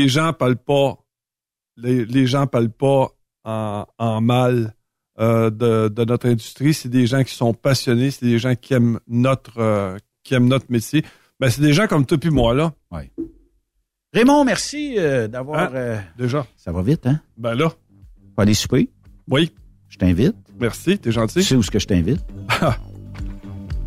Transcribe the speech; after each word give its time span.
les 0.00 0.08
gens 0.08 0.32
parlent 0.32 0.56
pas, 0.56 0.98
les, 1.76 2.04
les 2.04 2.26
gens 2.26 2.46
parlent 2.46 2.70
pas 2.70 3.08
en, 3.44 3.86
en 3.98 4.20
mal 4.20 4.74
euh, 5.18 5.50
de, 5.50 5.88
de, 5.88 6.04
notre 6.04 6.28
industrie. 6.28 6.74
C'est 6.74 6.88
des 6.88 7.06
gens 7.06 7.22
qui 7.22 7.34
sont 7.34 7.52
passionnés, 7.52 8.10
c'est 8.10 8.26
des 8.26 8.38
gens 8.38 8.54
qui 8.54 8.74
aiment 8.74 9.00
notre, 9.06 9.58
euh, 9.58 9.98
qui 10.22 10.34
aiment 10.34 10.48
notre 10.48 10.70
métier. 10.70 11.04
Ben, 11.38 11.50
c'est 11.50 11.62
des 11.62 11.72
gens 11.72 11.86
comme 11.86 12.06
toi 12.06 12.18
puis 12.18 12.30
moi, 12.30 12.54
là. 12.54 12.72
Oui. 12.90 13.10
Raymond, 14.12 14.44
merci 14.44 14.94
euh, 14.98 15.28
d'avoir... 15.28 15.74
Hein? 15.74 16.02
Déjà. 16.18 16.46
Ça 16.56 16.72
va 16.72 16.82
vite, 16.82 17.06
hein? 17.06 17.20
Ben 17.36 17.54
là. 17.54 17.72
Pas 18.34 18.42
aller 18.42 18.54
souper? 18.54 18.90
Oui. 19.28 19.52
Je 19.88 19.98
t'invite. 19.98 20.36
Merci, 20.58 20.98
t'es 20.98 21.12
gentil. 21.12 21.40
Tu 21.40 21.42
sais 21.42 21.54
où 21.54 21.60
est-ce 21.60 21.70
que 21.70 21.78
je 21.78 21.86
t'invite? 21.86 22.20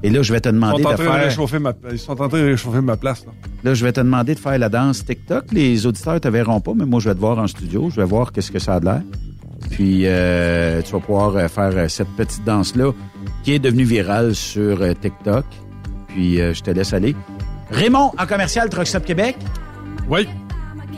Et 0.04 0.09
là, 0.09 0.21
je 0.21 0.33
vais 0.33 0.41
te 0.41 0.49
demander 0.49 0.81
ils 0.81 0.83
sont 0.83 0.91
de 0.91 0.95
faire... 0.97 1.59
ma... 1.61 1.73
Ils 1.91 1.97
sont 1.99 2.11
en 2.11 2.27
train 2.27 2.39
de 2.39 2.43
réchauffer 2.43 2.81
ma 2.81 2.97
place. 2.97 3.25
Là. 3.25 3.31
là, 3.63 3.73
je 3.73 3.83
vais 3.85 3.93
te 3.93 4.02
demander 4.02 4.35
de 4.35 4.39
faire 4.39 4.57
la 4.59 4.70
danse 4.70 5.05
TikTok. 5.05 5.45
Les 5.52 5.85
auditeurs 5.85 6.20
te 6.20 6.27
verront 6.27 6.59
pas, 6.59 6.73
mais 6.75 6.85
moi, 6.85 6.99
je 6.99 7.09
vais 7.09 7.15
te 7.15 7.20
voir 7.20 7.39
en 7.39 7.47
studio. 7.47 7.89
Je 7.89 7.95
vais 7.95 8.05
voir 8.05 8.31
qu'est-ce 8.31 8.52
que 8.52 8.59
ça 8.59 8.76
a 8.76 8.79
de 8.79 8.85
l'air. 8.85 9.02
Puis, 9.71 10.02
euh, 10.03 10.81
tu 10.81 10.91
vas 10.91 10.99
pouvoir 10.99 11.35
euh, 11.38 11.48
faire 11.48 11.71
euh, 11.73 11.88
cette 11.88 12.09
petite 12.17 12.43
danse-là 12.43 12.91
qui 13.43 13.53
est 13.53 13.59
devenue 13.59 13.85
virale 13.85 14.35
sur 14.35 14.79
TikTok. 14.99 15.45
Puis, 16.09 16.41
euh, 16.41 16.54
je 16.54 16.62
te 16.62 16.70
laisse 16.71 16.93
aller. 16.93 17.15
Raymond, 17.71 18.12
en 18.17 18.26
commercial 18.27 18.70
Truck 18.70 18.85
Stop 18.88 19.05
Québec. 19.05 19.38
Oui. 20.09 20.27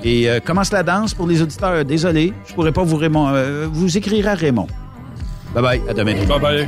Et 0.04 0.30
euh, 0.30 0.40
commence 0.40 0.72
la 0.72 0.84
danse 0.84 1.14
pour 1.14 1.28
les 1.28 1.42
auditeurs. 1.42 1.86
Désolé, 1.86 2.34
je 2.46 2.54
pourrais 2.54 2.72
pas 2.72 2.84
vous 2.84 2.98
Raymond. 2.98 3.30
Euh, 3.30 3.68
vous 3.72 3.98
écrire 3.98 4.28
à 4.28 4.34
Raymond. 4.36 4.68
Bye 5.54 5.64
bye, 5.64 5.82
à 5.90 5.94
demain. 5.94 6.16
Bye 6.26 6.40
bye. 6.40 6.68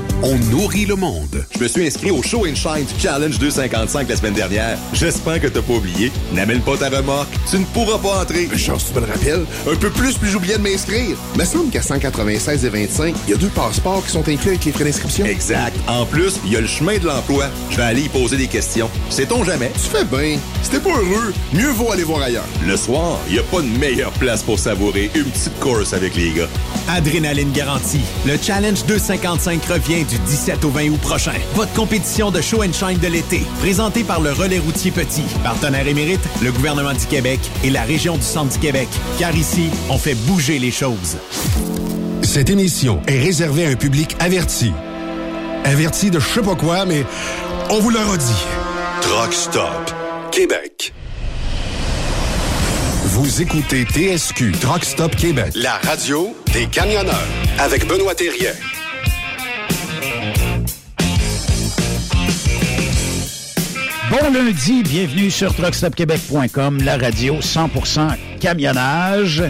on 0.23 0.37
nourrit 0.51 0.85
le 0.85 0.95
monde. 0.95 1.45
Je 1.55 1.59
me 1.59 1.67
suis 1.67 1.85
inscrit 1.85 2.11
au 2.11 2.21
Show 2.21 2.45
and 2.45 2.55
Shine 2.55 2.85
Challenge 2.99 3.37
255 3.37 4.09
la 4.09 4.15
semaine 4.15 4.33
dernière. 4.33 4.77
J'espère 4.93 5.41
que 5.41 5.47
t'as 5.47 5.61
pas 5.61 5.73
oublié. 5.73 6.11
N'amène 6.33 6.61
pas 6.61 6.77
ta 6.77 6.89
remorque. 6.89 7.29
Tu 7.49 7.57
ne 7.57 7.65
pourras 7.65 7.97
pas 7.97 8.21
entrer. 8.21 8.47
Chance, 8.57 8.85
tu 8.87 8.99
me 8.99 9.05
le 9.05 9.11
rappelles. 9.11 9.45
Un 9.69 9.75
peu 9.75 9.89
plus, 9.89 10.17
puis 10.17 10.29
j'oubliais 10.29 10.57
de 10.57 10.63
m'inscrire. 10.63 11.17
Me 11.37 11.45
semble 11.45 11.69
qu'à 11.71 11.81
196 11.81 12.65
et 12.65 12.69
25, 12.69 13.15
il 13.27 13.31
y 13.31 13.33
a 13.33 13.37
deux 13.37 13.47
passeports 13.49 14.03
qui 14.05 14.11
sont 14.11 14.27
inclus 14.27 14.49
avec 14.49 14.65
les 14.65 14.71
frais 14.71 14.83
d'inscription. 14.83 15.25
Exact. 15.25 15.75
En 15.87 16.05
plus, 16.05 16.39
il 16.45 16.53
y 16.53 16.55
a 16.57 16.61
le 16.61 16.67
chemin 16.67 16.97
de 16.97 17.05
l'emploi. 17.05 17.45
Je 17.69 17.77
vais 17.77 17.83
aller 17.83 18.01
y 18.03 18.09
poser 18.09 18.37
des 18.37 18.47
questions. 18.47 18.89
Sait-on 19.09 19.43
jamais? 19.43 19.71
Tu 19.73 19.89
fais 19.89 20.05
bien. 20.05 20.37
Si 20.61 20.69
t'es 20.69 20.79
pas 20.79 20.89
heureux, 20.89 21.33
mieux 21.53 21.71
vaut 21.71 21.91
aller 21.91 22.03
voir 22.03 22.21
ailleurs. 22.21 22.45
Le 22.65 22.77
soir, 22.77 23.19
il 23.27 23.33
n'y 23.33 23.39
a 23.39 23.43
pas 23.43 23.61
de 23.61 23.67
meilleure 23.67 24.11
place 24.13 24.43
pour 24.43 24.59
savourer 24.59 25.09
une 25.15 25.25
petite 25.25 25.59
course 25.59 25.93
avec 25.93 26.15
les 26.15 26.31
gars. 26.31 26.49
Adrénaline 26.87 27.51
garantie. 27.51 28.01
Le 28.25 28.37
Challenge 28.41 28.83
255 28.85 29.65
revient 29.65 30.05
du 30.11 30.17
17 30.17 30.65
au 30.65 30.69
20 30.69 30.89
août 30.89 30.99
prochain. 30.99 31.33
Votre 31.55 31.71
compétition 31.73 32.31
de 32.31 32.41
show 32.41 32.63
and 32.63 32.73
shine 32.73 32.99
de 32.99 33.07
l'été, 33.07 33.43
présentée 33.59 34.03
par 34.03 34.19
le 34.19 34.31
Relais 34.33 34.59
routier 34.59 34.91
Petit, 34.91 35.23
partenaire 35.41 35.87
émérite, 35.87 36.19
le 36.41 36.51
gouvernement 36.51 36.93
du 36.93 37.05
Québec 37.05 37.39
et 37.63 37.69
la 37.69 37.83
région 37.83 38.17
du 38.17 38.23
Centre 38.23 38.51
du 38.51 38.59
Québec. 38.59 38.89
Car 39.17 39.33
ici, 39.35 39.69
on 39.89 39.97
fait 39.97 40.15
bouger 40.15 40.59
les 40.59 40.71
choses. 40.71 41.17
Cette 42.23 42.49
émission 42.49 43.01
est 43.07 43.19
réservée 43.19 43.65
à 43.65 43.69
un 43.69 43.75
public 43.75 44.17
averti. 44.19 44.73
Averti 45.63 46.11
de 46.11 46.19
je 46.19 46.27
sais 46.27 46.41
pas 46.41 46.55
quoi, 46.55 46.85
mais 46.85 47.05
on 47.69 47.79
vous 47.79 47.89
le 47.89 47.99
redit. 47.99 48.45
Truck 49.01 49.33
Stop 49.33 49.93
Québec. 50.31 50.93
Vous 53.05 53.41
écoutez 53.41 53.85
TSQ 53.85 54.51
Truck 54.59 54.83
Stop 54.83 55.15
Québec, 55.15 55.51
la 55.55 55.73
radio 55.83 56.35
des 56.53 56.65
camionneurs 56.67 57.27
avec 57.59 57.87
Benoît 57.87 58.15
Thérien. 58.15 58.53
Bon 64.11 64.31
lundi, 64.33 64.83
bienvenue 64.83 65.31
sur 65.31 65.55
truckstopquebec.com, 65.55 66.79
la 66.83 66.97
radio 66.97 67.35
100% 67.39 68.09
camionnage. 68.39 69.41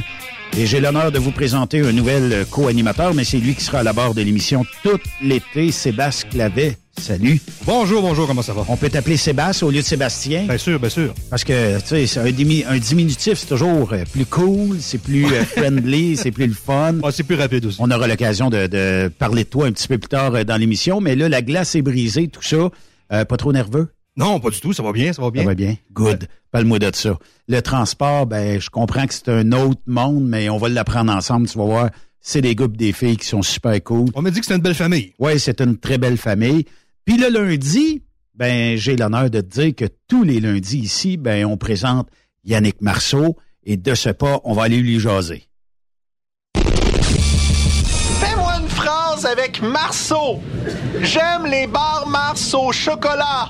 Et 0.57 0.65
j'ai 0.67 0.79
l'honneur 0.79 1.11
de 1.11 1.17
vous 1.17 1.31
présenter 1.31 1.79
un 1.79 1.91
nouvel 1.91 2.45
co-animateur, 2.51 3.13
mais 3.13 3.23
c'est 3.23 3.37
lui 3.37 3.55
qui 3.55 3.63
sera 3.63 3.79
à 3.79 3.83
la 3.83 3.93
barre 3.93 4.13
de 4.13 4.21
l'émission 4.21 4.65
tout 4.83 4.99
l'été, 5.23 5.71
Sébastien 5.71 6.29
Clavet. 6.29 6.77
Salut. 6.99 7.39
Bonjour, 7.65 8.01
bonjour, 8.01 8.27
comment 8.27 8.41
ça 8.41 8.53
va? 8.53 8.65
On 8.67 8.75
peut 8.75 8.89
t'appeler 8.89 9.17
Sébastien 9.17 9.67
au 9.67 9.71
lieu 9.71 9.79
de 9.79 9.85
Sébastien. 9.85 10.43
Bien 10.43 10.57
sûr, 10.57 10.77
bien 10.79 10.89
sûr. 10.89 11.13
Parce 11.29 11.43
que, 11.43 11.79
tu 11.79 12.05
sais, 12.05 12.19
un, 12.19 12.25
dimi- 12.31 12.65
un 12.67 12.77
diminutif, 12.77 13.39
c'est 13.39 13.47
toujours 13.47 13.93
euh, 13.93 14.03
plus 14.11 14.25
cool, 14.25 14.77
c'est 14.79 14.97
plus 14.99 15.25
euh, 15.25 15.43
friendly, 15.55 16.17
c'est 16.17 16.31
plus 16.31 16.47
le 16.47 16.53
fun. 16.53 16.95
Ah, 17.03 17.09
c'est 17.11 17.23
plus 17.23 17.35
rapide 17.37 17.65
aussi. 17.65 17.77
On 17.79 17.89
aura 17.89 18.07
l'occasion 18.07 18.49
de, 18.49 18.67
de 18.67 19.07
parler 19.17 19.45
de 19.45 19.49
toi 19.49 19.67
un 19.67 19.71
petit 19.71 19.87
peu 19.87 19.97
plus 19.97 20.09
tard 20.09 20.35
euh, 20.35 20.43
dans 20.43 20.57
l'émission, 20.57 20.99
mais 21.01 21.15
là, 21.15 21.29
la 21.29 21.41
glace 21.41 21.75
est 21.75 21.81
brisée, 21.81 22.27
tout 22.27 22.43
ça. 22.43 22.69
Euh, 23.13 23.25
pas 23.25 23.37
trop 23.37 23.53
nerveux? 23.53 23.87
Non, 24.17 24.39
pas 24.39 24.49
du 24.49 24.59
tout, 24.59 24.73
ça 24.73 24.83
va 24.83 24.91
bien, 24.91 25.13
ça 25.13 25.21
va 25.21 25.31
bien. 25.31 25.43
Ça 25.43 25.49
va 25.49 25.55
bien. 25.55 25.75
Good. 25.93 26.27
Parle-moi 26.51 26.79
de 26.79 26.91
ça. 26.93 27.17
Le 27.47 27.61
transport, 27.61 28.25
ben, 28.25 28.59
je 28.59 28.69
comprends 28.69 29.07
que 29.07 29.13
c'est 29.13 29.29
un 29.29 29.51
autre 29.53 29.81
monde, 29.87 30.27
mais 30.27 30.49
on 30.49 30.57
va 30.57 30.69
l'apprendre 30.69 31.13
ensemble, 31.13 31.47
tu 31.47 31.57
vas 31.57 31.65
voir. 31.65 31.89
C'est 32.19 32.41
des 32.41 32.55
pis 32.55 32.67
des 32.69 32.91
filles 32.91 33.17
qui 33.17 33.25
sont 33.25 33.41
super 33.41 33.81
cool. 33.83 34.09
On 34.13 34.21
m'a 34.21 34.29
dit 34.29 34.41
que 34.41 34.45
c'est 34.45 34.55
une 34.55 34.61
belle 34.61 34.75
famille. 34.75 35.13
Oui, 35.17 35.39
c'est 35.39 35.61
une 35.61 35.77
très 35.77 35.97
belle 35.97 36.17
famille. 36.17 36.65
Puis 37.05 37.17
le 37.17 37.29
lundi, 37.29 38.03
ben, 38.35 38.77
j'ai 38.77 38.95
l'honneur 38.95 39.29
de 39.29 39.41
te 39.41 39.59
dire 39.59 39.75
que 39.75 39.85
tous 40.07 40.23
les 40.23 40.39
lundis 40.39 40.79
ici, 40.79 41.17
ben, 41.17 41.45
on 41.45 41.57
présente 41.57 42.09
Yannick 42.43 42.81
Marceau 42.81 43.37
et 43.63 43.77
de 43.77 43.95
ce 43.95 44.09
pas, 44.09 44.41
on 44.43 44.53
va 44.53 44.63
aller 44.63 44.81
lui 44.81 44.99
jaser. 44.99 45.43
Avec 49.25 49.61
Marceau. 49.61 50.39
J'aime 51.01 51.45
les 51.45 51.67
bars 51.67 52.07
Marceau 52.07 52.67
au 52.67 52.71
chocolat. 52.71 53.49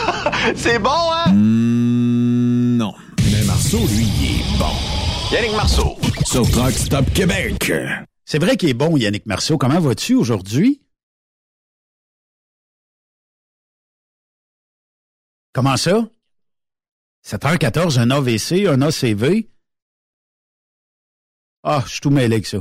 C'est 0.56 0.78
bon, 0.78 0.90
hein? 0.90 1.32
non. 1.32 2.94
Mais 3.30 3.44
Marceau, 3.44 3.78
lui, 3.78 4.06
il 4.20 4.40
est 4.40 4.58
bon. 4.58 4.72
Yannick 5.32 5.52
Marceau. 5.56 5.96
Sur 6.24 6.50
Truck 6.50 6.72
Stop 6.72 7.12
Québec. 7.12 7.72
C'est 8.24 8.38
vrai 8.38 8.56
qu'il 8.56 8.68
est 8.68 8.74
bon, 8.74 8.96
Yannick 8.96 9.26
Marceau. 9.26 9.58
Comment 9.58 9.80
vas-tu 9.80 10.14
aujourd'hui? 10.14 10.82
Comment 15.52 15.76
ça? 15.76 16.04
7h14, 17.24 17.98
un 17.98 18.10
AVC, 18.10 18.66
un 18.66 18.82
ACV? 18.82 19.48
Ah, 21.62 21.82
je 21.86 21.92
suis 21.92 22.00
tout 22.00 22.10
mêlé 22.10 22.34
avec 22.36 22.46
ça. 22.46 22.58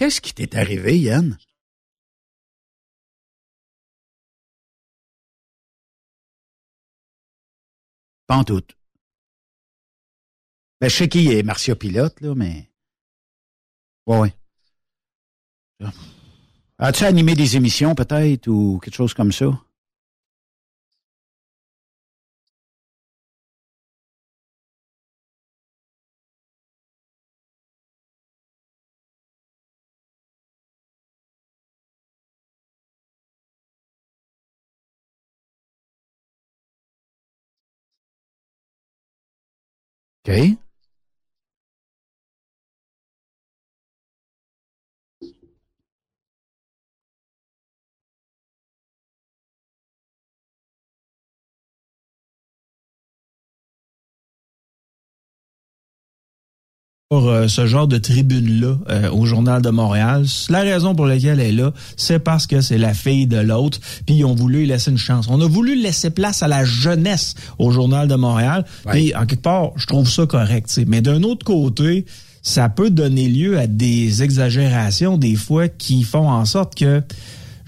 Qu'est-ce 0.00 0.22
qui 0.22 0.32
t'est 0.32 0.56
arrivé, 0.56 0.98
Yann? 0.98 1.36
Tout. 8.46 8.62
Ben, 10.80 10.88
je 10.88 10.96
sais 10.96 11.08
qui 11.10 11.30
est 11.30 11.42
Marcia 11.42 11.76
Pilote, 11.76 12.18
là, 12.22 12.34
mais... 12.34 12.72
Ouais, 14.06 14.32
ouais. 15.80 15.90
As-tu 16.78 17.04
animé 17.04 17.34
des 17.34 17.56
émissions, 17.56 17.94
peut-être, 17.94 18.48
ou 18.48 18.78
quelque 18.82 18.94
chose 18.94 19.12
comme 19.12 19.32
ça? 19.32 19.50
OK. 40.30 40.69
Pour 57.10 57.28
euh, 57.28 57.48
ce 57.48 57.66
genre 57.66 57.88
de 57.88 57.98
tribune-là 57.98 58.78
euh, 58.88 59.10
au 59.10 59.26
Journal 59.26 59.60
de 59.60 59.70
Montréal. 59.70 60.24
La 60.48 60.60
raison 60.60 60.94
pour 60.94 61.06
laquelle 61.06 61.40
elle 61.40 61.48
est 61.48 61.52
là, 61.52 61.72
c'est 61.96 62.20
parce 62.20 62.46
que 62.46 62.60
c'est 62.60 62.78
la 62.78 62.94
fille 62.94 63.26
de 63.26 63.38
l'autre, 63.38 63.80
puis 64.06 64.14
ils 64.14 64.24
ont 64.24 64.36
voulu 64.36 64.60
lui 64.60 64.66
laisser 64.68 64.92
une 64.92 64.96
chance. 64.96 65.26
On 65.28 65.40
a 65.40 65.48
voulu 65.48 65.74
laisser 65.74 66.10
place 66.10 66.44
à 66.44 66.46
la 66.46 66.64
jeunesse 66.64 67.34
au 67.58 67.72
Journal 67.72 68.06
de 68.06 68.14
Montréal, 68.14 68.64
puis 68.86 69.12
en 69.16 69.26
quelque 69.26 69.42
part, 69.42 69.72
je 69.74 69.86
trouve 69.86 70.08
ça 70.08 70.24
correct. 70.26 70.80
Mais 70.86 71.00
d'un 71.00 71.24
autre 71.24 71.44
côté, 71.44 72.06
ça 72.42 72.68
peut 72.68 72.90
donner 72.90 73.28
lieu 73.28 73.58
à 73.58 73.66
des 73.66 74.22
exagérations 74.22 75.18
des 75.18 75.34
fois 75.34 75.66
qui 75.66 76.04
font 76.04 76.30
en 76.30 76.44
sorte 76.44 76.76
que 76.76 77.02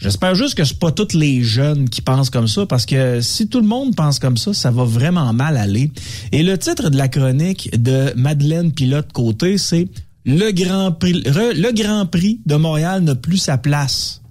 J'espère 0.03 0.35
juste 0.35 0.57
que 0.57 0.65
c'est 0.65 0.81
pas 0.81 0.91
tous 0.91 1.17
les 1.17 1.45
jeunes 1.45 1.89
qui 1.89 2.03
pensent 2.03 2.29
comme 2.29 2.49
ça, 2.49 2.67
parce 2.67 2.87
que 2.87 3.21
si 3.21 3.47
tout 3.49 3.61
le 3.61 3.67
monde 3.69 3.95
pense 3.95 4.19
comme 4.19 4.37
ça, 4.37 4.53
ça 4.53 4.73
va 4.73 4.83
vraiment 4.83 5.33
mal 5.33 5.57
aller. 5.57 5.93
Et 6.33 6.43
le 6.43 6.59
titre 6.59 6.91
de 6.91 6.97
la 6.97 7.07
chronique 7.07 7.71
de 7.81 8.13
Madeleine 8.17 8.73
Pilote 8.73 9.13
Côté, 9.13 9.59
c'est 9.59 9.87
le 10.25 10.51
Grand 10.51 10.91
Prix, 10.91 11.23
le 11.25 11.73
Grand 11.73 12.07
Prix 12.07 12.41
de 12.47 12.57
Montréal 12.57 13.03
n'a 13.05 13.15
plus 13.15 13.37
sa 13.37 13.59
place. 13.59 14.23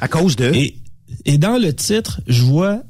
À 0.00 0.08
cause 0.08 0.36
de? 0.36 0.50
Et, 0.54 0.78
et 1.26 1.36
dans 1.36 1.58
le 1.58 1.74
titre, 1.74 2.22
je 2.26 2.40
vois, 2.40 2.82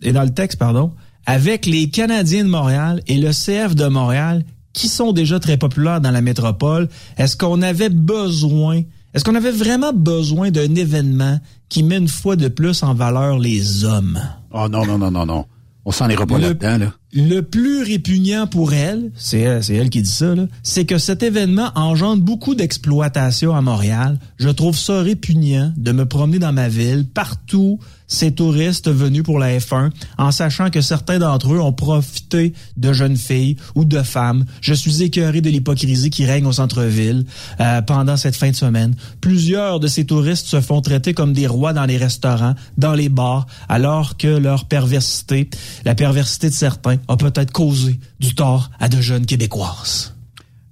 et 0.00 0.12
dans 0.12 0.22
le 0.22 0.32
texte, 0.32 0.58
pardon, 0.58 0.94
avec 1.26 1.66
les 1.66 1.90
Canadiens 1.90 2.44
de 2.44 2.48
Montréal 2.48 3.02
et 3.08 3.18
le 3.18 3.30
CF 3.30 3.74
de 3.74 3.88
Montréal, 3.88 4.42
qui 4.72 4.88
sont 4.88 5.12
déjà 5.12 5.38
très 5.38 5.58
populaires 5.58 6.00
dans 6.00 6.12
la 6.12 6.22
métropole, 6.22 6.88
est-ce 7.18 7.36
qu'on 7.36 7.60
avait 7.60 7.90
besoin, 7.90 8.84
est-ce 9.14 9.24
qu'on 9.24 9.34
avait 9.34 9.50
vraiment 9.52 9.92
besoin 9.92 10.50
d'un 10.50 10.74
événement 10.74 11.38
qui 11.68 11.82
met 11.82 11.98
une 11.98 12.08
fois 12.08 12.36
de 12.36 12.48
plus 12.48 12.82
en 12.82 12.94
valeur 12.94 13.38
les 13.38 13.84
hommes? 13.84 14.20
Oh 14.52 14.68
non, 14.68 14.86
non, 14.86 14.98
non, 14.98 15.10
non, 15.10 15.26
non. 15.26 15.46
On 15.84 15.90
s'en 15.90 16.08
ira 16.08 16.26
pas 16.26 16.38
là-dedans, 16.38 16.78
là. 16.78 16.92
Le 17.14 17.42
plus 17.42 17.82
répugnant 17.82 18.46
pour 18.46 18.72
elle, 18.72 19.10
c'est 19.16 19.40
elle, 19.40 19.60
elle 19.68 19.90
qui 19.90 20.00
dit 20.00 20.08
ça, 20.08 20.34
c'est 20.62 20.86
que 20.86 20.96
cet 20.96 21.22
événement 21.22 21.70
engendre 21.74 22.22
beaucoup 22.22 22.54
d'exploitation 22.54 23.54
à 23.54 23.60
Montréal. 23.60 24.18
Je 24.38 24.48
trouve 24.48 24.78
ça 24.78 25.02
répugnant 25.02 25.74
de 25.76 25.92
me 25.92 26.06
promener 26.06 26.38
dans 26.38 26.54
ma 26.54 26.70
ville, 26.70 27.06
partout, 27.06 27.78
ces 28.12 28.32
touristes 28.32 28.90
venus 28.90 29.22
pour 29.22 29.38
la 29.38 29.56
F1, 29.58 29.90
en 30.18 30.30
sachant 30.30 30.70
que 30.70 30.80
certains 30.80 31.18
d'entre 31.18 31.54
eux 31.54 31.60
ont 31.60 31.72
profité 31.72 32.52
de 32.76 32.92
jeunes 32.92 33.16
filles 33.16 33.56
ou 33.74 33.84
de 33.84 34.02
femmes. 34.02 34.44
Je 34.60 34.74
suis 34.74 35.02
écœuré 35.02 35.40
de 35.40 35.50
l'hypocrisie 35.50 36.10
qui 36.10 36.26
règne 36.26 36.46
au 36.46 36.52
centre-ville 36.52 37.24
euh, 37.60 37.80
pendant 37.82 38.16
cette 38.16 38.36
fin 38.36 38.50
de 38.50 38.56
semaine. 38.56 38.94
Plusieurs 39.20 39.80
de 39.80 39.86
ces 39.86 40.04
touristes 40.04 40.46
se 40.46 40.60
font 40.60 40.80
traiter 40.80 41.14
comme 41.14 41.32
des 41.32 41.46
rois 41.46 41.72
dans 41.72 41.86
les 41.86 41.96
restaurants, 41.96 42.54
dans 42.76 42.94
les 42.94 43.08
bars, 43.08 43.46
alors 43.68 44.16
que 44.16 44.28
leur 44.28 44.66
perversité, 44.66 45.48
la 45.84 45.94
perversité 45.94 46.50
de 46.50 46.54
certains, 46.54 46.98
a 47.08 47.16
peut-être 47.16 47.52
causé 47.52 47.98
du 48.20 48.34
tort 48.34 48.70
à 48.80 48.88
de 48.88 49.00
jeunes 49.00 49.26
Québécoises. 49.26 50.14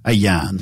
Hey, 0.05 0.19
Yann. 0.19 0.59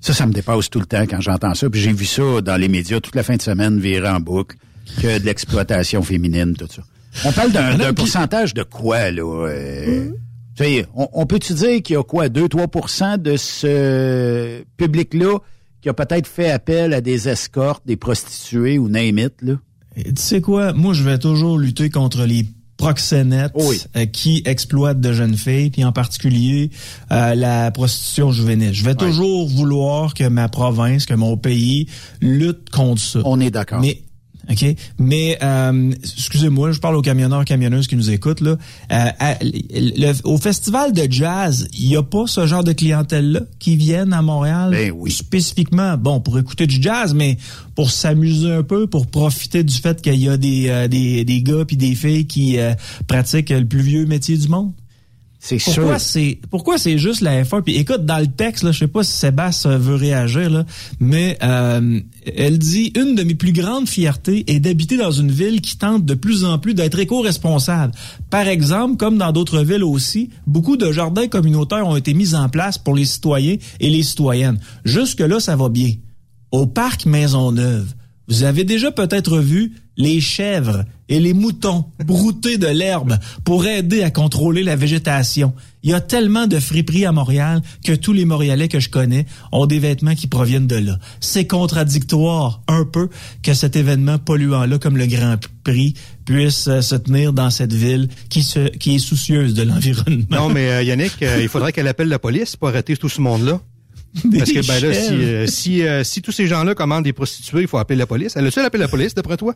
Ça, 0.00 0.14
ça 0.14 0.26
me 0.26 0.32
dépasse 0.32 0.70
tout 0.70 0.80
le 0.80 0.86
temps 0.86 1.02
quand 1.06 1.20
j'entends 1.20 1.54
ça. 1.54 1.68
Puis 1.68 1.80
j'ai 1.80 1.92
vu 1.92 2.06
ça 2.06 2.40
dans 2.40 2.56
les 2.56 2.68
médias 2.68 3.00
toute 3.00 3.14
la 3.14 3.22
fin 3.22 3.36
de 3.36 3.42
semaine 3.42 3.78
virer 3.78 4.08
en 4.08 4.20
boucle, 4.20 4.56
que 5.00 5.18
de 5.18 5.24
l'exploitation 5.24 6.02
féminine, 6.02 6.54
tout 6.58 6.66
ça. 6.74 6.82
On 7.24 7.32
parle 7.32 7.52
d'un 7.52 7.92
pourcentage 7.92 8.54
de 8.54 8.62
quoi, 8.62 9.10
là? 9.10 9.22
euh, 9.48 10.10
Tu 10.56 10.64
sais, 10.64 10.86
on, 10.94 11.08
on 11.12 11.26
peut-tu 11.26 11.54
dire 11.54 11.82
qu'il 11.82 11.94
y 11.94 11.96
a 11.98 12.02
quoi, 12.02 12.28
2-3% 12.28 13.20
de 13.20 13.36
ce 13.36 14.62
public-là 14.76 15.38
qui 15.82 15.88
a 15.88 15.94
peut-être 15.94 16.26
fait 16.26 16.50
appel 16.50 16.92
à 16.94 17.00
des 17.00 17.28
escortes, 17.28 17.82
des 17.86 17.96
prostituées 17.96 18.78
ou 18.78 18.88
name 18.88 19.18
it, 19.18 19.32
là? 19.42 19.54
Et 19.96 20.12
tu 20.14 20.22
sais 20.22 20.40
quoi? 20.40 20.72
Moi, 20.72 20.94
je 20.94 21.02
vais 21.02 21.18
toujours 21.18 21.58
lutter 21.58 21.90
contre 21.90 22.24
les 22.24 22.46
proxénètes 22.80 23.52
euh, 23.96 24.06
qui 24.06 24.42
exploitent 24.46 25.00
de 25.00 25.12
jeunes 25.12 25.36
filles, 25.36 25.70
puis 25.70 25.84
en 25.84 25.92
particulier 25.92 26.70
euh, 27.12 27.34
la 27.34 27.70
prostitution 27.70 28.32
juvénile. 28.32 28.72
Je 28.72 28.84
vais 28.84 28.94
toujours 28.94 29.48
vouloir 29.48 30.14
que 30.14 30.26
ma 30.28 30.48
province, 30.48 31.06
que 31.06 31.14
mon 31.14 31.36
pays 31.36 31.86
lutte 32.20 32.70
contre 32.70 33.00
ça. 33.00 33.20
On 33.24 33.38
est 33.38 33.50
d'accord. 33.50 33.80
Mais 33.80 34.02
OK? 34.50 34.64
Mais 34.98 35.38
euh, 35.42 35.92
excusez-moi, 36.02 36.72
je 36.72 36.80
parle 36.80 36.96
aux 36.96 37.02
camionneurs, 37.02 37.44
camionneuses 37.44 37.86
qui 37.86 37.96
nous 37.96 38.10
écoutent 38.10 38.40
là. 38.40 38.50
Euh, 38.52 38.56
à- 39.18 39.36
le- 39.42 40.12
au 40.26 40.38
festival 40.38 40.92
de 40.92 41.06
jazz, 41.10 41.68
il 41.72 41.86
y 41.88 41.96
a 41.96 42.02
pas 42.02 42.24
ce 42.26 42.46
genre 42.46 42.64
de 42.64 42.72
clientèle 42.72 43.30
là 43.32 43.40
qui 43.58 43.76
viennent 43.76 44.12
à 44.12 44.22
Montréal? 44.22 44.70
Ben 44.72 44.92
oui. 44.96 45.10
spécifiquement, 45.10 45.96
bon, 45.96 46.20
pour 46.20 46.38
écouter 46.38 46.66
du 46.66 46.82
jazz, 46.82 47.14
mais 47.14 47.38
pour 47.76 47.90
s'amuser 47.90 48.50
un 48.52 48.62
peu, 48.62 48.86
pour 48.86 49.06
profiter 49.06 49.62
du 49.62 49.74
fait 49.74 50.02
qu'il 50.02 50.16
y 50.16 50.28
a 50.28 50.36
des 50.36 50.68
euh, 50.68 50.88
des, 50.88 51.24
des 51.24 51.42
gars 51.42 51.64
puis 51.64 51.76
des 51.76 51.94
filles 51.94 52.26
qui 52.26 52.58
euh, 52.58 52.74
pratiquent 53.06 53.50
le 53.50 53.64
plus 53.66 53.82
vieux 53.82 54.06
métier 54.06 54.36
du 54.36 54.48
monde? 54.48 54.72
C'est 55.42 55.56
Pourquoi 55.56 55.98
c'est 55.98 56.38
pourquoi 56.50 56.76
c'est 56.76 56.98
juste 56.98 57.22
la 57.22 57.42
F1 57.44 57.62
puis 57.62 57.76
écoute 57.76 58.04
dans 58.04 58.18
le 58.18 58.26
texte 58.26 58.62
là, 58.62 58.72
je 58.72 58.80
sais 58.80 58.88
pas 58.88 59.02
si 59.02 59.12
Sébastien 59.12 59.78
veut 59.78 59.94
réagir 59.94 60.50
là, 60.50 60.66
mais 61.00 61.38
euh, 61.42 61.98
elle 62.36 62.58
dit 62.58 62.92
une 62.94 63.14
de 63.14 63.22
mes 63.22 63.34
plus 63.34 63.52
grandes 63.52 63.88
fiertés 63.88 64.44
est 64.48 64.60
d'habiter 64.60 64.98
dans 64.98 65.10
une 65.10 65.30
ville 65.30 65.62
qui 65.62 65.78
tente 65.78 66.04
de 66.04 66.12
plus 66.12 66.44
en 66.44 66.58
plus 66.58 66.74
d'être 66.74 66.98
éco-responsable. 66.98 67.94
Par 68.28 68.48
exemple, 68.48 68.98
comme 68.98 69.16
dans 69.16 69.32
d'autres 69.32 69.62
villes 69.62 69.82
aussi, 69.82 70.28
beaucoup 70.46 70.76
de 70.76 70.92
jardins 70.92 71.26
communautaires 71.26 71.88
ont 71.88 71.96
été 71.96 72.12
mis 72.12 72.34
en 72.34 72.50
place 72.50 72.76
pour 72.76 72.94
les 72.94 73.06
citoyens 73.06 73.56
et 73.80 73.88
les 73.88 74.02
citoyennes. 74.02 74.60
Jusque 74.84 75.20
là 75.20 75.40
ça 75.40 75.56
va 75.56 75.70
bien. 75.70 75.94
Au 76.52 76.66
parc 76.66 77.06
Maisonneuve, 77.06 77.94
vous 78.28 78.42
avez 78.42 78.64
déjà 78.64 78.90
peut-être 78.90 79.38
vu 79.38 79.72
les 80.00 80.20
chèvres 80.20 80.84
et 81.08 81.20
les 81.20 81.34
moutons 81.34 81.84
brouter 82.04 82.56
de 82.56 82.68
l'herbe 82.68 83.18
pour 83.44 83.66
aider 83.66 84.02
à 84.02 84.10
contrôler 84.10 84.62
la 84.62 84.76
végétation. 84.76 85.52
Il 85.82 85.90
y 85.90 85.94
a 85.94 86.00
tellement 86.00 86.46
de 86.46 86.58
friperies 86.58 87.06
à 87.06 87.12
Montréal 87.12 87.62
que 87.84 87.92
tous 87.92 88.12
les 88.12 88.24
Montréalais 88.24 88.68
que 88.68 88.80
je 88.80 88.90
connais 88.90 89.26
ont 89.50 89.66
des 89.66 89.78
vêtements 89.78 90.14
qui 90.14 90.26
proviennent 90.26 90.66
de 90.66 90.76
là. 90.76 90.98
C'est 91.20 91.46
contradictoire 91.46 92.62
un 92.68 92.84
peu 92.84 93.08
que 93.42 93.54
cet 93.54 93.76
événement 93.76 94.18
polluant-là, 94.18 94.78
comme 94.78 94.96
le 94.96 95.06
Grand 95.06 95.36
Prix, 95.64 95.94
puisse 96.24 96.68
euh, 96.68 96.80
se 96.80 96.94
tenir 96.96 97.32
dans 97.32 97.50
cette 97.50 97.72
ville 97.72 98.08
qui, 98.28 98.42
se, 98.42 98.58
est 98.60 98.98
soucieuse 98.98 99.54
de 99.54 99.62
l'environnement. 99.62 100.26
Non, 100.30 100.48
mais 100.48 100.70
euh, 100.70 100.82
Yannick, 100.82 101.22
euh, 101.22 101.38
il 101.40 101.48
faudrait 101.48 101.72
qu'elle 101.72 101.88
appelle 101.88 102.08
la 102.08 102.18
police 102.18 102.56
pour 102.56 102.68
arrêter 102.68 102.96
tout 102.96 103.08
ce 103.08 103.20
monde-là. 103.20 103.60
Parce 104.38 104.50
que 104.50 104.66
ben 104.66 104.80
là, 104.80 104.92
si, 104.92 105.12
euh, 105.12 105.46
si, 105.46 105.82
euh, 105.82 106.02
si 106.02 106.20
tous 106.20 106.32
ces 106.32 106.46
gens-là 106.46 106.74
commandent 106.74 107.04
des 107.04 107.12
prostituées, 107.12 107.62
il 107.62 107.68
faut 107.68 107.78
appeler 107.78 107.96
la 107.98 108.06
police. 108.06 108.34
Elle 108.36 108.46
a-tu 108.46 108.58
appelé 108.58 108.82
la 108.82 108.88
police, 108.88 109.14
d'après 109.14 109.36
toi? 109.36 109.54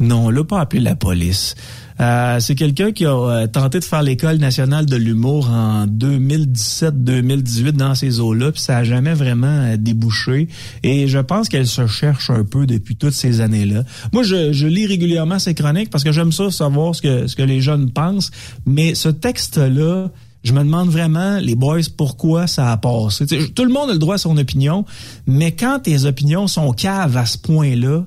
Non, 0.00 0.26
on 0.26 0.30
l'a 0.30 0.42
pas 0.44 0.60
appelé 0.60 0.80
la 0.80 0.96
police. 0.96 1.54
Euh, 2.00 2.40
c'est 2.40 2.54
quelqu'un 2.54 2.92
qui 2.92 3.04
a 3.04 3.14
euh, 3.14 3.46
tenté 3.46 3.78
de 3.78 3.84
faire 3.84 4.02
l'école 4.02 4.38
nationale 4.38 4.86
de 4.86 4.96
l'humour 4.96 5.50
en 5.50 5.86
2017-2018 5.86 7.72
dans 7.72 7.94
ces 7.94 8.20
eaux-là, 8.20 8.52
puis 8.52 8.60
ça 8.60 8.78
a 8.78 8.84
jamais 8.84 9.14
vraiment 9.14 9.76
débouché. 9.76 10.48
Et 10.82 11.06
je 11.06 11.18
pense 11.18 11.48
qu'elle 11.48 11.66
se 11.66 11.86
cherche 11.86 12.30
un 12.30 12.44
peu 12.44 12.66
depuis 12.66 12.96
toutes 12.96 13.12
ces 13.12 13.42
années-là. 13.42 13.84
Moi, 14.12 14.22
je, 14.22 14.52
je 14.52 14.66
lis 14.66 14.86
régulièrement 14.86 15.38
ces 15.38 15.54
chroniques 15.54 15.90
parce 15.90 16.04
que 16.04 16.12
j'aime 16.12 16.32
ça 16.32 16.50
savoir 16.50 16.94
ce 16.94 17.02
que 17.02 17.26
ce 17.26 17.36
que 17.36 17.42
les 17.42 17.60
jeunes 17.60 17.90
pensent. 17.90 18.30
Mais 18.66 18.94
ce 18.94 19.08
texte-là, 19.10 20.10
je 20.44 20.52
me 20.52 20.60
demande 20.60 20.90
vraiment, 20.90 21.38
les 21.38 21.54
boys, 21.54 21.80
pourquoi 21.96 22.46
ça 22.46 22.70
a 22.70 22.76
passé. 22.76 23.26
Tout 23.26 23.64
le 23.64 23.72
monde 23.72 23.90
a 23.90 23.94
le 23.94 23.98
droit 23.98 24.16
à 24.16 24.18
son 24.18 24.36
opinion, 24.36 24.84
mais 25.26 25.52
quand 25.52 25.80
tes 25.82 26.04
opinions 26.04 26.46
sont 26.46 26.72
caves 26.72 27.16
à 27.16 27.24
ce 27.24 27.38
point-là, 27.38 28.04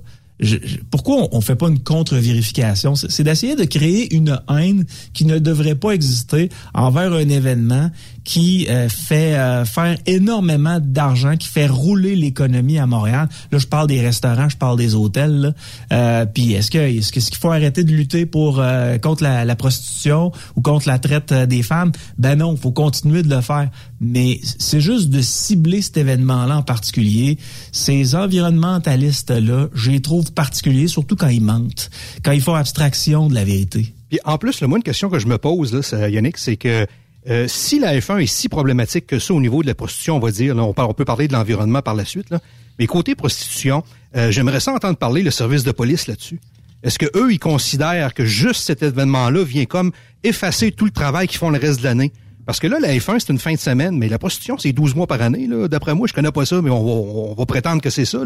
pourquoi 0.92 1.16
on, 1.16 1.30
on 1.32 1.42
fait 1.42 1.56
pas 1.56 1.68
une 1.68 1.80
contre-vérification? 1.80 2.94
C'est 2.96 3.24
d'essayer 3.24 3.56
de 3.56 3.64
créer 3.64 4.14
une 4.16 4.40
haine 4.50 4.86
qui 5.14 5.26
ne 5.26 5.40
devrait 5.40 5.74
pas 5.74 5.92
exister 5.92 6.50
envers 6.76 7.12
un 7.12 7.28
événement 7.28 7.90
qui 8.28 8.68
euh, 8.68 8.90
fait 8.90 9.36
euh, 9.36 9.64
faire 9.64 9.98
énormément 10.06 10.80
d'argent, 10.82 11.38
qui 11.38 11.48
fait 11.48 11.66
rouler 11.66 12.18
l'économie 12.18 12.78
à 12.78 12.86
Montréal. 12.86 13.30
Là, 13.54 13.58
je 13.58 13.68
parle 13.68 13.88
des 13.88 14.02
restaurants, 14.02 14.50
je 14.50 14.58
parle 14.58 14.78
des 14.78 14.96
hôtels. 14.96 15.56
Euh, 15.94 16.26
Puis 16.26 16.52
est-ce 16.52 16.70
que 16.70 16.78
est-ce 16.78 17.14
qu'il 17.14 17.38
faut 17.38 17.52
arrêter 17.52 17.86
de 17.86 17.92
lutter 17.94 18.26
pour 18.26 18.60
euh, 18.60 18.98
contre 18.98 19.24
la, 19.24 19.46
la 19.46 19.56
prostitution 19.56 20.34
ou 20.58 20.62
contre 20.62 20.90
la 20.90 21.00
traite 21.00 21.32
euh, 21.32 21.46
des 21.46 21.64
femmes? 21.64 21.94
Ben 22.18 22.36
non, 22.36 22.58
faut 22.58 22.74
continuer 22.74 23.24
de 23.24 23.34
le 23.34 23.40
faire. 23.40 23.70
Mais 24.02 24.42
c'est 24.60 24.82
juste 24.82 25.10
de 25.10 25.22
cibler 25.22 25.82
cet 25.82 25.96
événement-là 25.96 26.58
en 26.58 26.64
particulier. 26.64 27.38
Ces 27.72 28.14
environnementalistes-là, 28.14 29.70
je 29.74 29.90
les 29.90 30.02
trouve 30.02 30.34
particuliers, 30.34 30.90
surtout 30.90 31.16
quand 31.16 31.30
ils 31.30 31.42
mentent, 31.42 31.90
quand 32.26 32.34
ils 32.34 32.42
font 32.42 32.56
abstraction 32.56 33.30
de 33.30 33.36
la 33.36 33.46
vérité. 33.46 33.94
Puis 34.10 34.20
en 34.26 34.38
plus, 34.38 34.60
le 34.60 34.68
moi, 34.68 34.80
une 34.80 34.84
question 34.84 35.10
que 35.10 35.18
je 35.18 35.28
me 35.28 35.38
pose, 35.38 35.74
là, 35.74 36.10
Yannick, 36.10 36.38
c'est 36.38 36.58
que 36.58 36.86
euh, 37.30 37.48
si 37.48 37.80
la 37.80 37.98
F1 37.98 38.22
est 38.22 38.28
si 38.28 38.48
problématique 38.48 39.06
que 39.08 39.20
ça 39.20 39.34
au 39.34 39.42
niveau 39.42 39.62
de 39.62 39.68
la 39.68 39.76
prostitution, 39.76 40.16
on 40.16 40.20
va 40.20 40.32
dire, 40.32 40.56
on, 40.56 40.94
peut 40.94 41.06
parler 41.06 41.28
de 41.28 41.34
l'environnement 41.34 41.82
par 41.82 41.94
la 41.94 42.06
suite, 42.06 42.30
là, 42.30 42.40
mais 42.80 42.88
côté 42.88 43.16
prostitution, 43.16 43.84
euh, 44.16 44.32
j'aimerais 44.32 44.60
ça 44.60 44.74
entendre 44.74 44.98
parler 44.98 45.24
le 45.24 45.32
service 45.32 45.64
de 45.64 45.72
police 45.72 46.08
là-dessus. 46.08 46.40
Est-ce 46.84 47.00
que 47.00 47.08
eux, 47.18 47.34
ils 47.34 47.40
considèrent 47.40 48.14
que 48.14 48.24
juste 48.24 48.62
cet 48.64 48.84
événement-là 48.84 49.44
vient 49.44 49.66
comme 49.66 49.92
effacer 50.24 50.72
tout 50.72 50.86
le 50.86 50.92
travail 50.92 51.28
qu'ils 51.28 51.40
font 51.40 51.50
le 51.50 51.60
reste 51.60 51.80
de 51.80 51.86
l'année? 51.86 52.14
Parce 52.46 52.62
que 52.62 52.68
là, 52.68 52.78
la 52.80 52.94
F1, 52.94 53.20
c'est 53.20 53.34
une 53.34 53.40
fin 53.40 53.52
de 53.52 53.60
semaine, 53.60 53.98
mais 53.98 54.08
la 54.08 54.20
prostitution, 54.20 54.58
c'est 54.58 54.72
12 54.72 54.96
mois 54.96 55.08
par 55.08 55.22
année. 55.22 55.50
D'après 55.70 55.94
moi, 55.96 56.08
je 56.08 56.14
connais 56.14 56.32
pas 56.32 56.46
ça, 56.46 56.62
mais 56.62 56.70
on 56.70 57.34
va, 57.34 57.46
prétendre 57.46 57.82
que 57.82 57.90
c'est 57.90 58.06
ça. 58.06 58.20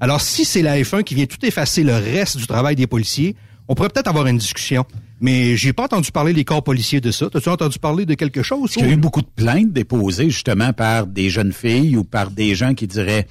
Alors, 0.00 0.22
si 0.22 0.46
c'est 0.46 0.62
la 0.62 0.80
F1 0.80 1.02
qui 1.02 1.14
vient 1.14 1.26
tout 1.26 1.44
effacer 1.44 1.82
le 1.82 1.94
reste 1.94 2.38
du 2.38 2.46
travail 2.46 2.74
des 2.74 2.86
policiers, 2.86 3.36
on 3.68 3.74
pourrait 3.74 3.90
peut-être 3.90 4.08
avoir 4.08 4.26
une 4.28 4.38
discussion. 4.38 4.86
Mais 5.20 5.54
j'ai 5.56 5.74
pas 5.74 5.84
entendu 5.84 6.10
parler 6.12 6.32
des 6.32 6.44
corps 6.44 6.64
policiers 6.64 7.02
de 7.02 7.10
ça. 7.10 7.28
T'as-tu 7.28 7.50
entendu 7.50 7.78
parler 7.78 8.06
de 8.06 8.14
quelque 8.14 8.42
chose? 8.42 8.72
Il 8.76 8.86
y 8.86 8.88
a 8.88 8.92
eu 8.92 8.96
beaucoup 8.96 9.20
de 9.20 9.28
plaintes 9.28 9.72
déposées 9.72 10.30
justement 10.30 10.72
par 10.72 11.06
des 11.06 11.28
jeunes 11.28 11.52
filles 11.52 11.96
ou 11.96 12.04
par 12.04 12.30
des 12.30 12.54
gens 12.54 12.74
qui 12.74 12.86
diraient 12.86 13.26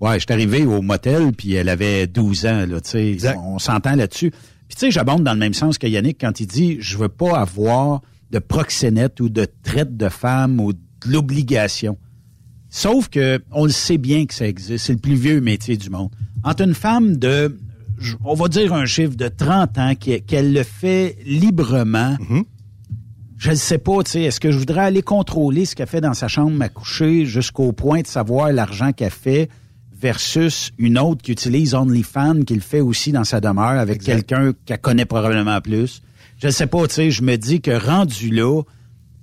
Ouais, 0.00 0.14
je 0.14 0.20
suis 0.20 0.32
arrivé 0.32 0.64
au 0.64 0.82
motel 0.82 1.32
puis 1.32 1.54
elle 1.54 1.68
avait 1.68 2.06
12 2.06 2.46
ans, 2.46 2.66
là, 2.66 2.80
tu 2.80 3.18
sais. 3.18 3.36
On, 3.36 3.58
s'entend 3.58 3.96
là-dessus. 3.96 4.30
Puis 4.30 4.76
tu 4.76 4.80
sais, 4.80 4.90
j'abonde 4.90 5.24
dans 5.24 5.32
le 5.32 5.38
même 5.38 5.54
sens 5.54 5.78
que 5.78 5.86
Yannick 5.86 6.18
quand 6.20 6.40
il 6.40 6.46
dit 6.46 6.76
je 6.80 6.98
veux 6.98 7.08
pas 7.08 7.38
avoir 7.38 8.02
de 8.30 8.40
proxénète 8.40 9.20
ou 9.20 9.28
de 9.28 9.46
traite 9.62 9.96
de 9.96 10.08
femmes 10.08 10.60
ou 10.60 10.72
de 10.72 10.78
l'obligation. 11.06 11.98
Sauf 12.68 13.08
que 13.08 13.40
on 13.52 13.64
le 13.64 13.70
sait 13.70 13.98
bien 13.98 14.26
que 14.26 14.34
ça 14.34 14.46
existe. 14.46 14.86
C'est 14.86 14.92
le 14.92 14.98
plus 14.98 15.14
vieux 15.14 15.40
métier 15.40 15.76
du 15.76 15.88
monde. 15.88 16.10
Entre 16.44 16.62
une 16.62 16.74
femme 16.74 17.16
de, 17.16 17.56
on 18.24 18.34
va 18.34 18.48
dire 18.48 18.72
un 18.72 18.86
chiffre 18.86 19.16
de 19.16 19.28
30 19.28 19.78
ans, 19.78 19.92
qu'elle 19.94 20.52
le 20.52 20.62
fait 20.62 21.16
librement, 21.24 22.16
je 23.38 23.50
ne 23.50 23.56
sais 23.56 23.78
pas, 23.78 24.02
tu 24.02 24.12
sais, 24.12 24.22
est-ce 24.22 24.40
que 24.40 24.50
je 24.50 24.58
voudrais 24.58 24.82
aller 24.82 25.02
contrôler 25.02 25.64
ce 25.64 25.76
qu'elle 25.76 25.86
fait 25.86 26.00
dans 26.00 26.14
sa 26.14 26.26
chambre 26.26 26.60
à 26.60 26.68
coucher 26.68 27.24
jusqu'au 27.24 27.72
point 27.72 28.02
de 28.02 28.06
savoir 28.06 28.52
l'argent 28.52 28.92
qu'elle 28.92 29.10
fait 29.10 29.48
versus 30.00 30.72
une 30.78 30.98
autre 30.98 31.22
qui 31.22 31.32
utilise 31.32 31.74
OnlyFans, 31.74 32.42
qui 32.42 32.54
le 32.54 32.60
fait 32.60 32.80
aussi 32.80 33.12
dans 33.12 33.24
sa 33.24 33.40
demeure 33.40 33.78
avec 33.78 34.02
quelqu'un 34.02 34.52
qu'elle 34.64 34.80
connaît 34.80 35.04
probablement 35.04 35.60
plus. 35.60 36.02
Je 36.38 36.46
ne 36.46 36.52
sais 36.52 36.66
pas, 36.66 36.86
tu 36.86 36.94
sais, 36.94 37.10
je 37.10 37.22
me 37.22 37.36
dis 37.36 37.60
que 37.60 37.70
rendu 37.70 38.30
là, 38.30 38.62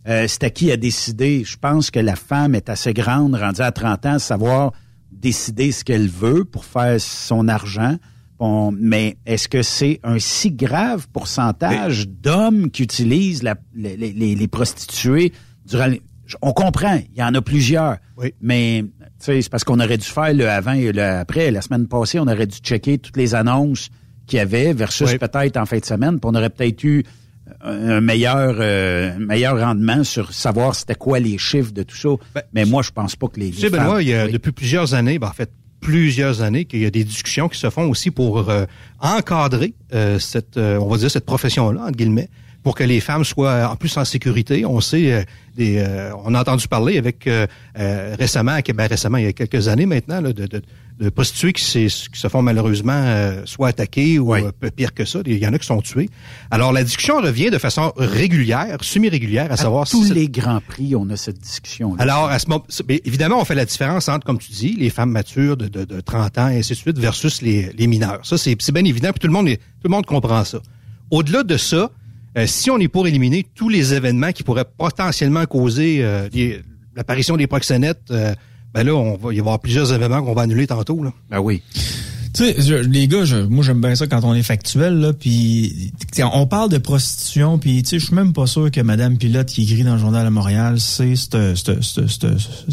euh, 0.07 0.25
c'est 0.27 0.43
à 0.43 0.49
qui 0.49 0.71
a 0.71 0.77
décidé. 0.77 1.43
Je 1.45 1.57
pense 1.57 1.91
que 1.91 1.99
la 1.99 2.15
femme 2.15 2.55
est 2.55 2.69
assez 2.69 2.93
grande, 2.93 3.35
rendue 3.35 3.61
à 3.61 3.71
30 3.71 4.05
ans, 4.05 4.19
savoir 4.19 4.73
décider 5.11 5.71
ce 5.71 5.83
qu'elle 5.83 6.07
veut 6.07 6.45
pour 6.45 6.65
faire 6.65 6.99
son 6.99 7.47
argent. 7.47 7.97
Bon, 8.39 8.71
mais 8.77 9.17
est-ce 9.25 9.47
que 9.47 9.61
c'est 9.61 9.99
un 10.03 10.19
si 10.19 10.51
grave 10.51 11.07
pourcentage 11.13 12.07
d'hommes 12.09 12.69
qui 12.69 12.83
utilisent 12.83 13.43
la- 13.43 13.55
les, 13.75 13.95
les- 13.95 14.35
les 14.35 14.47
prostituées 14.47 15.31
durant 15.65 15.85
les- 15.87 16.01
On 16.41 16.51
comprend, 16.53 16.99
il 17.13 17.17
y 17.19 17.23
en 17.23 17.33
a 17.33 17.41
plusieurs. 17.41 17.97
Mais 18.41 18.83
tu 18.83 19.05
sais, 19.19 19.41
c'est 19.41 19.49
parce 19.49 19.63
qu'on 19.63 19.79
aurait 19.79 19.97
dû 19.97 20.05
faire 20.07 20.33
le 20.33 20.49
avant 20.49 20.73
et 20.73 20.91
le 20.91 21.01
après. 21.03 21.49
La 21.51 21.61
semaine 21.61 21.87
passée, 21.87 22.19
on 22.19 22.23
aurait 22.27 22.47
dû 22.47 22.57
checker 22.57 22.97
toutes 22.97 23.15
les 23.17 23.35
annonces 23.35 23.89
qu'il 24.25 24.37
y 24.37 24.39
avait 24.41 24.73
versus 24.73 25.13
peut-être 25.15 25.55
en 25.57 25.65
fin 25.65 25.77
de 25.77 25.85
semaine. 25.85 26.19
Puis 26.19 26.29
on 26.31 26.35
aurait 26.35 26.49
peut-être 26.49 26.83
eu 26.83 27.03
un 27.61 27.89
un 27.97 28.01
meilleur, 28.01 28.55
euh, 28.59 29.15
un 29.15 29.19
meilleur 29.19 29.59
rendement 29.59 30.03
sur 30.03 30.33
savoir 30.33 30.73
c'était 30.73 30.95
quoi 30.95 31.19
les 31.19 31.37
chiffres 31.37 31.71
de 31.71 31.83
tout 31.83 31.95
ça. 31.95 32.09
mais 32.53 32.65
moi, 32.65 32.81
je 32.81 32.89
pense 32.89 33.15
pas 33.15 33.27
que 33.27 33.39
les. 33.39 33.51
Tu 33.51 33.61
sais, 33.61 33.69
Benoît, 33.69 34.01
il 34.01 34.09
y 34.09 34.13
a 34.15 34.25
Oui. 34.25 34.31
depuis 34.31 34.51
plusieurs 34.51 34.95
années, 34.95 35.19
ben, 35.19 35.27
en 35.27 35.31
fait, 35.31 35.51
plusieurs 35.85 36.41
années, 36.41 36.65
qu'il 36.65 36.79
y 36.79 36.85
a 36.85 36.89
des 36.89 37.03
discussions 37.03 37.47
qui 37.47 37.59
se 37.59 37.69
font 37.69 37.87
aussi 37.91 38.09
pour 38.09 38.49
euh, 38.49 38.65
encadrer 38.99 39.75
euh, 39.93 40.17
cette, 40.17 40.57
euh, 40.57 40.79
on 40.79 40.87
va 40.87 40.97
dire, 40.97 41.11
cette 41.11 41.27
profession-là, 41.27 41.79
entre 41.83 41.91
guillemets, 41.91 42.27
pour 42.63 42.73
que 42.73 42.83
les 42.83 42.99
femmes 42.99 43.23
soient 43.23 43.69
en 43.71 43.75
plus 43.75 43.95
en 43.95 44.03
sécurité. 44.03 44.65
On 44.65 44.81
sait, 44.81 45.13
euh, 45.13 45.21
des, 45.55 45.77
euh, 45.77 46.09
on 46.23 46.33
a 46.33 46.41
entendu 46.41 46.67
parler 46.67 46.97
avec 46.97 47.27
euh, 47.27 47.45
euh, 47.77 48.15
récemment, 48.17 48.57
ben, 48.73 48.87
récemment, 48.87 49.19
il 49.19 49.25
y 49.25 49.27
a 49.27 49.33
quelques 49.33 49.67
années 49.67 49.85
maintenant, 49.85 50.21
là, 50.21 50.33
de, 50.33 50.47
de, 50.47 50.63
de 50.99 51.09
prostituées 51.09 51.51
qui, 51.51 51.61
se 51.89 52.27
font 52.29 52.41
malheureusement 52.41 52.93
euh, 52.93 53.41
soit 53.45 53.67
attaquées 53.69 54.17
ou 54.17 54.33
euh, 54.33 54.51
pire 54.75 54.93
que 54.93 55.03
ça. 55.03 55.19
Il 55.25 55.37
y 55.37 55.45
en 55.47 55.53
a 55.53 55.59
qui 55.59 55.67
sont 55.67 55.81
tués. 55.81 56.09
Alors, 56.51 56.71
la 56.71 56.83
discussion 56.83 57.17
revient 57.17 57.49
de 57.49 57.57
façon 57.57 57.91
régulière, 57.97 58.77
semi-régulière, 58.81 59.51
à, 59.51 59.57
savoir 59.57 59.89
tous 59.89 60.05
si 60.07 60.13
les 60.13 60.29
grands 60.29 60.61
prix, 60.61 60.95
on 60.95 61.09
a 61.09 61.17
cette 61.17 61.39
discussion. 61.39 61.95
alors, 61.99 62.29
à 62.29 62.39
ce 62.39 62.47
moment, 62.47 62.65
évidemment, 63.03 63.41
on 63.41 63.45
fait 63.45 63.55
la 63.55 63.65
différence 63.65 64.07
entre, 64.07 64.25
comme 64.25 64.39
tu 64.39 64.51
dis, 64.51 64.75
les 64.77 64.89
femmes 64.89 65.11
matures 65.11 65.57
de, 65.57 65.67
de, 65.67 65.83
de 65.83 65.99
30 65.99 66.37
ans 66.37 66.47
et 66.47 66.59
ainsi 66.59 66.73
de 66.73 66.77
suite 66.77 66.97
versus 66.97 67.41
les, 67.41 67.71
les 67.73 67.87
mineurs. 67.87 68.19
Ça, 68.23 68.37
c'est 68.37 68.55
bien 68.71 68.85
évident, 68.85 69.11
puis 69.11 69.19
tout 69.19 69.27
le 69.27 69.33
monde, 69.33 69.49
est- 69.49 69.57
tout 69.57 69.85
le 69.85 69.91
monde 69.91 70.05
comprend 70.05 70.45
ça. 70.45 70.59
Au-delà 71.11 71.43
de 71.43 71.57
ça, 71.57 71.91
euh, 72.37 72.47
si 72.47 72.69
on 72.71 72.77
est 72.79 72.87
pour 72.87 73.05
éliminer 73.07 73.45
tous 73.53 73.69
les 73.69 73.93
événements 73.93 74.31
qui 74.31 74.43
pourraient 74.43 74.65
potentiellement 74.65 75.45
causer 75.45 75.99
euh, 76.01 76.27
l'apparition 76.95 77.37
des 77.37 77.47
proxénètes, 77.47 78.11
euh, 78.11 78.33
ben 78.75 78.83
là, 78.85 78.93
on 78.93 79.11
va 79.17 79.17
il 79.17 79.21
va 79.21 79.33
y 79.33 79.39
avoir 79.39 79.59
plusieurs 79.59 79.91
événements 79.93 80.21
qu'on 80.21 80.33
va 80.35 80.43
annuler 80.43 80.67
tantôt. 80.67 81.01
Là. 81.03 81.11
Ben 81.31 81.39
oui. 81.39 81.63
Tu 82.37 82.43
sais, 82.43 82.55
je- 82.61 82.73
les 82.75 83.07
gars, 83.07 83.23
je- 83.23 83.37
moi 83.37 83.63
j'aime 83.63 83.79
bien 83.79 83.95
ça 83.95 84.07
quand 84.07 84.25
on 84.25 84.33
est 84.33 84.43
factuel 84.43 84.95
là, 84.99 85.13
puis 85.13 85.93
tu 86.11 86.17
sais, 86.17 86.23
on 86.23 86.45
parle 86.47 86.69
de 86.69 86.77
prostitution, 86.77 87.57
puis 87.57 87.81
tu 87.81 87.91
sais, 87.91 87.99
je 87.99 88.07
suis 88.07 88.13
même 88.15 88.33
pas 88.33 88.45
sûr 88.45 88.69
que 88.71 88.81
Madame 88.81 89.17
Pilote 89.17 89.47
qui 89.47 89.63
écrit 89.63 89.83
dans 89.85 89.93
le 89.93 89.99
journal 90.01 90.27
à 90.27 90.29
Montréal, 90.29 90.75
c'est 90.81 91.13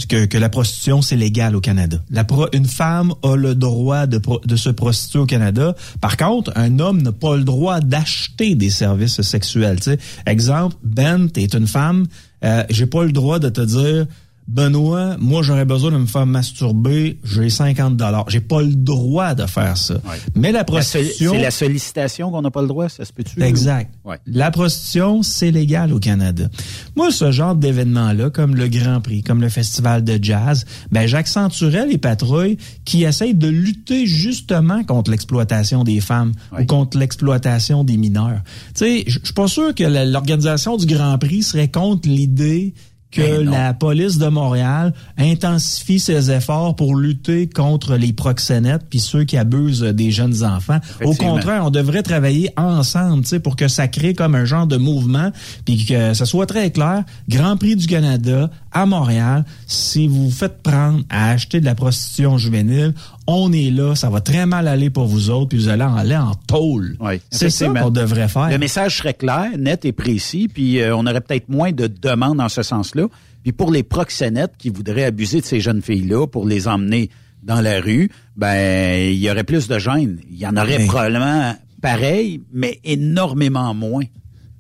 que, 0.09 0.25
que 0.25 0.39
la 0.39 0.49
prostitution 0.49 1.01
c'est 1.03 1.17
légal 1.17 1.55
au 1.55 1.61
Canada. 1.61 1.99
La 2.11 2.25
pro- 2.25 2.49
une 2.53 2.67
femme 2.67 3.15
a 3.23 3.37
le 3.37 3.55
droit 3.55 4.07
de, 4.07 4.19
pro- 4.19 4.41
de 4.45 4.57
se 4.57 4.69
prostituer 4.71 5.21
au 5.21 5.27
Canada. 5.27 5.75
Par 6.01 6.17
contre, 6.17 6.53
un 6.57 6.79
homme 6.81 7.01
n'a 7.03 7.13
pas 7.13 7.37
le 7.37 7.45
droit 7.45 7.81
d'acheter 7.81 8.55
des 8.57 8.71
services 8.71 9.21
sexuels. 9.23 9.77
Tu 9.77 9.93
sais, 9.93 9.99
exemple, 10.27 10.75
Ben, 10.83 11.29
t'es 11.31 11.45
une 11.45 11.67
femme, 11.69 12.07
euh, 12.45 12.65
j'ai 12.71 12.87
pas 12.87 13.05
le 13.05 13.13
droit 13.13 13.39
de 13.39 13.49
te 13.49 13.61
dire 13.61 14.07
Benoît, 14.49 15.17
moi 15.19 15.43
j'aurais 15.43 15.65
besoin 15.65 15.93
de 15.93 15.99
me 15.99 16.07
faire 16.07 16.27
masturber, 16.27 17.19
j'ai 17.25 17.49
50 17.49 17.97
dollars. 17.97 18.29
J'ai 18.29 18.41
pas 18.41 18.61
le 18.61 18.75
droit 18.75 19.35
de 19.35 19.47
faire 19.47 19.77
ça. 19.77 19.95
Mais 20.35 20.53
la 20.53 20.65
prostitution 20.65 21.33
C'est 21.33 21.43
la 21.43 21.51
sollicitation 21.51 22.31
qu'on 22.31 22.43
n'a 22.43 22.51
pas 22.51 22.63
le 22.63 22.69
droit, 22.69 22.89
ça 22.89 23.05
se 23.05 23.13
peut-tu? 23.13 23.43
Exact. 23.43 23.93
Ouais. 24.05 24.19
La 24.27 24.51
prostitution, 24.51 25.23
c'est 25.23 25.51
légal 25.51 25.93
au 25.93 25.99
Canada. 25.99 26.49
Moi, 26.97 27.11
ce 27.11 27.31
genre 27.31 27.55
d'événement-là, 27.55 28.31
comme 28.31 28.55
le 28.55 28.69
Grand 28.69 29.01
Prix, 29.01 29.23
comme 29.23 29.41
le 29.41 29.49
Festival 29.49 30.05
de 30.05 30.19
jazz, 30.21 30.65
ben 30.91 31.07
j'accentuerais 31.07 31.87
les 31.87 31.99
patrouilles 31.99 32.59
qui 32.85 33.05
essayent 33.05 33.35
de 33.35 33.49
lutter 33.49 34.07
justement 34.07 34.85
contre 34.85 35.11
l'exploitation 35.11 35.85
des 35.85 36.01
femmes 36.01 36.33
ou 36.59 36.65
contre 36.65 36.99
l'exploitation 36.99 37.85
des 37.85 37.97
mineurs. 37.97 38.43
Tu 38.75 38.85
sais, 38.85 39.05
je 39.07 39.19
suis 39.23 39.35
pas 39.35 39.49
sûr 39.49 39.75
que 39.75 39.85
l'organisation 39.85 40.77
du 40.77 40.87
Grand 40.87 41.17
Prix 41.19 41.43
serait 41.43 41.71
contre 41.71 42.09
l'idée 42.09 42.75
que 43.13 43.21
Ben 43.45 43.51
la 43.51 43.75
police 43.75 44.19
de 44.19 44.27
Montréal 44.27 44.93
intensifie 45.19 46.01
ses 46.01 46.31
efforts 46.31 46.75
pour 46.75 46.97
lutter 46.97 47.49
contre 47.49 47.97
les 47.97 48.13
proxénètes 48.13 48.87
puis 48.89 48.99
ceux 48.99 49.25
qui 49.25 49.37
abusent 49.37 49.83
des 49.83 50.11
jeunes 50.11 50.43
enfants. 50.43 50.79
Au 51.05 51.15
contraire, 51.15 51.65
on 51.65 51.71
devrait 51.71 52.03
travailler 52.03 52.51
ensemble, 52.57 53.23
tu 53.23 53.29
sais, 53.29 53.41
pour 53.41 53.57
que 53.57 53.69
ça 53.69 53.87
crée 53.87 54.15
comme 54.15 54.35
un 54.35 54.45
genre 54.45 54.67
de 54.67 54.77
mouvement, 54.77 55.31
puis 55.65 55.85
que 55.85 56.15
ça 56.15 56.25
soit 56.25 56.47
très 56.47 56.71
clair. 56.71 57.05
Grand 57.29 57.57
Prix 57.57 57.77
du 57.77 57.87
Canada 57.87 58.51
à 58.73 58.87
Montréal, 58.87 59.45
si 59.67 60.09
vous 60.09 60.25
vous 60.25 60.31
faites 60.31 60.63
prendre 60.63 61.03
à 61.11 61.31
acheter 61.31 61.61
de 61.61 61.67
la 61.67 61.75
prostitution 61.75 62.39
juvénile, 62.39 62.95
on 63.27 63.53
est 63.53 63.71
là, 63.71 63.95
ça 63.95 64.11
va 64.11 64.21
très 64.21 64.47
mal 64.47 64.67
aller 64.69 64.91
pour 64.91 65.07
vous 65.07 65.31
autres, 65.31 65.51
puis 65.51 65.59
vous 65.59 65.69
allez 65.69 65.85
en 65.85 65.95
aller 65.95 66.17
en 66.17 66.35
tôle. 66.35 66.97
C'est 67.31 67.51
ça 67.51 67.69
qu'on 67.69 67.91
devrait 67.91 68.29
faire. 68.29 68.51
Le 68.51 68.59
message 68.59 68.99
serait 68.99 69.15
clair, 69.15 69.51
net 69.59 69.85
et 69.85 69.93
précis, 69.93 70.49
puis 70.49 70.81
euh, 70.81 70.97
on 70.97 71.07
aurait 71.07 71.21
peut-être 71.21 71.49
moins 71.49 71.73
de 71.73 71.87
demandes 71.87 72.41
en 72.41 72.49
ce 72.49 72.63
sens-là. 72.63 73.07
Puis 73.43 73.53
pour 73.53 73.71
les 73.71 73.83
proxénètes 73.83 74.53
qui 74.59 74.71
voudraient 74.71 75.05
abuser 75.05 75.41
de 75.41 75.47
ces 75.47 75.61
jeunes 75.61 75.83
filles-là 75.83 76.27
pour 76.27 76.47
les 76.47 76.69
emmener 76.69 77.11
dans 77.43 77.61
la 77.61 77.81
rue, 77.81 78.11
ben 78.37 79.11
il 79.11 79.19
y 79.19 79.31
aurait 79.31 79.45
plus 79.45 79.69
de 79.69 79.79
gêne. 79.79 80.21
Il 80.31 80.39
y 80.39 80.47
en 80.47 80.57
aurait 80.57 80.85
probablement 80.87 81.55
pareil, 81.81 82.41
mais 82.53 82.81
énormément 82.85 83.75
moins. 83.75 84.05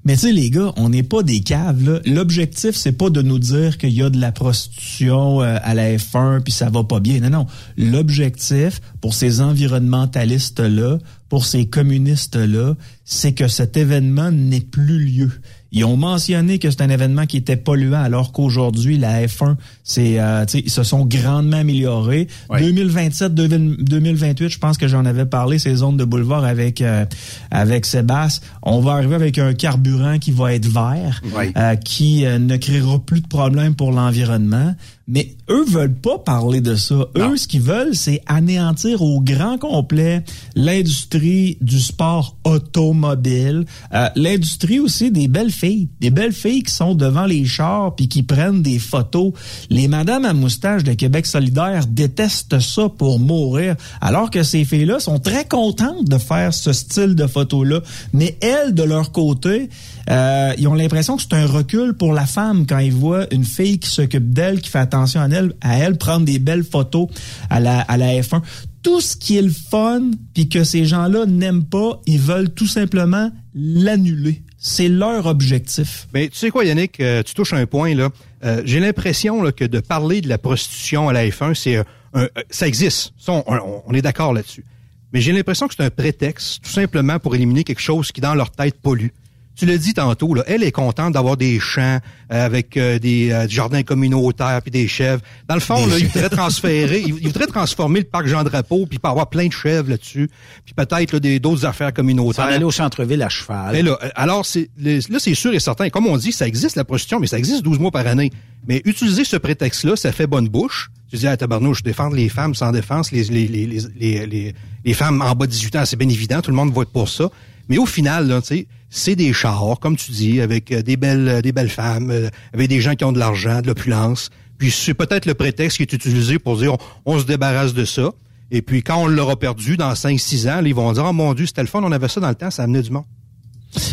Mais 0.04 0.14
tu 0.14 0.20
sais, 0.20 0.32
les 0.32 0.50
gars, 0.50 0.72
on 0.76 0.88
n'est 0.88 1.04
pas 1.04 1.22
des 1.22 1.40
caves. 1.40 2.02
L'objectif, 2.06 2.74
c'est 2.74 2.92
pas 2.92 3.08
de 3.08 3.22
nous 3.22 3.38
dire 3.38 3.78
qu'il 3.78 3.92
y 3.92 4.02
a 4.02 4.10
de 4.10 4.20
la 4.20 4.32
prostitution 4.32 5.42
euh, 5.42 5.58
à 5.62 5.74
la 5.74 5.96
F1 5.96 6.40
puis 6.40 6.52
ça 6.52 6.70
va 6.70 6.82
pas 6.82 6.98
bien. 6.98 7.20
Non, 7.20 7.30
non. 7.30 7.46
L'objectif 7.76 8.80
pour 9.00 9.14
ces 9.14 9.40
environnementalistes-là, 9.40 10.98
pour 11.28 11.46
ces 11.46 11.66
communistes-là, 11.66 12.74
c'est 13.04 13.32
que 13.32 13.46
cet 13.46 13.76
événement 13.76 14.32
n'ait 14.32 14.60
plus 14.60 14.98
lieu. 15.04 15.30
Ils 15.72 15.84
ont 15.84 15.96
mentionné 15.96 16.58
que 16.58 16.70
c'est 16.70 16.82
un 16.82 16.90
événement 16.90 17.24
qui 17.26 17.38
était 17.38 17.56
polluant, 17.56 18.02
alors 18.02 18.32
qu'aujourd'hui, 18.32 18.98
la 18.98 19.24
F1, 19.26 19.56
c'est, 19.82 20.20
euh, 20.20 20.44
tu 20.44 20.52
sais, 20.52 20.62
ils 20.66 20.70
se 20.70 20.82
sont 20.82 21.04
grandement 21.06 21.56
améliorés. 21.56 22.28
2027, 22.50 23.34
2000 23.34 23.76
2028, 23.80 24.48
je 24.50 24.58
pense 24.58 24.76
que 24.78 24.86
j'en 24.86 25.04
avais 25.06 25.26
parlé, 25.26 25.58
ces 25.58 25.74
zones 25.76 25.96
de 25.96 26.04
boulevard 26.04 26.44
avec 26.44 26.80
euh, 26.80 27.04
avec 27.50 27.86
Sébastien. 27.86 28.46
On 28.62 28.80
va 28.80 28.92
arriver 28.92 29.14
avec 29.14 29.38
un 29.38 29.54
carburant 29.54 30.18
qui 30.18 30.30
va 30.30 30.52
être 30.54 30.66
vert, 30.66 31.20
Oui. 31.36 31.52
euh, 31.56 31.74
qui 31.76 32.26
euh, 32.26 32.38
ne 32.38 32.56
créera 32.56 32.98
plus 32.98 33.20
de 33.20 33.26
problèmes 33.26 33.74
pour 33.74 33.92
l'environnement. 33.92 34.74
Mais 35.08 35.34
eux 35.50 35.64
veulent 35.64 35.94
pas 35.94 36.18
parler 36.18 36.60
de 36.60 36.76
ça. 36.76 37.06
Eux, 37.16 37.36
ce 37.36 37.48
qu'ils 37.48 37.62
veulent, 37.62 37.94
c'est 37.94 38.22
anéantir 38.26 39.02
au 39.02 39.20
grand 39.20 39.58
complet 39.58 40.22
l'industrie 40.54 41.58
du 41.60 41.80
sport 41.80 42.36
automobile, 42.44 43.64
euh, 43.92 44.08
l'industrie 44.14 44.78
aussi 44.78 45.10
des 45.10 45.28
belles 45.28 45.50
filles, 45.50 45.88
des 46.00 46.10
belles 46.10 46.32
filles 46.32 46.62
qui 46.62 46.72
sont 46.72 46.94
devant 46.94 47.26
les 47.26 47.44
chars 47.44 47.94
puis 47.96 48.08
qui 48.08 48.22
prennent 48.22 48.62
des 48.62 48.78
photos. 48.78 49.32
Les 49.70 49.88
madames 49.88 50.24
à 50.24 50.32
moustache 50.32 50.84
de 50.84 50.92
Québec 50.92 51.26
solidaire 51.26 51.86
détestent 51.86 52.60
ça 52.60 52.88
pour 52.88 53.18
mourir, 53.18 53.76
alors 54.00 54.30
que 54.30 54.42
ces 54.42 54.64
filles-là 54.64 55.00
sont 55.00 55.18
très 55.18 55.46
contentes 55.46 56.04
de 56.04 56.18
faire 56.18 56.54
ce 56.54 56.72
style 56.72 57.14
de 57.14 57.26
photos-là. 57.26 57.80
Mais 58.12 58.38
elles, 58.40 58.74
de 58.74 58.82
leur 58.82 59.10
côté, 59.12 59.68
euh, 60.10 60.52
ils 60.58 60.68
ont 60.68 60.74
l'impression 60.74 61.16
que 61.16 61.22
c'est 61.22 61.34
un 61.34 61.46
recul 61.46 61.94
pour 61.94 62.12
la 62.12 62.26
femme 62.26 62.66
quand 62.66 62.78
ils 62.78 62.92
voient 62.92 63.26
une 63.32 63.44
fille 63.44 63.78
qui 63.78 63.90
s'occupe 63.90 64.32
d'elle, 64.32 64.60
qui 64.60 64.70
fait 64.70 64.91
attention 64.94 65.20
à 65.20 65.28
elle, 65.28 65.52
à 65.60 65.78
elle 65.78 65.96
prendre 65.98 66.24
des 66.24 66.38
belles 66.38 66.64
photos 66.64 67.08
à 67.50 67.60
la, 67.60 67.80
à 67.80 67.96
la 67.96 68.12
F1. 68.20 68.42
Tout 68.82 69.00
ce 69.00 69.16
qui 69.16 69.36
est 69.36 69.42
le 69.42 69.50
fun, 69.70 70.10
puis 70.34 70.48
que 70.48 70.64
ces 70.64 70.84
gens-là 70.86 71.24
n'aiment 71.26 71.64
pas, 71.64 72.00
ils 72.06 72.18
veulent 72.18 72.50
tout 72.50 72.66
simplement 72.66 73.30
l'annuler. 73.54 74.42
C'est 74.58 74.88
leur 74.88 75.26
objectif. 75.26 76.06
Mais 76.14 76.28
tu 76.28 76.36
sais 76.36 76.50
quoi, 76.50 76.64
Yannick, 76.64 77.00
euh, 77.00 77.22
tu 77.22 77.34
touches 77.34 77.52
un 77.52 77.66
point 77.66 77.94
là. 77.94 78.10
Euh, 78.44 78.62
J'ai 78.64 78.80
l'impression 78.80 79.50
que 79.52 79.64
de 79.64 79.80
parler 79.80 80.20
de 80.20 80.28
la 80.28 80.38
prostitution 80.38 81.08
à 81.08 81.12
la 81.12 81.26
F1, 81.26 81.54
c'est 81.54 81.76
un, 81.76 81.84
un- 82.14 82.28
ça 82.50 82.66
existe. 82.68 83.12
Ça, 83.18 83.42
on 83.86 83.92
est 83.94 84.02
d'accord 84.02 84.32
là-dessus. 84.32 84.64
Mais 85.12 85.20
j'ai 85.20 85.32
l'impression 85.32 85.68
que 85.68 85.74
c'est 85.76 85.84
un 85.84 85.90
prétexte, 85.90 86.62
tout 86.64 86.70
simplement 86.70 87.18
pour 87.18 87.34
éliminer 87.34 87.64
quelque 87.64 87.80
chose 87.82 88.12
qui 88.12 88.20
dans 88.20 88.34
leur 88.34 88.50
tête 88.50 88.76
pollue. 88.80 89.08
Tu 89.54 89.66
l'as 89.66 89.76
dit 89.76 89.92
tantôt, 89.92 90.32
là, 90.34 90.42
elle 90.46 90.62
est 90.62 90.72
contente 90.72 91.12
d'avoir 91.12 91.36
des 91.36 91.60
champs 91.60 91.98
euh, 92.32 92.46
avec 92.46 92.76
euh, 92.78 92.98
des 92.98 93.30
euh, 93.30 93.46
jardins 93.48 93.82
communautaires 93.82 94.60
puis 94.62 94.70
des 94.70 94.88
chèvres. 94.88 95.20
Dans 95.46 95.54
le 95.54 95.60
fond, 95.60 95.86
là, 95.86 95.98
il 95.98 96.00
chèvres. 96.00 96.12
voudrait 96.14 96.28
transférer, 96.30 97.00
il, 97.00 97.16
il 97.20 97.26
voudrait 97.26 97.46
transformer 97.46 98.00
le 98.00 98.06
parc 98.06 98.26
Jean 98.26 98.44
Drapeau 98.44 98.86
puis 98.86 98.98
avoir 99.02 99.28
plein 99.28 99.46
de 99.48 99.52
chèvres 99.52 99.90
là-dessus, 99.90 100.30
puis 100.64 100.74
peut-être 100.74 101.12
là, 101.12 101.20
des 101.20 101.38
d'autres 101.38 101.66
affaires 101.66 101.92
communautaires. 101.92 102.46
aller 102.46 102.64
au 102.64 102.70
centre-ville 102.70 103.22
à 103.22 103.28
cheval. 103.28 103.72
Mais 103.72 103.82
là, 103.82 103.98
euh, 104.02 104.08
alors, 104.14 104.46
c'est, 104.46 104.70
là, 104.78 105.18
c'est 105.18 105.34
sûr 105.34 105.52
et 105.52 105.60
certain. 105.60 105.90
Comme 105.90 106.06
on 106.06 106.16
dit, 106.16 106.32
ça 106.32 106.48
existe, 106.48 106.76
la 106.76 106.84
prostitution, 106.84 107.20
mais 107.20 107.26
ça 107.26 107.38
existe 107.38 107.62
12 107.62 107.78
mois 107.78 107.90
par 107.90 108.06
année. 108.06 108.30
Mais 108.66 108.80
utiliser 108.86 109.24
ce 109.24 109.36
prétexte-là, 109.36 109.96
ça 109.96 110.12
fait 110.12 110.26
bonne 110.26 110.48
bouche. 110.48 110.90
Tu 111.10 111.16
dis, 111.16 111.26
ah, 111.26 111.36
tabarnouche, 111.36 111.82
défendre 111.82 112.16
les 112.16 112.30
femmes 112.30 112.54
sans 112.54 112.72
défense, 112.72 113.12
les, 113.12 113.24
les, 113.24 113.46
les, 113.46 113.66
les, 113.66 113.80
les, 113.98 114.26
les- 114.26 114.54
les 114.84 114.94
femmes 114.94 115.20
en 115.20 115.34
bas 115.34 115.46
de 115.46 115.50
18 115.52 115.76
ans, 115.76 115.84
c'est 115.84 115.96
bien 115.96 116.08
évident, 116.08 116.40
tout 116.40 116.50
le 116.50 116.56
monde 116.56 116.72
vote 116.72 116.88
pour 116.90 117.08
ça. 117.08 117.28
Mais 117.68 117.76
au 117.78 117.86
final, 117.86 118.26
là, 118.28 118.40
tu 118.40 118.48
sais, 118.48 118.66
c'est 118.94 119.16
des 119.16 119.32
chars, 119.32 119.78
comme 119.80 119.96
tu 119.96 120.10
dis, 120.12 120.40
avec 120.42 120.70
euh, 120.70 120.82
des 120.82 120.96
belles, 120.98 121.26
euh, 121.28 121.40
des 121.40 121.52
belles 121.52 121.70
femmes, 121.70 122.10
euh, 122.10 122.28
avec 122.52 122.68
des 122.68 122.80
gens 122.82 122.94
qui 122.94 123.04
ont 123.04 123.12
de 123.12 123.18
l'argent, 123.18 123.62
de 123.62 123.66
l'opulence. 123.68 124.28
Puis 124.58 124.70
c'est 124.70 124.92
peut-être 124.94 125.24
le 125.24 125.32
prétexte 125.34 125.78
qui 125.78 125.82
est 125.84 125.92
utilisé 125.94 126.38
pour 126.38 126.58
dire, 126.58 126.74
on, 127.06 127.14
on 127.14 127.18
se 127.18 127.24
débarrasse 127.24 127.72
de 127.72 127.84
ça. 127.86 128.10
Et 128.50 128.60
puis 128.60 128.82
quand 128.82 128.98
on 128.98 129.06
l'aura 129.06 129.36
perdu 129.36 129.78
dans 129.78 129.92
5-6 129.94 130.42
ans, 130.50 130.60
là, 130.60 130.68
ils 130.68 130.74
vont 130.74 130.92
dire, 130.92 131.06
oh 131.08 131.12
mon 131.14 131.32
Dieu, 131.32 131.46
c'était 131.46 131.62
le 131.62 131.68
fun, 131.68 131.80
on 131.82 131.90
avait 131.90 132.08
ça 132.08 132.20
dans 132.20 132.28
le 132.28 132.34
temps, 132.34 132.50
ça 132.50 132.64
amenait 132.64 132.82
du 132.82 132.90
monde. 132.90 133.04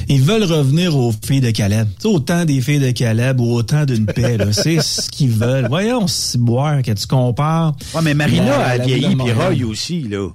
Ils 0.09 0.21
veulent 0.21 0.43
revenir 0.43 0.97
aux 0.97 1.13
filles 1.25 1.39
de 1.39 1.51
Caleb. 1.51 1.87
Tu 1.95 2.01
sais, 2.01 2.07
autant 2.09 2.43
des 2.43 2.59
filles 2.59 2.79
de 2.79 2.91
Caleb 2.91 3.39
ou 3.39 3.53
autant 3.53 3.85
d'une 3.85 4.05
paix. 4.13 4.35
là. 4.35 4.51
C'est 4.51 4.81
ce 4.81 5.09
qu'ils 5.09 5.29
veulent. 5.31 5.67
Voyons, 5.69 6.05
si 6.07 6.37
boire 6.37 6.81
que 6.81 6.91
tu 6.91 7.07
compares. 7.07 7.73
Ouais, 7.95 8.01
mais 8.03 8.13
Marina 8.13 8.57
la- 8.57 8.65
a 8.71 8.77
vieilli, 8.77 9.15
puis. 9.15 9.31
Roy 9.31 9.63
aussi, 9.65 10.01
là. 10.03 10.27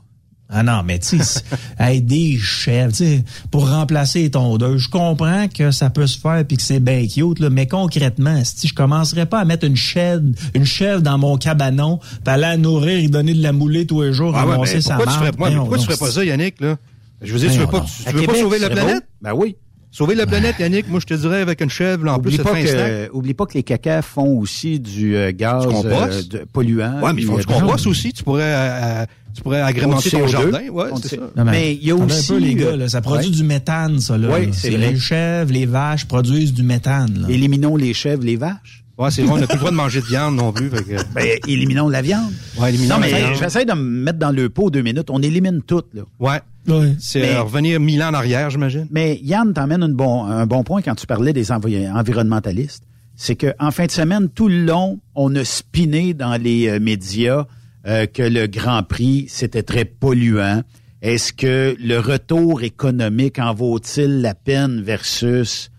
Ah 0.51 0.63
non, 0.63 0.83
mais 0.85 0.99
tu 0.99 1.19
sais, 1.19 1.41
des 2.01 2.37
chefs, 2.39 2.93
tu 2.93 2.97
sais, 3.05 3.25
pour 3.51 3.69
remplacer 3.69 4.23
les 4.23 4.31
tondeuses, 4.31 4.83
je 4.83 4.89
comprends 4.91 5.49
que 5.49 5.71
ça 5.71 5.91
peut 5.91 6.07
se 6.07 6.19
faire 6.19 6.45
puis 6.47 6.57
que 6.59 6.63
c'est 6.63 6.81
bien 6.81 7.07
cute, 7.07 7.41
là, 7.41 7.51
mais 7.51 7.67
concrètement, 7.67 8.43
si 8.45 8.69
je 8.69 8.75
commencerais 8.75 9.27
pas 9.27 9.41
à 9.41 9.45
mettre 9.45 9.65
une 9.65 9.77
chèvre, 9.77 10.23
une 10.55 10.67
chèvre 10.67 11.01
dans 11.01 11.19
mon 11.19 11.39
cabanon, 11.39 11.99
puis 11.99 12.19
aller 12.27 12.43
la 12.43 12.57
nourrir, 12.57 12.99
y 12.99 13.09
donner 13.09 13.35
de 13.35 13.43
la 13.43 13.53
moulée 13.53 13.87
tous 13.87 14.03
les 14.03 14.13
jours, 14.13 14.35
Ah 14.37 14.47
ouais, 14.47 14.81
sa 14.81 14.97
pourquoi 14.97 15.13
tu 15.13 15.19
ferais, 15.19 15.33
tu 15.79 15.85
ferais 15.85 15.97
pas 15.97 16.11
ça, 16.11 16.25
Yannick, 16.25 16.61
là? 16.61 16.77
Je 17.23 17.33
veux 17.33 17.39
dire, 17.39 17.51
tu 17.51 17.57
Voyons 17.57 17.67
veux 17.67 17.71
pas, 17.73 17.79
donc. 17.79 17.89
tu, 18.07 18.17
veux 18.17 18.27
pas 18.27 18.35
sauver 18.35 18.59
la 18.59 18.71
planète? 18.71 18.95
beau. 18.97 19.09
Ben 19.23 19.33
oui. 19.35 19.57
Sauver 19.97 20.17
la 20.17 20.27
planète, 20.27 20.57
Yannick, 20.59 20.89
moi, 20.89 20.99
je 20.99 21.07
te 21.07 21.15
dirais 21.15 21.41
avec 21.41 21.61
une 21.61 21.71
chèvre, 21.71 22.05
là, 22.05 22.15
en 22.15 22.19
Oublie 22.19 22.35
plus, 22.35 22.43
pas, 22.43 22.61
que, 22.61 23.13
oublie 23.13 23.33
pas 23.33 23.47
que 23.47 23.55
les 23.55 23.63
cacas 23.63 24.03
font 24.03 24.39
aussi 24.41 24.81
du 24.81 25.15
euh, 25.15 25.31
gaz 25.33 25.63
Du 25.69 25.73
compost. 25.73 26.35
euh, 26.35 26.39
de- 26.41 26.45
polluant. 26.53 27.01
Ouais, 27.01 27.13
mais 27.13 27.23
ils 27.23 27.27
font 27.29 27.37
du 27.37 27.43
euh, 27.43 27.45
compost 27.61 27.87
aussi. 27.87 28.13
Tu 28.13 28.25
pourrais, 28.25 28.43
euh, 28.43 29.03
euh, 29.03 29.07
tu 29.37 29.43
pourrais 29.43 29.61
agrémenter 29.61 30.11
ton 30.11 30.27
CO2. 30.27 30.29
jardin. 30.29 30.69
Ouais, 30.69 30.87
c'est 31.01 31.17
CO2. 31.17 31.21
ça. 31.37 31.45
Non, 31.45 31.51
Mais 31.51 31.75
il 31.75 31.85
y 31.87 31.93
a 31.93 31.95
aussi, 31.95 32.33
un 32.33 32.35
peu, 32.35 32.41
les 32.45 32.55
gars, 32.57 32.65
euh, 32.67 32.77
là, 32.77 32.89
ça 32.89 33.01
produit 33.03 33.29
ouais. 33.31 33.37
du 33.37 33.45
méthane, 33.45 34.01
ça, 34.01 34.19
là. 34.19 34.31
Oui, 34.37 34.49
c'est 34.53 34.71
vrai. 34.71 34.91
Les 34.91 34.99
chèvres, 34.99 35.53
les 35.53 35.67
vaches 35.67 36.07
produisent 36.07 36.53
du 36.55 36.65
méthane, 36.65 37.21
là. 37.23 37.29
Éliminons 37.31 37.77
les 37.77 37.95
chèvres, 37.95 38.25
les 38.25 38.37
vaches. 38.37 38.84
Ouais, 38.97 39.11
c'est 39.11 39.23
vrai, 39.23 39.33
on 39.33 39.39
n'a 39.39 39.47
plus 39.47 39.55
le 39.55 39.59
droit 39.59 39.71
de 39.73 39.77
manger 39.77 40.01
de 40.01 40.07
viande 40.07 40.37
non 40.37 40.53
plus. 40.53 40.71
fait 40.71 40.85
que- 40.85 41.03
Ben, 41.15 41.39
éliminons 41.49 41.89
la 41.89 42.01
viande. 42.03 42.33
Ouais, 42.59 42.69
éliminons 42.69 42.95
non, 42.95 43.01
la 43.01 43.07
mais 43.09 43.19
viande. 43.19 43.35
j'essaie 43.39 43.65
de 43.65 43.73
me 43.73 43.83
mettre 43.83 44.19
dans 44.21 44.31
le 44.31 44.49
pot 44.51 44.71
deux 44.71 44.83
minutes. 44.83 45.09
On 45.11 45.21
élimine 45.21 45.63
tout, 45.67 45.83
là. 45.93 46.03
Ouais. 46.21 46.41
Ouais. 46.69 46.95
C'est 47.01 47.21
Mais- 47.21 47.35
euh, 47.35 47.43
revenir 47.43 47.81
mille 47.81 48.03
ans 48.03 48.09
en 48.11 48.15
arrière, 48.15 48.51
j'imagine. 48.51 48.87
Mais 48.91 49.19
Yann 49.23 49.53
t'emmène 49.53 49.83
une 49.83 49.95
bon, 49.95 50.25
un 50.25 50.47
bon 50.47 50.63
point 50.63 50.81
quand 50.81 50.95
tu 50.95 51.07
parlais 51.07 51.33
des 51.33 51.51
envi- 51.51 51.89
environnementalistes. 51.91 52.85
C'est 53.17 53.37
que 53.37 53.53
en 53.61 53.71
fin 53.71 53.87
de 53.87 53.91
semaine, 53.91 54.29
tout 54.29 54.49
le 54.49 54.65
long, 54.65 54.99
on 55.15 55.35
a 55.37 55.45
spiné 55.45 56.15
dans 56.15 56.37
les 56.41 56.69
euh, 56.69 56.81
médias 56.81 57.45
euh, 57.87 58.07
que 58.07 58.23
le 58.23 58.47
Grand 58.47 58.83
Prix, 58.83 59.27
c'était 59.29 59.63
très 59.63 59.85
polluant. 59.85 60.63
Est-ce 61.03 61.33
que 61.35 61.77
le 61.79 61.99
retour 61.99 62.63
économique 62.63 63.39
en 63.39 63.53
vaut-il 63.53 64.21
la 64.23 64.35
peine 64.35 64.81
versus 64.83 65.71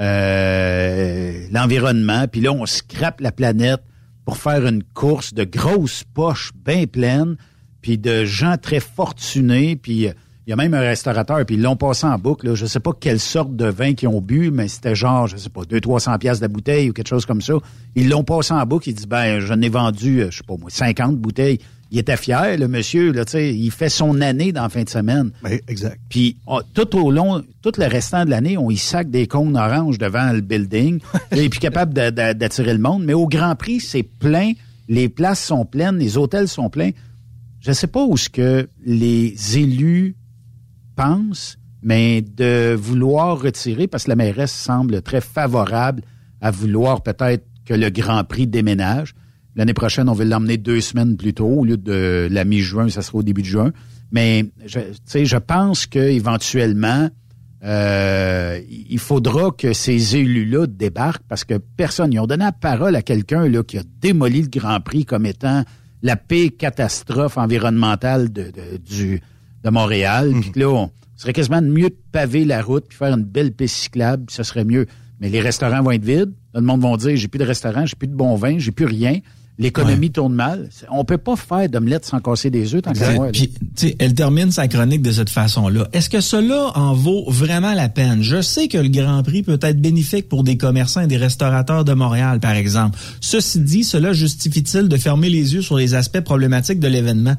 euh, 0.00 1.46
l'environnement? 1.52 2.26
Puis 2.28 2.40
là, 2.40 2.52
on 2.52 2.66
scrape 2.66 3.20
la 3.20 3.32
planète 3.32 3.82
pour 4.24 4.36
faire 4.36 4.66
une 4.66 4.82
course 4.82 5.34
de 5.34 5.44
grosses 5.44 6.04
poches 6.14 6.52
bien 6.64 6.86
pleines, 6.86 7.36
puis 7.82 7.98
de 7.98 8.24
gens 8.24 8.56
très 8.56 8.80
fortunés, 8.80 9.76
puis 9.76 10.08
euh, 10.08 10.12
il 10.46 10.50
y 10.50 10.52
a 10.52 10.56
même 10.56 10.74
un 10.74 10.80
restaurateur, 10.80 11.44
puis 11.46 11.56
ils 11.56 11.62
l'ont 11.62 11.76
passé 11.76 12.06
en 12.06 12.18
boucle. 12.18 12.48
Là. 12.48 12.54
Je 12.54 12.66
sais 12.66 12.80
pas 12.80 12.92
quelle 12.98 13.20
sorte 13.20 13.54
de 13.54 13.66
vin 13.66 13.94
qu'ils 13.94 14.08
ont 14.08 14.20
bu, 14.20 14.50
mais 14.50 14.68
c'était 14.68 14.94
genre, 14.94 15.26
je 15.26 15.36
sais 15.36 15.48
pas, 15.48 15.62
200-300 15.62 16.18
pièces 16.18 16.40
la 16.40 16.48
bouteille 16.48 16.90
ou 16.90 16.92
quelque 16.92 17.08
chose 17.08 17.26
comme 17.26 17.40
ça. 17.40 17.54
Ils 17.94 18.08
l'ont 18.08 18.24
passé 18.24 18.52
en 18.52 18.64
boucle. 18.66 18.88
Il 18.88 18.94
dit, 18.94 19.06
ben, 19.06 19.38
j'en 19.40 19.60
ai 19.60 19.68
vendu, 19.68 20.22
euh, 20.22 20.30
je 20.30 20.38
sais 20.38 20.44
pas 20.44 20.56
moi, 20.58 20.70
50 20.70 21.16
bouteilles. 21.18 21.60
Il 21.92 21.98
était 21.98 22.16
fier, 22.16 22.56
le 22.56 22.68
monsieur, 22.68 23.10
là, 23.12 23.24
il 23.34 23.70
fait 23.72 23.88
son 23.88 24.20
année 24.20 24.52
dans 24.52 24.62
la 24.62 24.68
fin 24.68 24.84
de 24.84 24.88
semaine. 24.88 25.32
Ben, 25.42 25.58
exact. 25.66 25.98
Puis 26.08 26.36
on- 26.46 26.60
tout 26.72 26.96
au 26.96 27.10
long, 27.10 27.42
tout 27.62 27.72
le 27.78 27.86
restant 27.86 28.24
de 28.24 28.30
l'année, 28.30 28.56
on 28.56 28.70
y 28.70 28.76
sac 28.76 29.10
des 29.10 29.26
cônes 29.26 29.56
oranges 29.56 29.98
devant 29.98 30.32
le 30.32 30.40
building. 30.40 31.00
et 31.32 31.48
puis 31.48 31.58
capable 31.58 31.92
d'attirer 31.92 32.72
le 32.74 32.78
monde. 32.78 33.04
Mais 33.04 33.12
au 33.14 33.26
Grand 33.26 33.56
Prix, 33.56 33.80
c'est 33.80 34.04
plein. 34.04 34.52
Les 34.88 35.08
places 35.08 35.42
sont 35.44 35.64
pleines, 35.64 35.98
les 35.98 36.16
hôtels 36.16 36.46
sont 36.48 36.70
pleins. 36.70 36.90
Je 37.60 37.72
sais 37.72 37.86
pas 37.88 38.04
où 38.04 38.16
ce 38.16 38.28
que 38.28 38.68
les 38.86 39.34
élus 39.58 40.14
pensent, 40.96 41.58
mais 41.82 42.22
de 42.22 42.74
vouloir 42.74 43.40
retirer, 43.40 43.86
parce 43.86 44.04
que 44.04 44.10
la 44.10 44.16
mairesse 44.16 44.52
semble 44.52 45.02
très 45.02 45.20
favorable 45.20 46.02
à 46.40 46.50
vouloir 46.50 47.02
peut-être 47.02 47.44
que 47.64 47.74
le 47.74 47.90
Grand 47.90 48.24
Prix 48.24 48.46
déménage. 48.46 49.14
L'année 49.56 49.74
prochaine, 49.74 50.08
on 50.08 50.12
veut 50.12 50.24
l'emmener 50.24 50.56
deux 50.56 50.80
semaines 50.80 51.16
plus 51.16 51.34
tôt. 51.34 51.46
Au 51.48 51.64
lieu 51.64 51.76
de 51.76 52.28
la 52.30 52.44
mi-juin, 52.44 52.88
ça 52.88 53.02
sera 53.02 53.18
au 53.18 53.22
début 53.22 53.42
de 53.42 53.46
juin. 53.46 53.72
Mais 54.12 54.46
je, 54.64 54.78
tu 54.80 54.86
sais, 55.04 55.24
je 55.24 55.36
pense 55.36 55.86
qu'éventuellement, 55.86 57.08
euh, 57.64 58.60
il 58.68 58.98
faudra 58.98 59.50
que 59.50 59.72
ces 59.72 60.16
élus-là 60.16 60.66
débarquent 60.66 61.22
parce 61.28 61.44
que 61.44 61.54
personne, 61.76 62.12
ils 62.12 62.18
ont 62.18 62.26
donné 62.26 62.44
la 62.44 62.52
parole 62.52 62.96
à 62.96 63.02
quelqu'un 63.02 63.48
là 63.48 63.62
qui 63.62 63.78
a 63.78 63.82
démoli 64.00 64.42
le 64.42 64.48
Grand 64.48 64.80
Prix 64.80 65.04
comme 65.04 65.26
étant 65.26 65.64
la 66.02 66.16
pire 66.16 66.50
catastrophe 66.58 67.36
environnementale 67.36 68.32
de, 68.32 68.44
de- 68.44 68.78
du, 68.78 69.20
de 69.62 69.70
Montréal. 69.70 70.32
Puis 70.40 70.52
que 70.52 70.60
là, 70.60 70.68
on 70.70 70.90
ce 71.16 71.24
serait 71.24 71.34
quasiment 71.34 71.60
mieux 71.60 71.90
de 71.90 71.96
paver 72.12 72.46
la 72.46 72.62
route 72.62 72.86
puis 72.88 72.96
faire 72.96 73.12
une 73.14 73.24
belle 73.24 73.52
piste 73.52 73.76
cyclable, 73.76 74.24
puis 74.24 74.34
ça 74.34 74.42
serait 74.42 74.64
mieux. 74.64 74.86
Mais 75.20 75.28
les 75.28 75.42
restaurants 75.42 75.82
vont 75.82 75.90
être 75.90 76.02
vides. 76.04 76.32
Tout 76.54 76.60
le 76.60 76.66
monde 76.66 76.80
va 76.80 76.96
dire, 76.96 77.14
j'ai 77.14 77.28
plus 77.28 77.38
de 77.38 77.44
restaurant, 77.44 77.84
j'ai 77.84 77.94
plus 77.94 78.08
de 78.08 78.14
bon 78.14 78.36
vin, 78.36 78.56
j'ai 78.58 78.70
plus 78.72 78.86
rien. 78.86 79.18
L'économie 79.60 80.10
tourne 80.10 80.32
mal. 80.34 80.70
On 80.90 81.04
peut 81.04 81.18
pas 81.18 81.36
faire 81.36 81.68
d'omelette 81.68 82.06
sans 82.06 82.18
casser 82.20 82.50
des 82.50 82.74
œufs 82.74 82.82
tant 82.82 82.92
moi. 83.14 83.26
là. 83.26 83.30
Puis, 83.32 83.50
tu 83.50 83.58
sais, 83.76 83.96
elle 83.98 84.14
termine 84.14 84.50
sa 84.50 84.66
chronique 84.68 85.02
de 85.02 85.12
cette 85.12 85.28
façon-là. 85.30 85.86
Est-ce 85.92 86.08
que 86.08 86.20
cela 86.20 86.72
en 86.74 86.94
vaut 86.94 87.30
vraiment 87.30 87.74
la 87.74 87.90
peine? 87.90 88.22
Je 88.22 88.40
sais 88.40 88.68
que 88.68 88.78
le 88.78 88.88
Grand 88.88 89.22
Prix 89.22 89.42
peut 89.42 89.58
être 89.60 89.80
bénéfique 89.80 90.28
pour 90.28 90.44
des 90.44 90.56
commerçants 90.56 91.02
et 91.02 91.06
des 91.06 91.18
restaurateurs 91.18 91.84
de 91.84 91.92
Montréal, 91.92 92.40
par 92.40 92.52
exemple. 92.52 92.98
Ceci 93.20 93.60
dit, 93.60 93.84
cela 93.84 94.14
justifie-t-il 94.14 94.88
de 94.88 94.96
fermer 94.96 95.28
les 95.28 95.54
yeux 95.54 95.62
sur 95.62 95.76
les 95.76 95.94
aspects 95.94 96.20
problématiques 96.20 96.80
de 96.80 96.88
l'événement? 96.88 97.34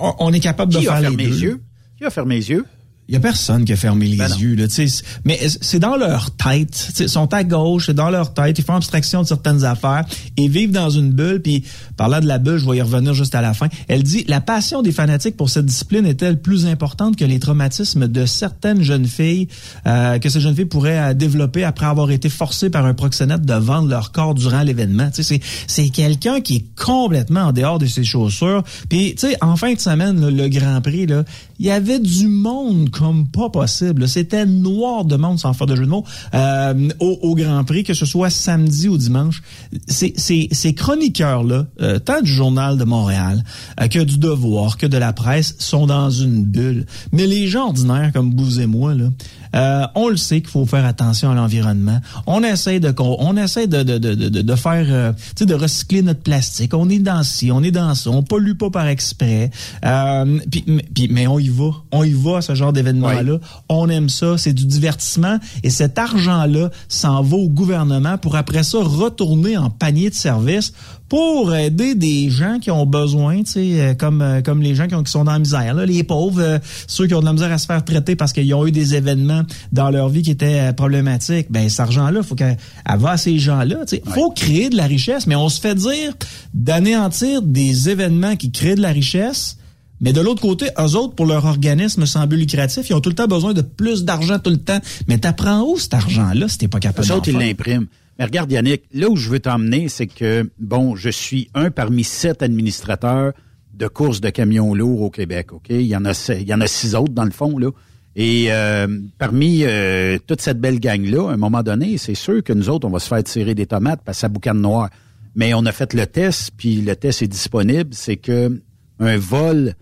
On 0.00 0.32
est 0.32 0.40
capable 0.40 0.72
de 0.72 0.78
a 0.78 0.82
faire 0.82 1.10
les 1.10 1.16
deux. 1.16 1.16
les 1.16 1.42
yeux? 1.42 1.60
Qui 1.96 2.04
a 2.04 2.10
fermé 2.10 2.36
les 2.36 2.50
yeux? 2.50 2.64
Il 3.08 3.14
y 3.14 3.16
a 3.16 3.20
personne 3.20 3.64
qui 3.64 3.72
a 3.72 3.76
fermé 3.76 4.06
les 4.06 4.16
Ben 4.16 4.28
yeux, 4.38 4.54
là, 4.54 4.68
tu 4.68 4.86
sais. 4.86 5.02
Mais 5.24 5.40
c'est 5.62 5.78
dans 5.78 5.96
leur 5.96 6.30
tête. 6.32 6.92
Ils 7.00 7.08
sont 7.08 7.32
à 7.32 7.42
gauche, 7.42 7.86
c'est 7.86 7.94
dans 7.94 8.10
leur 8.10 8.34
tête. 8.34 8.58
Ils 8.58 8.64
font 8.64 8.74
abstraction 8.74 9.22
de 9.22 9.26
certaines 9.26 9.64
affaires 9.64 10.04
et 10.36 10.46
vivent 10.46 10.72
dans 10.72 10.90
une 10.90 11.12
bulle. 11.12 11.40
Puis, 11.40 11.64
parlant 11.96 12.20
de 12.20 12.26
la 12.26 12.36
bulle, 12.36 12.58
je 12.58 12.68
vais 12.68 12.76
y 12.76 12.82
revenir 12.82 13.14
juste 13.14 13.34
à 13.34 13.40
la 13.40 13.54
fin. 13.54 13.68
Elle 13.88 14.02
dit, 14.02 14.26
la 14.28 14.42
passion 14.42 14.82
des 14.82 14.92
fanatiques 14.92 15.38
pour 15.38 15.48
cette 15.48 15.64
discipline 15.64 16.04
est-elle 16.04 16.38
plus 16.38 16.66
importante 16.66 17.16
que 17.16 17.24
les 17.24 17.38
traumatismes 17.38 18.08
de 18.08 18.26
certaines 18.26 18.82
jeunes 18.82 19.06
filles 19.06 19.48
euh, 19.86 20.18
que 20.18 20.28
ces 20.28 20.40
jeunes 20.40 20.54
filles 20.54 20.66
pourraient 20.66 20.98
euh, 20.98 21.14
développer 21.14 21.64
après 21.64 21.86
avoir 21.86 22.10
été 22.10 22.28
forcées 22.28 22.68
par 22.68 22.84
un 22.84 22.92
proxénète 22.92 23.40
de 23.40 23.54
vendre 23.54 23.88
leur 23.88 24.12
corps 24.12 24.34
durant 24.34 24.60
l'événement? 24.60 25.08
Tu 25.10 25.22
sais, 25.22 25.40
c'est, 25.40 25.40
c'est 25.66 25.88
quelqu'un 25.88 26.42
qui 26.42 26.56
est 26.56 26.64
complètement 26.76 27.44
en 27.44 27.52
dehors 27.52 27.78
de 27.78 27.86
ses 27.86 28.04
chaussures. 28.04 28.62
Puis, 28.90 29.14
tu 29.14 29.28
sais, 29.28 29.36
en 29.40 29.56
fin 29.56 29.72
de 29.72 29.80
semaine, 29.80 30.20
là, 30.20 30.30
le 30.30 30.48
Grand 30.50 30.82
Prix, 30.82 31.06
là, 31.06 31.24
il 31.58 31.66
y 31.66 31.70
avait 31.70 31.98
du 31.98 32.28
monde 32.28 32.90
comme 32.90 33.26
pas 33.26 33.50
possible. 33.50 34.08
C'était 34.08 34.46
noir 34.46 35.04
de 35.04 35.16
monde, 35.16 35.38
sans 35.38 35.52
faire 35.52 35.66
de 35.66 35.74
jeu 35.76 35.84
de 35.84 35.90
mots, 35.90 36.04
euh, 36.34 36.88
au, 37.00 37.18
au 37.22 37.34
Grand 37.34 37.64
Prix, 37.64 37.84
que 37.84 37.94
ce 37.94 38.06
soit 38.06 38.30
samedi 38.30 38.88
ou 38.88 38.96
dimanche. 38.96 39.42
Ces, 39.86 40.14
ces, 40.16 40.48
ces 40.52 40.74
chroniqueurs-là, 40.74 41.66
euh, 41.80 41.98
tant 41.98 42.20
du 42.20 42.30
Journal 42.30 42.78
de 42.78 42.84
Montréal 42.84 43.42
euh, 43.80 43.88
que 43.88 43.98
du 43.98 44.18
Devoir, 44.18 44.76
que 44.76 44.86
de 44.86 44.98
la 44.98 45.12
presse, 45.12 45.56
sont 45.58 45.86
dans 45.86 46.10
une 46.10 46.44
bulle. 46.44 46.86
Mais 47.12 47.26
les 47.26 47.48
gens 47.48 47.66
ordinaires 47.66 48.12
comme 48.12 48.34
vous 48.36 48.60
et 48.60 48.66
moi, 48.66 48.94
là, 48.94 49.08
euh, 49.54 49.86
on 49.94 50.08
le 50.08 50.16
sait 50.16 50.40
qu'il 50.40 50.50
faut 50.50 50.66
faire 50.66 50.84
attention 50.84 51.30
à 51.30 51.34
l'environnement. 51.34 52.00
On 52.26 52.42
essaie 52.42 52.80
de 52.80 52.94
on 52.98 53.36
essaie 53.36 53.66
de 53.66 53.82
de, 53.82 53.98
de, 53.98 54.14
de, 54.14 54.42
de 54.42 54.54
faire 54.54 54.86
euh, 54.88 55.12
tu 55.12 55.20
sais 55.40 55.46
de 55.46 55.54
recycler 55.54 56.02
notre 56.02 56.20
plastique. 56.20 56.74
On 56.74 56.88
est 56.90 56.98
dans 56.98 57.22
ci, 57.22 57.50
on 57.52 57.62
est 57.62 57.70
dans 57.70 57.94
ça, 57.94 58.10
on 58.10 58.22
pollue 58.22 58.52
pas 58.54 58.70
par 58.70 58.86
exprès. 58.86 59.50
Euh, 59.84 60.38
puis, 60.50 60.64
mais- 60.66 60.84
puis- 60.94 61.08
mais 61.10 61.26
on 61.26 61.38
y 61.38 61.48
va, 61.48 61.70
on 61.92 62.04
y 62.04 62.12
va 62.12 62.38
à 62.38 62.42
ce 62.42 62.54
genre 62.54 62.72
d'événement 62.72 63.08
là. 63.22 63.38
On 63.68 63.88
aime 63.88 64.08
ça, 64.08 64.36
c'est 64.38 64.52
du 64.52 64.66
divertissement 64.66 65.38
et 65.62 65.70
cet 65.70 65.98
argent 65.98 66.44
là 66.46 66.70
s'en 66.88 67.22
va 67.22 67.36
au 67.36 67.48
gouvernement 67.48 68.18
pour 68.18 68.36
après 68.36 68.62
ça 68.62 68.78
retourner 68.82 69.56
en 69.56 69.70
panier 69.70 70.10
de 70.10 70.14
services 70.14 70.72
pour 71.08 71.54
aider 71.54 71.94
des 71.94 72.28
gens 72.28 72.58
qui 72.58 72.70
ont 72.70 72.84
besoin, 72.84 73.38
tu 73.42 73.52
sais, 73.52 73.80
euh, 73.80 73.94
comme 73.94 74.20
euh, 74.20 74.42
comme 74.42 74.60
les 74.62 74.74
gens 74.74 74.86
qui, 74.86 74.94
ont- 74.94 75.02
qui 75.02 75.10
sont 75.10 75.24
dans 75.24 75.32
la 75.32 75.38
misère, 75.38 75.72
là, 75.74 75.86
les 75.86 76.02
pauvres, 76.04 76.40
euh, 76.40 76.58
ceux 76.86 77.06
qui 77.06 77.14
ont 77.14 77.20
de 77.20 77.24
la 77.24 77.32
misère 77.32 77.50
à 77.50 77.56
se 77.58 77.66
faire 77.66 77.82
traiter 77.84 78.14
parce 78.14 78.32
qu'ils 78.34 78.52
ont 78.54 78.66
eu 78.66 78.72
des 78.72 78.94
événements 78.94 79.42
dans 79.72 79.88
leur 79.90 80.08
vie 80.10 80.20
qui 80.22 80.30
étaient 80.32 80.60
euh, 80.68 80.72
problématiques. 80.72 81.46
Ben, 81.50 81.68
cet 81.70 81.80
argent-là, 81.80 82.22
faut 82.22 82.34
qu'elle 82.34 82.58
elle 82.84 82.98
va 82.98 83.12
à 83.12 83.16
ces 83.16 83.38
gens-là. 83.38 83.86
Tu 83.86 83.96
sais, 83.96 84.02
faut 84.06 84.30
créer 84.30 84.68
de 84.68 84.76
la 84.76 84.84
richesse, 84.86 85.26
mais 85.26 85.34
on 85.36 85.48
se 85.48 85.60
fait 85.60 85.74
dire 85.74 86.12
d'anéantir 86.54 87.40
des 87.42 87.88
événements 87.88 88.36
qui 88.36 88.50
créent 88.50 88.74
de 88.74 88.82
la 88.82 88.90
richesse. 88.92 89.56
Mais 90.00 90.12
de 90.12 90.20
l'autre 90.20 90.40
côté, 90.42 90.66
eux 90.78 90.94
autres, 90.94 91.14
pour 91.14 91.26
leur 91.26 91.44
organisme 91.44 92.06
sans 92.06 92.26
but 92.26 92.36
lucratif, 92.36 92.88
ils 92.88 92.94
ont 92.94 93.00
tout 93.00 93.08
le 93.08 93.16
temps 93.16 93.26
besoin 93.26 93.52
de 93.52 93.62
plus 93.62 94.04
d'argent 94.04 94.38
tout 94.38 94.50
le 94.50 94.58
temps. 94.58 94.78
Mais 95.08 95.18
t'apprends 95.18 95.62
où 95.62 95.76
cet 95.78 95.94
argent-là 95.94 96.46
si 96.48 96.58
t'es 96.58 96.68
pas 96.68 96.78
capable 96.78 97.04
Eux 97.06 97.08
d'en 97.08 97.16
autres, 97.16 97.28
ils 97.30 97.36
l'impriment. 97.38 97.86
Mais 98.18 98.24
regarde, 98.24 98.50
Yannick, 98.50 98.82
là 98.92 99.08
où 99.08 99.16
je 99.16 99.28
veux 99.28 99.38
t'emmener, 99.38 99.88
c'est 99.88 100.08
que, 100.08 100.50
bon, 100.58 100.96
je 100.96 101.08
suis 101.08 101.48
un 101.54 101.70
parmi 101.70 102.02
sept 102.02 102.42
administrateurs 102.42 103.32
de 103.74 103.86
courses 103.86 104.20
de 104.20 104.30
camions 104.30 104.74
lourds 104.74 105.02
au 105.02 105.10
Québec, 105.10 105.52
OK? 105.52 105.66
Il 105.70 105.82
y 105.82 105.94
en 105.94 106.04
a, 106.04 106.14
six 106.14 106.94
autres, 106.96 107.12
dans 107.12 107.24
le 107.24 107.30
fond, 107.30 107.58
là. 107.58 107.70
Et 108.16 108.46
euh, 108.50 108.88
parmi 109.18 109.62
euh, 109.62 110.18
toute 110.26 110.40
cette 110.40 110.60
belle 110.60 110.80
gang-là, 110.80 111.30
à 111.30 111.34
un 111.34 111.36
moment 111.36 111.62
donné, 111.62 111.98
c'est 111.98 112.16
sûr 112.16 112.42
que 112.42 112.52
nous 112.52 112.68
autres, 112.68 112.88
on 112.88 112.90
va 112.90 112.98
se 112.98 113.06
faire 113.06 113.22
tirer 113.22 113.54
des 113.54 113.66
tomates 113.66 114.00
parce 114.04 114.18
que 114.18 114.20
ça 114.22 114.28
boucane 114.28 114.60
noir. 114.60 114.90
Mais 115.36 115.54
on 115.54 115.64
a 115.66 115.70
fait 115.70 115.94
le 115.94 116.04
test, 116.04 116.50
puis 116.56 116.80
le 116.80 116.96
test 116.96 117.22
est 117.22 117.28
disponible. 117.28 117.90
C'est 117.92 118.16
que 118.16 118.60
un 118.98 119.16
vol, 119.18 119.74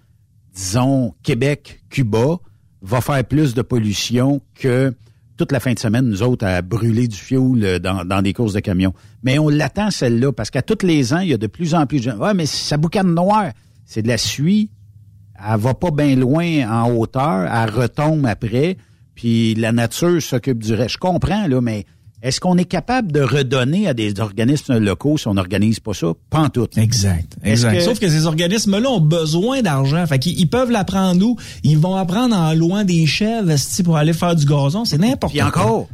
disons, 0.55 1.15
Québec-Cuba, 1.23 2.37
va 2.83 3.01
faire 3.01 3.25
plus 3.25 3.55
de 3.55 3.63
pollution 3.63 4.43
que 4.55 4.93
toute 5.37 5.53
la 5.53 5.61
fin 5.61 5.73
de 5.73 5.79
semaine, 5.79 6.09
nous 6.09 6.23
autres, 6.23 6.47
à 6.47 6.63
brûler 6.63 7.09
du 7.09 7.17
fioul 7.17 7.65
euh, 7.65 7.79
dans, 7.79 8.05
dans 8.05 8.23
des 8.23 8.33
courses 8.33 8.55
de 8.55 8.61
camions. 8.61 8.95
Mais 9.23 9.39
on 9.39 9.49
l'attend, 9.49 9.91
celle-là, 9.91 10.33
parce 10.33 10.51
qu'à 10.51 10.63
tous 10.63 10.85
les 10.87 11.13
ans, 11.13 11.21
il 11.21 11.29
y 11.29 11.35
a 11.35 11.39
de 11.39 11.47
plus 11.47 11.75
en 11.75 11.87
plus 11.87 11.99
de 11.99 12.11
gens. 12.11 12.17
Ouais, 12.17 12.35
mais 12.35 12.47
ça 12.47 12.77
boucane 12.77 13.15
noir. 13.15 13.53
C'est 13.85 14.03
de 14.03 14.09
la 14.09 14.19
suie. 14.19 14.71
Elle 15.39 15.61
va 15.61 15.75
pas 15.75 15.91
bien 15.91 16.17
loin 16.17 16.69
en 16.69 16.91
hauteur. 16.91 17.51
Elle 17.53 17.71
retombe 17.71 18.27
après. 18.27 18.77
Puis 19.15 19.55
la 19.55 19.73
nature 19.73 20.21
s'occupe 20.21 20.63
du 20.63 20.75
reste. 20.75 20.95
Je 20.95 20.99
comprends, 20.99 21.47
là, 21.47 21.61
mais 21.61 21.87
est-ce 22.23 22.41
qu'on 22.41 22.57
est 22.59 22.65
capable 22.65 23.13
de 23.13 23.21
redonner 23.21 23.87
à 23.89 23.95
des 23.95 24.19
organismes 24.21 24.79
locaux 24.79 25.19
si 25.19 25.29
on 25.29 25.35
n'organise 25.35 25.81
pas 25.81 25.95
ça? 25.95 26.13
Pas 26.31 26.41
en 26.41 26.49
tout. 26.49 26.67
Exact. 26.77 27.37
Exact. 27.45 27.75
que- 27.77 27.81
Sauf 27.83 27.99
que 28.01 28.09
ces 28.09 28.27
organismes-là 28.27 28.89
ont 28.91 29.01
besoin 29.01 29.63
d'argent. 29.63 30.05
Fait 30.07 30.19
qu'ils 30.19 30.39
ils 30.41 30.49
peuvent 30.49 30.71
l'apprendre 30.71 31.25
où? 31.25 31.37
Ils 31.63 31.79
vont 31.79 31.95
apprendre 31.97 32.35
en 32.37 32.53
loin 32.55 32.85
des 32.85 33.07
chèvres 33.07 33.53
pour 33.85 33.97
aller 33.97 34.13
faire 34.13 34.35
du 34.35 34.45
gazon. 34.47 34.85
C'est 34.85 34.99
n'importe 34.99 35.33
Puis 35.33 35.41
quoi. 35.41 35.49
encore. 35.49 35.89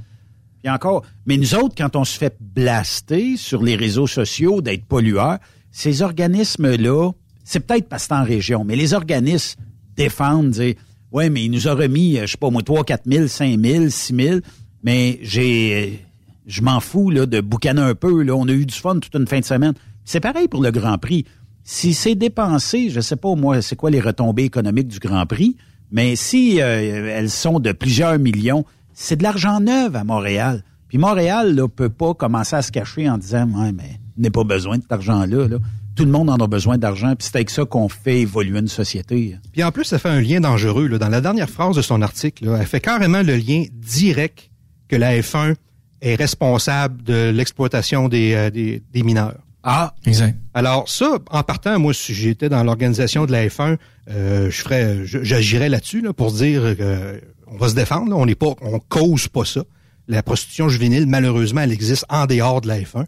Puis 0.63 0.71
encore. 0.73 1.03
Mais 1.27 1.37
nous 1.37 1.55
autres, 1.55 1.75
quand 1.77 1.97
on 1.97 2.05
se 2.05 2.17
fait 2.17 2.37
blaster 2.41 3.37
sur 3.37 3.63
les 3.63 3.75
réseaux 3.77 4.07
sociaux 4.07 4.63
d'être 4.63 4.85
pollueurs, 4.85 5.39
ces 5.71 6.03
organismes-là, 6.03 7.11
c'est 7.45 7.61
peut-être 7.61 7.89
parce 7.89 8.05
que 8.07 8.15
c'est 8.15 8.21
en 8.21 8.25
région, 8.25 8.65
mais 8.65 8.77
les 8.77 8.95
organismes 8.95 9.61
défendent, 9.97 10.51
dire, 10.51 10.75
ouais, 11.11 11.29
mais 11.31 11.45
il 11.45 11.51
nous 11.51 11.67
a 11.69 11.75
remis, 11.75 12.17
euh, 12.19 12.27
je 12.27 12.33
sais 12.33 12.37
pas 12.39 12.51
moi, 12.51 12.63
3, 12.63 12.85
4 12.85 13.03
000, 13.07 13.27
5 13.27 13.59
000, 13.61 13.89
6 13.89 14.15
000, 14.15 14.39
mais 14.85 15.19
j'ai, 15.23 16.05
je 16.47 16.63
m'en 16.63 16.81
fous, 16.81 17.11
là, 17.11 17.27
de 17.27 17.41
boucaner 17.41 17.83
un 17.83 17.95
peu, 17.95 18.23
là. 18.23 18.35
On 18.35 18.49
a 18.49 18.53
eu 18.53 18.67
du 18.67 18.75
fun 18.75 18.99
toute 18.99 19.15
une 19.15 19.27
fin 19.27 19.41
de 19.41 19.45
semaine. 19.45 19.75
C'est 20.05 20.21
pareil 20.21 20.49
pour 20.49 20.63
le 20.63 20.71
Grand 20.71 20.99
Prix. 20.99 21.25
Si 21.65 21.95
c'est 21.95 22.15
dépensé, 22.15 22.91
je 22.91 23.01
sais 23.01 23.17
pas, 23.17 23.35
moi, 23.35 23.63
c'est 23.63 23.77
quoi 23.77 23.91
les 23.91 24.01
retombées 24.01 24.45
économiques 24.45 24.89
du 24.89 24.99
Grand 24.99 25.27
Prix, 25.27 25.57
mais 25.93 26.17
si 26.17 26.61
euh, 26.61 27.17
elles 27.17 27.31
sont 27.31 27.61
de 27.61 27.71
plusieurs 27.73 28.19
millions, 28.19 28.65
c'est 28.95 29.17
de 29.17 29.23
l'argent 29.23 29.61
neuf 29.61 29.95
à 29.95 30.05
Montréal. 30.05 30.65
Puis 30.89 30.99
Montréal 30.99 31.55
ne 31.55 31.67
peut 31.67 31.89
pas 31.89 32.15
commencer 32.15 32.57
à 32.57 32.63
se 32.63 32.73
cacher 32.73 33.09
en 33.09 33.19
disant 33.19 33.47
Ouais, 33.47 33.73
mais 33.73 34.01
n'est 34.17 34.31
pas 34.31 34.45
besoin 34.45 34.79
de 34.79 34.83
cet 34.83 34.93
argent-là. 34.93 35.49
là. 35.49 35.59
Tout 35.95 36.05
le 36.05 36.11
monde 36.11 36.31
en 36.31 36.37
a 36.37 36.47
besoin 36.47 36.79
d'argent, 36.79 37.15
puis 37.15 37.29
c'est 37.31 37.37
avec 37.37 37.51
ça 37.51 37.65
qu'on 37.65 37.89
fait 37.89 38.21
évoluer 38.21 38.59
une 38.59 38.69
société. 38.69 39.37
Puis 39.53 39.63
en 39.63 39.71
plus, 39.71 39.85
ça 39.85 39.99
fait 39.99 40.09
un 40.09 40.21
lien 40.21 40.41
dangereux. 40.41 40.87
Là. 40.87 40.99
Dans 40.99 41.11
la 41.11 41.21
dernière 41.21 41.51
phrase 41.51 41.77
de 41.77 41.83
son 41.83 42.01
article, 42.01 42.47
là, 42.47 42.57
elle 42.61 42.67
fait 42.67 42.81
carrément 42.81 43.23
le 43.23 43.37
lien 43.37 43.65
direct 43.73 44.51
que 44.89 44.97
la 44.97 45.19
F1 45.19 45.55
est 46.03 46.15
responsable 46.15 47.03
de 47.03 47.31
l'exploitation 47.31 48.09
des, 48.09 48.35
euh, 48.35 48.51
des, 48.51 48.83
des 48.93 49.03
mineurs. 49.03 49.39
Ah, 49.63 49.95
exact. 50.05 50.37
Alors 50.55 50.89
ça, 50.89 51.19
en 51.31 51.43
partant, 51.43 51.79
moi, 51.79 51.95
si 51.95 52.13
j'étais 52.15 52.49
dans 52.49 52.65
l'organisation 52.65 53.27
de 53.27 53.33
la 53.33 53.47
F1, 53.47 53.79
euh, 54.11 54.51
je 54.51 54.61
ferais, 54.61 54.99
j'agirais 55.05 55.69
là-dessus 55.69 56.01
là, 56.01 56.13
pour 56.13 56.33
dire 56.33 56.77
que 56.77 57.21
on 57.47 57.57
va 57.57 57.69
se 57.69 57.75
défendre. 57.75 58.11
là. 58.11 58.17
On 58.17 58.27
n'est 58.27 58.35
pas, 58.35 58.55
on 58.61 58.81
cause 58.81 59.29
pas 59.29 59.45
ça. 59.45 59.63
La 60.09 60.23
prostitution 60.23 60.69
juvénile, 60.69 61.07
malheureusement, 61.07 61.61
elle 61.61 61.73
existe 61.73 62.05
en 62.09 62.27
dehors 62.27 62.61
de 62.61 62.69
la 62.69 62.81
F1. 62.81 63.05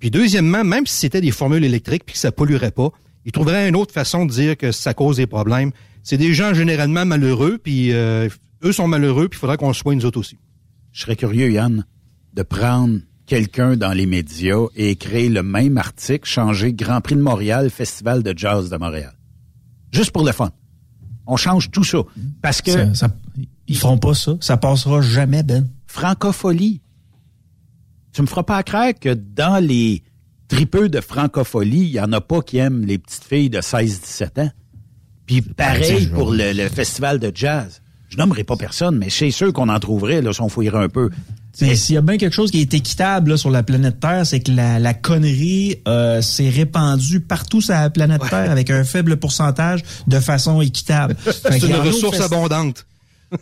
Puis 0.00 0.10
deuxièmement, 0.10 0.64
même 0.64 0.86
si 0.86 0.96
c'était 0.96 1.20
des 1.20 1.30
formules 1.30 1.64
électriques 1.64 2.04
puis 2.04 2.14
que 2.14 2.18
ça 2.18 2.32
polluerait 2.32 2.72
pas, 2.72 2.90
ils 3.24 3.32
trouveraient 3.32 3.68
une 3.68 3.76
autre 3.76 3.92
façon 3.92 4.26
de 4.26 4.32
dire 4.32 4.56
que 4.56 4.72
ça 4.72 4.94
cause 4.94 5.16
des 5.16 5.26
problèmes. 5.26 5.70
C'est 6.02 6.18
des 6.18 6.34
gens 6.34 6.52
généralement 6.52 7.06
malheureux, 7.06 7.58
puis 7.62 7.92
euh, 7.92 8.28
eux 8.64 8.72
sont 8.72 8.88
malheureux, 8.88 9.28
puis 9.28 9.38
il 9.38 9.40
faudrait 9.40 9.56
qu'on 9.56 9.72
soit 9.72 9.94
nous 9.94 10.04
autres 10.04 10.18
aussi. 10.18 10.38
Je 10.92 11.02
serais 11.02 11.16
curieux, 11.16 11.50
Yann, 11.50 11.86
de 12.34 12.42
prendre 12.42 12.98
quelqu'un 13.26 13.76
dans 13.76 13.92
les 13.92 14.06
médias 14.06 14.66
et 14.76 14.90
écrire 14.90 15.30
le 15.30 15.42
même 15.42 15.78
article, 15.78 16.28
changer 16.28 16.72
Grand 16.74 17.00
Prix 17.00 17.14
de 17.16 17.22
Montréal, 17.22 17.70
Festival 17.70 18.22
de 18.22 18.34
jazz 18.36 18.68
de 18.68 18.76
Montréal. 18.76 19.14
Juste 19.92 20.10
pour 20.10 20.24
le 20.26 20.32
fun. 20.32 20.50
On 21.26 21.36
change 21.36 21.70
tout 21.70 21.84
ça. 21.84 21.98
Parce 22.42 22.60
que... 22.60 22.70
Ça- 22.72 22.94
ça- 22.94 23.16
ils 23.66 23.78
feront 23.78 23.96
pas 23.96 24.12
ça. 24.12 24.32
Ça 24.40 24.56
passera 24.58 25.00
jamais, 25.00 25.42
Ben. 25.42 25.66
francophonie. 25.86 26.82
Tu 28.12 28.20
me 28.22 28.26
feras 28.26 28.42
pas 28.42 28.62
croire 28.62 28.92
que 29.00 29.14
dans 29.14 29.64
les 29.64 30.02
tripeux 30.48 30.88
de 30.90 31.00
francophonie, 31.00 31.80
il 31.84 31.90
y 31.92 32.00
en 32.00 32.12
a 32.12 32.20
pas 32.20 32.42
qui 32.42 32.58
aiment 32.58 32.84
les 32.84 32.98
petites 32.98 33.24
filles 33.24 33.48
de 33.50 33.60
16-17 33.60 34.40
ans. 34.42 34.50
Puis 35.26 35.40
pareil 35.40 36.08
pour 36.08 36.30
le, 36.32 36.52
le 36.52 36.68
festival 36.68 37.18
de 37.18 37.32
jazz. 37.34 37.80
Je 38.14 38.18
nommerai 38.20 38.44
pas 38.44 38.54
personne, 38.54 38.96
mais 38.96 39.10
c'est 39.10 39.32
sûr 39.32 39.52
qu'on 39.52 39.68
en 39.68 39.80
trouverait 39.80 40.22
là, 40.22 40.32
si 40.32 40.40
on 40.40 40.48
fouillerait 40.48 40.84
un 40.84 40.88
peu. 40.88 41.10
T'sais, 41.52 41.74
S'il 41.74 41.96
y 41.96 41.98
a 41.98 42.00
bien 42.00 42.16
quelque 42.16 42.32
chose 42.32 42.52
qui 42.52 42.60
est 42.60 42.72
équitable 42.72 43.32
là, 43.32 43.36
sur 43.36 43.50
la 43.50 43.64
planète 43.64 43.98
Terre, 43.98 44.24
c'est 44.24 44.38
que 44.38 44.52
la, 44.52 44.78
la 44.78 44.94
connerie 44.94 45.80
euh, 45.88 46.22
s'est 46.22 46.48
répandue 46.48 47.18
partout 47.18 47.60
sur 47.60 47.74
la 47.74 47.90
planète 47.90 48.22
Terre 48.30 48.52
avec 48.52 48.70
un 48.70 48.84
faible 48.84 49.16
pourcentage 49.16 49.82
de 50.06 50.20
façon 50.20 50.60
équitable. 50.60 51.16
C'est 51.26 51.66
une 51.66 51.74
ressource 51.74 52.20
abondante. 52.20 52.86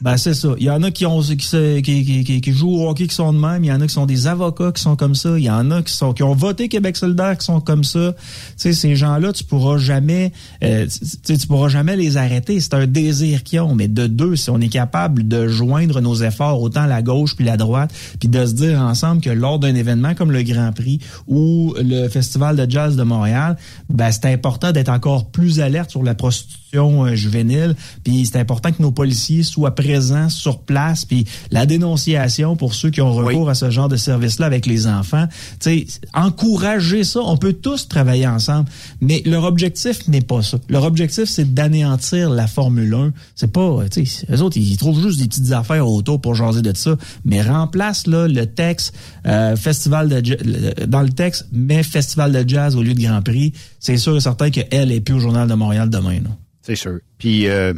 Ben 0.01 0.17
c'est 0.17 0.35
ça. 0.35 0.49
Il 0.59 0.65
y 0.65 0.71
en 0.71 0.83
a 0.83 0.91
qui 0.91 1.07
ont 1.07 1.21
qui, 1.21 1.37
qui, 1.83 2.25
qui, 2.25 2.41
qui, 2.41 2.53
jouent 2.53 2.77
au 2.83 2.89
hockey 2.89 3.07
qui 3.07 3.15
sont 3.15 3.33
de 3.33 3.39
même. 3.39 3.63
Il 3.65 3.69
y 3.69 3.73
en 3.73 3.81
a 3.81 3.87
qui 3.87 3.93
sont 3.93 4.07
des 4.07 4.27
avocats 4.27 4.73
qui 4.73 4.83
sont 4.83 4.97
comme 4.97 5.15
ça. 5.15 5.39
Il 5.39 5.45
y 5.45 5.51
en 5.51 5.71
a 5.71 5.83
qui 5.83 5.93
sont 5.93 6.13
qui 6.13 6.23
ont 6.23 6.35
voté 6.35 6.69
Québec 6.69 6.97
solidaire 6.97 7.37
qui 7.37 7.45
sont 7.45 7.61
comme 7.61 7.85
ça. 7.85 8.13
Tu 8.13 8.19
sais 8.57 8.73
ces 8.73 8.97
gens-là, 8.97 9.33
tu 9.33 9.45
pourras 9.45 9.79
jamais 9.79 10.33
euh, 10.65 10.87
tu- 11.27 11.39
tu 11.39 11.47
pourras 11.47 11.69
jamais 11.69 11.97
les 11.97 12.17
arrêter. 12.17 12.59
C'est 12.61 12.75
un 12.75 12.87
désir 12.87 13.43
qu'ils 13.43 13.61
ont. 13.61 13.75
Mais 13.75 13.89
de 13.89 14.07
deux, 14.07 14.37
si 14.37 14.51
on 14.51 14.61
est 14.61 14.69
capable 14.69 15.29
de 15.29 15.47
joindre 15.49 16.01
nos 16.01 16.15
efforts 16.17 16.61
autant 16.63 16.87
la 16.87 17.03
gauche 17.03 17.37
puis 17.37 17.45
la 17.45 17.57
droite, 17.57 17.93
puis 18.19 18.29
de 18.29 18.47
se 18.47 18.53
dire 18.55 18.81
ensemble 18.81 19.21
que 19.21 19.31
lors 19.31 19.59
d'un 19.59 19.75
événement 19.75 20.15
comme 20.15 20.33
le 20.33 20.43
Grand 20.43 20.73
Prix 20.73 21.01
ou 21.29 21.75
le 21.81 22.09
Festival 22.09 22.57
de 22.57 22.71
jazz 22.71 22.97
de 22.97 23.03
Montréal, 23.03 23.57
ben 23.91 24.11
c'est 24.11 24.27
important 24.27 24.73
d'être 24.73 24.89
encore 24.89 25.27
plus 25.31 25.61
alerte 25.61 25.91
sur 25.91 26.03
la 26.03 26.15
prostitution 26.15 27.05
euh, 27.05 27.15
juvénile. 27.15 27.75
Puis 28.05 28.27
c'est 28.27 28.39
important 28.39 28.73
que 28.73 28.81
nos 28.83 28.93
policiers 28.93 29.43
soient 29.43 29.75
présent 29.83 30.29
sur 30.29 30.61
place, 30.61 31.05
puis 31.05 31.27
la 31.51 31.67
dénonciation 31.67 32.57
pour 32.57 32.75
ceux 32.75 32.91
qui 32.91 33.01
ont 33.01 33.13
recours 33.13 33.49
à 33.49 33.55
ce 33.55 33.71
genre 33.71 33.89
de 33.89 33.97
service-là 33.97 34.47
avec 34.47 34.67
les 34.67 34.87
enfants. 34.87 35.27
Sais, 35.61 35.87
encourager 36.15 37.05
ça. 37.05 37.21
On 37.21 37.37
peut 37.37 37.53
tous 37.53 37.89
travailler 37.89 38.27
ensemble, 38.27 38.69
mais 39.01 39.23
leur 39.25 39.45
objectif 39.45 40.07
n'est 40.09 40.21
pas 40.21 40.43
ça. 40.43 40.59
Leur 40.69 40.85
objectif, 40.85 41.25
c'est 41.25 41.53
d'anéantir 41.53 42.31
la 42.31 42.47
Formule 42.47 42.95
1. 42.95 43.13
C'est 43.35 43.53
pas, 43.53 43.81
tu 43.91 44.07
sais, 44.07 44.27
eux 44.31 44.43
autres, 44.43 44.57
ils 44.57 44.77
trouvent 44.77 45.03
juste 45.03 45.19
des 45.19 45.27
petites 45.27 45.53
affaires 45.53 45.89
autour 45.89 46.21
pour 46.21 46.35
jaser 46.35 46.63
de 46.63 46.77
ça, 46.77 46.97
mais 47.25 47.43
remplace 47.43 48.07
là 48.07 48.29
le 48.29 48.47
texte 48.47 48.95
euh, 49.27 49.57
festival 49.57 50.09
de 50.09 50.87
dans 50.87 51.03
le 51.03 51.11
texte, 51.11 51.47
mais 51.53 51.83
festival 51.83 52.33
de 52.33 52.49
jazz 52.49 52.77
au 52.77 52.83
lieu 52.83 52.95
de 52.95 53.01
Grand 53.01 53.23
Prix. 53.23 53.53
C'est 53.81 53.97
sûr 53.97 54.17
et 54.17 54.21
certain 54.21 54.51
qu'elle 54.51 54.93
est 54.93 55.01
plus 55.01 55.15
au 55.15 55.21
journal 55.21 55.49
de 55.49 55.55
Montréal 55.55 55.91
demain. 55.91 56.21
C'est 56.63 56.77
sûr. 56.77 56.99
Puis, 57.19 57.49
euh, 57.49 57.73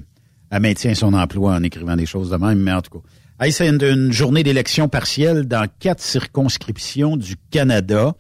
elle 0.54 0.62
maintient 0.62 0.94
son 0.94 1.14
emploi 1.14 1.54
en 1.54 1.62
écrivant 1.64 1.96
des 1.96 2.06
choses 2.06 2.30
de 2.30 2.36
même, 2.36 2.60
mais 2.60 2.72
en 2.72 2.80
tout 2.80 3.00
cas. 3.00 3.50
C'est 3.50 3.68
une, 3.68 4.12
journée 4.12 4.44
d'élection 4.44 4.88
partielle 4.88 5.48
dans 5.48 5.66
quatre 5.80 6.00
circonscriptions 6.00 7.16
du 7.16 7.34
Canada. 7.50 8.14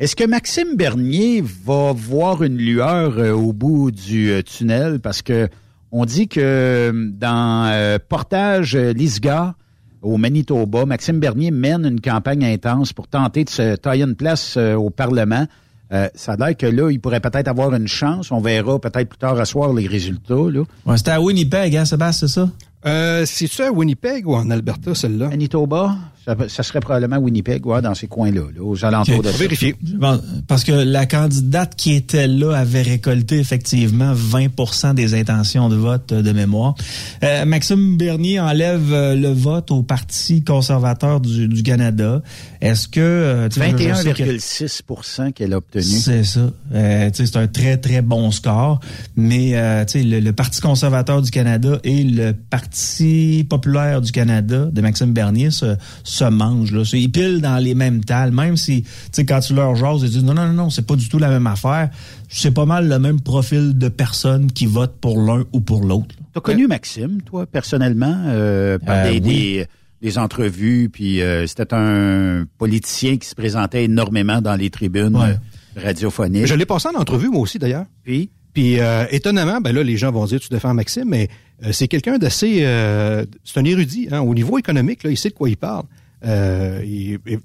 Est-ce 0.00 0.16
que 0.16 0.24
Maxime 0.24 0.74
Bernier 0.74 1.40
va 1.40 1.92
voir 1.92 2.42
une 2.42 2.56
lueur 2.56 3.18
euh, 3.18 3.32
au 3.32 3.52
bout 3.52 3.92
du 3.92 4.30
euh, 4.30 4.42
tunnel? 4.42 4.98
Parce 4.98 5.22
que 5.22 5.48
on 5.92 6.04
dit 6.04 6.26
que 6.26 6.40
euh, 6.40 7.10
dans 7.12 7.98
Portage 8.08 8.76
Lisga, 8.76 9.54
au 10.02 10.16
Manitoba, 10.16 10.84
Maxime 10.84 11.20
Bernier 11.20 11.52
mène 11.52 11.86
une 11.86 12.00
campagne 12.00 12.44
intense 12.44 12.92
pour 12.92 13.06
tenter 13.06 13.44
de 13.44 13.50
se 13.50 13.76
tailler 13.76 14.02
une 14.02 14.16
place 14.16 14.56
au 14.56 14.90
Parlement. 14.90 15.46
Euh, 15.92 16.08
ça 16.14 16.32
a 16.32 16.36
l'air 16.36 16.56
que 16.56 16.66
là, 16.66 16.90
il 16.90 17.00
pourrait 17.00 17.20
peut-être 17.20 17.48
avoir 17.48 17.74
une 17.74 17.88
chance. 17.88 18.30
On 18.30 18.40
verra 18.40 18.78
peut-être 18.78 19.08
plus 19.08 19.18
tard 19.18 19.38
à 19.40 19.44
soir 19.44 19.72
les 19.72 19.86
résultats. 19.86 20.34
Là. 20.34 20.62
Ouais, 20.86 20.96
C'était 20.98 21.12
à 21.12 21.20
Winnipeg, 21.20 21.76
hein, 21.76 21.84
Sébastien, 21.84 22.28
c'est 22.28 22.34
ça? 22.34 22.50
Euh, 22.86 23.24
C'est-tu 23.26 23.62
à 23.62 23.72
Winnipeg 23.72 24.26
ou 24.28 24.34
en 24.34 24.50
Alberta, 24.50 24.94
celle-là? 24.94 25.28
Manitoba, 25.28 25.96
ça, 26.36 26.48
ça 26.48 26.62
serait 26.62 26.80
probablement 26.80 27.16
Winnipeg, 27.16 27.64
ouais, 27.66 27.80
dans 27.80 27.94
ces 27.94 28.06
coins-là, 28.06 28.42
là, 28.54 28.62
aux 28.62 28.84
alentours 28.84 29.22
de. 29.22 29.30
Vérifier. 29.30 29.74
Bon, 29.82 30.20
parce 30.46 30.64
que 30.64 30.72
la 30.72 31.06
candidate 31.06 31.74
qui 31.76 31.94
était 31.94 32.26
là 32.26 32.52
avait 32.56 32.82
récolté 32.82 33.38
effectivement 33.38 34.12
20% 34.12 34.94
des 34.94 35.14
intentions 35.14 35.68
de 35.68 35.76
vote 35.76 36.12
euh, 36.12 36.22
de 36.22 36.32
mémoire. 36.32 36.74
Euh, 37.22 37.44
Maxime 37.44 37.96
Bernier 37.96 38.40
enlève 38.40 38.92
euh, 38.92 39.14
le 39.14 39.28
vote 39.30 39.70
au 39.70 39.82
Parti 39.82 40.42
conservateur 40.42 41.20
du, 41.20 41.48
du 41.48 41.62
Canada. 41.62 42.20
Est-ce 42.60 42.88
que... 42.88 43.00
euh, 43.00 43.48
tu 43.48 43.60
sais, 43.60 43.70
je 43.70 43.94
sais 43.94 44.12
que- 44.12 44.22
21,6% 44.24 45.32
qu'elle 45.32 45.52
a 45.54 45.58
obtenu. 45.58 45.82
C'est 45.84 46.24
ça. 46.24 46.50
Euh, 46.74 47.10
c'est 47.12 47.36
un 47.36 47.46
très, 47.46 47.76
très 47.76 48.02
bon 48.02 48.30
score. 48.30 48.80
Mais 49.16 49.52
euh, 49.54 49.84
tu 49.84 49.92
sais, 50.00 50.02
le, 50.04 50.20
le 50.20 50.32
Parti 50.32 50.60
conservateur 50.60 51.22
du 51.22 51.30
Canada 51.30 51.78
et 51.84 52.02
le 52.04 52.32
Parti 52.32 53.46
populaire 53.48 54.00
du 54.00 54.12
Canada 54.12 54.66
de 54.72 54.80
Maxime 54.80 55.12
Bernier 55.12 55.50
se, 55.50 55.76
se 56.04 56.17
mangent. 56.24 56.72
Là. 56.72 56.82
Ils 56.92 57.10
pilent 57.10 57.40
dans 57.40 57.58
les 57.58 57.74
mêmes 57.74 58.04
tales. 58.04 58.32
Même 58.32 58.56
si, 58.56 58.82
tu 58.82 58.88
sais, 59.12 59.24
quand 59.24 59.40
tu 59.40 59.54
leur 59.54 59.74
jases, 59.76 60.02
ils 60.02 60.10
disent 60.10 60.24
non, 60.24 60.34
non, 60.34 60.46
non, 60.48 60.52
non, 60.52 60.70
c'est 60.70 60.86
pas 60.86 60.96
du 60.96 61.08
tout 61.08 61.18
la 61.18 61.28
même 61.28 61.46
affaire. 61.46 61.90
C'est 62.28 62.52
pas 62.52 62.66
mal 62.66 62.88
le 62.88 62.98
même 62.98 63.20
profil 63.20 63.76
de 63.78 63.88
personnes 63.88 64.50
qui 64.52 64.66
votent 64.66 64.98
pour 65.00 65.20
l'un 65.20 65.44
ou 65.52 65.60
pour 65.60 65.82
l'autre. 65.84 66.14
T'as 66.34 66.40
connu 66.40 66.66
Maxime, 66.66 67.22
toi, 67.22 67.46
personnellement, 67.46 68.16
euh, 68.26 68.78
par 68.78 68.96
Euh, 69.06 69.10
des, 69.12 69.20
oui. 69.20 69.20
des, 69.20 69.66
des 70.02 70.18
entrevues, 70.18 70.88
puis 70.92 71.20
euh, 71.22 71.46
c'était 71.46 71.72
un 71.74 72.44
politicien 72.58 73.16
qui 73.16 73.26
se 73.28 73.34
présentait 73.34 73.84
énormément 73.84 74.40
dans 74.40 74.54
les 74.54 74.70
tribunes 74.70 75.16
Ouais. 75.16 75.36
radiophoniques. 75.76 76.46
Je 76.46 76.54
l'ai 76.54 76.66
passé 76.66 76.88
en 76.94 76.98
entrevue, 77.00 77.28
moi 77.28 77.40
aussi, 77.40 77.58
d'ailleurs. 77.58 77.86
Puis? 78.04 78.30
Puis, 78.54 78.80
euh, 78.80 79.04
étonnamment, 79.10 79.60
ben 79.60 79.72
là, 79.72 79.82
les 79.84 79.96
gens 79.96 80.10
vont 80.10 80.24
dire, 80.26 80.40
tu 80.40 80.48
défends 80.48 80.74
Maxime, 80.74 81.04
mais 81.06 81.28
euh, 81.64 81.70
c'est 81.70 81.86
quelqu'un 81.86 82.18
d'assez... 82.18 82.60
euh, 82.62 83.24
c'est 83.44 83.60
un 83.60 83.64
érudit. 83.64 84.08
Hein, 84.10 84.20
au 84.20 84.34
niveau 84.34 84.58
économique, 84.58 85.04
là, 85.04 85.10
il 85.10 85.16
sait 85.16 85.28
de 85.28 85.34
quoi 85.34 85.48
il 85.48 85.56
parle. 85.56 85.84
Euh, 86.26 86.80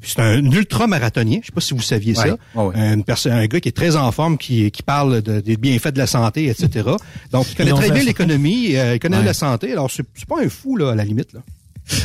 c'est 0.01 0.19
un 0.19 0.43
ultra-marathonien. 0.51 1.39
Je 1.41 1.47
sais 1.47 1.51
pas 1.53 1.61
si 1.61 1.73
vous 1.73 1.81
saviez 1.81 2.17
Ouais, 2.17 2.29
ça. 2.29 2.37
ouais, 2.55 2.65
ouais. 2.75 2.93
Une 2.93 3.03
personne, 3.03 3.33
un 3.33 3.45
gars 3.45 3.59
qui 3.59 3.69
est 3.69 3.73
très 3.73 3.95
en 3.95 4.11
forme, 4.11 4.37
qui, 4.37 4.71
qui 4.71 4.81
parle 4.83 5.21
de- 5.21 5.41
des 5.41 5.57
bienfaits 5.57 5.93
de 5.93 5.99
la 5.99 6.07
santé, 6.07 6.47
etc. 6.47 6.89
Donc, 7.31 7.45
il 7.51 7.55
connaît 7.55 7.71
très 7.71 7.91
bien 7.91 8.03
l'économie, 8.03 8.75
euh, 8.75 8.95
il 8.95 8.99
connaît 8.99 9.17
Ouais. 9.19 9.25
la 9.25 9.33
santé. 9.33 9.71
Alors, 9.71 9.91
c'est 9.91 10.03
pas 10.27 10.41
un 10.43 10.49
fou, 10.49 10.75
là, 10.77 10.91
à 10.91 10.95
la 10.95 11.03
limite. 11.05 11.33
Là. 11.33 11.41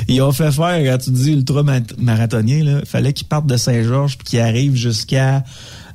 Ils 0.09 0.21
ont 0.23 0.33
fait 0.33 0.51
faire, 0.51 0.77
quand 0.85 0.99
tu 0.99 1.11
dis 1.11 1.33
ultra-marathonien, 1.33 2.65
là, 2.65 2.81
fallait 2.85 3.13
qu'ils 3.13 3.29
partent 3.29 3.47
de 3.47 3.57
Saint-Georges 3.57 4.19
puis 4.19 4.27
qu'ils 4.27 4.41
arrivent 4.41 4.75
jusqu'à 4.75 5.45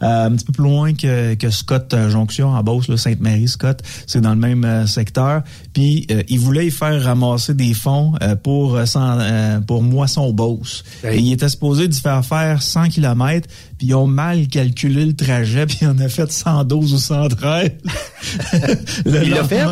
euh, 0.01 0.25
un 0.27 0.31
petit 0.31 0.45
peu 0.45 0.53
plus 0.53 0.63
loin 0.63 0.93
que, 0.93 1.33
que 1.35 1.49
Scott 1.49 1.93
euh, 1.93 2.09
Jonction 2.09 2.49
en 2.49 2.63
Beauce, 2.63 2.87
là, 2.87 2.97
Sainte-Marie 2.97 3.47
Scott, 3.47 3.81
c'est 4.07 4.21
dans 4.21 4.33
le 4.33 4.39
même 4.39 4.63
euh, 4.65 4.85
secteur. 4.87 5.43
Puis 5.73 6.05
euh, 6.11 6.21
ils 6.29 6.39
voulaient 6.39 6.67
y 6.67 6.71
faire 6.71 7.01
ramasser 7.03 7.53
des 7.53 7.73
fonds 7.73 8.13
euh, 8.21 8.35
pour 8.35 8.75
euh, 8.75 8.85
euh, 8.95 9.59
pour 9.61 9.81
Moisson 9.81 10.31
Beauce. 10.31 10.83
Et 11.03 11.17
ils 11.17 11.33
étaient 11.33 11.49
supposés 11.49 11.87
d'y 11.87 11.99
faire 11.99 12.23
faire 12.23 12.61
100 12.61 12.89
km, 12.89 13.47
puis 13.77 13.87
ils 13.87 13.95
ont 13.95 14.07
mal 14.07 14.47
calculé 14.47 15.05
le 15.05 15.15
trajet, 15.15 15.65
puis 15.67 15.79
ils 15.81 15.87
en 15.87 15.97
ont 15.97 16.09
fait 16.09 16.31
112 16.31 16.93
ou 16.93 16.97
113. 16.97 17.71
Le 19.05 19.23
Il 19.23 19.29
l'a 19.31 19.43
fait? 19.43 19.65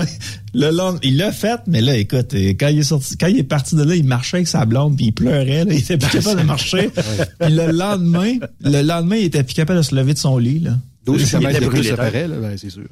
Le 0.54 0.70
lendemain, 0.70 1.00
il 1.04 1.18
l'a 1.18 1.32
fait, 1.32 1.62
mais 1.68 1.80
là, 1.82 1.96
écoute, 1.96 2.34
euh, 2.34 2.54
quand 2.60 2.68
il 2.68 2.80
est 2.80 2.84
sorti, 2.84 3.16
quand 3.16 3.28
il 3.28 3.38
est 3.38 3.44
parti 3.44 3.76
de 3.76 3.84
là, 3.84 3.96
il 3.96 4.04
marchait 4.04 4.38
avec 4.38 4.48
sa 4.48 4.66
blonde, 4.66 4.98
puis 4.98 5.08
il 5.08 5.12
pleurait, 5.14 5.64
là, 5.64 5.74
il 5.74 5.80
était 5.80 5.98
plus 5.98 6.10
capable 6.10 6.42
de 6.42 6.46
marcher. 6.46 6.90
Puis 7.40 7.54
le 7.54 7.72
lendemain, 7.72 8.34
le 8.62 8.82
lendemain, 8.82 9.16
il 9.16 9.26
était 9.26 9.44
plus 9.44 9.54
capable 9.54 9.80
de 9.80 9.84
se 9.84 9.96
lever 9.96 10.14
de 10.14 10.20
son 10.20 10.38
lit, 10.38 10.60
là. 10.60 10.78
12 11.06 11.22
Il 11.22 11.28
km 11.30 11.50
était 11.50 11.60
de 11.60 11.70
plus, 11.70 11.78
brûlé, 11.78 11.90
ça 11.90 11.96
paraît, 11.96 12.28
là, 12.28 12.36
ben, 12.38 12.58
c'est 12.58 12.70
sûr. 12.70 12.84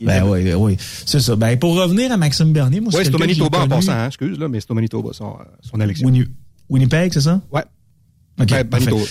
Ben 0.00 0.24
oui, 0.28 0.52
oui. 0.54 0.76
C'est 1.06 1.20
ça. 1.20 1.36
Ben, 1.36 1.58
pour 1.58 1.74
revenir 1.76 2.12
à 2.12 2.16
Maxime 2.16 2.52
Bernier, 2.52 2.80
moi, 2.80 2.92
Oui, 2.94 3.02
c'est 3.04 3.14
au 3.14 3.18
Manitoba 3.18 3.60
en 3.60 3.68
passant, 3.68 3.92
hein, 3.92 4.06
excuse, 4.08 4.38
là, 4.38 4.48
mais 4.48 4.60
c'est 4.60 4.70
au 4.70 4.74
Manitoba, 4.74 5.10
son, 5.12 5.30
euh, 5.40 5.44
son 5.62 5.80
élection. 5.80 6.06
Winni- 6.08 6.26
Winnipeg, 6.68 7.12
c'est 7.12 7.20
ça? 7.22 7.40
Ouais. 7.52 7.62
OK. 8.40 8.46
Ben. 8.48 8.66
Manitoba. 8.70 9.02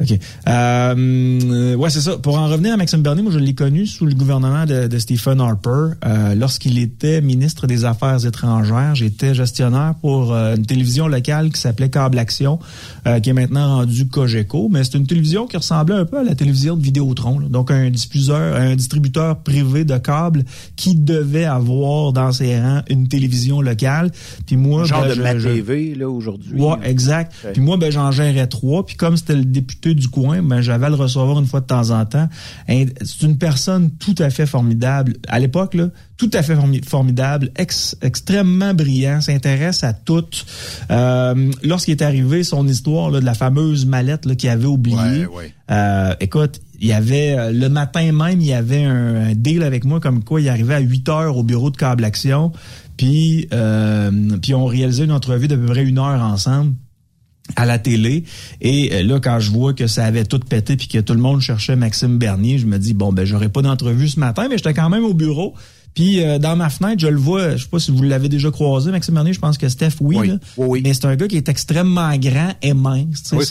OK. 0.00 0.18
Euh, 0.48 1.74
ouais, 1.74 1.90
c'est 1.90 2.00
ça. 2.00 2.16
Pour 2.18 2.38
en 2.38 2.48
revenir 2.48 2.74
à 2.74 2.76
Maxime 2.76 3.02
Bernier, 3.02 3.22
moi, 3.22 3.32
je 3.32 3.38
l'ai 3.38 3.54
connu 3.54 3.86
sous 3.86 4.06
le 4.06 4.14
gouvernement 4.14 4.64
de, 4.64 4.86
de 4.86 4.98
Stephen 4.98 5.40
Harper. 5.40 5.94
Euh, 6.04 6.34
Lorsqu'il 6.34 6.78
était 6.78 7.20
ministre 7.20 7.66
des 7.66 7.84
Affaires 7.84 8.24
étrangères, 8.24 8.94
j'étais 8.94 9.34
gestionnaire 9.34 9.94
pour 10.00 10.32
euh, 10.32 10.56
une 10.56 10.66
télévision 10.66 11.08
locale 11.08 11.50
qui 11.50 11.60
s'appelait 11.60 11.88
Câble 11.88 12.18
Action, 12.18 12.58
euh, 13.06 13.20
qui 13.20 13.30
est 13.30 13.32
maintenant 13.32 13.76
rendue 13.78 14.06
Cogeco. 14.06 14.68
Mais 14.70 14.84
c'est 14.84 14.94
une 14.98 15.06
télévision 15.06 15.46
qui 15.46 15.56
ressemblait 15.56 15.96
un 15.96 16.04
peu 16.04 16.18
à 16.18 16.22
la 16.22 16.34
télévision 16.34 16.76
de 16.76 16.82
Vidéotron. 16.82 17.38
là. 17.40 17.46
Donc, 17.48 17.70
un 17.70 17.90
diffuseur, 17.90 18.56
un 18.56 18.76
distributeur 18.76 19.38
privé 19.42 19.84
de 19.84 19.96
câbles 19.98 20.44
qui 20.76 20.94
devait 20.94 21.44
avoir 21.44 22.12
dans 22.12 22.32
ses 22.32 22.58
rangs 22.60 22.82
une 22.88 23.08
télévision 23.08 23.60
locale. 23.60 24.10
Puis 24.46 24.56
moi, 24.56 24.84
genre 24.84 25.02
ben, 25.02 25.08
de 25.10 25.14
je- 25.14 25.22
ma 25.22 25.34
TV, 25.34 25.94
là, 25.94 26.08
aujourd'hui. 26.08 26.52
Ouais, 26.60 26.76
exact. 26.84 27.32
Puis 27.52 27.60
moi, 27.62 27.76
ben, 27.76 27.90
j'en 27.90 28.10
gérais 28.12 28.46
trois. 28.46 28.84
Puis 28.86 28.96
comme 28.96 29.16
c'était 29.16 29.34
le 29.34 29.44
député 29.44 29.87
du 29.94 30.08
coin, 30.08 30.42
ben, 30.42 30.60
j'avais 30.60 30.86
à 30.86 30.88
le 30.90 30.94
recevoir 30.96 31.38
une 31.38 31.46
fois 31.46 31.60
de 31.60 31.66
temps 31.66 31.90
en 31.90 32.04
temps. 32.06 32.28
C'est 32.68 33.22
une 33.22 33.38
personne 33.38 33.90
tout 33.92 34.14
à 34.18 34.30
fait 34.30 34.46
formidable. 34.46 35.14
À 35.28 35.38
l'époque, 35.38 35.74
là, 35.74 35.88
tout 36.16 36.30
à 36.34 36.42
fait 36.42 36.54
formi- 36.56 36.84
formidable, 36.84 37.50
ex- 37.56 37.96
extrêmement 38.02 38.74
brillant, 38.74 39.20
s'intéresse 39.20 39.84
à 39.84 39.92
tout. 39.92 40.24
Euh, 40.90 41.50
Lorsqu'il 41.62 41.92
est 41.92 42.02
arrivé, 42.02 42.42
son 42.44 42.66
histoire 42.66 43.10
là, 43.10 43.20
de 43.20 43.24
la 43.24 43.34
fameuse 43.34 43.86
mallette 43.86 44.36
qu'il 44.36 44.48
avait 44.50 44.66
oubliée. 44.66 44.96
Euh, 45.70 46.14
écoute, 46.20 46.60
il 46.80 46.88
y 46.88 46.92
avait 46.92 47.36
euh, 47.38 47.52
le 47.52 47.68
matin 47.68 48.10
même, 48.12 48.40
il 48.40 48.46
y 48.46 48.52
avait 48.54 48.84
un, 48.84 49.28
un 49.30 49.34
deal 49.34 49.62
avec 49.62 49.84
moi 49.84 50.00
comme 50.00 50.24
quoi 50.24 50.40
il 50.40 50.48
arrivait 50.48 50.74
à 50.74 50.80
8 50.80 51.08
heures 51.08 51.36
au 51.36 51.42
bureau 51.42 51.70
de 51.70 51.76
câble 51.76 52.04
action. 52.04 52.52
Puis, 52.96 53.46
euh, 53.52 54.10
puis 54.42 54.54
on 54.54 54.64
réalisait 54.66 55.04
une 55.04 55.12
entrevue 55.12 55.46
d'à 55.48 55.56
peu 55.56 55.66
près 55.66 55.84
une 55.84 55.98
heure 55.98 56.20
ensemble 56.22 56.72
à 57.56 57.64
la 57.66 57.78
télé 57.78 58.24
et 58.60 58.90
euh, 58.92 59.02
là 59.02 59.20
quand 59.20 59.40
je 59.40 59.50
vois 59.50 59.72
que 59.72 59.86
ça 59.86 60.04
avait 60.04 60.24
tout 60.24 60.38
pété 60.38 60.76
puis 60.76 60.86
que 60.88 60.98
tout 60.98 61.14
le 61.14 61.20
monde 61.20 61.40
cherchait 61.40 61.76
Maxime 61.76 62.18
Bernier, 62.18 62.58
je 62.58 62.66
me 62.66 62.78
dis 62.78 62.94
bon 62.94 63.12
ben 63.12 63.24
j'aurai 63.24 63.48
pas 63.48 63.62
d'entrevue 63.62 64.08
ce 64.08 64.20
matin 64.20 64.46
mais 64.50 64.58
j'étais 64.58 64.74
quand 64.74 64.90
même 64.90 65.04
au 65.04 65.14
bureau. 65.14 65.54
Puis 65.94 66.22
euh, 66.22 66.38
dans 66.38 66.54
ma 66.54 66.68
fenêtre, 66.68 67.00
je 67.00 67.08
le 67.08 67.16
vois, 67.16 67.56
je 67.56 67.62
sais 67.64 67.68
pas 67.68 67.78
si 67.80 67.90
vous 67.90 68.02
l'avez 68.02 68.28
déjà 68.28 68.50
croisé 68.50 68.90
Maxime 68.90 69.14
Bernier, 69.14 69.32
je 69.32 69.40
pense 69.40 69.58
que 69.58 69.68
Steph 69.68 69.94
oui, 70.00 70.16
là. 70.28 70.34
mais 70.84 70.94
c'est 70.94 71.06
un 71.06 71.16
gars 71.16 71.26
qui 71.26 71.36
est 71.36 71.48
extrêmement 71.48 72.14
grand 72.18 72.52
et 72.62 72.74
mince, 72.74 73.32
Oui, 73.32 73.44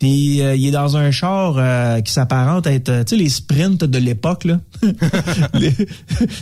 puis 0.00 0.40
euh, 0.40 0.56
il 0.56 0.66
est 0.66 0.70
dans 0.70 0.96
un 0.96 1.10
char 1.10 1.56
euh, 1.58 2.00
qui 2.00 2.10
s'apparente 2.10 2.66
à 2.66 2.72
être, 2.72 2.88
euh, 2.88 3.04
tu 3.04 3.10
sais, 3.10 3.22
les 3.22 3.28
sprints 3.28 3.84
de 3.84 3.98
l'époque, 3.98 4.44
là. 4.44 4.58
Les- 5.54 5.74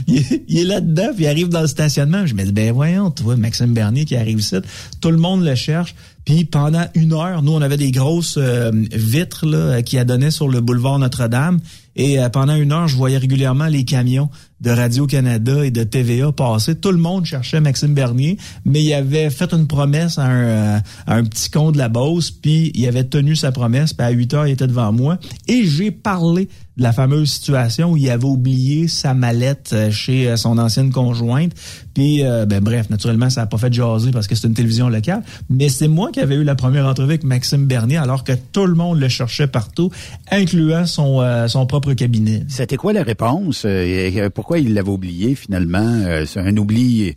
il 0.06 0.18
est, 0.18 0.44
il 0.46 0.58
est 0.60 0.64
là-dedans, 0.64 1.08
puis 1.12 1.24
il 1.24 1.26
arrive 1.26 1.48
dans 1.48 1.62
le 1.62 1.66
stationnement. 1.66 2.24
Je 2.24 2.34
me 2.34 2.44
dis, 2.44 2.52
ben 2.52 2.72
voyons, 2.72 3.10
tu 3.10 3.24
vois, 3.24 3.36
Maxime 3.36 3.74
Bernier 3.74 4.04
qui 4.04 4.14
arrive 4.14 4.38
ici, 4.38 4.54
tout 5.00 5.10
le 5.10 5.16
monde 5.16 5.44
le 5.44 5.56
cherche. 5.56 5.96
Puis 6.28 6.44
pendant 6.44 6.84
une 6.94 7.14
heure, 7.14 7.42
nous, 7.42 7.52
on 7.52 7.62
avait 7.62 7.78
des 7.78 7.90
grosses 7.90 8.36
euh, 8.36 8.70
vitres 8.92 9.46
là, 9.46 9.80
qui 9.80 9.96
adonnaient 9.96 10.30
sur 10.30 10.46
le 10.46 10.60
boulevard 10.60 10.98
Notre-Dame. 10.98 11.58
Et 11.96 12.20
euh, 12.20 12.28
pendant 12.28 12.54
une 12.54 12.70
heure, 12.70 12.86
je 12.86 12.96
voyais 12.96 13.16
régulièrement 13.16 13.64
les 13.64 13.86
camions 13.86 14.28
de 14.60 14.70
Radio-Canada 14.70 15.64
et 15.64 15.70
de 15.70 15.84
TVA 15.84 16.30
passer. 16.32 16.74
Tout 16.74 16.92
le 16.92 16.98
monde 16.98 17.24
cherchait 17.24 17.62
Maxime 17.62 17.94
Bernier, 17.94 18.36
mais 18.66 18.84
il 18.84 18.92
avait 18.92 19.30
fait 19.30 19.54
une 19.54 19.66
promesse 19.66 20.18
à 20.18 20.26
un, 20.26 20.44
euh, 20.44 20.78
à 21.06 21.14
un 21.14 21.24
petit 21.24 21.48
con 21.48 21.72
de 21.72 21.78
la 21.78 21.88
Beauce, 21.88 22.30
puis 22.30 22.72
il 22.74 22.86
avait 22.86 23.04
tenu 23.04 23.34
sa 23.34 23.50
promesse, 23.50 23.94
puis 23.94 24.06
à 24.06 24.10
8 24.10 24.34
heures, 24.34 24.46
il 24.46 24.52
était 24.52 24.66
devant 24.66 24.92
moi. 24.92 25.18
Et 25.46 25.64
j'ai 25.64 25.90
parlé 25.90 26.50
de 26.78 26.82
la 26.82 26.92
fameuse 26.92 27.30
situation 27.30 27.92
où 27.92 27.96
il 27.96 28.08
avait 28.08 28.24
oublié 28.24 28.88
sa 28.88 29.12
mallette 29.12 29.70
euh, 29.72 29.90
chez 29.90 30.28
euh, 30.28 30.36
son 30.36 30.58
ancienne 30.58 30.90
conjointe. 30.90 31.52
Puis, 31.92 32.24
euh, 32.24 32.46
ben 32.46 32.62
bref, 32.62 32.88
naturellement, 32.88 33.28
ça 33.28 33.42
n'a 33.42 33.46
pas 33.46 33.58
fait 33.58 33.72
jaser 33.72 34.12
parce 34.12 34.26
que 34.26 34.34
c'est 34.34 34.46
une 34.46 34.54
télévision 34.54 34.88
locale. 34.88 35.22
Mais 35.50 35.68
c'est 35.68 35.88
moi 35.88 36.10
qui 36.12 36.20
avais 36.20 36.36
eu 36.36 36.44
la 36.44 36.54
première 36.54 36.86
entrevue 36.86 37.10
avec 37.10 37.24
Maxime 37.24 37.66
Bernier, 37.66 37.98
alors 37.98 38.24
que 38.24 38.32
tout 38.52 38.66
le 38.66 38.74
monde 38.74 39.00
le 39.00 39.08
cherchait 39.08 39.48
partout, 39.48 39.90
incluant 40.30 40.86
son, 40.86 41.20
euh, 41.20 41.48
son 41.48 41.66
propre 41.66 41.92
cabinet. 41.92 42.44
C'était 42.48 42.76
quoi 42.76 42.92
la 42.92 43.02
réponse? 43.02 43.64
Et 43.64 44.28
Pourquoi 44.34 44.58
il 44.58 44.74
l'avait 44.74 44.88
oublié 44.88 45.34
finalement? 45.34 46.04
C'est 46.26 46.40
un 46.40 46.56
oubli 46.56 47.14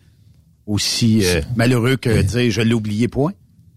aussi 0.71 1.21
euh, 1.23 1.41
malheureux 1.55 1.97
que 1.97 2.21
dire 2.21 2.51
je 2.51 2.61
l'ai 2.61 2.73
oublié, 2.73 3.07
point. 3.07 3.33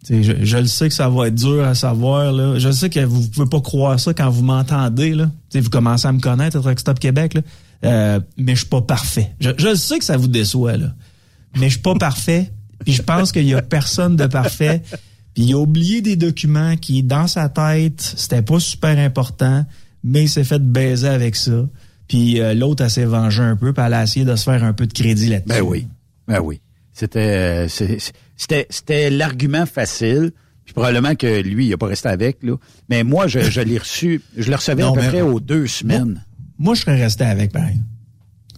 Je, 0.09 0.45
je 0.45 0.57
le 0.59 0.67
sais 0.67 0.89
que 0.89 0.95
ça 0.95 1.09
va 1.09 1.29
être 1.29 1.35
dur 1.35 1.65
à 1.65 1.75
savoir. 1.75 2.33
Là. 2.33 2.59
Je 2.59 2.71
sais 2.71 2.91
que 2.91 3.01
vous 3.01 3.29
pouvez 3.29 3.49
pas 3.49 3.61
croire 3.61 3.99
ça 3.99 4.13
quand 4.13 4.29
vous 4.31 4.43
m'entendez. 4.43 5.17
Vous 5.55 5.71
commencez 5.71 6.07
à 6.07 6.13
me 6.13 6.21
connaître, 6.21 6.61
Truck 6.61 6.79
Stop 6.79 6.99
Québec. 6.99 7.35
Là. 7.35 7.41
Euh, 7.85 8.21
mais 8.37 8.55
je 8.55 8.61
suis 8.61 8.69
pas 8.69 8.83
parfait. 8.83 9.33
Je, 9.41 9.51
je 9.57 9.75
sais 9.75 9.99
que 9.99 10.05
ça 10.05 10.17
vous 10.17 10.29
déçoit, 10.29 10.77
là. 10.77 10.95
mais 11.57 11.67
je 11.67 11.75
suis 11.75 11.83
pas 11.83 11.95
parfait. 11.95 12.53
Puis 12.85 12.93
je 12.93 13.03
pense 13.03 13.33
qu'il 13.33 13.47
y 13.47 13.55
a 13.55 13.63
personne 13.63 14.17
de 14.17 14.27
parfait. 14.27 14.83
Puis 15.35 15.45
il 15.45 15.55
a 15.55 15.59
oublié 15.59 16.01
des 16.01 16.17
documents 16.17 16.77
qui, 16.77 17.03
dans 17.03 17.27
sa 17.27 17.49
tête, 17.49 18.01
c'était 18.17 18.43
pas 18.43 18.61
super 18.61 18.99
important, 18.99 19.65
mais 20.03 20.25
il 20.25 20.29
s'est 20.29 20.45
fait 20.45 20.63
baiser 20.63 21.09
avec 21.09 21.35
ça. 21.35 21.67
Puis 22.09 22.41
euh, 22.41 22.55
l'autre, 22.55 22.85
elle 22.85 22.91
s'est 22.91 23.05
vengée 23.05 23.43
un 23.43 23.57
peu, 23.57 23.73
puis 23.73 23.83
elle 23.85 23.95
a 23.95 24.03
essayé 24.03 24.25
de 24.25 24.37
se 24.37 24.45
faire 24.45 24.63
un 24.63 24.73
peu 24.73 24.87
de 24.87 24.93
crédit 24.93 25.29
là-dessus. 25.29 25.49
Ben 25.49 25.63
oui. 25.63 25.87
Ben 26.29 26.41
oui. 26.41 26.61
C'était 26.93 27.67
euh, 27.67 27.69
c'était 28.37 28.66
c'était 28.70 29.11
l'argument 29.11 29.66
facile. 29.66 30.32
Puis 30.64 30.72
probablement 30.72 31.14
que 31.14 31.43
lui, 31.43 31.66
il 31.66 31.70
n'a 31.70 31.76
pas 31.76 31.87
resté 31.87 32.09
avec. 32.09 32.43
Là. 32.43 32.55
Mais 32.89 33.05
moi, 33.05 33.26
je, 33.26 33.41
je 33.41 33.61
l'ai 33.61 33.76
reçu, 33.76 34.22
je 34.37 34.49
le 34.49 34.57
recevais 34.57 34.82
Non, 34.82 34.95
à 34.95 35.01
peu 35.01 35.09
près 35.09 35.20
aux 35.20 35.39
deux 35.39 35.66
semaines. 35.66 36.24
Moi, 36.59 36.74
je 36.74 36.80
serais 36.80 37.03
resté 37.03 37.24
avec, 37.24 37.53
pareil. 37.53 37.76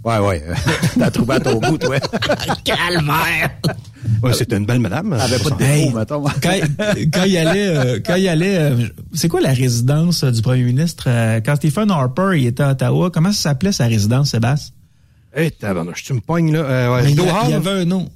Ouais, 0.04 0.18
ouais. 0.18 0.42
T'as 0.98 1.10
trouvé 1.10 1.34
à 1.34 1.40
ton 1.40 1.58
goût, 1.58 1.76
toi. 1.78 1.98
Calvaire! 2.64 3.50
Ouais, 4.22 4.32
c'était 4.34 4.56
une 4.56 4.64
belle 4.64 4.78
madame. 4.78 5.12
Elle 5.12 5.20
avait 5.20 5.42
pas 5.42 5.50
de 5.50 5.62
Hey, 5.64 5.86
défaut, 5.86 5.98
mettons. 5.98 6.22
quand, 6.40 6.60
quand 7.12 7.24
il 7.24 7.36
allait, 7.36 7.66
euh, 7.66 7.98
quand 8.06 8.14
il 8.14 8.28
allait, 8.28 8.56
euh, 8.56 8.76
c'est 9.12 9.26
quoi 9.26 9.40
la 9.40 9.52
résidence 9.52 10.22
euh, 10.22 10.30
du 10.30 10.42
premier 10.42 10.62
ministre 10.62 11.06
euh, 11.08 11.40
quand 11.44 11.56
Stephen 11.56 11.90
Harper 11.90 12.34
il 12.36 12.46
était 12.46 12.62
à 12.62 12.70
Ottawa 12.70 13.10
Comment 13.10 13.32
ça 13.32 13.50
s'appelait 13.50 13.72
sa 13.72 13.86
résidence, 13.86 14.30
Sébastien? 14.30 14.72
Hey, 15.34 15.50
tabarnouche, 15.50 16.04
tu 16.04 16.12
me 16.14 16.20
pognes, 16.20 16.52
là. 16.52 16.60
Euh, 16.60 16.94
ouais, 16.94 17.10
il 17.10 17.16
y, 17.50 17.52
avait 17.52 17.70
un 17.70 17.84
nom. 17.84 18.08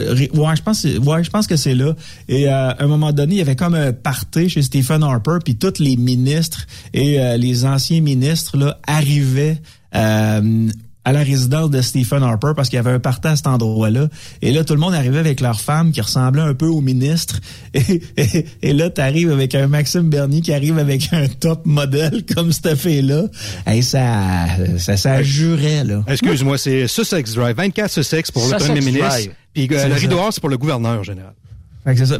Euh, 0.00 0.26
Ouais, 0.34 0.56
je 0.56 0.62
pense, 0.62 0.84
ouais, 0.84 1.24
je 1.24 1.30
pense 1.30 1.46
que 1.46 1.56
c'est 1.56 1.74
là. 1.74 1.94
Et 2.28 2.48
euh, 2.48 2.70
à 2.70 2.82
un 2.82 2.86
moment 2.86 3.12
donné, 3.12 3.36
il 3.36 3.38
y 3.38 3.42
avait 3.42 3.56
comme 3.56 3.74
un 3.74 3.92
party 3.92 4.48
chez 4.48 4.62
Stephen 4.62 5.02
Harper, 5.02 5.38
puis 5.44 5.56
tous 5.56 5.78
les 5.78 5.96
ministres 5.96 6.66
et 6.92 7.20
euh, 7.20 7.36
les 7.36 7.64
anciens 7.64 8.00
ministres 8.00 8.56
là 8.56 8.78
arrivaient 8.86 9.58
euh, 9.94 10.68
à 11.08 11.12
la 11.12 11.22
résidence 11.22 11.70
de 11.70 11.80
Stephen 11.80 12.22
Harper 12.22 12.52
parce 12.54 12.68
qu'il 12.68 12.76
y 12.76 12.80
avait 12.80 12.90
un 12.90 12.98
party 12.98 13.28
à 13.28 13.36
cet 13.36 13.46
endroit-là. 13.46 14.08
Et 14.42 14.52
là, 14.52 14.62
tout 14.62 14.74
le 14.74 14.78
monde 14.78 14.92
arrivait 14.92 15.20
avec 15.20 15.40
leur 15.40 15.58
femme 15.58 15.90
qui 15.90 16.02
ressemblait 16.02 16.42
un 16.42 16.52
peu 16.52 16.66
au 16.66 16.82
ministre. 16.82 17.40
Et, 17.74 18.02
et, 18.16 18.46
et 18.62 18.72
là, 18.72 18.90
tu 18.90 19.00
arrives 19.00 19.30
avec 19.30 19.54
un 19.54 19.68
Maxime 19.68 20.10
Bernier 20.10 20.40
qui 20.40 20.52
arrive 20.52 20.78
avec 20.78 21.12
un 21.12 21.28
top 21.28 21.64
modèle 21.64 22.24
comme 22.34 22.52
cette 22.52 22.74
fille-là. 22.74 23.24
Et 23.66 23.82
ça, 23.82 24.46
ça, 24.78 24.96
ça 24.96 25.22
jurait, 25.22 25.84
là. 25.84 26.02
Excuse-moi, 26.08 26.58
c'est 26.58 26.86
Sussex 26.88 27.34
Drive, 27.34 27.56
24 27.56 27.90
Sussex 27.90 28.30
pour 28.30 28.46
le 28.46 28.56
premier 28.56 28.80
ministre. 28.80 29.30
Puis 29.54 29.68
euh, 29.72 29.88
le. 29.88 29.94
Rideau 29.94 30.18
c'est 30.30 30.40
pour 30.40 30.50
le 30.50 30.58
gouverneur 30.58 31.04
général. 31.04 31.32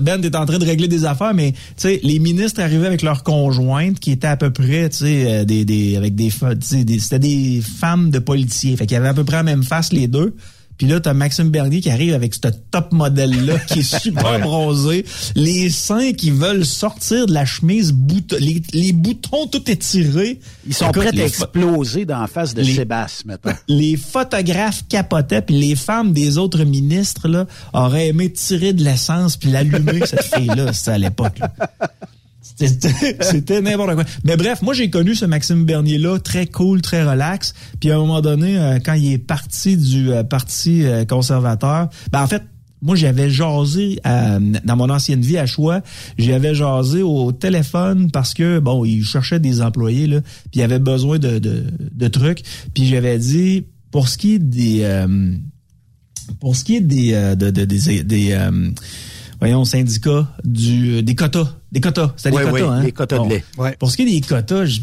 Ben, 0.00 0.20
t'es 0.20 0.36
en 0.36 0.46
train 0.46 0.58
de 0.58 0.64
régler 0.64 0.88
des 0.88 1.04
affaires, 1.04 1.34
mais 1.34 1.52
les 1.84 2.18
ministres 2.18 2.60
arrivaient 2.60 2.86
avec 2.86 3.02
leurs 3.02 3.22
conjointes 3.22 3.98
qui 4.00 4.12
étaient 4.12 4.26
à 4.26 4.36
peu 4.36 4.50
près, 4.50 4.88
tu 4.90 4.96
sais, 4.98 5.24
euh, 5.26 5.44
des, 5.44 5.64
des, 5.64 5.96
avec 5.96 6.14
des, 6.14 6.30
des- 6.84 6.98
c'était 6.98 7.18
des 7.18 7.60
femmes 7.60 8.10
de 8.10 8.18
policiers. 8.18 8.76
Fait 8.76 8.86
qu'il 8.86 8.94
y 8.94 8.98
avait 8.98 9.08
à 9.08 9.14
peu 9.14 9.24
près 9.24 9.36
la 9.36 9.42
même 9.42 9.62
face 9.62 9.92
les 9.92 10.06
deux. 10.08 10.34
Puis 10.78 10.86
là, 10.86 11.00
t'as 11.00 11.12
Maxime 11.12 11.50
Bernier 11.50 11.80
qui 11.80 11.90
arrive 11.90 12.14
avec 12.14 12.34
ce 12.34 12.40
top 12.70 12.92
modèle-là 12.92 13.58
qui 13.58 13.80
est 13.80 13.98
super 14.00 14.38
bronzé. 14.40 15.04
Les 15.34 15.70
seins 15.70 16.12
qui 16.12 16.30
veulent 16.30 16.64
sortir 16.64 17.26
de 17.26 17.34
la 17.34 17.44
chemise, 17.44 17.92
bout- 17.92 18.32
les, 18.38 18.62
les 18.72 18.92
boutons 18.92 19.46
tout 19.48 19.68
étirés. 19.70 20.38
Ils 20.66 20.72
sont 20.74 20.90
Écoute, 20.90 21.08
prêts 21.08 21.20
à 21.20 21.24
exploser 21.26 22.04
dans 22.04 22.20
la 22.20 22.26
face 22.28 22.54
de 22.54 22.62
les- 22.62 22.74
Sébastien, 22.76 23.24
maintenant. 23.26 23.52
les 23.66 23.96
photographes 23.96 24.84
capotaient, 24.88 25.42
puis 25.42 25.58
les 25.58 25.74
femmes 25.74 26.12
des 26.12 26.38
autres 26.38 26.62
ministres 26.64 27.26
là, 27.28 27.46
auraient 27.72 28.06
aimé 28.08 28.30
tirer 28.32 28.72
de 28.72 28.84
l'essence 28.84 29.36
puis 29.36 29.50
l'allumer, 29.50 30.00
cette 30.06 30.22
fille-là, 30.32 30.72
c'était 30.72 30.92
à 30.92 30.98
l'époque. 30.98 31.40
Là. 32.60 32.66
C'était 33.20 33.60
n'importe 33.60 33.94
quoi. 33.94 34.04
Mais 34.24 34.36
bref, 34.36 34.62
moi 34.62 34.74
j'ai 34.74 34.90
connu 34.90 35.14
ce 35.14 35.24
Maxime 35.24 35.64
Bernier-là, 35.64 36.18
très 36.18 36.46
cool, 36.46 36.82
très 36.82 37.02
relax. 37.08 37.54
Puis 37.80 37.90
à 37.90 37.96
un 37.96 37.98
moment 37.98 38.20
donné, 38.20 38.58
euh, 38.58 38.78
quand 38.84 38.94
il 38.94 39.12
est 39.12 39.18
parti 39.18 39.76
du 39.76 40.10
euh, 40.12 40.22
Parti 40.24 40.84
euh, 40.84 41.04
conservateur, 41.04 41.88
ben 42.12 42.22
en 42.22 42.26
fait, 42.26 42.42
moi, 42.80 42.94
j'avais 42.94 43.28
jasé 43.28 43.98
dans 44.04 44.76
mon 44.76 44.88
ancienne 44.88 45.20
vie 45.20 45.36
à 45.36 45.46
Choix, 45.46 45.82
j'avais 46.16 46.54
jasé 46.54 47.02
au 47.02 47.32
téléphone 47.32 48.08
parce 48.12 48.34
que 48.34 48.60
bon, 48.60 48.84
il 48.84 49.02
cherchait 49.04 49.40
des 49.40 49.60
employés 49.62 50.06
là, 50.06 50.20
puis 50.20 50.60
il 50.60 50.62
avait 50.62 50.78
besoin 50.78 51.18
de, 51.18 51.40
de, 51.40 51.64
de 51.92 52.06
trucs. 52.08 52.42
Puis 52.74 52.86
j'avais 52.86 53.18
dit 53.18 53.64
pour 53.90 54.06
ce 54.08 54.16
qui 54.16 54.34
est 54.34 54.38
des 54.38 54.86
pour 56.38 56.54
ce 56.54 56.62
qui 56.62 56.76
est 56.76 56.80
des 56.80 57.12
de- 57.36 57.50
de- 57.50 57.64
des, 57.64 58.04
des 58.04 58.38
voyons 59.40 59.64
syndicats 59.64 60.26
du 60.44 61.02
des 61.02 61.14
quotas, 61.14 61.48
des 61.72 61.80
quotas, 61.80 62.12
c'était 62.16 62.36
Oui, 62.36 62.44
des 62.44 62.50
oui, 62.50 62.60
quotas, 62.60 62.72
hein? 62.72 62.82
les 62.82 62.92
quotas 62.92 63.18
de 63.24 63.28
lait. 63.28 63.44
Pour 63.78 63.90
ce 63.90 63.96
qui 63.96 64.02
est 64.02 64.20
des 64.20 64.20
quotas, 64.20 64.64
je- 64.66 64.80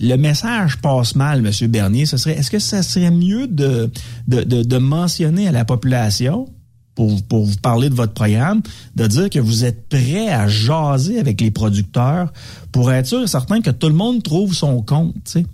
le 0.00 0.16
message 0.16 0.78
passe 0.78 1.14
mal, 1.14 1.40
Monsieur 1.42 1.68
Bernier. 1.68 2.04
Ce 2.04 2.16
serait, 2.16 2.32
est-ce 2.36 2.50
que 2.50 2.58
ça 2.58 2.82
serait 2.82 3.12
mieux 3.12 3.46
de, 3.46 3.90
de, 4.26 4.42
de, 4.42 4.62
de 4.64 4.78
mentionner 4.78 5.46
à 5.46 5.52
la 5.52 5.64
population, 5.64 6.48
pour, 6.96 7.22
pour 7.24 7.44
vous 7.44 7.56
parler 7.62 7.90
de 7.90 7.94
votre 7.94 8.12
programme, 8.12 8.60
de 8.96 9.06
dire 9.06 9.30
que 9.30 9.38
vous 9.38 9.64
êtes 9.64 9.88
prêt 9.88 10.28
à 10.28 10.46
jaser 10.48 11.18
avec 11.18 11.40
les 11.40 11.50
producteurs 11.50 12.32
pour 12.72 12.92
être 12.92 13.06
sûr 13.06 13.22
et 13.22 13.26
certain 13.28 13.60
que 13.60 13.70
tout 13.70 13.88
le 13.88 13.94
monde 13.94 14.22
trouve 14.22 14.52
son 14.54 14.80
compte, 14.82 15.14
tu 15.24 15.30
sais? 15.32 15.46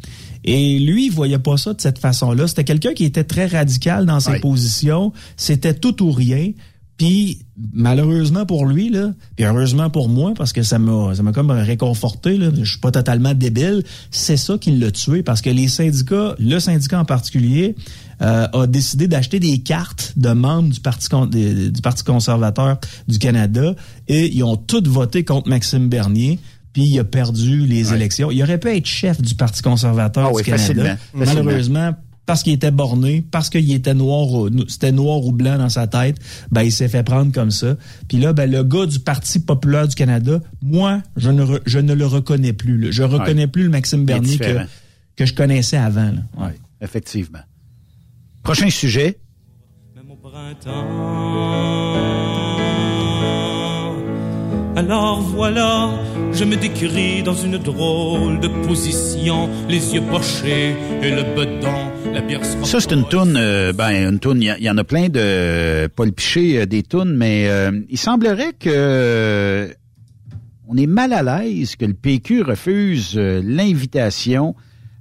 Et 0.44 0.78
lui, 0.78 1.06
il 1.06 1.12
voyait 1.12 1.38
pas 1.38 1.58
ça 1.58 1.74
de 1.74 1.80
cette 1.82 1.98
façon-là. 1.98 2.46
C'était 2.48 2.64
quelqu'un 2.64 2.94
qui 2.94 3.04
était 3.04 3.24
très 3.24 3.46
radical 3.46 4.06
dans 4.06 4.20
ses 4.20 4.32
Oui. 4.32 4.40
positions. 4.40 5.12
C'était 5.36 5.74
tout 5.74 6.02
ou 6.02 6.12
rien. 6.12 6.52
Puis 7.00 7.38
malheureusement 7.72 8.44
pour 8.44 8.66
lui 8.66 8.90
là, 8.90 9.14
puis 9.34 9.46
heureusement 9.46 9.88
pour 9.88 10.10
moi 10.10 10.34
parce 10.36 10.52
que 10.52 10.62
ça 10.62 10.78
m'a 10.78 11.14
ça 11.14 11.22
m'a 11.22 11.32
comme 11.32 11.50
réconforté 11.50 12.36
là, 12.36 12.50
je 12.54 12.68
suis 12.72 12.78
pas 12.78 12.90
totalement 12.90 13.32
débile, 13.32 13.82
c'est 14.10 14.36
ça 14.36 14.58
qui 14.58 14.72
l'a 14.72 14.90
tué 14.90 15.22
parce 15.22 15.40
que 15.40 15.48
les 15.48 15.68
syndicats, 15.68 16.34
le 16.38 16.58
syndicat 16.58 17.00
en 17.00 17.06
particulier 17.06 17.74
euh, 18.20 18.46
a 18.52 18.66
décidé 18.66 19.08
d'acheter 19.08 19.40
des 19.40 19.60
cartes 19.60 20.12
de 20.16 20.28
membres 20.32 20.68
du 20.68 20.80
parti 20.80 21.08
du 21.30 21.80
parti 21.82 22.04
conservateur 22.04 22.76
du 23.08 23.18
Canada 23.18 23.74
et 24.06 24.30
ils 24.36 24.44
ont 24.44 24.58
tous 24.58 24.82
voté 24.86 25.24
contre 25.24 25.48
Maxime 25.48 25.88
Bernier. 25.88 26.38
Puis 26.74 26.82
il 26.84 26.98
a 26.98 27.04
perdu 27.04 27.66
les 27.66 27.94
élections. 27.94 28.30
Il 28.30 28.40
aurait 28.42 28.58
pu 28.58 28.68
être 28.68 28.86
chef 28.86 29.22
du 29.22 29.34
Parti 29.34 29.60
conservateur 29.62 30.26
Ah 30.26 30.30
du 30.30 30.36
oui, 30.36 30.42
Canada. 30.44 30.66
facilement, 30.66 30.96
facilement. 31.24 31.44
Malheureusement, 31.44 31.92
parce 32.30 32.42
qu'il 32.42 32.52
était 32.52 32.70
borné, 32.70 33.24
parce 33.30 33.50
qu'il 33.50 33.72
était 33.72 33.94
noir, 33.94 34.26
ou- 34.32 34.50
c'était 34.68 34.92
noir 34.92 35.24
ou 35.24 35.32
blanc 35.32 35.58
dans 35.58 35.68
sa 35.68 35.86
tête, 35.86 36.16
ben 36.50 36.62
il 36.62 36.72
s'est 36.72 36.88
fait 36.88 37.02
prendre 37.02 37.32
comme 37.32 37.50
ça. 37.50 37.76
Puis 38.08 38.18
là, 38.18 38.32
ben 38.32 38.50
le 38.50 38.62
gars 38.62 38.86
du 38.86 39.00
Parti 39.00 39.40
populaire 39.40 39.88
du 39.88 39.94
Canada, 39.94 40.40
moi, 40.62 41.02
je 41.16 41.30
ne, 41.30 41.42
re- 41.44 41.60
je 41.66 41.78
ne 41.78 41.92
le 41.92 42.06
reconnais 42.06 42.52
plus. 42.52 42.78
là. 42.78 42.88
Je 42.90 43.02
reconnais 43.02 43.46
plus 43.46 43.64
le 43.64 43.70
Maxime 43.70 44.04
Bernier 44.04 44.38
que, 45.16 45.24
je 45.26 45.34
connaissais 45.34 45.76
avant. 45.76 46.12
Ouais. 46.38 46.54
Effectivement. 46.80 47.40
Prochain 48.42 48.70
sujet. 48.70 49.18
Alors 54.80 55.20
voilà, 55.20 55.90
je 56.32 56.42
me 56.42 56.56
décris 56.56 57.22
dans 57.22 57.34
une 57.34 57.58
drôle 57.58 58.40
de 58.40 58.48
position, 58.66 59.50
les 59.68 59.92
yeux 59.92 60.00
pochés 60.00 60.74
et 61.02 61.10
le 61.10 61.22
bedon, 61.36 61.92
la 62.14 62.22
bière 62.22 62.42
Ça, 62.42 62.80
c'est 62.80 62.92
une 62.92 63.06
toune, 63.06 63.36
euh, 63.36 63.74
ben, 63.74 63.90
une 64.08 64.18
toune, 64.18 64.40
il 64.40 64.56
y, 64.58 64.70
en 64.70 64.78
a 64.78 64.84
plein 64.84 65.10
de 65.10 65.86
Paul 65.94 66.12
Piché, 66.12 66.62
euh, 66.62 66.64
des 66.64 66.82
tounes, 66.82 67.14
mais 67.14 67.46
euh, 67.50 67.78
il 67.90 67.98
semblerait 67.98 68.54
que 68.58 68.70
euh, 68.72 69.68
on 70.66 70.78
est 70.78 70.86
mal 70.86 71.12
à 71.12 71.22
l'aise 71.22 71.76
que 71.76 71.84
le 71.84 71.92
PQ 71.92 72.40
refuse 72.40 73.18
euh, 73.18 73.42
l'invitation 73.44 74.54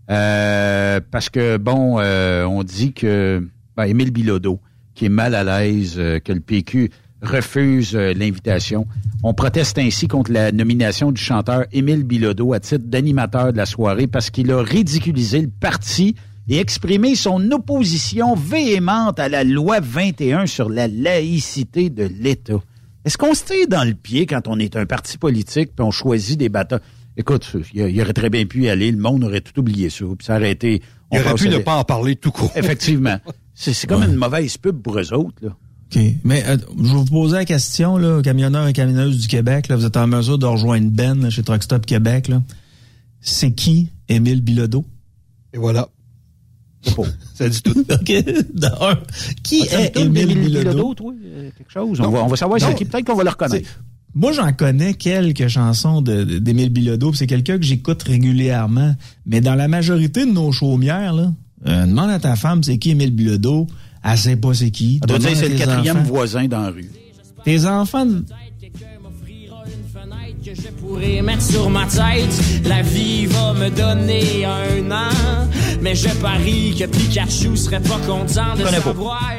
euh, 0.10 1.00
parce 1.10 1.30
que, 1.30 1.56
bon, 1.56 2.00
euh, 2.00 2.44
on 2.44 2.64
dit 2.64 2.92
que 2.92 3.48
ben, 3.78 3.86
Émile 3.86 4.12
Bilodeau, 4.12 4.60
qui 4.94 5.06
est 5.06 5.10
mal 5.10 5.36
à 5.36 5.46
l'aise 5.46 5.96
euh, 5.98 6.20
que 6.20 6.34
le 6.34 6.42
PQ 6.42 6.90
refuse 7.22 7.96
euh, 7.96 8.14
l'invitation. 8.14 8.88
On 9.24 9.34
proteste 9.34 9.78
ainsi 9.78 10.08
contre 10.08 10.32
la 10.32 10.52
nomination 10.52 11.12
du 11.12 11.22
chanteur 11.22 11.66
Émile 11.72 12.04
Bilodeau 12.04 12.54
à 12.54 12.60
titre 12.60 12.86
d'animateur 12.86 13.52
de 13.52 13.58
la 13.58 13.66
soirée 13.66 14.08
parce 14.08 14.30
qu'il 14.30 14.52
a 14.52 14.62
ridiculisé 14.62 15.42
le 15.42 15.50
parti 15.50 16.16
et 16.48 16.58
exprimé 16.58 17.16
son 17.16 17.52
opposition 17.52 18.36
véhémente 18.36 19.20
à 19.20 19.30
la 19.30 19.44
loi 19.44 19.80
21 19.82 20.46
sur 20.46 20.70
la 20.70 20.88
laïcité 20.88 21.90
de 21.90 22.04
l'État. 22.04 22.60
Est-ce 23.06 23.18
qu'on 23.18 23.34
se 23.34 23.44
tire 23.44 23.68
dans 23.68 23.84
le 23.84 23.94
pied 23.94 24.26
quand 24.26 24.48
on 24.48 24.58
est 24.60 24.76
un 24.76 24.86
parti 24.86 25.18
politique 25.18 25.76
puis 25.76 25.86
on 25.86 25.92
choisit 25.92 26.40
des 26.40 26.50
batailles? 26.50 26.80
Écoute, 27.18 27.52
il, 27.74 27.82
il 27.82 28.02
aurait 28.02 28.14
très 28.14 28.30
bien 28.30 28.46
pu 28.46 28.64
y 28.64 28.70
aller, 28.70 28.92
le 28.92 28.98
monde 28.98 29.24
aurait 29.26 29.42
tout 29.42 29.60
oublié 29.60 29.90
ça, 29.90 30.06
puis 30.18 30.26
ça 30.26 30.38
aurait 30.38 30.52
été... 30.52 30.82
on 31.12 31.18
Il 31.18 31.22
aurait 31.22 31.34
pu 31.36 31.50
ne 31.50 31.58
pas 31.58 31.76
en 31.76 31.84
parler 31.84 32.16
tout 32.16 32.32
court. 32.32 32.52
Effectivement. 32.56 33.18
C'est 33.54 33.74
c'est 33.74 33.88
comme 33.88 34.04
une 34.04 34.16
mauvaise 34.16 34.56
pub 34.56 34.82
pour 34.82 34.98
eux 34.98 35.14
autres, 35.14 35.36
là. 35.42 35.50
OK. 35.96 36.02
Mais 36.24 36.44
euh, 36.48 36.58
je 36.78 36.84
vais 36.84 36.90
vous 37.00 37.06
poser 37.06 37.36
la 37.38 37.46
question, 37.46 37.98
là, 37.98 38.22
camionneurs 38.22 38.68
et 38.68 38.74
camionneuses 38.74 39.18
du 39.18 39.28
Québec, 39.28 39.68
là, 39.70 39.76
vous 39.76 39.86
êtes 39.86 39.98
en 39.98 40.06
mesure 40.08 40.38
de 40.38 40.46
rejoindre 40.46 40.90
Ben 40.92 41.20
là, 41.22 41.30
chez 41.30 41.42
Truck 41.44 41.64
Stop 41.64 41.86
Québec. 41.86 42.28
là. 42.28 42.42
C'est 43.22 43.52
qui 43.52 43.90
Émile 44.08 44.42
Bilodeau? 44.42 44.86
Et 45.54 45.58
voilà. 45.58 45.88
Ça 47.36 47.50
dit 47.50 47.62
tout. 47.62 47.72
OK. 47.92 48.14
Qui 49.44 49.68
Ah, 49.74 49.82
est 49.82 49.98
Émile 49.98 50.28
Bilodeau? 50.28 50.60
Bilodeau, 50.72 50.94
toi? 50.94 51.14
Euh, 51.26 51.50
quelque 51.58 51.72
chose? 51.72 52.00
On 52.02 52.10
va, 52.10 52.24
on 52.24 52.28
va 52.28 52.36
savoir 52.38 52.60
c'est 52.62 52.76
qui. 52.76 52.86
Peut-être 52.86 53.06
qu'on 53.06 53.16
va 53.16 53.24
le 53.24 53.30
reconnaître. 53.32 53.70
Moi, 54.16 54.32
j'en 54.32 54.52
connais 54.54 54.94
quelques 54.96 55.48
chansons 55.50 56.02
de- 56.02 56.24
de- 56.24 56.40
d'Émile 56.40 56.70
Bilodeau, 56.70 57.10
puis 57.10 57.18
c'est 57.20 57.28
quelqu'un 57.28 57.58
que 57.60 57.66
j'écoute 57.66 58.02
régulièrement. 58.04 58.96
Mais 59.26 59.42
dans 59.42 59.56
la 59.56 59.68
majorité 59.68 60.26
de 60.26 60.32
nos 60.32 60.52
chaumières, 60.52 61.14
là, 61.14 61.34
euh, 61.68 61.86
demande 61.86 62.10
à 62.10 62.20
ta 62.20 62.36
femme 62.36 62.64
c'est 62.64 62.78
qui 62.78 62.92
Émile 62.92 63.12
Bilodeau, 63.12 63.68
elle 64.04 64.18
sait 64.18 64.36
pas 64.36 64.54
c'est 64.54 64.72
qui. 64.72 65.00
On 65.04 65.18
dire 65.18 65.30
c'est 65.36 65.46
à 65.46 65.50
le 65.50 65.56
tes 65.56 65.64
quatrième 65.66 65.98
enfants. 65.98 66.08
voisin 66.08 66.48
dans 66.48 66.62
la 66.62 66.70
rue. 66.70 66.90
Tes 67.44 67.66
enfants, 67.66 68.06
que 70.46 70.56
je 70.56 70.68
pourrais 70.80 71.22
mettre 71.22 71.42
sur 71.42 71.70
ma 71.70 71.86
tête. 71.86 72.64
La 72.66 72.82
vie 72.82 73.26
va 73.26 73.54
me 73.54 73.70
donner 73.70 74.46
un 74.46 74.92
an, 74.92 75.48
mais 75.82 75.96
je 75.96 76.10
parie 76.22 76.76
que 76.78 76.86
Pikachu 76.86 77.56
serait 77.58 77.82
pas 77.82 78.00
content 78.08 78.54
de 78.56 78.60
Je 78.60 78.64
connais 78.64 78.78
pas. 78.78 78.84
savoir. 78.84 79.32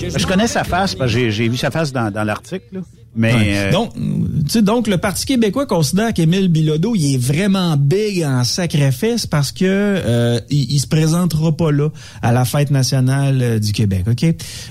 que 0.00 0.18
Je 0.18 0.26
connais 0.26 0.46
sa 0.46 0.64
face 0.64 0.94
parce 0.94 1.12
que 1.12 1.18
j'ai- 1.18 1.30
j'ai 1.30 1.48
vu 1.48 1.56
sa 1.58 1.70
face 1.70 1.92
dans, 1.92 2.10
dans 2.10 2.24
l'article. 2.24 2.82
Mais 3.16 3.34
Ouais. 3.34 3.44
euh, 3.56 3.72
donc, 3.72 3.92
tu 3.94 4.00
sais, 4.50 4.62
donc 4.62 4.86
le 4.86 4.96
Parti 4.96 5.26
québécois 5.26 5.66
considère 5.66 6.14
qu'Émile 6.14 6.46
Bilodeau, 6.48 6.94
il 6.94 7.14
est 7.14 7.18
vraiment 7.18 7.76
big 7.76 8.22
en 8.22 8.44
sacrifice 8.44 9.26
parce 9.26 9.50
que 9.50 9.64
euh, 9.64 10.40
il, 10.48 10.72
il 10.72 10.78
se 10.78 10.86
présentera 10.86 11.56
pas 11.56 11.72
là 11.72 11.88
à 12.22 12.30
la 12.32 12.44
fête 12.44 12.70
nationale 12.70 13.42
euh, 13.42 13.58
du 13.58 13.72
Québec. 13.72 14.04
Ok, 14.08 14.24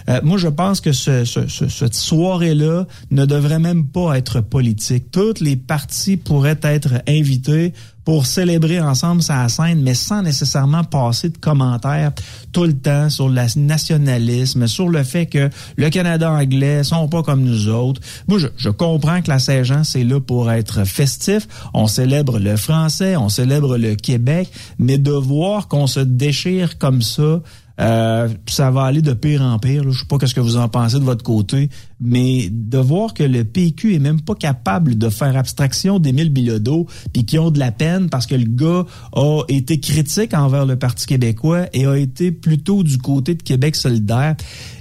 Euh, 0.07 0.21
moi 0.23 0.37
je 0.37 0.47
pense 0.47 0.79
que 0.79 0.93
ce, 0.93 1.25
ce- 1.25 1.47
ce- 1.47 1.67
cette 1.67 1.95
soirée-là 1.95 2.87
ne 3.11 3.25
devrait 3.25 3.59
même 3.59 3.85
pas 3.87 4.17
être 4.17 4.39
politique. 4.39 5.11
Toutes 5.11 5.41
les 5.41 5.57
partis 5.57 6.15
pourraient 6.15 6.59
être 6.63 7.01
invités 7.07 7.73
pour 8.05 8.25
célébrer 8.25 8.79
ensemble 8.79 9.21
sa 9.21 9.47
scène, 9.49 9.81
mais 9.81 9.93
sans 9.93 10.21
nécessairement 10.21 10.83
passer 10.83 11.29
de 11.29 11.37
commentaires 11.37 12.11
tout 12.51 12.63
le 12.63 12.73
temps 12.73 13.09
sur 13.09 13.29
le 13.29 13.39
nationalisme, 13.57 14.67
sur 14.67 14.89
le 14.89 15.03
fait 15.03 15.25
que 15.25 15.49
le 15.77 15.89
Canada 15.89 16.31
anglais 16.31 16.83
sont 16.83 17.07
pas 17.07 17.23
comme 17.23 17.43
nous 17.43 17.67
autres. 17.69 18.01
Moi, 18.27 18.39
je, 18.57 18.69
comprends 18.69 19.21
que 19.21 19.29
la 19.29 19.39
Saint-Jean, 19.39 19.83
c'est 19.83 20.03
là 20.03 20.19
pour 20.19 20.51
être 20.51 20.85
festif. 20.85 21.47
On 21.73 21.87
célèbre 21.87 22.39
le 22.39 22.55
français, 22.57 23.15
on 23.15 23.29
célèbre 23.29 23.77
le 23.77 23.95
Québec, 23.95 24.49
mais 24.77 24.97
de 24.97 25.11
voir 25.11 25.67
qu'on 25.67 25.87
se 25.87 25.99
déchire 25.99 26.77
comme 26.77 27.01
ça, 27.01 27.41
euh, 27.79 28.27
ça 28.47 28.71
va 28.71 28.83
aller 28.83 29.01
de 29.01 29.13
pire 29.13 29.41
en 29.41 29.57
pire. 29.57 29.83
là. 29.83 29.91
Je 29.91 29.99
sais 29.99 30.05
pas 30.05 30.17
ce 30.25 30.33
que 30.33 30.41
vous 30.41 30.57
en 30.57 30.67
pensez 30.67 30.99
de 30.99 31.03
votre 31.03 31.23
côté, 31.23 31.69
mais 31.99 32.49
de 32.51 32.77
voir 32.77 33.13
que 33.13 33.23
le 33.23 33.43
PQ 33.43 33.95
est 33.95 33.99
même 33.99 34.21
pas 34.21 34.35
capable 34.35 34.97
de 34.97 35.09
faire 35.09 35.35
abstraction 35.35 35.99
d'Émile 35.99 36.29
Bilodeau, 36.29 36.87
puis 37.13 37.25
qui 37.25 37.37
ont 37.39 37.51
de 37.51 37.59
la 37.59 37.71
peine 37.71 38.09
parce 38.09 38.25
que 38.25 38.35
le 38.35 38.45
gars 38.45 38.85
a 39.13 39.41
été 39.47 39.79
critique 39.79 40.33
envers 40.33 40.65
le 40.65 40.77
Parti 40.77 41.05
québécois 41.05 41.67
et 41.73 41.85
a 41.85 41.97
été 41.97 42.31
plutôt 42.31 42.83
du 42.83 42.97
côté 42.97 43.35
de 43.35 43.43
Québec 43.43 43.75
solidaire. 43.75 44.35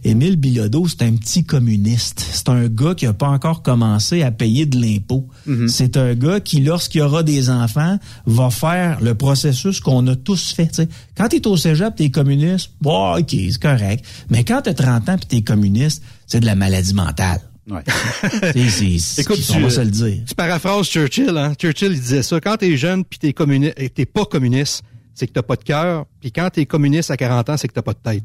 Émile 0.05 0.37
Bilodeau, 0.37 0.87
c'est 0.87 1.03
un 1.03 1.13
petit 1.13 1.45
communiste. 1.45 2.25
C'est 2.31 2.49
un 2.49 2.69
gars 2.69 2.95
qui 2.95 3.07
a 3.07 3.13
pas 3.13 3.29
encore 3.29 3.63
commencé 3.63 4.23
à 4.23 4.31
payer 4.31 4.67
de 4.67 4.81
l'impôt. 4.81 5.27
C'est 5.67 5.97
un 5.97 6.15
gars 6.15 6.41
qui, 6.41 6.61
lorsqu'il 6.61 7.01
aura 7.03 7.23
des 7.23 7.51
enfants, 7.51 7.99
va 8.27 8.51
faire 8.51 9.01
le 9.01 9.15
processus 9.15 9.81
qu'on 9.81 10.07
a 10.07 10.17
tous 10.17 10.53
fait. 10.53 10.69
tu 10.69 10.75
sais. 10.75 10.89
Quand 11.17 11.29
t'es 11.29 11.47
au 11.47 11.57
cégep, 11.57 11.97
t'es 11.97 12.11
communiste, 12.11 12.71
bon, 12.81 13.17
ok, 13.17 13.31
c'est 13.31 13.61
correct. 13.61 14.05
Mais 14.31 14.45
quand 14.45 14.63
t'as 14.63 14.75
30 14.75 15.09
ans 15.09 15.17
puis 15.17 15.27
t'es 15.27 15.43
communiste, 15.43 16.03
c'est 16.29 16.39
de 16.39 16.47
la 16.47 16.55
maladie 16.55 16.95
mentale. 16.95 17.41
Ouais. 17.69 17.83
C'est- 18.53 18.99
c'est- 18.99 19.21
Écoute, 19.23 19.41
on 19.51 19.55
tu, 19.55 19.61
va 19.63 19.69
se 19.71 19.81
le 19.81 19.91
dire. 19.91 20.23
tu 20.27 20.35
paraphrases 20.35 20.87
Churchill, 20.87 21.37
hein? 21.37 21.53
Churchill, 21.59 21.93
il 21.93 22.01
disait 22.01 22.23
ça. 22.23 22.41
Quand 22.41 22.57
t'es 22.57 22.77
jeune 22.77 23.05
puis 23.05 23.19
t'es 23.19 23.33
communi- 23.33 23.73
et 23.77 23.91
t'es 23.91 24.07
pas 24.07 24.25
communiste, 24.25 24.85
c'est 25.15 25.27
que 25.27 25.33
t'as 25.33 25.43
pas 25.43 25.57
de 25.57 25.65
cœur. 25.65 26.07
Puis 26.21 26.31
quand 26.33 26.49
t'es 26.51 26.65
communiste 26.65 27.11
à 27.11 27.17
40 27.19 27.51
ans, 27.51 27.57
c'est 27.59 27.69
que 27.69 27.75
t'as 27.75 27.83
pas 27.83 27.93
de 27.93 27.99
tête. 27.99 28.25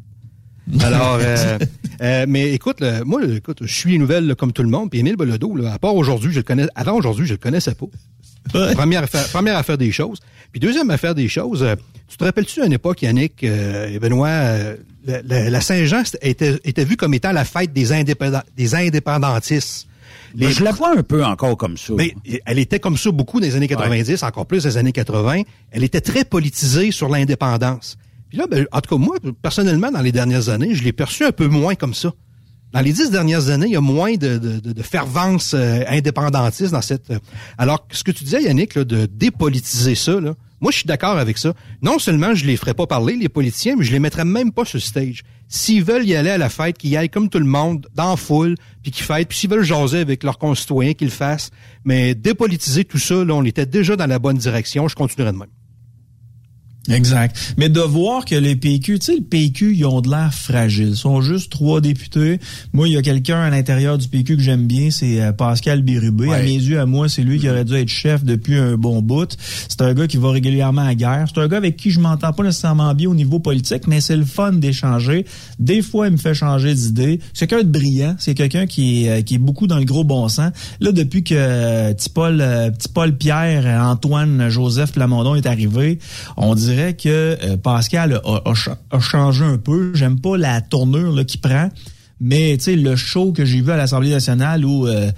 Alors, 0.79 1.17
euh, 1.21 1.59
euh, 2.01 2.25
mais 2.25 2.51
écoute, 2.53 2.79
là, 2.79 3.03
moi, 3.03 3.21
écoute, 3.25 3.59
je 3.63 3.73
suis 3.73 3.91
les 3.91 3.97
nouvelles 3.97 4.27
là, 4.27 4.35
comme 4.35 4.53
tout 4.53 4.63
le 4.63 4.69
monde. 4.69 4.89
Puis 4.89 5.01
Émile 5.01 5.15
là, 5.17 5.73
à 5.73 5.77
part 5.79 5.95
aujourd'hui, 5.95 6.31
je 6.31 6.37
le 6.37 6.43
connais. 6.43 6.67
Avant 6.75 6.93
aujourd'hui, 6.95 7.25
je 7.25 7.33
le 7.33 7.37
connaissais 7.37 7.75
pas. 7.75 7.87
Première 8.51 9.03
affaire, 9.03 9.27
première 9.29 9.57
affaire 9.57 9.77
des 9.77 9.91
choses. 9.91 10.19
Puis 10.51 10.59
deuxième 10.59 10.89
affaire 10.91 11.15
des 11.15 11.27
choses, 11.27 11.63
euh, 11.63 11.75
tu 12.07 12.17
te 12.17 12.23
rappelles-tu 12.23 12.61
à 12.61 12.65
une 12.65 12.73
époque, 12.73 13.01
Yannick 13.01 13.43
euh, 13.43 13.87
et 13.87 13.99
Benoît, 13.99 14.27
euh, 14.27 14.75
la, 15.05 15.21
la- 15.23 15.49
la 15.49 15.61
Saint-Jean 15.61 16.03
était, 16.21 16.59
était 16.63 16.85
vue 16.85 16.97
comme 16.97 17.13
étant 17.13 17.31
la 17.31 17.45
fête 17.45 17.73
des, 17.73 17.91
indépendants, 17.91 18.41
des 18.55 18.75
indépendantistes. 18.75 19.87
Mais 20.35 20.51
je 20.51 20.63
la 20.63 20.71
vois 20.71 20.97
un 20.97 21.03
peu 21.03 21.23
encore 21.23 21.57
comme 21.57 21.77
ça. 21.77 21.93
Mais 21.95 22.15
elle 22.45 22.59
était 22.59 22.79
comme 22.79 22.97
ça 22.97 23.11
beaucoup 23.11 23.39
dans 23.39 23.45
les 23.45 23.55
années 23.55 23.67
90, 23.67 24.23
encore 24.23 24.45
plus 24.45 24.63
dans 24.63 24.69
les 24.69 24.77
années 24.77 24.91
80. 24.91 25.41
Elle 25.71 25.83
était 25.83 26.01
très 26.01 26.23
politisée 26.25 26.91
sur 26.91 27.07
l'indépendance. 27.09 27.97
Puis 28.29 28.37
là, 28.39 28.45
ben, 28.49 28.65
en 28.71 28.81
tout 28.81 28.95
cas, 28.97 29.03
moi, 29.03 29.17
personnellement, 29.43 29.91
dans 29.91 30.01
les 30.01 30.11
dernières 30.11 30.49
années, 30.49 30.73
je 30.73 30.83
l'ai 30.83 30.91
perçu 30.93 31.23
un 31.23 31.31
peu 31.31 31.47
moins 31.47 31.75
comme 31.75 31.93
ça. 31.93 32.13
Dans 32.74 32.82
les 32.82 32.91
dix 32.91 33.11
dernières 33.11 33.49
années, 33.49 33.67
il 33.67 33.74
y 33.74 33.78
a 33.78 33.82
moins 33.82 34.15
de, 34.15 34.39
de, 34.39 34.59
de, 34.59 34.82
fervence 34.82 35.53
euh, 35.53 35.84
indépendantiste 35.88 36.71
dans 36.71 36.82
cette... 36.82 37.11
euh, 37.11 37.19
alors, 37.59 37.86
ce 37.91 38.03
que 38.03 38.11
tu 38.11 38.24
disais, 38.24 38.41
Yannick, 38.41 38.74
là, 38.74 38.84
de 38.84 39.05
dépolitiser 39.05 39.93
ça, 39.93 40.19
là, 40.19 40.34
moi, 40.59 40.71
je 40.71 40.78
suis 40.78 40.88
d'accord 40.88 41.17
avec 41.17 41.38
ça. 41.38 41.53
Non 41.84 41.99
seulement 41.99 42.34
je 42.34 42.45
les 42.45 42.57
ferais 42.57 42.74
pas 42.74 42.88
parler, 42.88 43.15
les 43.15 43.30
politiciens, 43.30 43.76
mais 43.78 43.84
je 43.84 43.91
les 43.91 43.99
mettrais 43.99 44.26
même 44.26 44.51
pas 44.51 44.65
sur 44.65 44.82
stage. 44.82 45.24
S'ils 45.49 45.84
veulent 45.84 46.07
y 46.07 46.15
aller 46.15 46.32
à 46.32 46.38
la 46.39 46.49
fête, 46.49 46.78
qu'ils 46.80 46.89
y 46.89 46.97
aillent 46.97 47.09
comme 47.09 47.30
tout 47.30 47.38
le 47.38 47.45
monde, 47.45 47.88
dans 47.93 48.15
foule, 48.15 48.55
puis 48.82 48.91
qu'ils 48.91 49.05
fêtent, 49.05 49.28
puis 49.28 49.38
s'ils 49.38 49.51
veulent 49.51 49.63
jaser 49.63 49.99
avec 49.99 50.24
leurs 50.24 50.39
concitoyens, 50.39 50.93
qu'ils 50.93 51.09
le 51.09 51.13
fassent. 51.13 51.51
Mais 51.86 52.15
dépolitiser 52.15 52.86
tout 52.86 52.97
ça, 52.97 53.24
là, 53.24 53.36
on 53.36 53.43
était 53.43 53.67
déjà 53.67 53.95
dans 53.95 54.07
la 54.07 54.17
bonne 54.17 54.38
direction. 54.38 54.88
Je 54.88 54.95
continuerai 54.95 55.34
de 55.34 55.38
même. 55.38 55.49
Exact. 56.89 57.53
Mais 57.57 57.69
de 57.69 57.79
voir 57.79 58.25
que 58.25 58.36
les 58.36 58.57
PQ, 58.57 58.99
tu 58.99 59.05
sais, 59.05 59.15
le 59.15 59.23
PQ, 59.23 59.73
ils 59.75 59.86
ont 59.86 60.01
de 60.01 60.09
l'air 60.09 60.34
fragile. 60.34 60.89
Ils 60.89 60.95
sont 60.97 61.21
juste 61.21 61.49
trois 61.49 61.79
députés. 61.79 62.39
Moi, 62.73 62.89
il 62.89 62.93
y 62.93 62.97
a 62.97 63.01
quelqu'un 63.01 63.39
à 63.39 63.49
l'intérieur 63.49 63.97
du 63.97 64.07
PQ 64.09 64.36
que 64.36 64.41
j'aime 64.41 64.67
bien, 64.67 64.91
c'est 64.91 65.21
euh, 65.21 65.31
Pascal 65.31 65.81
Birubé. 65.81 66.31
À 66.34 66.41
mes 66.41 66.55
yeux, 66.55 66.79
à 66.79 66.86
moi, 66.86 67.07
c'est 67.07 67.23
lui 67.23 67.39
qui 67.39 67.49
aurait 67.49 67.63
dû 67.63 67.75
être 67.75 67.88
chef 67.88 68.25
depuis 68.25 68.57
un 68.57 68.75
bon 68.75 69.01
bout. 69.01 69.38
C'est 69.69 69.81
un 69.81 69.93
gars 69.93 70.07
qui 70.07 70.17
va 70.17 70.31
régulièrement 70.31 70.81
à 70.81 70.88
la 70.88 70.95
guerre. 70.95 71.25
C'est 71.34 71.39
un 71.39 71.47
gars 71.47 71.57
avec 71.57 71.77
qui 71.77 71.89
je 71.89 72.01
m'entends 72.01 72.34
pas 72.34 72.43
nécessairement 72.43 72.93
bien 72.93 73.09
au 73.09 73.15
niveau 73.15 73.39
politique, 73.39 73.88
mais 73.88 74.01
c'est 74.01 74.17
le 74.17 74.25
fun 74.25 74.51
d'échanger. 74.51 75.25
Des 75.59 75.81
fois, 75.81 76.07
il 76.07 76.13
me 76.13 76.17
fait 76.17 76.34
changer 76.34 76.73
d'idée. 76.73 77.21
C'est 77.34 77.47
quelqu'un 77.47 77.63
de 77.63 77.71
brillant. 77.71 78.15
C'est 78.19 78.34
quelqu'un 78.34 78.65
qui 78.65 79.05
est, 79.05 79.09
euh, 79.09 79.21
qui 79.21 79.36
est 79.36 79.39
beaucoup 79.39 79.67
dans 79.67 79.77
le 79.77 79.86
gros 79.86 80.03
bon 80.03 80.27
sens. 80.27 80.51
Là, 80.81 80.91
depuis 80.91 81.23
que 81.23 81.34
euh, 81.38 81.93
petit 81.93 82.09
Paul, 82.09 82.43
petit 82.77 82.89
Paul 82.89 83.15
Pierre, 83.15 83.81
Antoine, 83.81 84.49
Joseph 84.49 84.91
Plamondon 84.91 85.36
est 85.36 85.45
arrivé, 85.45 85.99
on 86.36 86.55
dirait 86.74 86.95
que 86.95 87.38
euh, 87.43 87.57
Pascal 87.57 88.21
a, 88.24 88.41
a 88.45 88.53
a 88.91 88.99
changé 88.99 89.43
un 89.43 89.57
peu. 89.57 89.93
J'aime 89.93 90.19
pas 90.19 90.38
la 90.38 90.61
tournure 90.61 91.11
là, 91.13 91.24
qu'il 91.24 91.41
prend, 91.41 91.69
mais 92.19 92.55
tu 92.57 92.63
sais 92.63 92.76
le 92.76 92.95
show 92.95 93.32
que 93.32 93.45
j'ai 93.45 93.61
vu 93.61 93.71
à 93.71 93.78
l'Assemblée 93.78 94.11
nationale 94.11 94.65
où 94.65 94.88
euh, 94.88 95.11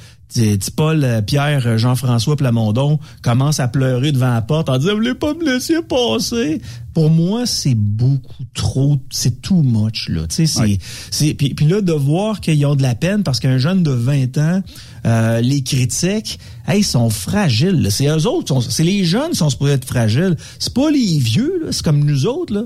Paul 0.75 1.03
euh, 1.03 1.21
Pierre 1.21 1.65
euh, 1.65 1.77
Jean-François 1.77 2.35
Plamondon 2.35 2.99
commence 3.21 3.59
à 3.59 3.67
pleurer 3.67 4.11
devant 4.11 4.33
la 4.33 4.41
porte 4.41 4.69
en 4.69 4.77
disant 4.77 4.91
vous 4.91 4.97
voulez 4.97 5.13
pas 5.13 5.33
me 5.33 5.45
laisser 5.45 5.81
passer. 5.81 6.61
Pour 6.93 7.09
moi, 7.09 7.45
c'est 7.45 7.75
beaucoup 7.75 8.43
trop, 8.53 8.97
c'est 9.11 9.41
too 9.41 9.61
much 9.61 10.09
là. 10.09 10.27
Tu 10.27 10.35
sais, 10.35 10.47
c'est, 10.47 10.77
c'est 11.11 11.33
puis, 11.33 11.53
puis 11.53 11.67
là 11.67 11.81
de 11.81 11.93
voir 11.93 12.41
qu'ils 12.41 12.65
ont 12.65 12.75
de 12.75 12.81
la 12.81 12.95
peine 12.95 13.23
parce 13.23 13.39
qu'un 13.39 13.57
jeune 13.57 13.83
de 13.83 13.91
20 13.91 14.37
ans 14.37 14.61
euh, 15.05 15.41
les 15.41 15.61
critiques, 15.61 16.39
hey, 16.67 16.79
ils 16.79 16.83
sont 16.83 17.09
fragiles. 17.09 17.87
C'est 17.91 18.07
eux 18.07 18.27
autres, 18.27 18.61
c'est 18.61 18.83
les 18.83 19.03
jeunes 19.03 19.31
qui 19.31 19.37
sont 19.37 19.49
supposés 19.49 19.73
être 19.73 19.85
fragiles. 19.85 20.35
C'est 20.59 20.73
pas 20.73 20.89
les 20.89 21.19
vieux, 21.19 21.67
c'est 21.71 21.83
comme 21.83 22.03
nous 22.03 22.25
autres 22.25 22.53
là. 22.53 22.63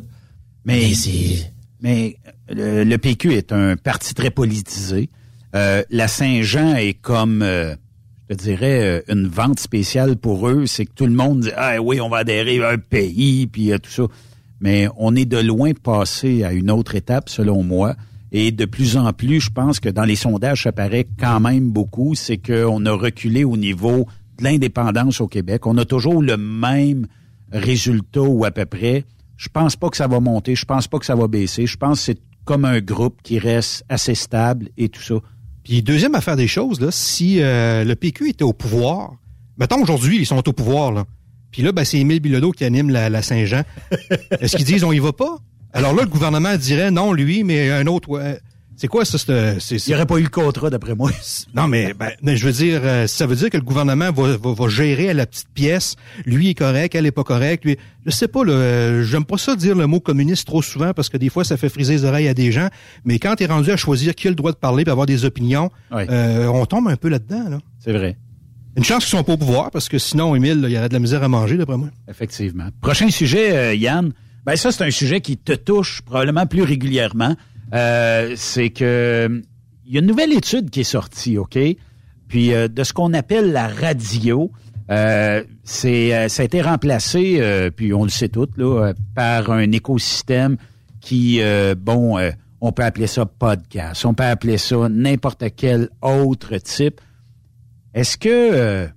Mais, 0.66 0.94
c'est. 0.94 1.52
Mais 1.82 2.18
le, 2.50 2.84
le 2.84 2.98
PQ 2.98 3.34
est 3.34 3.52
un 3.52 3.76
parti 3.76 4.14
très 4.14 4.30
politisé. 4.30 5.10
Euh, 5.56 5.84
la 5.90 6.08
Saint-Jean 6.08 6.76
est 6.76 6.94
comme, 6.94 7.42
euh, 7.42 7.76
je 8.30 8.36
te 8.36 8.42
dirais, 8.44 8.82
euh, 8.82 9.02
une 9.14 9.28
vente 9.28 9.60
spéciale 9.60 10.16
pour 10.16 10.48
eux. 10.48 10.66
C'est 10.66 10.86
que 10.86 10.94
tout 10.94 11.06
le 11.06 11.14
monde 11.14 11.42
dit, 11.42 11.52
ah 11.56 11.82
oui, 11.82 12.00
on 12.02 12.10
va 12.10 12.18
adhérer 12.18 12.64
à 12.64 12.70
un 12.70 12.78
pays, 12.78 13.48
puis 13.48 13.72
euh, 13.72 13.78
tout 13.78 13.90
ça. 13.90 14.04
Mais 14.60 14.88
on 14.98 15.16
est 15.16 15.26
de 15.26 15.38
loin 15.38 15.72
passé 15.74 16.44
à 16.44 16.52
une 16.52 16.70
autre 16.70 16.96
étape, 16.96 17.30
selon 17.30 17.64
moi. 17.64 17.96
Et 18.32 18.52
de 18.52 18.66
plus 18.66 18.98
en 18.98 19.12
plus, 19.12 19.40
je 19.42 19.50
pense 19.50 19.80
que 19.80 19.90
dans 19.90 20.04
les 20.04 20.16
sondages, 20.16 20.64
ça 20.64 20.72
paraît 20.72 21.08
quand 21.20 21.40
même 21.40 21.72
beaucoup, 21.72 22.14
c'est 22.16 22.38
qu'on 22.38 22.86
a 22.86 22.92
reculé 22.92 23.44
au 23.44 23.58
niveau 23.58 24.06
de 24.38 24.44
l'indépendance 24.44 25.20
au 25.20 25.28
Québec. 25.28 25.66
On 25.66 25.78
a 25.78 25.86
toujours 25.86 26.22
le 26.22 26.38
même 26.38 27.08
résultat 27.52 28.22
ou 28.22 28.46
à 28.46 28.52
peu 28.52 28.66
près. 28.66 29.06
Je 29.38 29.50
pense 29.50 29.76
pas 29.76 29.90
que 29.90 29.98
ça 29.98 30.08
va 30.08 30.20
monter, 30.20 30.56
je 30.56 30.66
pense 30.66 30.88
pas 30.88 31.00
que 31.00 31.06
ça 31.06 31.16
va 31.16 31.28
baisser. 31.28 31.66
Je 31.66 31.78
pense 31.78 32.00
que 32.00 32.06
c'est 32.06 32.20
comme 32.46 32.66
un 32.66 32.82
groupe 32.82 33.22
qui 33.24 33.40
reste 33.40 33.84
assez 33.90 34.16
stable 34.16 34.70
et 34.78 34.90
tout 34.90 35.02
ça. 35.02 35.16
Puis 35.64 35.82
deuxième 35.82 36.16
affaire 36.16 36.36
des 36.36 36.48
choses, 36.48 36.80
là, 36.80 36.90
si 36.92 37.42
euh, 37.42 37.84
le 37.84 37.96
PQ 37.96 38.30
était 38.30 38.44
au 38.44 38.54
pouvoir, 38.54 39.14
mettons 39.58 39.82
aujourd'hui, 39.82 40.18
ils 40.18 40.26
sont 40.26 40.48
au 40.48 40.54
pouvoir, 40.54 40.92
là. 40.92 41.06
Puis 41.52 41.64
là, 41.64 41.72
ben, 41.72 41.84
c'est 41.84 41.98
Émile 41.98 42.20
Bilodeau 42.20 42.52
qui 42.52 42.64
anime 42.64 42.92
la, 42.92 43.10
la 43.10 43.22
Saint-Jean. 43.24 43.64
Est-ce 44.40 44.56
qu'ils 44.56 44.66
disent 44.66 44.84
on 44.84 44.92
y 44.92 45.00
va 45.00 45.14
pas? 45.14 45.38
Alors 45.74 45.94
là, 45.94 46.04
le 46.04 46.10
gouvernement 46.10 46.56
dirait 46.58 46.92
non, 46.92 47.14
lui, 47.14 47.44
mais 47.44 47.70
un 47.72 47.86
autre. 47.88 48.10
ouais. 48.10 48.40
C'est 48.76 48.88
quoi 48.88 49.04
ça? 49.04 49.18
c'est- 49.18 49.60
c'est- 49.60 49.88
Il 49.88 49.90
n'y 49.90 49.96
aurait 49.96 50.06
pas 50.06 50.20
eu 50.20 50.24
le 50.24 50.30
contrat, 50.30 50.70
d'après 50.70 50.96
moi. 50.96 51.12
Non, 51.54 51.68
mais, 51.68 51.94
ben, 51.94 52.12
je 52.24 52.46
veux 52.46 52.54
dire, 52.54 52.80
euh, 52.84 53.08
ça 53.08 53.28
veut 53.28 53.36
dire 53.36 53.50
que 53.50 53.58
le 53.58 53.64
gouvernement 53.64 54.10
va, 54.12 54.38
va, 54.38 54.54
va 54.54 54.68
gérer 54.70 55.10
à 55.10 55.14
la 55.14 55.26
petite 55.26 55.50
pièce. 55.54 55.98
Lui 56.26 56.52
est 56.52 56.54
correct, 56.54 56.96
elle 56.96 57.06
est 57.06 57.12
pas 57.12 57.26
correcte. 57.26 57.66
Lui, 57.66 57.78
je 58.06 58.12
sais 58.12 58.30
pas, 58.30 58.46
là, 58.46 58.54
euh, 58.54 59.04
j'aime 59.04 59.26
pas 59.26 59.38
ça 59.38 59.58
dire 59.58 59.76
le 59.76 59.86
mot 59.86 60.00
communiste 60.00 60.48
trop 60.48 60.62
souvent 60.62 60.94
parce 60.94 61.10
que 61.10 61.18
des 61.18 61.28
fois 61.28 61.44
ça 61.44 61.58
fait 61.58 61.68
friser 61.68 61.94
les 61.96 62.06
oreilles 62.06 62.30
à 62.30 62.34
des 62.34 62.54
gens. 62.54 62.70
Mais 63.04 63.20
quand 63.20 63.36
tu 63.36 63.44
es 63.44 63.48
rendu 63.48 63.70
à 63.70 63.76
choisir 63.76 64.16
qui 64.16 64.28
a 64.28 64.32
le 64.32 64.36
droit 64.36 64.54
de 64.54 64.58
parler 64.58 64.86
et 64.88 64.90
avoir 64.90 65.06
des 65.08 65.26
opinions, 65.26 65.70
euh, 65.92 66.48
on 66.48 66.66
tombe 66.66 66.88
un 66.88 66.96
peu 66.96 67.10
là-dedans. 67.10 67.50
Là. 67.50 67.60
C'est 67.80 67.92
vrai. 67.92 68.18
Une 68.78 68.86
chance 68.86 69.04
qu'ils 69.06 69.18
sont 69.18 69.24
pas 69.26 69.34
au 69.34 69.38
pouvoir 69.38 69.72
parce 69.72 69.90
que 69.90 69.98
sinon, 69.98 70.36
Émile, 70.38 70.62
il 70.64 70.72
y 70.72 70.78
aurait 70.78 70.88
de 70.88 70.94
la 70.94 71.00
misère 71.00 71.22
à 71.22 71.28
manger, 71.28 71.58
d'après 71.58 71.76
moi. 71.76 71.90
Effectivement. 72.10 72.70
Prochain 72.82 73.10
sujet, 73.10 73.52
euh, 73.58 73.74
Yann. 73.76 74.14
Ben 74.50 74.56
ça, 74.56 74.72
c'est 74.72 74.84
un 74.84 74.90
sujet 74.90 75.22
qui 75.22 75.38
te 75.38 75.54
touche 75.54 76.02
probablement 76.02 76.48
plus 76.48 76.64
régulièrement. 76.64 77.36
Euh, 77.72 78.34
c'est 78.36 78.72
que 78.72 79.44
il 79.86 79.94
y 79.94 79.98
a 79.98 80.00
une 80.00 80.08
nouvelle 80.08 80.34
étude 80.34 80.72
qui 80.72 80.80
est 80.80 80.84
sortie, 80.84 81.38
OK? 81.38 81.56
Puis 82.28 82.54
euh, 82.56 82.68
de 82.68 82.84
ce 82.84 82.92
qu'on 82.92 83.14
appelle 83.14 83.52
la 83.52 83.68
radio, 83.68 84.52
euh, 84.90 85.44
c'est 85.64 86.16
euh, 86.16 86.30
ça 86.30 86.42
a 86.42 86.46
été 86.46 86.64
remplacé, 86.64 87.38
euh, 87.40 87.70
puis 87.70 87.94
on 87.94 88.04
le 88.04 88.10
sait 88.10 88.30
tous, 88.30 88.48
là, 88.58 88.86
euh, 88.86 88.94
par 89.14 89.52
un 89.52 89.72
écosystème 89.72 90.58
qui, 91.00 91.44
euh, 91.44 91.76
bon, 91.78 92.18
euh, 92.18 92.32
on 92.60 92.72
peut 92.72 92.84
appeler 92.84 93.06
ça 93.06 93.28
podcast, 93.28 94.04
on 94.04 94.16
peut 94.16 94.24
appeler 94.24 94.58
ça 94.58 94.90
n'importe 94.90 95.44
quel 95.56 95.90
autre 96.02 96.58
type. 96.58 97.02
Est-ce 97.94 98.18
que 98.18 98.30
euh, 98.32 98.88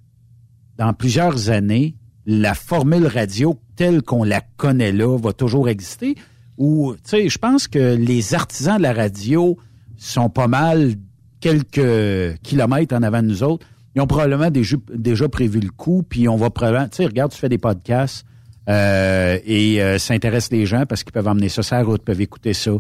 dans 0.79 0.95
plusieurs 0.95 1.51
années, 1.51 1.95
la 2.25 2.55
formule 2.55 3.07
radio 3.07 3.59
telle 3.77 4.03
qu'on 4.03 4.25
la 4.25 4.41
connaît 4.57 4.93
là 4.93 5.17
va 5.19 5.33
toujours 5.33 5.69
exister? 5.69 6.17
Ou, 6.59 6.95
tu 6.95 7.01
sais, 7.05 7.29
je 7.29 7.39
pense 7.39 7.67
que 7.67 7.95
les 7.97 8.35
artisans 8.35 8.77
de 8.77 8.83
la 8.83 8.93
radio 8.93 9.57
sont 9.97 10.29
pas 10.29 10.49
mal 10.49 10.95
quelques 11.41 12.39
kilomètres 12.43 12.95
en 12.95 13.03
avant 13.03 13.23
de 13.23 13.29
nous 13.29 13.43
autres. 13.43 13.67
Ils 13.95 14.01
ont 14.01 14.07
probablement 14.07 14.51
déjà, 14.51 15.29
prévu 15.29 15.61
le 15.61 15.71
coup, 15.71 16.03
puis 16.09 16.29
on 16.29 16.37
va 16.37 16.51
probablement... 16.51 16.89
Tu 16.89 16.99
sais, 16.99 17.07
regarde, 17.07 17.33
tu 17.33 17.39
fais 17.39 17.49
des 17.49 17.59
podcasts 17.59 18.25
euh, 18.69 19.39
et 19.45 19.83
euh, 19.83 19.99
ça 19.99 20.15
intéresse 20.15 20.51
les 20.51 20.67
gens 20.67 20.87
parce 20.87 21.03
qu'ils 21.03 21.13
peuvent 21.13 21.29
emmener 21.29 21.49
ça 21.49 21.63
sur 21.63 21.77
la 21.77 21.83
route, 21.83 22.03
peuvent 22.03 22.21
écouter 22.21 22.55
ça. 22.55 22.71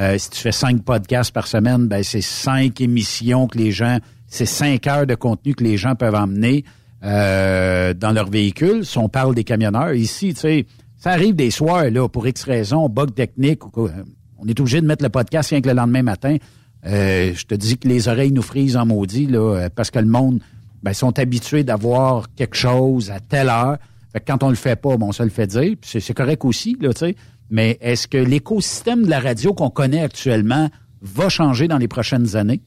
Euh, 0.00 0.16
si 0.16 0.30
tu 0.30 0.40
fais 0.40 0.52
cinq 0.52 0.82
podcasts 0.82 1.32
par 1.32 1.46
semaine, 1.46 1.88
ben 1.88 2.02
c'est 2.02 2.22
cinq 2.22 2.80
émissions 2.80 3.46
que 3.48 3.58
les 3.58 3.72
gens... 3.72 3.98
C'est 4.28 4.46
cinq 4.46 4.86
heures 4.86 5.06
de 5.06 5.14
contenu 5.14 5.54
que 5.54 5.62
les 5.62 5.76
gens 5.76 5.94
peuvent 5.94 6.14
emmener 6.14 6.64
euh, 7.04 7.94
dans 7.94 8.12
leur 8.12 8.30
véhicule. 8.30 8.84
Si 8.84 8.98
on 8.98 9.08
parle 9.08 9.34
des 9.34 9.44
camionneurs, 9.44 9.92
ici, 9.94 10.34
tu 10.34 10.40
sais, 10.40 10.66
ça 10.96 11.10
arrive 11.10 11.34
des 11.34 11.50
soirs, 11.50 11.90
là, 11.90 12.08
pour 12.08 12.26
X 12.26 12.44
raisons, 12.44 12.88
bug 12.88 13.14
technique, 13.14 13.60
euh, 13.76 13.88
on 14.38 14.46
est 14.46 14.58
obligé 14.60 14.80
de 14.80 14.86
mettre 14.86 15.02
le 15.02 15.08
podcast 15.08 15.50
rien 15.50 15.60
que 15.60 15.68
le 15.68 15.74
lendemain 15.74 16.02
matin. 16.02 16.36
Euh, 16.86 17.32
je 17.34 17.44
te 17.44 17.54
dis 17.54 17.78
que 17.78 17.88
les 17.88 18.08
oreilles 18.08 18.32
nous 18.32 18.42
frisent 18.42 18.76
en 18.76 18.86
maudit, 18.86 19.26
là, 19.26 19.38
euh, 19.38 19.68
parce 19.74 19.90
que 19.90 19.98
le 19.98 20.06
monde, 20.06 20.40
ben, 20.82 20.92
sont 20.92 21.18
habitués 21.18 21.62
d'avoir 21.64 22.32
quelque 22.34 22.56
chose 22.56 23.10
à 23.10 23.20
telle 23.20 23.48
heure. 23.48 23.78
Fait 24.12 24.20
que 24.20 24.24
quand 24.26 24.42
on 24.42 24.48
le 24.48 24.56
fait 24.56 24.76
pas, 24.76 24.96
bon, 24.96 25.08
on 25.08 25.12
se 25.12 25.22
le 25.22 25.30
fait 25.30 25.46
dire. 25.46 25.76
c'est 25.82 26.14
correct 26.14 26.44
aussi, 26.44 26.76
là, 26.80 26.92
tu 26.92 27.00
sais. 27.00 27.16
Mais 27.50 27.78
est-ce 27.80 28.08
que 28.08 28.18
l'écosystème 28.18 29.04
de 29.04 29.10
la 29.10 29.20
radio 29.20 29.54
qu'on 29.54 29.70
connaît 29.70 30.02
actuellement 30.02 30.70
va 31.00 31.28
changer 31.28 31.68
dans 31.68 31.78
les 31.78 31.88
prochaines 31.88 32.36
années? 32.36 32.60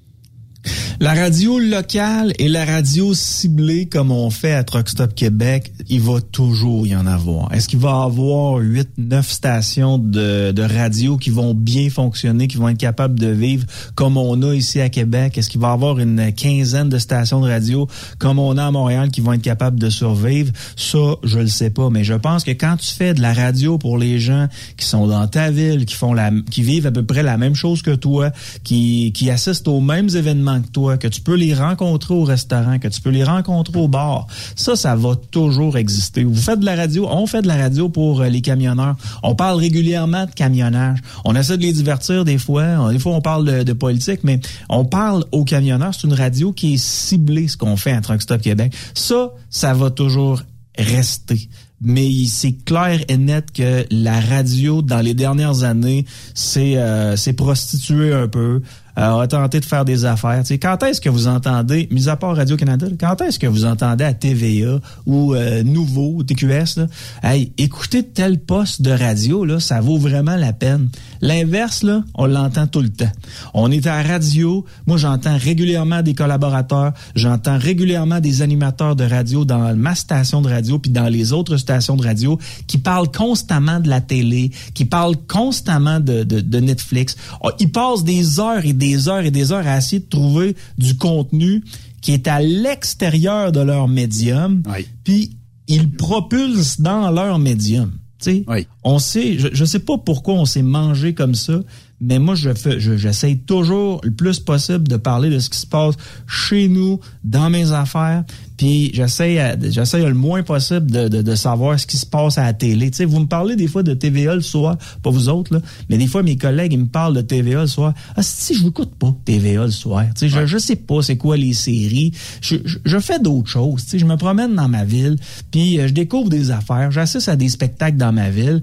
La 1.00 1.14
radio 1.14 1.60
locale 1.60 2.34
et 2.40 2.48
la 2.48 2.64
radio 2.64 3.14
ciblée 3.14 3.86
comme 3.86 4.12
on 4.12 4.30
fait 4.30 4.54
à 4.54 4.64
Truck 4.64 4.88
Stop 4.88 5.14
Québec, 5.14 5.74
il 5.90 6.00
va 6.00 6.22
toujours 6.22 6.88
y 6.88 6.96
en 6.96 7.06
avoir. 7.06 7.52
Est-ce 7.54 7.68
qu'il 7.68 7.80
va 7.80 7.90
y 7.90 8.06
avoir 8.06 8.58
8, 8.58 8.90
9 8.98 9.30
stations 9.30 9.98
de, 9.98 10.54
radio 10.62 11.18
qui 11.18 11.30
vont 11.30 11.54
bien 11.54 11.90
fonctionner, 11.90 12.48
qui 12.48 12.58
vont 12.58 12.70
être 12.70 12.78
capables 12.78 13.20
de 13.20 13.28
vivre 13.28 13.66
comme 13.96 14.18
on 14.18 14.42
a 14.42 14.54
ici 14.54 14.80
à 14.80 14.90
Québec? 14.90 15.38
Est-ce 15.38 15.50
qu'il 15.50 15.60
va 15.60 15.70
y 15.70 15.72
avoir 15.72 16.00
une 16.00 16.32
quinzaine 16.34 16.90
de 16.90 16.98
stations 16.98 17.42
de 17.42 17.48
radio 17.48 17.88
comme 18.18 18.40
on 18.40 18.58
a 18.58 18.66
à 18.66 18.72
Montréal 18.72 19.10
qui 19.12 19.22
vont 19.22 19.34
être 19.34 19.42
capables 19.42 19.80
de 19.80 19.90
survivre? 19.90 20.52
Ça, 20.76 21.16
je 21.24 21.40
le 21.40 21.48
sais 21.48 21.70
pas. 21.70 21.90
Mais 21.90 22.04
je 22.04 22.14
pense 22.14 22.44
que 22.44 22.52
quand 22.52 22.78
tu 22.78 22.94
fais 22.94 23.14
de 23.14 23.22
la 23.22 23.34
radio 23.34 23.78
pour 23.78 23.98
les 23.98 24.20
gens 24.20 24.48
qui 24.78 24.86
sont 24.86 25.08
dans 25.08 25.28
ta 25.28 25.52
ville, 25.52 25.86
qui 25.86 25.96
font 25.96 26.14
la, 26.14 26.32
qui 26.50 26.62
vivent 26.62 26.88
à 26.88 26.92
peu 26.92 27.06
près 27.06 27.22
la 27.22 27.38
même 27.38 27.56
chose 27.56 27.82
que 27.82 27.96
toi, 27.96 28.32
qui, 28.64 29.12
qui 29.14 29.30
assistent 29.30 29.68
aux 29.68 29.82
mêmes 29.82 30.10
événements 30.10 30.55
que 30.62 30.68
toi, 30.68 30.98
que 30.98 31.08
tu 31.08 31.22
peux 31.22 31.36
les 31.36 31.54
rencontrer 31.54 32.14
au 32.14 32.24
restaurant, 32.24 32.80
que 32.80 32.88
tu 32.88 33.02
peux 33.02 33.10
les 33.10 33.24
rencontrer 33.24 33.80
au 33.80 33.88
bar. 33.88 34.28
Ça, 34.56 34.76
ça 34.76 34.96
va 34.96 35.16
toujours 35.32 35.78
exister. 35.78 36.24
Vous 36.24 36.36
faites 36.36 36.60
de 36.60 36.66
la 36.66 36.76
radio, 36.76 37.08
on 37.10 37.28
fait 37.28 37.42
de 37.42 37.48
la 37.48 37.58
radio 37.58 37.90
pour 37.90 38.22
euh, 38.22 38.30
les 38.30 38.42
camionneurs. 38.42 38.96
On 39.24 39.36
parle 39.36 39.60
régulièrement 39.60 40.26
de 40.26 40.32
camionnage. 40.32 41.00
On 41.24 41.36
essaie 41.36 41.58
de 41.58 41.64
les 41.64 41.74
divertir 41.74 42.26
des 42.26 42.38
fois. 42.38 42.92
Des 42.92 43.00
fois, 43.00 43.14
on 43.14 43.22
parle 43.22 43.64
de, 43.64 43.74
politique, 43.74 44.22
mais 44.24 44.40
on 44.70 44.86
parle 44.86 45.26
aux 45.32 45.44
camionneurs. 45.44 45.94
C'est 45.94 46.08
une 46.08 46.14
radio 46.14 46.52
qui 46.52 46.76
est 46.76 46.78
ciblée, 46.78 47.48
ce 47.48 47.58
qu'on 47.58 47.76
fait 47.76 47.92
à 47.92 48.02
Truck 48.02 48.22
Stop 48.22 48.42
Québec. 48.42 48.74
Ça, 48.94 49.32
ça 49.50 49.74
va 49.74 49.90
toujours 49.90 50.42
rester. 50.78 51.50
Mais 51.82 52.10
c'est 52.28 52.54
clair 52.54 53.02
et 53.08 53.18
net 53.18 53.52
que 53.52 53.86
la 53.92 54.20
radio, 54.20 54.82
dans 54.82 55.02
les 55.02 55.14
dernières 55.14 55.64
années, 55.64 56.06
c'est 56.34 56.78
euh, 56.78 57.16
c'est 57.16 57.34
prostitué 57.34 58.14
un 58.14 58.28
peu. 58.28 58.62
Euh, 58.98 59.20
a 59.20 59.28
tenté 59.28 59.60
de 59.60 59.66
faire 59.66 59.84
des 59.84 60.06
affaires. 60.06 60.40
Tu 60.42 60.48
sais, 60.48 60.58
quand 60.58 60.82
est-ce 60.84 61.02
que 61.02 61.10
vous 61.10 61.28
entendez, 61.28 61.88
mis 61.92 62.08
à 62.08 62.16
part 62.16 62.36
Radio-Canada, 62.36 62.88
quand 63.00 63.20
est-ce 63.22 63.40
que 63.40 63.48
vous 63.48 63.66
entendez 63.66 64.06
à 64.06 64.14
TVA 64.14 64.80
ou 65.06 65.34
euh, 65.34 65.64
Nouveau, 65.64 66.14
ou 66.16 66.24
TQS, 66.24 66.78
là, 66.78 66.88
hey, 67.24 67.52
écoutez 67.58 68.04
tel 68.04 68.40
poste 68.40 68.82
de 68.82 68.92
radio, 68.92 69.44
là, 69.44 69.60
ça 69.60 69.82
vaut 69.82 69.98
vraiment 69.98 70.36
la 70.38 70.54
peine. 70.54 70.90
L'inverse, 71.22 71.84
là, 71.84 72.04
on 72.14 72.26
l'entend 72.26 72.68
tout 72.68 72.82
le 72.82 72.90
temps. 72.90 73.12
On 73.54 73.70
est 73.72 73.86
à 73.88 74.02
radio, 74.02 74.66
moi 74.88 74.98
j'entends 74.98 75.38
régulièrement 75.38 76.02
des 76.02 76.14
collaborateurs, 76.14 76.94
j'entends 77.16 77.58
régulièrement 77.58 78.20
des 78.20 78.42
animateurs 78.42 78.96
de 78.96 79.04
radio 79.04 79.44
dans 79.44 79.76
ma 79.76 79.96
station 79.96 80.42
de 80.42 80.50
radio 80.50 80.80
puis 80.80 80.92
dans 80.92 81.10
les 81.10 81.34
autres 81.34 81.58
stations 81.58 81.96
de 81.96 82.04
radio 82.04 82.40
qui 82.68 82.78
parlent 82.78 83.12
constamment 83.12 83.80
de 83.80 83.90
la 83.90 84.02
télé, 84.02 84.52
qui 84.74 84.86
parlent 84.86 85.18
constamment 85.28 86.00
de, 86.00 86.24
de, 86.24 86.40
de 86.40 86.60
Netflix. 86.60 87.18
Oh, 87.42 87.52
Ils 87.60 87.72
passent 87.72 88.04
des 88.04 88.40
heures 88.40 88.66
et 88.66 88.74
des 88.74 88.85
heures 89.08 89.26
et 89.26 89.32
des 89.32 89.52
heures 89.52 89.68
à 89.68 89.78
essayer 89.78 90.00
de 90.00 90.10
trouver 90.10 90.56
du 90.78 90.98
contenu 90.98 91.64
qui 92.02 92.12
est 92.14 92.28
à 92.28 92.40
l'extérieur 92.40 93.52
de 93.52 93.60
leur 93.62 93.88
médium, 93.88 94.62
puis 95.04 95.32
ils 95.68 95.90
propulsent 95.90 96.80
dans 96.80 97.10
leur 97.12 97.40
médium. 97.40 97.92
Sais, 98.20 98.44
On 98.84 98.98
sait, 99.00 99.38
je, 99.38 99.50
je 99.52 99.66
sais 99.66 99.80
pas 99.80 99.98
pourquoi 99.98 100.36
on 100.36 100.46
s'est 100.46 100.62
mangé 100.62 101.14
comme 101.14 101.36
ça, 101.36 101.60
mais 102.02 102.20
moi 102.20 102.36
je 102.36 102.54
fais, 102.54 102.80
je- 102.80 102.98
j'essaye 102.98 103.40
toujours 103.40 104.02
le 104.04 104.12
plus 104.12 104.40
possible 104.40 104.88
de 104.88 104.98
parler 104.98 105.30
de 105.30 105.40
ce 105.40 105.50
qui 105.50 105.60
se 105.60 105.68
passe 105.68 105.96
chez 106.28 106.68
nous, 106.68 107.00
dans 107.24 107.50
mes 107.50 107.72
affaires, 107.72 108.24
puis 108.58 108.92
j'essaye, 108.94 109.40
à- 109.40 109.58
j'essaye 109.70 110.04
le 110.06 110.14
moins 110.14 110.44
possible 110.44 110.90
de, 110.90 111.08
de, 111.08 111.22
de 111.22 111.36
savoir 111.36 111.80
ce 111.80 111.86
qui 111.88 111.98
se 111.98 112.06
passe 112.06 112.38
à 112.38 112.44
la 112.44 112.54
télé. 112.54 112.90
Tu 112.92 112.98
sais, 112.98 113.06
vous 113.06 113.20
me 113.20 113.26
parlez 113.26 113.56
des 113.56 113.68
fois 113.68 113.84
de 113.84 113.94
TVA 113.94 114.36
le 114.36 114.42
soir, 114.42 114.78
pas 115.04 115.10
vous 115.10 115.30
autres 115.30 115.54
là, 115.54 115.62
mais 115.90 115.98
des 115.98 116.08
fois 116.08 116.24
mes 116.24 116.38
collègues 116.38 116.74
ils 116.74 116.80
me 116.80 116.86
parlent 116.88 117.16
de 117.16 117.22
TVA 117.22 117.62
le 117.62 117.68
soir. 117.68 117.94
Ah 118.16 118.22
si, 118.24 118.56
je 118.56 118.64
n'écoute 118.66 118.96
pas 118.96 119.14
TVA 119.26 119.66
le 119.66 119.72
soir. 119.72 120.06
Tu 120.16 120.30
sais, 120.30 120.30
je, 120.30 120.46
je 120.46 120.58
sais 120.58 120.76
pas 120.76 121.02
c'est 121.02 121.18
quoi 121.18 121.38
les 121.38 121.54
séries. 121.54 122.12
Je, 122.42 122.56
je, 122.66 122.78
je 122.86 123.00
fais 123.00 123.20
d'autres 123.20 123.50
choses. 123.50 123.84
Tu 123.84 123.92
sais, 123.92 124.00
je 124.00 124.06
me 124.06 124.16
promène 124.16 124.56
dans 124.56 124.70
ma 124.70 124.84
ville, 124.86 125.16
puis 125.52 125.80
euh, 125.80 125.88
je 125.88 125.94
découvre 125.94 126.30
des 126.30 126.52
affaires, 126.52 126.92
j'assiste 126.92 127.30
à 127.30 127.36
des 127.36 127.50
spectacles 127.50 127.98
dans 127.98 128.12
ma 128.14 128.30
ville. 128.30 128.62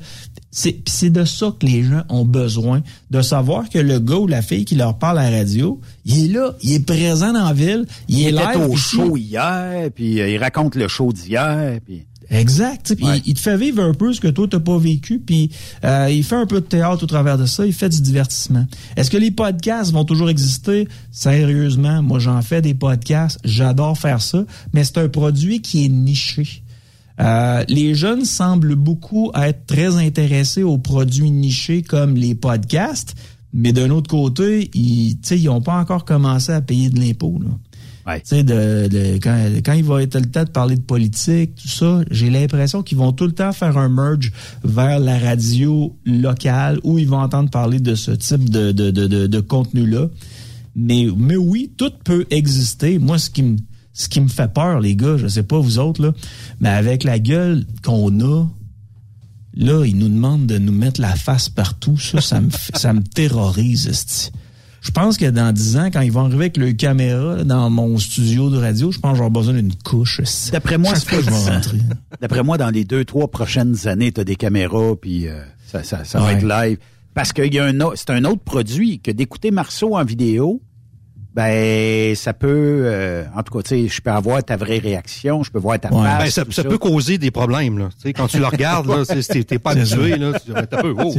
C'est 0.55 1.09
de 1.11 1.25
ça 1.25 1.55
que 1.59 1.65
les 1.65 1.83
gens 1.83 2.03
ont 2.11 2.27
besoin, 2.27 2.83
de 3.11 3.23
savoir 3.23 3.71
que 3.71 3.79
le 3.79 3.99
gars 3.99 4.17
ou 4.17 4.27
la 4.27 4.43
fille 4.43 4.67
qui 4.67 4.75
leur 4.75 4.99
parle 4.99 5.19
à 5.19 5.31
la 5.31 5.39
radio, 5.39 5.81
il 6.05 6.27
est 6.27 6.29
là, 6.29 6.55
il 6.63 6.75
est 6.75 6.87
présent 6.87 7.33
dans 7.33 7.47
la 7.47 7.55
ville, 7.55 7.87
il, 8.07 8.19
Il 8.19 8.27
est 8.27 8.33
live 8.33 8.69
au 8.69 8.77
show 8.77 9.17
hier, 9.17 9.91
puis 9.95 10.21
euh, 10.21 10.29
il 10.29 10.37
raconte 10.37 10.75
le 10.75 10.89
show 10.89 11.11
d'hier, 11.11 11.81
puis... 11.85 12.05
Exact. 12.31 12.95
Il, 12.99 13.23
il 13.27 13.35
te 13.35 13.41
fait 13.41 13.57
vivre 13.57 13.83
un 13.83 13.93
peu 13.93 14.13
ce 14.13 14.21
que 14.21 14.29
toi 14.29 14.47
t'as 14.49 14.61
pas 14.61 14.79
vécu, 14.79 15.19
puis 15.19 15.51
euh, 15.85 16.09
il 16.11 16.25
fait 16.25 16.37
un 16.37 16.47
peu 16.47 16.61
de 16.61 16.67
théâtre 16.67 17.03
au 17.03 17.07
travers 17.07 17.37
de 17.37 17.47
ça, 17.47 17.67
il 17.67 17.73
fait 17.73 17.89
du 17.89 18.01
divertissement. 18.01 18.67
Est-ce 18.97 19.11
que 19.11 19.19
les 19.19 19.31
podcasts 19.31 19.93
vont 19.93 20.05
toujours 20.05 20.31
exister? 20.31 20.89
Sérieusement, 21.11 22.03
moi 22.03 22.19
j'en 22.19 22.41
fais 22.43 22.63
des 22.63 22.75
podcasts, 22.75 23.39
j'adore 23.45 23.99
faire 23.99 24.23
ça, 24.23 24.45
mais 24.73 24.85
c'est 24.85 24.99
un 24.99 25.09
produit 25.09 25.61
qui 25.61 25.85
est 25.85 25.89
niché. 25.89 26.63
Euh, 27.23 27.65
les 27.69 27.95
jeunes 27.95 28.25
semblent 28.25 28.75
beaucoup 28.75 29.31
être 29.35 29.65
très 29.67 29.97
intéressés 29.97 30.63
aux 30.65 30.79
produits 30.79 31.31
nichés 31.31 31.83
comme 31.83 32.17
les 32.17 32.35
podcasts, 32.35 33.15
Mais 33.53 33.73
d'un 33.73 33.91
autre 33.91 34.09
côté, 34.09 34.71
ils, 34.75 35.17
tu 35.21 35.29
sais, 35.29 35.39
ils 35.39 35.49
ont 35.51 35.61
pas 35.61 35.79
encore 35.79 36.05
commencé 36.05 36.53
à 36.53 36.61
payer 36.63 36.89
de 36.89 36.99
l'impôt. 36.99 37.39
Sais, 38.25 38.43
de, 38.43 38.89
de- 38.89 39.19
quand, 39.23 39.37
quand 39.65 39.75
il 39.75 39.85
va 39.85 40.03
être 40.03 40.19
le 40.19 40.27
temps 40.27 40.45
de 40.45 40.49
parler 40.51 40.77
de 40.77 40.81
politique, 40.81 41.55
tout 41.55 41.69
ça, 41.69 42.01
j'ai 42.11 42.31
l'impression 42.31 42.83
qu'ils 42.83 42.99
vont 42.99 43.13
tout 43.13 43.27
le 43.27 43.33
temps 43.33 43.53
faire 43.53 43.77
un 43.77 43.89
merge 43.91 44.33
vers 44.65 44.99
la 44.99 45.19
radio 45.19 45.95
locale 46.07 46.81
où 46.83 46.99
ils 46.99 47.09
vont 47.09 47.19
entendre 47.21 47.51
parler 47.51 47.79
de 47.79 47.95
ce 47.95 48.11
type 48.13 48.49
de, 48.49 48.73
de, 48.73 48.91
de, 48.91 49.07
de, 49.07 49.27
de 49.27 49.41
contenu-là. 49.41 50.09
Mais, 50.75 51.07
mais 51.17 51.37
oui, 51.37 51.71
tout 51.77 51.93
peut 52.05 52.25
exister. 52.31 52.99
Moi, 52.99 53.19
ce 53.19 53.29
qui 53.29 53.43
me 53.43 53.57
ce 53.93 54.09
qui 54.09 54.21
me 54.21 54.29
fait 54.29 54.53
peur, 54.53 54.81
les 54.81 54.97
gars, 54.97 55.17
je 55.17 55.27
sais 55.29 55.43
pas 55.43 55.59
vous 55.59 55.79
autres, 55.79 56.03
là, 56.03 56.13
mais 56.61 56.69
avec 56.71 57.05
la 57.05 57.19
gueule 57.19 57.65
qu'on 57.85 58.21
a, 58.21 58.47
là, 59.55 59.85
ils 59.85 59.97
nous 59.97 60.09
demandent 60.09 60.47
de 60.47 60.59
nous 60.59 60.73
mettre 60.73 61.01
la 61.01 61.15
face 61.15 61.49
partout. 61.49 61.99
Ça, 61.99 62.21
ça 62.21 62.41
me, 62.41 62.49
ça 62.75 62.93
me 62.93 63.03
terrorise, 63.03 63.87
esti. 63.87 64.31
Je 64.81 64.91
pense 64.91 65.17
que 65.17 65.27
dans 65.31 65.53
10 65.53 65.77
ans, 65.77 65.91
quand 65.93 66.01
ils 66.01 66.11
vont 66.11 66.23
arriver 66.23 66.37
avec 66.47 66.57
le 66.57 66.73
caméra 66.73 67.45
dans 67.45 67.71
mon 67.71 67.97
studio 67.99 68.51
de 68.51 68.59
radio, 68.59 68.91
je 68.91 68.99
pense 68.99 69.13
que 69.13 69.19
j'aurai 69.19 69.31
besoin 69.31 69.55
d'une 69.55 69.73
couche. 69.85 70.21
D'après 70.51 70.77
moi, 70.77 70.95
Chaque 70.95 71.05
fois 71.09 71.19
que 71.19 71.25
je 71.25 71.31
vais 71.31 71.51
rentrer. 71.55 71.79
D'après 72.21 72.43
moi, 72.43 72.59
dans 72.59 72.71
les 72.71 72.85
deux, 72.85 73.05
trois 73.05 73.31
prochaines 73.31 73.87
années, 73.87 74.11
tu 74.11 74.21
as 74.21 74.25
des 74.25 74.35
caméras, 74.35 74.97
puis 75.01 75.29
euh, 75.29 75.41
ça, 75.71 75.85
ça, 75.85 76.05
ça 76.05 76.19
va 76.19 76.33
être 76.33 76.45
live. 76.45 76.79
Parce 77.15 77.33
que 77.33 77.43
y 77.43 77.59
a 77.61 77.65
un 77.67 77.81
au- 77.81 77.93
c'est 77.95 78.11
un 78.11 78.25
autre 78.25 78.43
produit 78.43 78.99
que 78.99 79.13
d'écouter 79.13 79.53
Marceau 79.53 79.97
en 79.97 80.05
vidéo, 80.05 80.61
ben 81.35 82.15
ça 82.15 82.33
peut, 82.35 82.49
euh, 82.85 83.25
en 83.35 83.43
tout 83.43 83.55
cas, 83.57 83.63
tu 83.63 83.69
sais, 83.71 83.89
je 83.89 84.01
peux 84.03 84.11
avoir 84.11 84.45
ta 84.45 84.57
vraie 84.57 84.79
réaction, 84.79 85.43
je 85.43 85.51
peux 85.51 85.59
voir 85.59 85.81
ta 85.81 85.89
face. 85.89 85.99
Ben, 86.25 86.31
ça, 86.31 86.45
ça 86.51 86.63
peut 86.65 86.77
causer 86.79 87.17
des 87.19 87.31
problèmes. 87.31 87.79
Là. 87.79 87.89
Tu 87.97 88.09
sais, 88.09 88.13
quand 88.13 88.27
tu 88.27 88.39
le 88.39 88.47
regardes, 88.47 88.87
là, 88.89 89.03
t'es 89.07 89.59
pas 89.59 89.71
habitué. 89.71 90.17
Là, 90.17 90.33
tu 90.39 90.53
dis, 90.53 90.61
t'as 90.71 90.83
peu, 90.83 90.95
oh. 90.99 91.15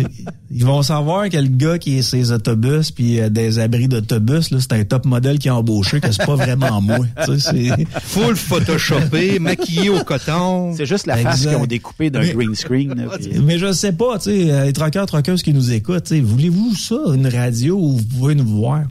Ils 0.51 0.66
vont 0.66 0.84
savoir 0.84 1.30
que 1.30 1.38
le 1.38 1.47
gars 1.47 1.80
qui 1.80 1.97
est 1.97 2.01
ses 2.03 2.32
autobus 2.32 2.91
puis 2.91 3.20
euh, 3.20 3.30
des 3.30 3.57
abris 3.57 3.88
d'autobus, 3.88 4.51
là, 4.51 4.59
c'est 4.61 4.74
un 4.74 4.84
top 4.84 5.05
modèle 5.05 5.39
qui 5.39 5.49
a 5.49 5.55
embauché, 5.55 5.99
que 5.99 6.11
c'est 6.11 6.26
pas 6.26 6.36
vraiment 6.36 6.80
moi. 6.82 6.99
Tu 7.26 7.39
sais, 7.39 7.51
c'est- 7.51 7.86
Full 8.01 8.36
photoshopé, 8.36 9.39
maquillé 9.39 9.89
au 9.89 10.03
coton. 10.03 10.76
C'est 10.76 10.86
juste 10.86 11.07
la 11.07 11.18
face 11.18 11.41
qu'ils 11.47 11.55
ont 11.55 11.66
découpée 11.66 12.09
d'un 12.11 12.26
green 12.28 12.53
screen. 12.55 12.93
là, 12.93 13.18
puis- 13.18 13.39
Mais 13.43 13.57
je 13.57 13.72
sais 13.72 13.93
pas, 13.93 14.18
tu 14.20 14.26
sais, 14.26 14.51
euh, 14.51 14.66
les 14.66 14.74
troqueurs, 14.74 15.05
troqueuses 15.07 15.41
qui 15.41 15.53
nous 15.53 15.72
écoutent, 15.74 16.03
tu 16.03 16.16
sais, 16.16 16.22
voulez-vous 16.22 16.76
ça, 16.76 16.95
une 17.16 17.28
radio 17.28 17.76
où 17.78 17.97
vous 17.97 18.03
pouvez 18.03 18.36
nous 18.36 18.45
voir? 18.45 18.82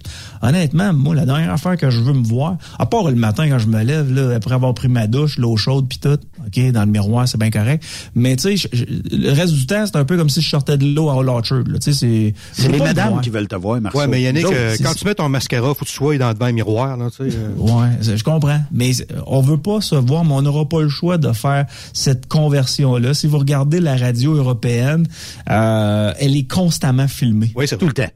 Honnêtement, 0.40 0.92
moi, 0.92 1.11
la 1.12 1.26
dernière 1.26 1.52
affaire 1.52 1.76
que 1.76 1.90
je 1.90 2.00
veux 2.00 2.12
me 2.12 2.24
voir, 2.24 2.56
à 2.78 2.86
part 2.86 3.04
le 3.08 3.14
matin 3.14 3.48
quand 3.48 3.58
je 3.58 3.66
me 3.66 3.82
lève, 3.82 4.12
là, 4.12 4.34
après 4.34 4.54
avoir 4.54 4.74
pris 4.74 4.88
ma 4.88 5.06
douche, 5.06 5.38
l'eau 5.38 5.56
chaude 5.56 5.88
puis 5.88 5.98
tout, 5.98 6.18
OK, 6.46 6.70
dans 6.72 6.84
le 6.84 6.90
miroir, 6.90 7.28
c'est 7.28 7.38
bien 7.38 7.50
correct. 7.50 7.84
Mais 8.14 8.36
tu 8.36 8.56
sais, 8.56 8.68
le 8.72 9.32
reste 9.32 9.54
du 9.54 9.66
temps, 9.66 9.84
c'est 9.86 9.96
un 9.96 10.04
peu 10.04 10.16
comme 10.16 10.30
si 10.30 10.40
je 10.40 10.48
sortais 10.48 10.76
de 10.76 10.86
l'eau 10.86 11.10
à 11.10 11.42
tu 11.42 11.54
sais, 11.80 11.92
c'est... 11.92 12.68
les 12.68 12.78
madames 12.78 13.20
qui 13.20 13.30
veulent 13.30 13.48
te 13.48 13.56
voir, 13.56 13.80
Marceau. 13.80 13.98
Ouais, 13.98 14.06
mais 14.06 14.22
Yannick, 14.22 14.46
euh, 14.46 14.76
quand 14.82 14.94
tu 14.94 15.04
mets 15.04 15.14
ton 15.14 15.28
mascara, 15.28 15.74
faut 15.74 15.84
que 15.84 15.90
tu 15.90 15.94
sois 15.94 16.18
dans 16.18 16.32
devant 16.32 16.46
un 16.46 16.52
miroir. 16.52 16.96
Là, 16.96 17.10
tu 17.10 17.30
sais, 17.30 17.36
euh. 17.36 17.54
Ouais, 17.56 17.88
je 18.00 18.22
comprends. 18.22 18.60
Mais 18.72 18.92
on 19.26 19.40
veut 19.40 19.58
pas 19.58 19.80
se 19.80 19.94
voir, 19.94 20.24
mais 20.24 20.34
on 20.34 20.42
n'aura 20.42 20.68
pas 20.68 20.80
le 20.80 20.88
choix 20.88 21.18
de 21.18 21.32
faire 21.32 21.66
cette 21.92 22.28
conversion-là. 22.28 23.14
Si 23.14 23.26
vous 23.26 23.38
regardez 23.38 23.80
la 23.80 23.96
radio 23.96 24.34
européenne, 24.34 25.06
euh, 25.50 26.12
elle 26.18 26.36
est 26.36 26.48
constamment 26.48 27.08
filmée. 27.08 27.52
Oui, 27.54 27.66
c'est 27.68 27.78
tout 27.78 27.86
le 27.86 27.92
temps. 27.92 28.10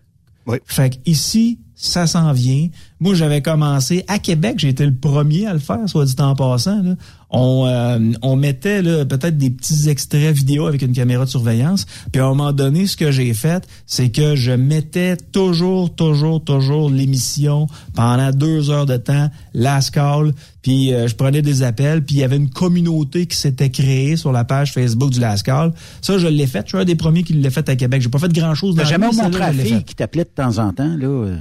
Oui. 0.47 0.59
Fait 0.67 0.91
que 0.91 0.97
ici, 1.07 1.59
ça 1.77 2.07
s'en 2.07 2.33
vient. 2.33 2.69
Moi, 3.01 3.15
j'avais 3.15 3.43
commencé 3.43 4.03
à 4.09 4.19
Québec, 4.19 4.55
j'ai 4.57 4.71
été 4.71 4.87
le 4.87 4.95
premier 4.95 5.47
à 5.47 5.53
le 5.53 5.59
faire, 5.59 5.87
soit 5.87 6.07
dit 6.07 6.15
en 6.19 6.35
passant. 6.35 6.83
Là. 6.83 6.95
On, 7.29 7.67
euh, 7.67 7.99
on 8.23 8.37
mettait 8.37 8.83
peut-être 8.83 9.37
des 9.37 9.51
petits 9.51 9.91
extraits 9.91 10.35
vidéo 10.35 10.67
avec 10.67 10.81
une 10.81 10.95
caméra 10.95 11.27
de 11.27 11.31
surveillance. 11.31 11.85
Puis 12.11 12.23
à 12.23 12.25
un 12.25 12.29
moment 12.31 12.53
donné, 12.53 12.87
ce 12.87 12.97
que 12.97 13.11
j'ai 13.11 13.35
fait, 13.35 13.69
c'est 13.85 14.09
que 14.09 14.37
je 14.37 14.53
mettais 14.53 15.17
toujours, 15.17 15.95
toujours, 15.95 16.43
toujours 16.43 16.89
l'émission 16.89 17.67
pendant 17.95 18.31
deux 18.31 18.71
heures 18.71 18.87
de 18.87 18.97
temps, 18.97 19.29
last 19.53 19.91
call, 19.91 20.33
puis 20.63 20.95
euh, 20.95 21.09
je 21.09 21.15
prenais 21.15 21.43
des 21.43 21.63
appels, 21.63 22.03
puis 22.03 22.17
il 22.17 22.19
y 22.21 22.25
avait 22.25 22.37
une 22.37 22.51
communauté 22.51 23.27
qui 23.27 23.37
s'était 23.37 23.71
créée 23.71 24.17
sur 24.17 24.33
la 24.33 24.45
page 24.45 24.73
Facebook 24.73 25.11
du 25.11 25.21
last 25.21 25.43
call. 25.43 25.73
Ça, 26.01 26.17
je 26.17 26.27
l'ai 26.27 26.47
fait. 26.47 26.63
Je 26.65 26.71
suis 26.71 26.79
un 26.79 26.85
des 26.85 26.97
premiers 26.97 27.23
qui 27.23 27.35
l'a 27.35 27.51
fait 27.51 27.69
à 27.69 27.77
Québec. 27.77 28.01
J'ai 28.01 28.09
pas 28.09 28.19
fait 28.19 28.33
grand-chose 28.33 28.75
dans 28.75 28.83
T'as 28.83 28.85
la 28.85 28.91
jamais 28.91 29.23
montré 29.23 29.43
à 29.43 29.53
la 29.53 29.63
fille 29.63 29.85
qui 29.85 29.95
t'appelait 29.95 30.25
de 30.25 30.31
temps 30.31 30.59
en 30.59 30.73
temps, 30.73 30.97
là, 30.97 31.07
euh, 31.07 31.37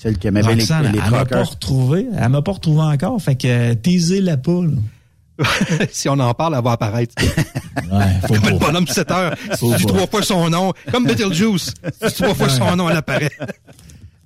celle 0.00 0.16
qui 0.16 0.28
aimait 0.28 0.42
bien 0.42 0.54
les, 0.54 0.60
Roxane, 0.60 0.92
les 0.92 1.00
elle 1.04 1.10
m'a 1.10 1.24
pas 1.24 1.42
retrouvé. 1.42 2.06
Elle 2.16 2.28
m'a 2.28 2.40
pas 2.40 2.52
retrouvé 2.52 2.82
encore. 2.82 3.20
Fait 3.20 3.34
que 3.34 3.48
euh, 3.48 3.74
teasez-la 3.74 4.36
pas. 4.36 4.60
là. 5.40 5.86
si 5.90 6.08
on 6.08 6.20
en 6.20 6.32
parle, 6.34 6.54
elle 6.56 6.62
va 6.62 6.72
apparaître. 6.72 7.14
Ouais, 7.20 8.04
faut 8.22 8.34
Comme 8.34 8.42
pas. 8.42 8.50
le 8.50 8.58
bonhomme 8.58 8.86
7 8.86 9.10
heures. 9.10 9.34
Si 9.54 9.74
tu 9.76 9.86
trois 9.86 10.06
fois 10.06 10.22
son 10.22 10.50
nom, 10.50 10.72
comme 10.92 11.04
Beetlejuice. 11.04 11.74
Si 12.00 12.14
tu 12.14 12.22
trois 12.22 12.34
fois 12.34 12.48
son 12.48 12.76
nom, 12.76 12.88
elle 12.88 12.98
apparaît. 12.98 13.32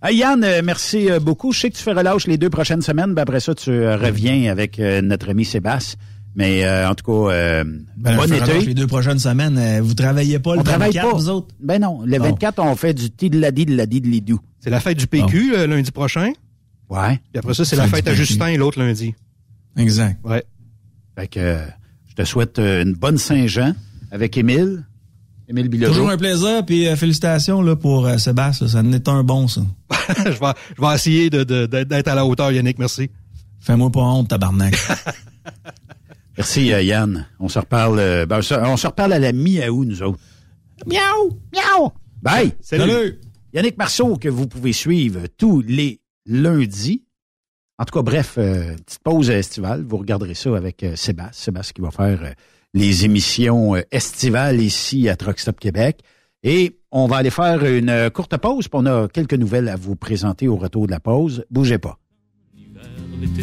Hey, 0.03 0.17
Yann, 0.17 0.45
euh, 0.45 0.61
merci 0.63 1.11
euh, 1.11 1.21
beaucoup. 1.21 1.53
Je 1.53 1.61
sais 1.61 1.71
que 1.71 1.77
tu 1.77 1.83
fais 1.83 1.93
relâche 1.93 2.27
les 2.27 2.37
deux 2.37 2.51
prochaines 2.51 2.83
semaines. 2.83 3.15
Ben, 3.15 3.23
après 3.23 3.41
ça, 3.41 3.55
tu 3.55 3.71
reviens 3.71 4.51
avec 4.51 4.79
notre 4.79 5.31
ami 5.31 5.47
Sébastien. 5.47 5.99
Mais 6.35 6.65
euh, 6.65 6.89
en 6.89 6.95
tout 6.95 7.05
cas, 7.05 7.33
euh, 7.35 7.65
Ben, 7.97 8.17
bon 8.17 8.25
été. 8.33 8.61
les 8.65 8.75
deux 8.75 8.87
prochaines 8.87 9.19
semaines, 9.19 9.59
euh, 9.59 9.81
vous 9.83 9.93
travaillez 9.95 10.39
pas 10.39 10.55
le 10.55 10.61
On 10.61 10.63
travaille 10.65 10.93
24, 10.93 11.11
pas. 11.11 11.17
vous 11.17 11.29
autres? 11.29 11.55
Ben 11.61 11.81
non, 11.81 12.03
le 12.05 12.19
Bon. 12.19 12.25
24, 12.25 12.59
on 12.61 12.75
fait 12.75 12.95
du 12.95 13.11
tidladi 13.11 13.67
de 13.67 13.77
la 13.77 13.85
de 13.87 13.95
l'idou. 13.99 14.41
C'est 14.61 14.71
la 14.71 14.81
fête 14.81 14.97
du 14.99 15.07
PQ 15.07 15.55
euh, 15.55 15.67
lundi 15.67 15.91
prochain? 15.91 16.33
Ouais. 16.89 17.21
Puis 17.33 17.39
après 17.39 17.53
ça, 17.55 17.65
c'est 17.65 17.77
la 17.77 17.87
Fête 17.89 18.07
à. 18.09 18.15
Justin 18.15 18.57
l'autre 18.57 18.79
lundi. 18.79 19.15
Exact. 19.77 20.19
Ouais. 20.25 20.45
Fait 21.19 21.27
que 21.29 21.41
euh, 21.41 21.59
je 22.09 22.15
te 22.15 22.25
souhaite 22.25 22.59
euh, 22.59 22.83
une 22.83 22.95
bonne 22.95 23.19
Saint-Jean 23.19 23.75
avec 24.11 24.37
Émile. 24.37 24.85
Émile 25.49 25.69
Bilodeau. 25.69 25.93
Toujours 25.93 26.11
un 26.11 26.17
plaisir, 26.17 26.65
puis 26.65 26.87
euh, 26.87 26.97
félicitations 26.97 27.61
là, 27.63 27.77
pour 27.77 28.07
euh, 28.07 28.17
Sébastien. 28.19 28.69
Ça 28.69 28.79
en 28.81 28.93
est 28.93 29.09
un 29.09 29.23
bon, 29.23 29.49
ça. 29.49 29.61
je, 30.25 30.31
vais, 30.31 30.53
je 30.77 30.81
vais 30.87 30.95
essayer 30.95 31.29
de- 31.31 31.45
de- 31.45 31.67
d'être 31.67 31.89
d'être 31.89 32.09
à 32.09 32.15
la 32.15 32.25
hauteur, 32.25 32.53
Yannick. 32.53 32.79
Merci. 32.79 33.11
Fais-moi 33.61 33.91
pas 33.91 34.01
honte, 34.01 34.29
tabarnak. 34.29 34.75
Merci, 36.37 36.73
euh, 36.73 36.83
Yann. 36.83 37.27
On 37.39 37.49
se 37.49 37.59
reparle, 37.59 37.99
euh, 37.99 38.27
ben, 38.27 38.39
on 38.39 38.43
se- 38.43 38.55
on 38.55 38.77
se 38.77 38.87
reparle 38.87 39.13
à 39.13 39.19
la 39.19 39.33
mi-août, 39.33 39.85
nous 39.87 40.03
autres. 40.03 40.19
Miaou! 40.87 41.39
Miaou! 41.53 41.93
Bye! 42.23 42.53
Salut! 42.61 43.19
Yannick 43.53 43.77
Marceau, 43.77 44.17
que 44.17 44.29
vous 44.29 44.47
pouvez 44.47 44.73
suivre 44.73 45.21
tous 45.37 45.61
les 45.61 46.01
lundis. 46.27 47.05
En 47.79 47.85
tout 47.85 47.93
cas, 47.95 48.03
bref, 48.03 48.35
euh, 48.39 48.75
petite 48.77 49.01
pause 49.03 49.29
estivale. 49.31 49.85
Vous 49.87 49.99
regarderez 49.99 50.35
ça 50.35 50.57
avec 50.57 50.83
euh, 50.83 50.97
Sébastien. 50.97 51.33
Sébastien 51.33 51.73
qui 51.75 51.83
va 51.83 51.91
faire 51.91 52.23
euh, 52.23 52.31
les 52.75 53.05
émissions 53.05 53.75
euh, 53.77 53.83
estivales 53.91 54.61
ici 54.61 55.09
à 55.09 55.17
Truck 55.17 55.39
Stop 55.39 55.61
Québec. 55.61 56.01
Et 56.43 56.79
on 56.91 57.07
va 57.07 57.17
aller 57.17 57.31
faire 57.31 57.65
une 57.65 57.91
euh, 57.91 58.09
courte 58.11 58.37
pause. 58.39 58.69
puis 58.69 58.81
on 58.81 58.87
a 58.87 59.07
quelques 59.09 59.35
nouvelles 59.35 59.69
à 59.69 59.77
vous 59.77 59.97
présenter 59.97 60.49
au 60.49 60.57
retour 60.57 60.87
de 60.87 60.93
la 60.93 61.01
pause. 61.01 61.45
Bougez 61.51 61.79
pas. 61.79 61.99
l'été 63.21 63.43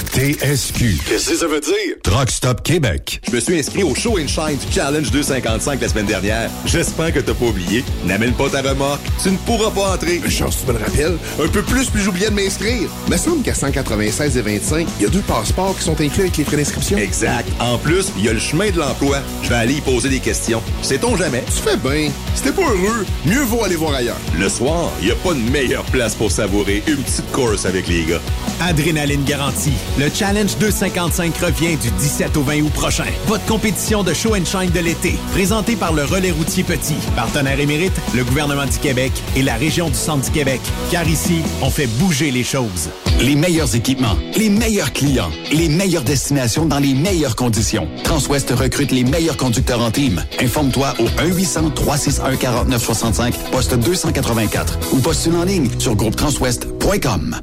TSQ. 0.00 0.98
Qu'est-ce 1.06 1.30
que 1.30 1.36
ça 1.36 1.46
veut 1.46 1.60
dire? 1.60 1.96
Truck 2.02 2.30
Stop 2.30 2.62
Québec. 2.62 3.20
Je 3.28 3.34
me 3.34 3.40
suis 3.40 3.58
inscrit 3.58 3.82
au 3.82 3.94
Show 3.94 4.18
and 4.18 4.28
Shine 4.28 4.56
du 4.56 4.72
Challenge 4.72 5.10
255 5.10 5.80
la 5.80 5.88
semaine 5.88 6.06
dernière. 6.06 6.50
J'espère 6.64 7.12
que 7.12 7.20
t'as 7.20 7.34
pas 7.34 7.46
oublié. 7.46 7.84
N'amène 8.04 8.32
pas 8.32 8.48
ta 8.48 8.62
remorque. 8.62 9.00
Tu 9.22 9.30
ne 9.30 9.36
pourras 9.38 9.70
pas 9.70 9.94
entrer. 9.94 10.20
Chance, 10.28 10.58
tu 10.60 10.72
me 10.72 10.78
le 10.78 10.84
rappelles. 10.84 11.16
Un 11.42 11.48
peu 11.48 11.62
plus, 11.62 11.90
puis 11.90 12.02
j'oubliais 12.02 12.30
de 12.30 12.34
m'inscrire. 12.34 12.88
Me 13.08 13.16
semble 13.16 13.42
qu'à 13.42 13.54
196 13.54 14.36
et 14.36 14.42
25, 14.42 14.86
il 14.98 15.02
y 15.02 15.06
a 15.06 15.10
deux 15.10 15.20
passeports 15.20 15.76
qui 15.76 15.84
sont 15.84 16.00
inclus 16.00 16.22
avec 16.22 16.36
les 16.36 16.44
frais 16.44 16.56
d'inscription. 16.56 16.98
Exact. 16.98 17.48
En 17.60 17.78
plus, 17.78 18.12
il 18.16 18.24
y 18.24 18.28
a 18.28 18.32
le 18.32 18.38
chemin 18.38 18.70
de 18.70 18.78
l'emploi. 18.78 19.18
Je 19.42 19.48
vais 19.48 19.56
aller 19.56 19.74
y 19.74 19.80
poser 19.80 20.08
des 20.08 20.20
questions. 20.20 20.62
Sait-on 20.82 21.16
jamais? 21.16 21.42
Tu 21.46 21.62
fais 21.62 21.76
bien. 21.76 22.10
Si 22.34 22.42
t'es 22.42 22.52
pas 22.52 22.62
heureux, 22.62 23.04
mieux 23.26 23.42
vaut 23.42 23.64
aller 23.64 23.76
voir 23.76 23.94
ailleurs. 23.94 24.18
Le 24.38 24.48
soir, 24.48 24.90
il 25.00 25.06
n'y 25.06 25.12
a 25.12 25.16
pas 25.16 25.34
de 25.34 25.50
meilleure 25.50 25.84
place 25.84 26.14
pour 26.14 26.30
savourer 26.30 26.82
une 26.86 27.02
petite 27.02 27.30
course 27.32 27.66
avec 27.66 27.88
les 27.88 28.04
gars. 28.04 28.20
Adrénaline 28.60 29.24
garantie. 29.24 29.72
Le 29.96 30.08
Le 30.08 30.14
Challenge 30.14 30.56
255 30.58 31.36
revient 31.36 31.76
du 31.76 31.90
17 31.90 32.34
au 32.38 32.42
20 32.42 32.62
août 32.62 32.72
prochain. 32.72 33.04
Votre 33.26 33.44
compétition 33.44 34.02
de 34.02 34.14
show 34.14 34.34
and 34.34 34.46
shine 34.46 34.70
de 34.70 34.80
l'été, 34.80 35.16
présentée 35.32 35.76
par 35.76 35.92
le 35.92 36.04
Relais 36.04 36.30
routier 36.30 36.64
Petit, 36.64 36.94
partenaire 37.14 37.60
émérite, 37.60 37.92
le 38.14 38.24
gouvernement 38.24 38.64
du 38.64 38.78
Québec 38.78 39.12
et 39.36 39.42
la 39.42 39.56
région 39.56 39.90
du 39.90 39.96
Centre 39.96 40.24
du 40.24 40.30
Québec. 40.30 40.62
Car 40.90 41.06
ici, 41.06 41.42
on 41.60 41.68
fait 41.68 41.88
bouger 41.98 42.30
les 42.30 42.42
choses. 42.42 42.88
Les 43.20 43.34
meilleurs 43.34 43.76
équipements, 43.76 44.16
les 44.34 44.48
meilleurs 44.48 44.94
clients, 44.94 45.28
les 45.52 45.68
meilleures 45.68 46.04
destinations 46.04 46.64
dans 46.64 46.78
les 46.78 46.94
meilleures 46.94 47.36
conditions. 47.36 47.86
Transwest 48.02 48.50
recrute 48.52 48.90
les 48.90 49.04
meilleurs 49.04 49.36
conducteurs 49.36 49.82
en 49.82 49.90
team. 49.90 50.24
Informe-toi 50.40 50.94
au 51.00 51.04
1-800-361-4965, 51.04 53.34
poste 53.52 53.74
284 53.74 54.94
ou 54.94 55.00
postule 55.00 55.36
en 55.36 55.44
ligne 55.44 55.68
sur 55.78 55.94
groupetranswest.com. 55.96 57.42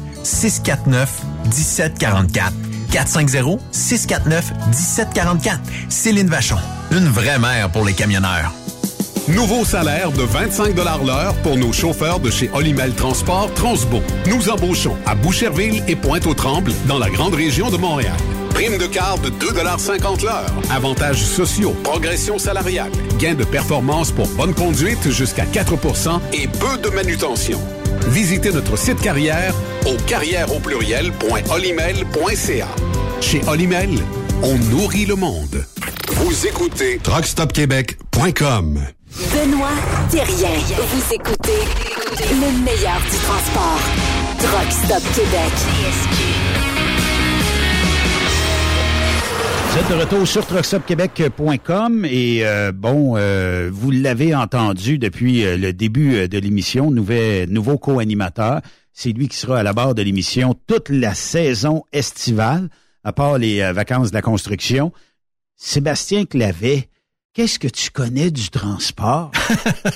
649 0.23 1.09
1744. 1.45 2.53
450 2.91 3.59
649 3.71 4.53
1744. 4.67 5.59
Céline 5.89 6.27
Vachon. 6.27 6.57
Une 6.91 7.07
vraie 7.07 7.39
mère 7.39 7.69
pour 7.69 7.85
les 7.85 7.93
camionneurs. 7.93 8.53
Nouveau 9.27 9.63
salaire 9.63 10.11
de 10.11 10.23
25 10.23 10.75
l'heure 10.75 11.33
pour 11.43 11.55
nos 11.55 11.71
chauffeurs 11.71 12.19
de 12.19 12.29
chez 12.29 12.49
Olimel 12.53 12.93
Transport 12.93 13.53
Transbo. 13.53 14.01
Nous 14.27 14.49
embauchons 14.49 14.97
à 15.05 15.15
Boucherville 15.15 15.83
et 15.87 15.95
Pointe-aux-Trembles 15.95 16.73
dans 16.87 16.97
la 16.97 17.09
grande 17.09 17.35
région 17.35 17.69
de 17.69 17.77
Montréal. 17.77 18.17
Prime 18.49 18.77
de 18.77 18.87
quart 18.87 19.19
de 19.19 19.29
2,50 19.29 20.25
l'heure. 20.25 20.51
Avantages 20.69 21.23
sociaux, 21.23 21.75
progression 21.83 22.39
salariale, 22.39 22.91
gain 23.19 23.35
de 23.35 23.45
performance 23.45 24.11
pour 24.11 24.27
bonne 24.29 24.53
conduite 24.53 25.09
jusqu'à 25.11 25.45
4% 25.45 26.19
et 26.33 26.47
peu 26.47 26.77
de 26.77 26.93
manutention. 26.93 27.59
Visitez 28.07 28.51
notre 28.51 28.77
site 28.77 28.99
carrière 29.01 29.53
au 29.85 29.95
carrière 30.05 30.53
au. 30.53 30.59
Chez 33.21 33.41
Olimel, 33.47 33.97
on 34.43 34.55
nourrit 34.75 35.05
le 35.05 35.15
monde. 35.15 35.65
Vous 36.15 36.47
écoutez 36.47 36.99
truckstopquebec.com. 37.03 38.81
Benoît 39.33 39.69
Thérien. 40.09 40.49
Vous 40.77 41.13
écoutez 41.13 41.59
le 42.31 42.63
meilleur 42.63 42.99
du 43.01 43.17
transport. 43.17 43.79
Truck 44.39 44.71
Stop 44.71 45.03
Québec. 45.15 45.51
Vous 49.71 49.79
êtes 49.79 49.89
de 49.89 49.93
retour 49.93 50.27
sur 50.27 50.45
truckstopquebec.com 50.45 52.03
et 52.03 52.45
euh, 52.45 52.73
bon, 52.73 53.15
euh, 53.15 53.69
vous 53.71 53.89
l'avez 53.89 54.35
entendu 54.35 54.97
depuis 54.97 55.45
euh, 55.45 55.55
le 55.55 55.71
début 55.71 56.15
euh, 56.15 56.27
de 56.27 56.37
l'émission, 56.37 56.91
nouveau 56.91 57.77
co-animateur. 57.77 58.59
C'est 58.91 59.13
lui 59.13 59.29
qui 59.29 59.37
sera 59.37 59.59
à 59.59 59.63
la 59.63 59.71
barre 59.71 59.95
de 59.95 60.01
l'émission 60.01 60.55
toute 60.67 60.89
la 60.89 61.13
saison 61.13 61.85
estivale, 61.93 62.67
à 63.05 63.13
part 63.13 63.37
les 63.37 63.61
euh, 63.61 63.71
vacances 63.71 64.09
de 64.09 64.15
la 64.15 64.21
construction. 64.21 64.91
Sébastien 65.55 66.25
Clavet, 66.25 66.89
qu'est-ce 67.33 67.59
que 67.59 67.67
tu 67.67 67.91
connais 67.91 68.31
du 68.31 68.49
transport? 68.49 69.31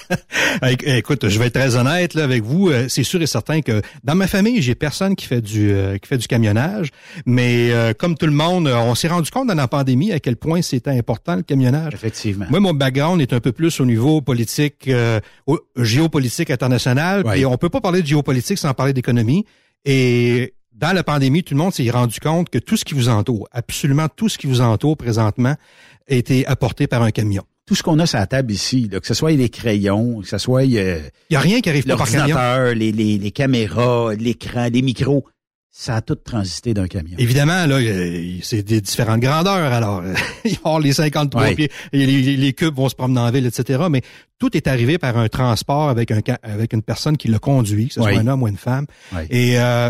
Écoute, 0.85 1.27
je 1.27 1.39
vais 1.39 1.47
être 1.47 1.53
très 1.53 1.75
honnête 1.75 2.13
là, 2.13 2.23
avec 2.23 2.43
vous. 2.43 2.69
Euh, 2.69 2.85
C'est 2.87 3.03
sûr 3.03 3.21
et 3.21 3.27
certain 3.27 3.61
que 3.61 3.81
dans 4.03 4.15
ma 4.15 4.27
famille, 4.27 4.61
j'ai 4.61 4.75
personne 4.75 5.15
qui 5.15 5.25
fait 5.25 5.41
du 5.41 5.71
euh, 5.71 5.97
qui 5.97 6.07
fait 6.07 6.17
du 6.17 6.27
camionnage, 6.27 6.89
mais 7.25 7.71
euh, 7.71 7.93
comme 7.93 8.15
tout 8.15 8.25
le 8.25 8.31
monde, 8.31 8.67
on 8.67 8.95
s'est 8.95 9.07
rendu 9.07 9.29
compte 9.31 9.47
dans 9.47 9.55
la 9.55 9.67
pandémie 9.67 10.11
à 10.11 10.19
quel 10.19 10.37
point 10.37 10.61
c'était 10.61 10.91
important 10.91 11.35
le 11.35 11.43
camionnage. 11.43 11.93
Effectivement. 11.93 12.45
Moi, 12.49 12.59
mon 12.59 12.73
background 12.73 13.21
est 13.21 13.33
un 13.33 13.39
peu 13.39 13.51
plus 13.51 13.79
au 13.79 13.85
niveau 13.85 14.21
politique, 14.21 14.87
euh, 14.87 15.19
géopolitique 15.77 16.51
international. 16.51 17.25
Ouais. 17.25 17.41
Et 17.41 17.45
on 17.45 17.57
peut 17.57 17.69
pas 17.69 17.81
parler 17.81 18.01
de 18.01 18.07
géopolitique 18.07 18.57
sans 18.57 18.73
parler 18.73 18.93
d'économie. 18.93 19.45
Et 19.83 20.53
dans 20.75 20.93
la 20.93 21.03
pandémie, 21.03 21.43
tout 21.43 21.53
le 21.53 21.59
monde 21.59 21.73
s'est 21.73 21.89
rendu 21.89 22.19
compte 22.19 22.49
que 22.49 22.57
tout 22.57 22.75
ce 22.75 22.83
qui 22.83 22.93
vous 22.93 23.07
entoure, 23.07 23.47
absolument 23.51 24.07
tout 24.13 24.27
ce 24.27 24.37
qui 24.37 24.45
vous 24.47 24.61
entoure 24.61 24.97
présentement, 24.97 25.55
a 26.09 26.13
été 26.15 26.45
apporté 26.47 26.87
par 26.87 27.01
un 27.01 27.11
camion. 27.11 27.43
Tout 27.65 27.73
ce 27.75 27.81
qu'on 27.81 27.97
a 27.99 28.05
sur 28.05 28.19
la 28.19 28.27
table 28.27 28.51
ici, 28.51 28.87
là, 28.91 28.99
que 28.99 29.07
ce 29.07 29.15
soit 29.15 29.31
les 29.31 29.49
crayons, 29.49 30.21
que 30.21 30.27
ce 30.27 30.37
soit 30.37 30.61
euh, 30.61 30.99
Il 31.29 31.33
y 31.33 31.35
a 31.35 31.39
rien 31.39 31.61
qui 31.61 31.69
arrive 31.69 31.85
pas 31.85 31.97
par 31.97 32.05
camion. 32.07 32.27
l'ordinateur, 32.35 32.75
les, 32.75 32.91
les, 32.91 33.17
les 33.17 33.31
caméras, 33.31 34.13
l'écran, 34.13 34.67
les 34.71 34.83
micros, 34.83 35.25
ça 35.71 35.95
a 35.95 36.01
tout 36.01 36.15
transité 36.15 36.73
d'un 36.75 36.87
camion. 36.87 37.15
Évidemment, 37.17 37.65
là, 37.65 37.77
euh, 37.79 38.37
c'est 38.43 38.61
des 38.61 38.81
différentes 38.81 39.19
grandeurs. 39.19 39.73
Alors, 39.73 40.01
euh, 40.05 40.13
il 40.45 40.57
va 40.63 40.79
les 40.79 40.93
53 40.93 41.41
Ouais. 41.41 41.55
pieds, 41.55 41.71
les, 41.91 42.05
les 42.37 42.53
cubes 42.53 42.75
vont 42.75 42.87
se 42.87 42.95
promener 42.95 43.19
en 43.21 43.31
ville, 43.31 43.47
etc. 43.47 43.83
Mais 43.89 44.01
tout 44.37 44.55
est 44.55 44.67
arrivé 44.67 44.99
par 44.99 45.17
un 45.17 45.27
transport 45.27 45.89
avec 45.89 46.11
un 46.11 46.21
avec 46.43 46.71
une 46.71 46.83
personne 46.83 47.17
qui 47.17 47.27
le 47.29 47.39
conduit, 47.39 47.87
que 47.87 47.95
ce 47.95 47.99
soit 48.01 48.11
Ouais. 48.11 48.17
un 48.19 48.27
homme 48.27 48.43
ou 48.43 48.47
une 48.47 48.57
femme. 48.57 48.85
Ouais. 49.13 49.25
Et 49.31 49.59
euh, 49.59 49.89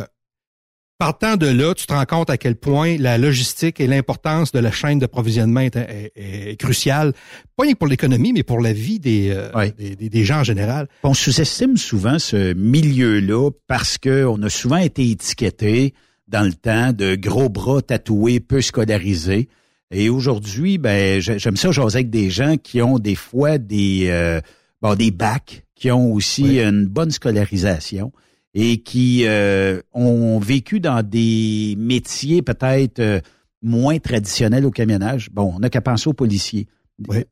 partant 0.98 1.36
de 1.36 1.48
là, 1.48 1.74
tu 1.74 1.86
te 1.88 1.94
rends 1.94 2.06
compte 2.06 2.30
à 2.30 2.38
quel 2.38 2.56
point 2.56 2.96
la 2.98 3.18
logistique 3.18 3.80
et 3.80 3.88
l'importance 3.88 4.52
de 4.52 4.60
la 4.60 4.72
chaîne 4.72 5.00
d'approvisionnement 5.00 5.60
est, 5.62 5.76
est, 5.76 6.12
est 6.16 6.56
cruciale, 6.60 7.14
pas 7.58 7.64
rien 7.64 7.74
que 7.74 7.78
pour 7.78 7.88
l'économie, 7.88 8.32
mais 8.34 8.44
pour 8.44 8.60
la 8.60 8.74
vie 8.74 9.00
des, 9.00 9.30
euh, 9.32 9.50
des, 9.78 9.96
des- 9.96 10.10
des 10.10 10.24
gens 10.24 10.40
en 10.40 10.44
général. 10.44 10.88
On 11.04 11.14
sous-estime 11.14 11.78
souvent 11.78 12.18
ce 12.20 12.54
milieu-là 12.54 13.50
parce 13.68 13.98
qu'on 13.98 14.42
a 14.42 14.50
souvent 14.50 14.78
été 14.78 15.10
étiqueté 15.10 15.94
dans 16.28 16.44
le 16.44 16.54
temps 16.54 16.92
de 16.94 17.16
gros 17.16 17.50
bras 17.50 17.82
tatoués, 17.82 18.40
peu 18.40 18.62
scolarisés. 18.62 19.48
Et 19.92 20.10
aujourd'hui, 20.10 20.78
ben, 20.78 21.22
j'ai- 21.22 21.38
j'aime 21.40 21.58
ça 21.58 21.72
jaser 21.72 21.98
avec 21.98 22.10
des 22.10 22.30
gens 22.30 22.56
qui 22.58 22.82
ont 22.82 22.98
des 23.00 23.16
fois 23.16 23.58
des, 23.58 24.06
euh, 24.10 24.42
bon, 24.82 24.96
des 24.96 25.12
bacs, 25.12 25.64
qui 25.76 25.92
ont 25.92 26.12
aussi 26.14 26.60
une 26.62 26.86
bonne 26.88 27.12
scolarisation 27.12 28.12
et 28.56 28.78
qui 28.78 29.28
euh, 29.28 29.82
ont 29.94 30.40
vécu 30.40 30.80
dans 30.80 31.06
des 31.06 31.76
métiers 31.78 32.42
peut-être 32.42 33.00
euh, 33.00 33.20
moins 33.62 34.00
traditionnels 34.00 34.66
au 34.66 34.72
camionnage. 34.72 35.30
Bon, 35.32 35.54
on 35.56 35.60
n'a 35.60 35.70
qu'à 35.70 35.82
penser 35.82 36.10
aux 36.10 36.14
policiers, 36.14 36.68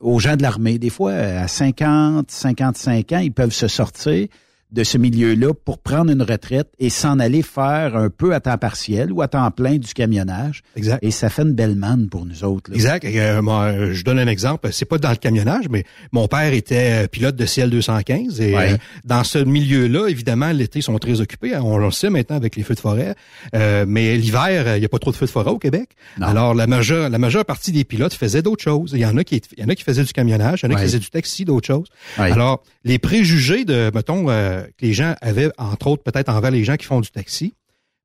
aux 0.02 0.20
gens 0.20 0.36
de 0.36 0.42
l'armée. 0.42 0.78
Des 0.78 0.90
fois, 0.90 1.14
à 1.14 1.48
50, 1.48 2.30
55 2.30 3.12
ans, 3.14 3.20
ils 3.20 3.32
peuvent 3.32 3.54
se 3.54 3.70
sortir 3.70 4.28
de 4.74 4.84
ce 4.84 4.98
milieu-là 4.98 5.54
pour 5.54 5.78
prendre 5.78 6.12
une 6.12 6.24
retraite 6.24 6.68
et 6.80 6.90
s'en 6.90 7.20
aller 7.20 7.44
faire 7.44 7.96
un 7.96 8.10
peu 8.10 8.34
à 8.34 8.40
temps 8.40 8.58
partiel 8.58 9.12
ou 9.12 9.22
à 9.22 9.28
temps 9.28 9.50
plein 9.52 9.78
du 9.78 9.94
camionnage. 9.94 10.64
Exact. 10.76 11.00
Et 11.04 11.12
ça 11.12 11.30
fait 11.30 11.44
une 11.44 11.54
belle 11.54 11.76
manne 11.76 12.10
pour 12.10 12.26
nous 12.26 12.44
autres. 12.44 12.72
là. 12.72 12.76
Exact. 12.76 13.04
Et, 13.06 13.22
euh, 13.22 13.42
moi, 13.42 13.92
je 13.92 14.04
donne 14.04 14.18
un 14.20 14.28
exemple. 14.28 14.70
C'est 14.72 14.86
pas 14.86 14.98
dans 14.98 15.12
le 15.12 15.16
camionnage, 15.18 15.70
mais 15.70 15.84
mon 16.12 16.28
père 16.28 16.52
était 16.54 17.04
euh, 17.04 17.08
pilote 17.08 17.36
de 17.36 17.46
CL215 17.46 18.42
et 18.42 18.56
Ouais. 18.56 18.74
euh, 18.74 18.78
dans 19.06 19.24
ce 19.24 19.38
milieu-là, 19.40 20.08
évidemment, 20.08 20.52
l'été, 20.52 20.82
sont 20.82 20.98
très 20.98 21.22
occupés. 21.22 21.56
On 21.58 21.78
le 21.78 21.92
sait 21.92 22.10
maintenant 22.10 22.36
avec 22.36 22.56
les 22.56 22.64
feux 22.64 22.74
de 22.76 22.80
forêt. 22.80 23.16
Euh, 23.56 23.86
mais 23.88 24.18
l'hiver, 24.18 24.76
il 24.76 24.80
n'y 24.80 24.86
a 24.86 24.90
pas 24.90 25.00
trop 25.00 25.12
de 25.12 25.16
feux 25.16 25.26
de 25.28 25.32
forêt 25.32 25.52
au 25.52 25.60
Québec. 25.60 25.90
Alors, 26.20 26.54
la 26.56 26.68
majeure, 26.68 27.10
la 27.10 27.18
majeure 27.20 27.46
partie 27.46 27.72
des 27.72 27.84
pilotes 27.84 28.14
faisaient 28.14 28.42
d'autres 28.42 28.64
choses. 28.64 28.92
Il 28.94 29.00
y 29.00 29.06
en 29.06 29.18
a 29.18 29.24
qui, 29.24 29.42
il 29.58 29.64
y 29.64 29.66
en 29.66 29.70
a 29.70 29.76
qui 29.76 29.84
faisaient 29.84 30.04
du 30.04 30.14
camionnage, 30.14 30.62
il 30.64 30.66
y 30.66 30.68
en 30.70 30.72
a 30.72 30.74
Ouais. 30.76 30.82
qui 30.82 30.88
faisaient 30.88 31.00
du 31.00 31.10
taxi, 31.10 31.46
d'autres 31.46 31.68
choses. 31.68 31.88
Ouais. 32.18 32.32
Alors, 32.32 32.64
les 32.86 32.98
préjugés 33.00 33.66
de, 33.66 33.92
mettons, 33.94 34.26
euh, 34.64 34.68
que 34.78 34.86
les 34.86 34.94
gens 34.94 35.16
avaient, 35.22 35.52
entre 35.58 35.88
autres, 35.88 36.04
peut-être 36.04 36.30
envers 36.30 36.52
les 36.52 36.64
gens 36.64 36.76
qui 36.76 36.86
font 36.86 37.02
du 37.02 37.12
taxi, 37.12 37.54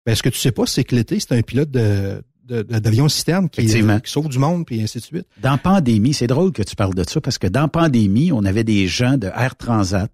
ben, 0.04 0.14
ce 0.14 0.22
que 0.22 0.28
tu 0.28 0.38
sais 0.38 0.52
pas, 0.52 0.66
c'est 0.66 0.84
que 0.84 0.94
l'été, 0.94 1.20
c'est 1.20 1.32
un 1.32 1.42
pilote 1.42 1.70
de, 1.70 2.22
d'avion 2.48 3.08
citerne 3.08 3.48
qui, 3.48 3.60
Effectivement. 3.60 4.00
qui 4.00 4.10
sauve 4.10 4.28
du 4.28 4.38
monde, 4.38 4.64
puis 4.64 4.80
ainsi 4.80 4.98
de 4.98 5.04
suite. 5.04 5.26
Dans 5.40 5.58
pandémie, 5.58 6.14
c'est 6.14 6.26
drôle 6.26 6.52
que 6.52 6.62
tu 6.62 6.76
parles 6.76 6.94
de 6.94 7.04
ça 7.06 7.20
parce 7.20 7.38
que 7.38 7.46
dans 7.46 7.68
pandémie, 7.68 8.32
on 8.32 8.44
avait 8.44 8.64
des 8.64 8.88
gens 8.88 9.18
de 9.18 9.26
Air 9.26 9.56
Transat 9.56 10.10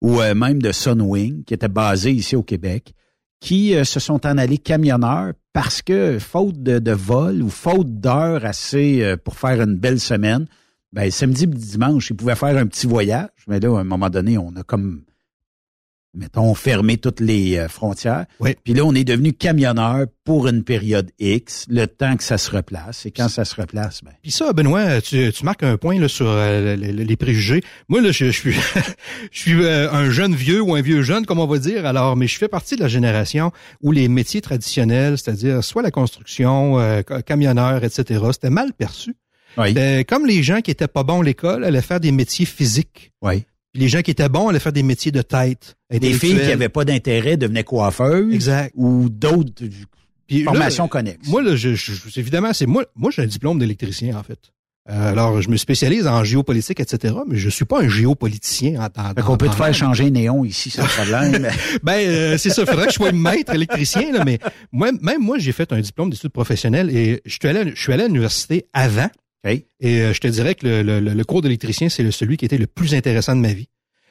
ou 0.00 0.20
euh, 0.20 0.34
même 0.34 0.60
de 0.60 0.72
Sunwing 0.72 1.44
qui 1.44 1.54
étaient 1.54 1.68
basés 1.68 2.10
ici 2.10 2.34
au 2.34 2.42
Québec 2.42 2.94
qui 3.40 3.74
euh, 3.74 3.84
se 3.84 4.00
sont 4.00 4.26
en 4.26 4.38
allés 4.38 4.58
camionneurs 4.58 5.32
parce 5.52 5.82
que 5.82 6.18
faute 6.18 6.62
de, 6.62 6.78
de 6.78 6.92
vol 6.92 7.42
ou 7.42 7.48
faute 7.48 8.00
d'heures 8.00 8.44
assez 8.44 9.02
euh, 9.02 9.16
pour 9.16 9.36
faire 9.36 9.60
une 9.60 9.76
belle 9.76 10.00
semaine, 10.00 10.46
ben 10.92 11.10
samedi 11.10 11.46
dimanche, 11.46 12.10
ils 12.10 12.16
pouvaient 12.16 12.36
faire 12.36 12.56
un 12.56 12.66
petit 12.66 12.86
voyage, 12.86 13.30
mais 13.48 13.60
là 13.60 13.76
à 13.76 13.80
un 13.80 13.84
moment 13.84 14.10
donné, 14.10 14.38
on 14.38 14.54
a 14.56 14.62
comme 14.62 15.02
mettons 16.14 16.54
fermé 16.54 16.98
toutes 16.98 17.20
les 17.20 17.56
euh, 17.56 17.68
frontières. 17.68 18.26
Puis 18.64 18.74
là 18.74 18.84
on 18.84 18.94
est 18.94 19.04
devenu 19.04 19.32
camionneur 19.32 20.06
pour 20.24 20.46
une 20.46 20.62
période 20.62 21.10
X, 21.18 21.64
le 21.68 21.86
temps 21.86 22.16
que 22.16 22.22
ça 22.22 22.38
se 22.38 22.50
replace 22.50 23.06
et 23.06 23.10
quand 23.10 23.28
ça 23.28 23.44
se 23.44 23.54
replace, 23.60 24.00
ben 24.04 24.12
Puis 24.22 24.30
ça, 24.30 24.52
Benoît, 24.52 25.00
tu, 25.00 25.32
tu 25.32 25.44
marques 25.44 25.62
un 25.64 25.76
point 25.76 25.98
là, 25.98 26.08
sur 26.08 26.26
euh, 26.28 26.76
les, 26.76 26.92
les 26.92 27.16
préjugés. 27.16 27.62
Moi, 27.88 28.00
là, 28.02 28.12
je, 28.12 28.26
je 28.26 28.30
suis, 28.30 28.52
je 29.32 29.38
suis 29.38 29.64
euh, 29.64 29.90
un 29.90 30.10
jeune 30.10 30.34
vieux 30.34 30.60
ou 30.60 30.74
un 30.74 30.80
vieux 30.82 31.02
jeune, 31.02 31.26
comme 31.26 31.38
on 31.40 31.46
va 31.46 31.58
dire. 31.58 31.86
Alors, 31.86 32.14
mais 32.16 32.26
je 32.28 32.38
fais 32.38 32.48
partie 32.48 32.76
de 32.76 32.82
la 32.82 32.88
génération 32.88 33.50
où 33.82 33.90
les 33.90 34.06
métiers 34.08 34.40
traditionnels, 34.40 35.18
c'est-à-dire 35.18 35.64
soit 35.64 35.82
la 35.82 35.90
construction, 35.90 36.78
euh, 36.78 37.02
ca- 37.08 37.22
camionneur, 37.22 37.82
etc., 37.84 38.20
c'était 38.32 38.50
mal 38.50 38.72
perçu. 38.74 39.14
C'était 39.68 40.04
Comme 40.04 40.26
les 40.26 40.42
gens 40.42 40.60
qui 40.60 40.70
étaient 40.70 40.88
pas 40.88 41.02
bons 41.02 41.20
à 41.20 41.24
l'école 41.24 41.64
allaient 41.64 41.82
faire 41.82 42.00
des 42.00 42.12
métiers 42.12 42.46
physiques. 42.46 43.12
Oui. 43.22 43.44
Puis 43.72 43.82
les 43.82 43.88
gens 43.88 44.02
qui 44.02 44.10
étaient 44.10 44.28
bons 44.28 44.48
allaient 44.48 44.58
faire 44.58 44.72
des 44.72 44.82
métiers 44.82 45.12
de 45.12 45.22
tête. 45.22 45.76
Des 45.90 46.12
filles 46.12 46.38
qui 46.40 46.46
n'avaient 46.46 46.68
pas 46.68 46.84
d'intérêt 46.84 47.36
devenaient 47.36 47.64
coiffeuses. 47.64 48.34
Exact. 48.34 48.72
Ou 48.76 49.08
d'autres 49.08 49.64
formations 50.44 50.88
connexes. 50.88 51.28
Moi, 51.28 51.42
là, 51.42 51.56
je, 51.56 51.74
je- 51.74 51.92
évidemment, 52.20 52.52
c'est 52.52 52.66
moi. 52.66 52.84
Moi, 52.96 53.10
j'ai 53.14 53.22
un 53.22 53.26
diplôme 53.26 53.58
d'électricien 53.58 54.16
en 54.16 54.22
fait. 54.22 54.38
Euh, 54.90 55.12
alors, 55.12 55.40
je 55.40 55.48
me 55.48 55.56
spécialise 55.56 56.08
en 56.08 56.24
géopolitique, 56.24 56.80
etc. 56.80 57.14
Mais 57.28 57.38
je 57.38 57.48
suis 57.48 57.64
pas 57.64 57.82
un 57.82 57.88
géopoliticien. 57.88 58.80
En, 58.80 59.14
Fait 59.14 59.22
qu'on 59.22 59.36
peut 59.36 59.48
te 59.48 59.54
faire 59.54 59.72
changer 59.72 60.10
néon 60.10 60.44
ici 60.44 60.70
sans 60.70 60.84
problème. 60.86 61.48
ben, 61.84 61.92
euh, 61.92 62.36
c'est 62.36 62.50
ça. 62.50 62.66
Faudrait 62.66 62.86
que 62.86 62.90
je 62.90 62.96
sois 62.96 63.12
maître 63.12 63.54
électricien, 63.54 64.10
là, 64.12 64.24
mais 64.24 64.40
moi, 64.72 64.90
même 65.00 65.22
moi, 65.22 65.38
j'ai 65.38 65.52
fait 65.52 65.72
un 65.72 65.80
diplôme 65.80 66.10
d'études 66.10 66.32
professionnelles 66.32 66.90
et 66.90 67.22
je 67.24 67.30
suis 67.30 67.48
allé, 67.48 67.72
je 67.76 67.80
suis 67.80 67.92
allé 67.92 68.02
à 68.02 68.06
l'université 68.08 68.66
avant. 68.72 69.08
Et 69.44 69.66
euh, 69.84 70.12
je 70.12 70.20
te 70.20 70.28
dirais 70.28 70.54
que 70.54 70.66
le, 70.66 71.00
le- 71.00 71.14
le- 71.14 71.24
cours 71.24 71.42
d'électricien, 71.42 71.88
c'est 71.88 72.08
celui 72.12 72.36
qui 72.36 72.44
était 72.44 72.58
le 72.58 72.66
plus 72.66 72.94
intéressant 72.94 73.34
de 73.34 73.40
ma 73.40 73.52
vie. 73.52 73.68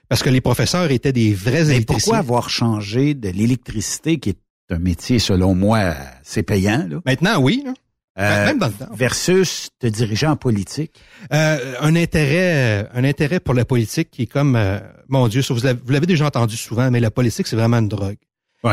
Parce 0.09 0.23
que 0.23 0.29
les 0.29 0.41
professeurs 0.41 0.91
étaient 0.91 1.13
des 1.13 1.33
vrais 1.33 1.63
Mais 1.63 1.75
électriciens. 1.75 1.85
pourquoi 1.85 2.17
avoir 2.17 2.49
changé 2.49 3.13
de 3.13 3.29
l'électricité, 3.29 4.19
qui 4.19 4.31
est 4.31 4.37
un 4.69 4.79
métier, 4.79 5.19
selon 5.19 5.55
moi, 5.55 5.95
c'est 6.23 6.43
payant, 6.43 6.85
là? 6.89 6.99
Maintenant, 7.05 7.39
oui. 7.41 7.63
là. 7.65 7.73
Euh, 8.19 8.45
Même 8.47 8.59
dans 8.59 8.67
le 8.67 8.73
temps. 8.73 8.93
Versus 8.93 9.69
te 9.79 9.87
diriger 9.87 10.27
en 10.27 10.35
politique? 10.35 10.91
Euh, 11.31 11.75
un 11.79 11.95
intérêt, 11.95 12.89
un 12.93 13.05
intérêt 13.05 13.39
pour 13.39 13.53
la 13.53 13.63
politique 13.63 14.09
qui 14.11 14.23
est 14.23 14.27
comme, 14.27 14.57
euh, 14.57 14.79
mon 15.07 15.29
Dieu, 15.29 15.41
ça, 15.41 15.53
vous 15.53 15.91
l'avez 15.93 16.07
déjà 16.07 16.25
entendu 16.25 16.57
souvent, 16.57 16.91
mais 16.91 16.99
la 16.99 17.09
politique 17.09 17.47
c'est 17.47 17.55
vraiment 17.55 17.77
une 17.79 17.87
drogue. 17.87 18.17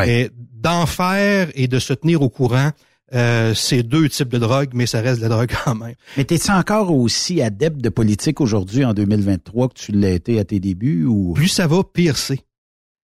Et 0.05 0.29
d'en 0.35 0.85
faire 0.85 1.49
et 1.55 1.67
de 1.69 1.79
se 1.79 1.93
tenir 1.93 2.21
au 2.21 2.29
courant, 2.29 2.71
euh, 3.13 3.53
c'est 3.53 3.83
deux 3.83 4.09
types 4.09 4.29
de 4.29 4.37
drogue, 4.37 4.69
mais 4.73 4.85
ça 4.85 5.01
reste 5.01 5.17
de 5.17 5.23
la 5.23 5.29
drogue 5.29 5.51
quand 5.63 5.75
même. 5.75 5.95
Mais 6.17 6.23
t'es-tu 6.23 6.51
encore 6.51 6.91
aussi 6.91 7.41
adepte 7.41 7.81
de 7.81 7.89
politique 7.89 8.41
aujourd'hui, 8.41 8.85
en 8.85 8.93
2023, 8.93 9.69
que 9.69 9.73
tu 9.73 9.91
l'as 9.91 10.11
été 10.11 10.39
à 10.39 10.45
tes 10.45 10.59
débuts? 10.59 11.05
ou? 11.05 11.33
Plus 11.33 11.47
ça 11.47 11.67
va, 11.67 11.83
pire 11.83 12.17
c'est. 12.17 12.39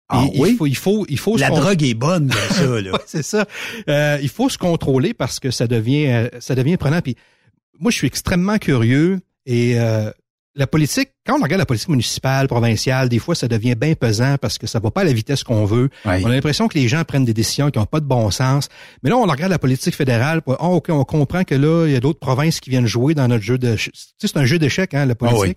Ah 0.09 0.27
oui? 0.37 0.51
Il 0.51 0.57
faut, 0.57 0.67
il 0.67 0.77
faut, 0.77 1.07
il 1.09 1.19
faut 1.19 1.37
La 1.37 1.51
drogue 1.51 1.83
est 1.83 1.95
bonne 1.95 2.31
ça, 2.51 2.63
là. 2.81 2.93
Ouais, 2.93 2.99
c'est 3.07 3.23
ça. 3.23 3.47
Euh, 3.89 4.19
il 4.21 4.29
faut 4.29 4.49
se 4.49 4.59
contrôler 4.59 5.15
parce 5.15 5.41
que 5.41 5.51
ça 5.51 5.67
devient, 5.67 6.07
euh, 6.09 6.29
ça 6.41 6.55
devient 6.55 6.77
prenant. 6.77 7.01
Puis 7.01 7.17
moi, 7.81 7.91
je 7.91 7.97
suis 7.97 8.07
extrêmement 8.07 8.59
curieux 8.59 9.21
et 9.47 9.81
euh, 9.81 10.11
la 10.57 10.67
politique, 10.69 11.11
quand 11.27 11.37
on 11.39 11.43
regarde 11.43 11.59
la 11.59 11.67
politique 11.67 11.89
municipale, 11.89 12.47
provinciale, 12.47 13.09
des 13.09 13.19
fois, 13.19 13.35
ça 13.35 13.49
devient 13.49 13.75
bien 13.75 13.95
pesant 13.95 14.37
parce 14.41 14.57
que 14.57 14.67
ça 14.69 14.79
va 14.79 14.91
pas 14.93 15.01
à 15.01 15.05
la 15.05 15.13
vitesse 15.13 15.43
qu'on 15.43 15.65
veut. 15.65 15.91
On 16.25 16.27
a 16.27 16.31
l'impression 16.31 16.69
que 16.69 16.79
les 16.79 16.87
gens 16.87 17.03
prennent 17.05 17.25
des 17.25 17.35
décisions 17.35 17.71
qui 17.71 17.79
n'ont 17.79 17.87
pas 17.87 17.99
de 18.01 18.07
bon 18.07 18.31
sens. 18.31 18.69
Mais 19.03 19.11
là, 19.11 19.17
on 19.17 19.23
regarde 19.27 19.51
la 19.51 19.59
politique 19.59 19.95
fédérale. 19.97 20.43
puis, 20.43 20.55
Ah, 20.61 20.69
ok, 20.69 20.91
on 20.91 21.05
comprend 21.05 21.43
que 21.45 21.55
là, 21.57 21.87
il 21.87 21.93
y 21.93 21.97
a 21.97 22.01
d'autres 22.01 22.21
provinces 22.21 22.61
qui 22.61 22.71
viennent 22.71 22.87
jouer 22.87 23.15
dans 23.15 23.27
notre 23.27 23.43
jeu 23.43 23.59
de. 23.59 23.75
Tu 23.75 23.91
sais, 23.93 24.29
c'est 24.29 24.37
un 24.37 24.45
jeu 24.45 24.59
d'échecs, 24.61 24.95
hein, 24.95 25.07
la 25.07 25.15
politique. 25.17 25.43
Ah 25.43 25.49
oui. 25.49 25.57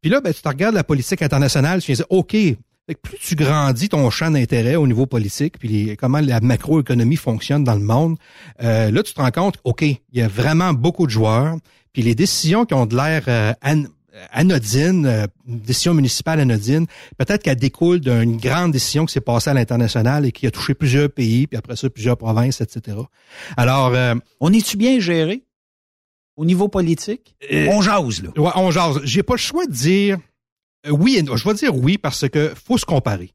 Puis 0.00 0.10
là, 0.10 0.20
ben, 0.20 0.32
tu 0.34 0.40
regardes 0.48 0.74
la 0.74 0.82
politique 0.84 1.22
internationale, 1.22 1.80
tu 1.80 1.86
viens 1.86 1.94
dire, 1.96 2.06
OK, 2.10 2.32
fait 2.32 2.56
que 2.88 3.00
plus 3.00 3.18
tu 3.18 3.36
grandis 3.36 3.88
ton 3.88 4.10
champ 4.10 4.32
d'intérêt 4.32 4.74
au 4.74 4.88
niveau 4.88 5.06
politique, 5.06 5.56
puis 5.60 5.68
les- 5.68 5.96
comment 5.96 6.18
la 6.18 6.40
macroéconomie 6.40 7.14
fonctionne 7.14 7.62
dans 7.62 7.74
le 7.76 7.80
monde, 7.84 8.16
euh, 8.64 8.90
là, 8.90 9.02
tu 9.04 9.14
te 9.14 9.20
rends 9.20 9.30
compte, 9.30 9.58
OK, 9.62 9.82
il 9.82 9.98
y 10.12 10.20
a 10.20 10.26
vraiment 10.26 10.72
beaucoup 10.72 11.06
de 11.06 11.12
joueurs, 11.12 11.54
puis 11.92 12.02
les 12.02 12.16
décisions 12.16 12.64
qui 12.64 12.74
ont 12.74 12.86
de 12.86 12.96
l'air 12.96 13.22
euh, 13.28 13.52
an- 13.64 13.84
euh, 14.14 15.26
une 15.46 15.58
décision 15.58 15.94
municipale 15.94 16.40
anodine, 16.40 16.86
peut-être 17.16 17.42
qu'elle 17.42 17.56
découle 17.56 18.00
d'une 18.00 18.36
grande 18.36 18.72
décision 18.72 19.06
qui 19.06 19.12
s'est 19.12 19.20
passée 19.20 19.50
à 19.50 19.54
l'international 19.54 20.26
et 20.26 20.32
qui 20.32 20.46
a 20.46 20.50
touché 20.50 20.74
plusieurs 20.74 21.10
pays, 21.10 21.46
puis 21.46 21.56
après 21.56 21.76
ça, 21.76 21.88
plusieurs 21.88 22.16
provinces, 22.16 22.60
etc. 22.60 22.98
Alors... 23.56 23.94
euh, 23.94 24.14
on 24.40 24.52
est-tu 24.52 24.76
bien 24.76 25.00
géré 25.00 25.44
au 26.36 26.44
niveau 26.44 26.68
politique? 26.68 27.34
on 27.50 27.80
jase, 27.82 28.22
là. 28.22 28.30
Ouais, 28.36 28.50
on 28.54 28.70
jase. 28.70 29.00
J'ai 29.04 29.22
pas 29.22 29.34
le 29.34 29.38
choix 29.38 29.66
de 29.66 29.72
dire 29.72 30.18
euh, 30.86 30.90
oui. 30.90 31.16
et 31.16 31.22
non. 31.22 31.36
Je 31.36 31.48
vais 31.48 31.54
dire 31.54 31.74
oui 31.76 31.98
parce 31.98 32.28
que 32.28 32.52
faut 32.54 32.78
se 32.78 32.84
comparer. 32.84 33.32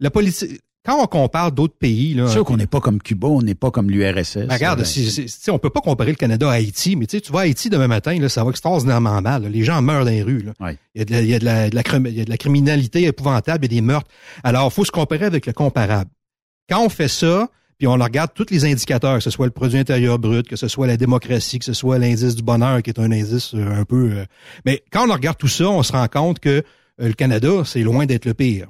La 0.00 0.10
politique, 0.10 0.60
quand 0.84 1.02
on 1.02 1.06
compare 1.06 1.50
d'autres 1.52 1.76
pays, 1.78 2.14
là, 2.14 2.26
C'est 2.26 2.34
sûr 2.34 2.44
qu'on 2.44 2.56
n'est 2.58 2.66
pas 2.66 2.80
comme 2.80 3.00
Cuba, 3.00 3.28
on 3.28 3.40
n'est 3.42 3.54
pas 3.54 3.70
comme 3.70 3.90
l'URSS. 3.90 4.36
Ben, 4.46 4.54
regarde, 4.54 4.84
si- 4.84 5.28
si- 5.28 5.50
on 5.50 5.58
peut 5.58 5.70
pas 5.70 5.80
comparer 5.80 6.10
le 6.10 6.16
Canada 6.16 6.48
à 6.50 6.54
Haïti, 6.54 6.94
mais 6.96 7.06
tu 7.06 7.16
sais, 7.16 7.20
tu 7.22 7.32
vas 7.32 7.40
à 7.40 7.42
Haïti 7.42 7.70
demain 7.70 7.88
matin, 7.88 8.18
là, 8.18 8.28
ça 8.28 8.44
va 8.44 8.50
extraordinairement 8.50 9.20
mal. 9.22 9.42
là. 9.44 9.48
Les 9.48 9.64
gens 9.64 9.80
meurent 9.82 10.04
dans 10.04 10.10
les 10.10 10.22
rues. 10.22 10.42
là. 10.42 10.52
Il, 10.94 11.00
y 11.00 11.02
a 11.02 11.04
de 11.06 11.12
la, 11.12 11.20
il, 11.22 11.28
y 11.28 11.34
a 11.34 11.38
de 11.38 11.44
la- 11.44 11.70
de 11.70 11.74
la 11.74 11.82
crime- 11.82 12.06
il 12.06 12.14
y 12.16 12.20
a 12.20 12.24
de 12.24 12.30
la 12.30 12.36
criminalité 12.36 13.04
épouvantable, 13.04 13.64
il 13.64 13.72
y 13.72 13.76
a 13.78 13.80
des 13.80 13.86
meurtres. 13.86 14.10
Alors, 14.42 14.66
il 14.70 14.74
faut 14.74 14.84
se 14.84 14.90
comparer 14.92 15.24
avec 15.24 15.46
le 15.46 15.52
comparable. 15.52 16.10
Quand 16.68 16.84
on 16.84 16.88
fait 16.88 17.08
ça, 17.08 17.48
puis 17.78 17.86
on 17.88 17.94
regarde 17.94 18.30
tous 18.34 18.46
les 18.50 18.64
indicateurs, 18.64 19.16
que 19.18 19.24
ce 19.24 19.30
soit 19.30 19.46
le 19.46 19.52
produit 19.52 19.78
intérieur 19.78 20.18
brut, 20.18 20.46
que 20.46 20.56
ce 20.56 20.68
soit 20.68 20.86
la 20.86 20.96
démocratie, 20.96 21.58
que 21.58 21.64
ce 21.64 21.72
soit 21.72 21.98
l'indice 21.98 22.36
du 22.36 22.42
bonheur, 22.42 22.82
qui 22.82 22.90
est 22.90 23.00
un 23.00 23.10
indice 23.10 23.54
euh, 23.54 23.80
un 23.80 23.84
peu... 23.84 24.12
euh, 24.12 24.24
mais 24.64 24.82
quand 24.92 25.08
on 25.08 25.12
regarde 25.12 25.36
tout 25.38 25.48
ça, 25.48 25.68
on 25.68 25.82
se 25.82 25.92
rend 25.92 26.06
compte 26.08 26.38
que 26.40 26.48
euh, 26.50 26.62
le 27.08 27.14
Canada, 27.14 27.48
c'est 27.64 27.80
loin 27.82 28.06
d'être 28.06 28.26
le 28.26 28.34
pire. 28.34 28.68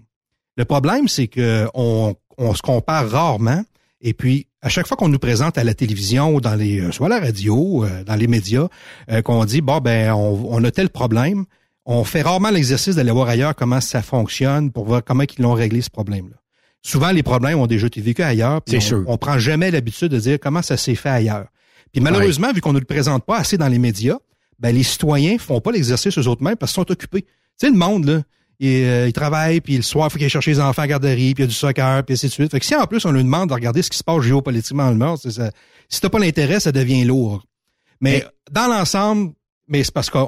Le 0.56 0.64
problème, 0.64 1.08
c'est 1.08 1.26
que 1.26 1.66
on, 1.74 2.14
on 2.38 2.54
se 2.54 2.62
compare 2.62 3.08
rarement. 3.10 3.64
Et 4.00 4.12
puis, 4.12 4.46
à 4.60 4.68
chaque 4.68 4.86
fois 4.86 4.96
qu'on 4.96 5.08
nous 5.08 5.18
présente 5.18 5.56
à 5.58 5.64
la 5.64 5.74
télévision 5.74 6.34
ou 6.34 6.40
dans 6.40 6.54
les, 6.54 6.80
euh, 6.80 6.92
soit 6.92 7.06
à 7.06 7.10
la 7.10 7.20
radio, 7.20 7.84
euh, 7.84 8.04
dans 8.04 8.14
les 8.16 8.26
médias, 8.26 8.68
euh, 9.10 9.22
qu'on 9.22 9.44
dit 9.44 9.60
bon 9.62 9.78
ben 9.78 10.12
on, 10.12 10.46
on 10.50 10.62
a 10.64 10.70
tel 10.70 10.90
problème, 10.90 11.44
on 11.86 12.04
fait 12.04 12.22
rarement 12.22 12.50
l'exercice 12.50 12.96
d'aller 12.96 13.10
voir 13.10 13.28
ailleurs 13.28 13.54
comment 13.54 13.80
ça 13.80 14.02
fonctionne 14.02 14.70
pour 14.70 14.84
voir 14.86 15.02
comment 15.04 15.22
ils 15.24 15.42
l'ont 15.42 15.54
réglé 15.54 15.80
ce 15.82 15.90
problème-là. 15.90 16.36
souvent 16.82 17.10
les 17.12 17.22
problèmes 17.22 17.58
ont 17.58 17.66
déjà 17.66 17.86
été 17.86 18.00
vécus 18.00 18.24
ailleurs. 18.24 18.62
puis 18.62 18.72
C'est 18.72 18.78
on, 18.78 18.88
sûr. 18.88 19.04
On 19.06 19.16
prend 19.18 19.38
jamais 19.38 19.70
l'habitude 19.70 20.08
de 20.08 20.18
dire 20.18 20.38
comment 20.40 20.62
ça 20.62 20.76
s'est 20.76 20.94
fait 20.94 21.10
ailleurs. 21.10 21.46
Puis 21.92 22.00
malheureusement, 22.02 22.52
vu 22.52 22.60
qu'on 22.60 22.72
ne 22.72 22.80
le 22.80 22.84
présente 22.84 23.24
pas 23.24 23.38
assez 23.38 23.56
dans 23.56 23.68
les 23.68 23.78
médias, 23.78 24.18
ben 24.58 24.74
les 24.74 24.82
citoyens 24.82 25.38
font 25.38 25.60
pas 25.60 25.72
l'exercice 25.72 26.18
eux 26.18 26.28
autres 26.28 26.42
mêmes 26.42 26.56
parce 26.56 26.72
qu'ils 26.72 26.82
sont 26.82 26.90
occupés. 26.90 27.22
Tu 27.22 27.28
sais, 27.66 27.70
le 27.70 27.76
monde, 27.76 28.04
là, 28.06 28.22
il, 28.60 28.68
euh, 28.84 29.06
il 29.08 29.12
travaille, 29.12 29.60
puis 29.60 29.76
le 29.76 29.82
soir, 29.82 30.06
il 30.08 30.10
faut 30.10 30.16
qu'il 30.16 30.24
aille 30.24 30.30
chercher 30.30 30.52
les 30.52 30.60
enfants 30.60 30.82
à 30.82 30.84
la 30.84 30.88
garderie, 30.88 31.34
puis 31.34 31.42
il 31.42 31.46
y 31.46 31.48
a 31.48 31.48
du 31.48 31.54
soccer, 31.54 32.04
puis 32.04 32.14
ainsi 32.14 32.26
de 32.26 32.32
suite. 32.32 32.50
Fait 32.50 32.60
que 32.60 32.66
si 32.66 32.74
en 32.74 32.86
plus 32.86 33.04
on 33.04 33.10
lui 33.12 33.22
demande 33.22 33.48
de 33.48 33.54
regarder 33.54 33.82
ce 33.82 33.90
qui 33.90 33.98
se 33.98 34.04
passe 34.04 34.22
géopolitiquement 34.22 34.84
dans 34.86 34.90
le 34.92 34.96
monde, 34.98 35.18
c'est 35.22 35.30
ça, 35.32 35.50
si 35.88 36.00
t'as 36.00 36.08
pas 36.08 36.18
l'intérêt, 36.18 36.60
ça 36.60 36.72
devient 36.72 37.04
lourd. 37.04 37.44
Mais 38.00 38.24
dans 38.50 38.66
l'ensemble, 38.66 39.32
mais 39.68 39.82
c'est 39.84 39.92
parce 39.94 40.10
que 40.10 40.18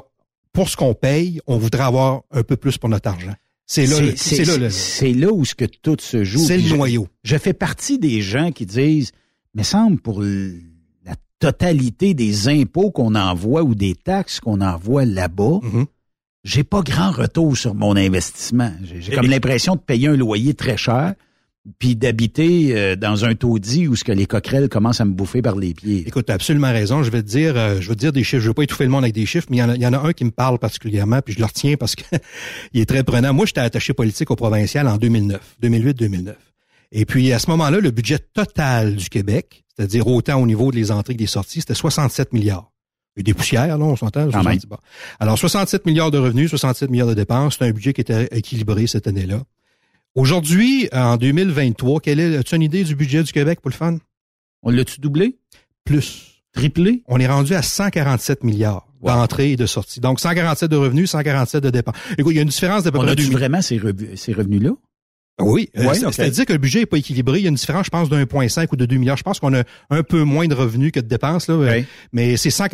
pour 0.53 0.69
ce 0.69 0.75
qu'on 0.75 0.93
paye, 0.93 1.39
on 1.47 1.57
voudrait 1.57 1.83
avoir 1.83 2.21
un 2.31 2.41
peu 2.43 2.55
plus 2.57 2.77
pour 2.77 2.89
notre 2.89 3.09
argent. 3.09 3.33
C'est 3.65 3.85
là, 3.85 3.97
c'est 4.15 4.45
là, 4.45 5.27
là 5.27 5.31
où 5.33 5.43
ce 5.45 5.53
que 5.53 5.65
tout 5.65 5.97
se 5.99 6.23
joue. 6.23 6.39
C'est 6.39 6.57
le 6.57 6.63
je- 6.63 6.75
noyau. 6.75 7.07
Je 7.23 7.37
fais 7.37 7.53
partie 7.53 7.99
des 7.99 8.21
gens 8.21 8.51
qui 8.51 8.65
disent, 8.65 9.11
mais 9.53 9.63
semble 9.63 9.99
pour 9.99 10.21
la 10.21 11.15
totalité 11.39 12.13
des 12.13 12.47
impôts 12.47 12.91
qu'on 12.91 13.13
envoie 13.15 13.63
ou 13.63 13.75
des 13.75 13.93
taxes 13.93 14.39
qu'on 14.39 14.61
envoie 14.61 15.05
là-bas, 15.05 15.59
Mm-hmm. 15.61 15.85
J'ai 16.47 16.63
pas 16.63 16.81
grand 16.81 17.11
retour 17.11 17.57
sur 17.57 17.75
mon 17.75 17.95
investissement. 17.97 18.71
J'ai 18.81 19.13
comme 19.13 19.27
l'impression 19.27 19.75
de 19.75 19.81
payer 19.81 20.07
un 20.07 20.15
loyer 20.15 20.53
très 20.53 20.77
cher, 20.77 21.13
puis 21.77 21.97
d'habiter 21.97 22.69
euh, 22.73 22.95
dans 22.95 23.25
un 23.25 23.35
taudis 23.35 23.89
où 23.89 23.97
ce 23.97 24.05
que 24.05 24.13
les 24.13 24.25
coquerelles 24.25 24.69
commencent 24.69 25.01
à 25.01 25.05
me 25.05 25.11
bouffer 25.11 25.41
par 25.41 25.57
les 25.57 25.73
pieds. 25.73 26.05
Écoute, 26.07 26.27
tu 26.27 26.31
as 26.31 26.35
absolument 26.35 26.71
raison. 26.71 27.03
Je 27.03 27.11
vais 27.11 27.21
te 27.21 27.27
dire, 27.27 27.57
euh, 27.57 27.81
je 27.81 27.89
vais 27.89 27.95
te 27.95 27.99
dire 27.99 28.13
des 28.13 28.23
chiffres. 28.23 28.41
Je 28.41 28.47
vais 28.47 28.53
pas 28.53 28.63
étouffer 28.63 28.85
le 28.85 28.89
monde 28.89 29.03
avec 29.03 29.13
des 29.13 29.25
chiffres, 29.25 29.47
mais 29.49 29.57
il 29.57 29.59
y 29.59 29.63
en 29.63 29.69
a, 29.69 29.75
il 29.75 29.81
y 29.81 29.87
en 29.87 29.91
a 29.91 29.99
un 29.99 30.13
qui 30.13 30.23
me 30.23 30.31
parle 30.31 30.57
particulièrement, 30.57 31.21
puis 31.21 31.33
je 31.33 31.39
le 31.39 31.45
retiens 31.45 31.75
parce 31.75 31.95
que 31.95 32.03
il 32.73 32.79
est 32.79 32.85
très 32.85 33.03
prenant. 33.03 33.33
Moi, 33.33 33.45
j'étais 33.45 33.59
attaché 33.59 33.93
politique 33.93 34.31
au 34.31 34.37
provincial 34.37 34.87
en 34.87 34.95
2009, 34.95 35.57
2008-2009. 35.61 36.33
Et 36.93 37.05
puis, 37.05 37.33
à 37.33 37.39
ce 37.39 37.49
moment-là, 37.49 37.81
le 37.81 37.91
budget 37.91 38.19
total 38.19 38.95
du 38.95 39.09
Québec, 39.09 39.65
c'est-à-dire 39.75 40.07
autant 40.07 40.41
au 40.41 40.47
niveau 40.47 40.71
des 40.71 40.91
entrées 40.91 41.13
que 41.15 41.19
des 41.19 41.27
sorties, 41.27 41.59
c'était 41.59 41.73
67 41.73 42.31
milliards. 42.31 42.71
Il 43.17 43.21
y 43.21 43.21
a 43.21 43.23
des 43.23 43.33
poussières, 43.33 43.77
là, 43.77 43.83
on 43.83 43.95
s'entend? 43.95 44.29
Quand 44.29 44.43
même. 44.43 44.59
70 44.59 44.67
bon. 44.67 44.77
Alors, 45.19 45.37
67 45.39 45.85
milliards 45.87 46.11
de 46.11 46.19
revenus, 46.19 46.51
67 46.51 46.91
milliards 46.91 47.07
de 47.07 47.15
dépenses. 47.15 47.57
C'est 47.57 47.65
un 47.65 47.71
budget 47.71 47.93
qui 47.93 48.01
était 48.01 48.27
équilibré 48.31 48.85
cette 48.85 49.07
année-là. 49.07 49.41
Aujourd'hui, 50.15 50.87
en 50.93 51.17
2023, 51.17 51.99
quelle 51.99 52.19
est, 52.19 52.37
as-tu 52.37 52.55
une 52.55 52.61
idée 52.61 52.83
du 52.83 52.95
budget 52.95 53.23
du 53.23 53.31
Québec 53.31 53.59
pour 53.61 53.69
le 53.69 53.75
fun? 53.75 53.97
On 54.63 54.69
l'a-tu 54.69 55.01
doublé? 55.01 55.37
Plus. 55.83 56.43
Triplé? 56.53 57.03
On 57.07 57.19
est 57.19 57.27
rendu 57.27 57.53
à 57.55 57.61
147 57.61 58.43
milliards 58.43 58.87
d'entrées 59.01 59.51
et 59.51 59.55
de 59.55 59.65
sorties. 59.65 59.99
Donc, 59.99 60.19
147 60.19 60.69
de 60.69 60.75
revenus, 60.75 61.09
147 61.11 61.63
de 61.63 61.69
dépenses. 61.69 61.95
Écoute, 62.17 62.33
il 62.33 62.37
y 62.37 62.39
a 62.39 62.43
une 62.43 62.49
différence 62.49 62.83
d'à 62.83 62.91
peu 62.91 62.97
On 62.99 63.01
près 63.03 63.11
a-tu 63.11 63.23
2000. 63.23 63.37
vraiment 63.37 63.61
ces 63.61 63.77
revenus-là? 63.77 64.71
Oui, 65.39 65.69
euh, 65.77 65.83
c'est-à-dire 66.11 66.45
que 66.47 66.53
le 66.53 66.57
budget 66.57 66.79
n'est 66.79 66.85
pas 66.87 66.97
équilibré. 66.97 67.37
Il 67.39 67.43
y 67.43 67.45
a 67.45 67.49
une 67.49 67.55
différence, 67.55 67.85
je 67.85 67.91
pense, 67.91 68.09
de 68.09 68.15
1,5 68.17 68.67
ou 68.71 68.75
de 68.75 68.85
2 68.87 68.95
milliards. 68.97 69.17
Je 69.17 69.23
pense 69.23 69.39
qu'on 69.39 69.53
a 69.53 69.63
un 69.91 70.01
peu 70.01 70.23
moins 70.23 70.47
de 70.47 70.55
revenus 70.55 70.91
que 70.91 70.99
de 70.99 71.05
dépenses. 71.07 71.47
Là, 71.47 71.53
euh, 71.53 71.65
Mais 72.11 72.37
c'est 72.37 72.49
100, 72.49 72.65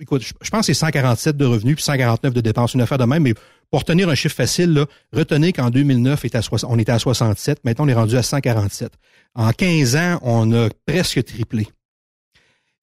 écoute, 0.00 0.22
je 0.22 0.50
pense 0.50 0.60
que 0.60 0.66
c'est 0.66 0.74
147 0.74 1.36
de 1.36 1.44
revenus 1.44 1.74
puis 1.74 1.82
149 1.84 2.32
de 2.32 2.40
dépenses. 2.40 2.74
Une 2.74 2.80
affaire 2.80 2.98
de 2.98 3.04
même. 3.04 3.24
Mais 3.24 3.34
pour 3.72 3.80
retenir 3.80 4.08
un 4.08 4.14
chiffre 4.14 4.36
facile, 4.36 4.72
là, 4.72 4.86
retenez 5.12 5.52
qu'en 5.52 5.70
2009, 5.70 6.24
était 6.24 6.38
à 6.38 6.42
soix- 6.42 6.60
on 6.68 6.78
était 6.78 6.92
à 6.92 7.00
67. 7.00 7.64
Maintenant, 7.64 7.86
on 7.86 7.88
est 7.88 7.94
rendu 7.94 8.16
à 8.16 8.22
147. 8.22 8.92
En 9.34 9.50
15 9.50 9.96
ans, 9.96 10.18
on 10.22 10.52
a 10.52 10.68
presque 10.86 11.24
triplé. 11.24 11.66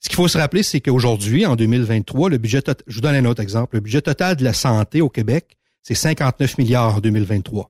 Ce 0.02 0.10
qu'il 0.10 0.18
faut 0.18 0.28
se 0.28 0.38
rappeler, 0.38 0.64
c'est 0.64 0.82
qu'aujourd'hui, 0.82 1.46
en 1.46 1.56
2023, 1.56 2.30
le 2.30 2.38
budget 2.38 2.62
total, 2.62 2.84
je 2.88 2.96
vous 2.96 3.02
donne 3.02 3.16
un 3.16 3.24
autre 3.24 3.42
exemple, 3.42 3.76
le 3.78 3.80
budget 3.80 4.02
total 4.02 4.36
de 4.36 4.44
la 4.44 4.52
santé 4.52 5.00
au 5.00 5.08
Québec, 5.08 5.56
c'est 5.82 5.96
59 5.96 6.58
milliards 6.58 6.98
en 6.98 7.00
2023. 7.00 7.70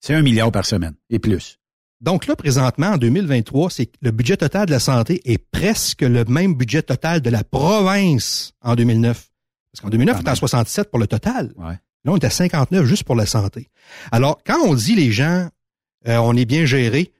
C'est 0.00 0.14
un 0.14 0.22
milliard 0.22 0.52
par 0.52 0.66
semaine 0.66 0.94
et 1.10 1.18
plus. 1.18 1.58
Donc 2.00 2.26
là, 2.26 2.36
présentement, 2.36 2.88
en 2.88 2.96
2023, 2.98 3.70
c'est 3.70 3.86
que 3.86 3.96
le 4.02 4.10
budget 4.10 4.36
total 4.36 4.66
de 4.66 4.70
la 4.70 4.80
santé 4.80 5.22
est 5.24 5.38
presque 5.38 6.02
le 6.02 6.24
même 6.24 6.54
budget 6.54 6.82
total 6.82 7.20
de 7.20 7.30
la 7.30 7.42
province 7.42 8.52
en 8.60 8.74
2009. 8.74 9.28
Parce 9.72 9.82
qu'en 9.82 9.88
2009, 9.88 10.16
on 10.16 10.20
était 10.20 10.30
à 10.30 10.34
67 10.34 10.90
pour 10.90 10.98
le 10.98 11.06
total. 11.06 11.52
Là, 11.58 11.78
on 12.12 12.16
est 12.16 12.24
à 12.24 12.30
59 12.30 12.84
juste 12.84 13.04
pour 13.04 13.16
la 13.16 13.26
santé. 13.26 13.70
Alors, 14.12 14.38
quand 14.46 14.58
on 14.64 14.74
dit 14.74 14.94
les 14.94 15.10
gens, 15.10 15.48
euh, 16.06 16.18
on 16.18 16.36
est 16.36 16.44
bien 16.44 16.66
géré, 16.66 17.12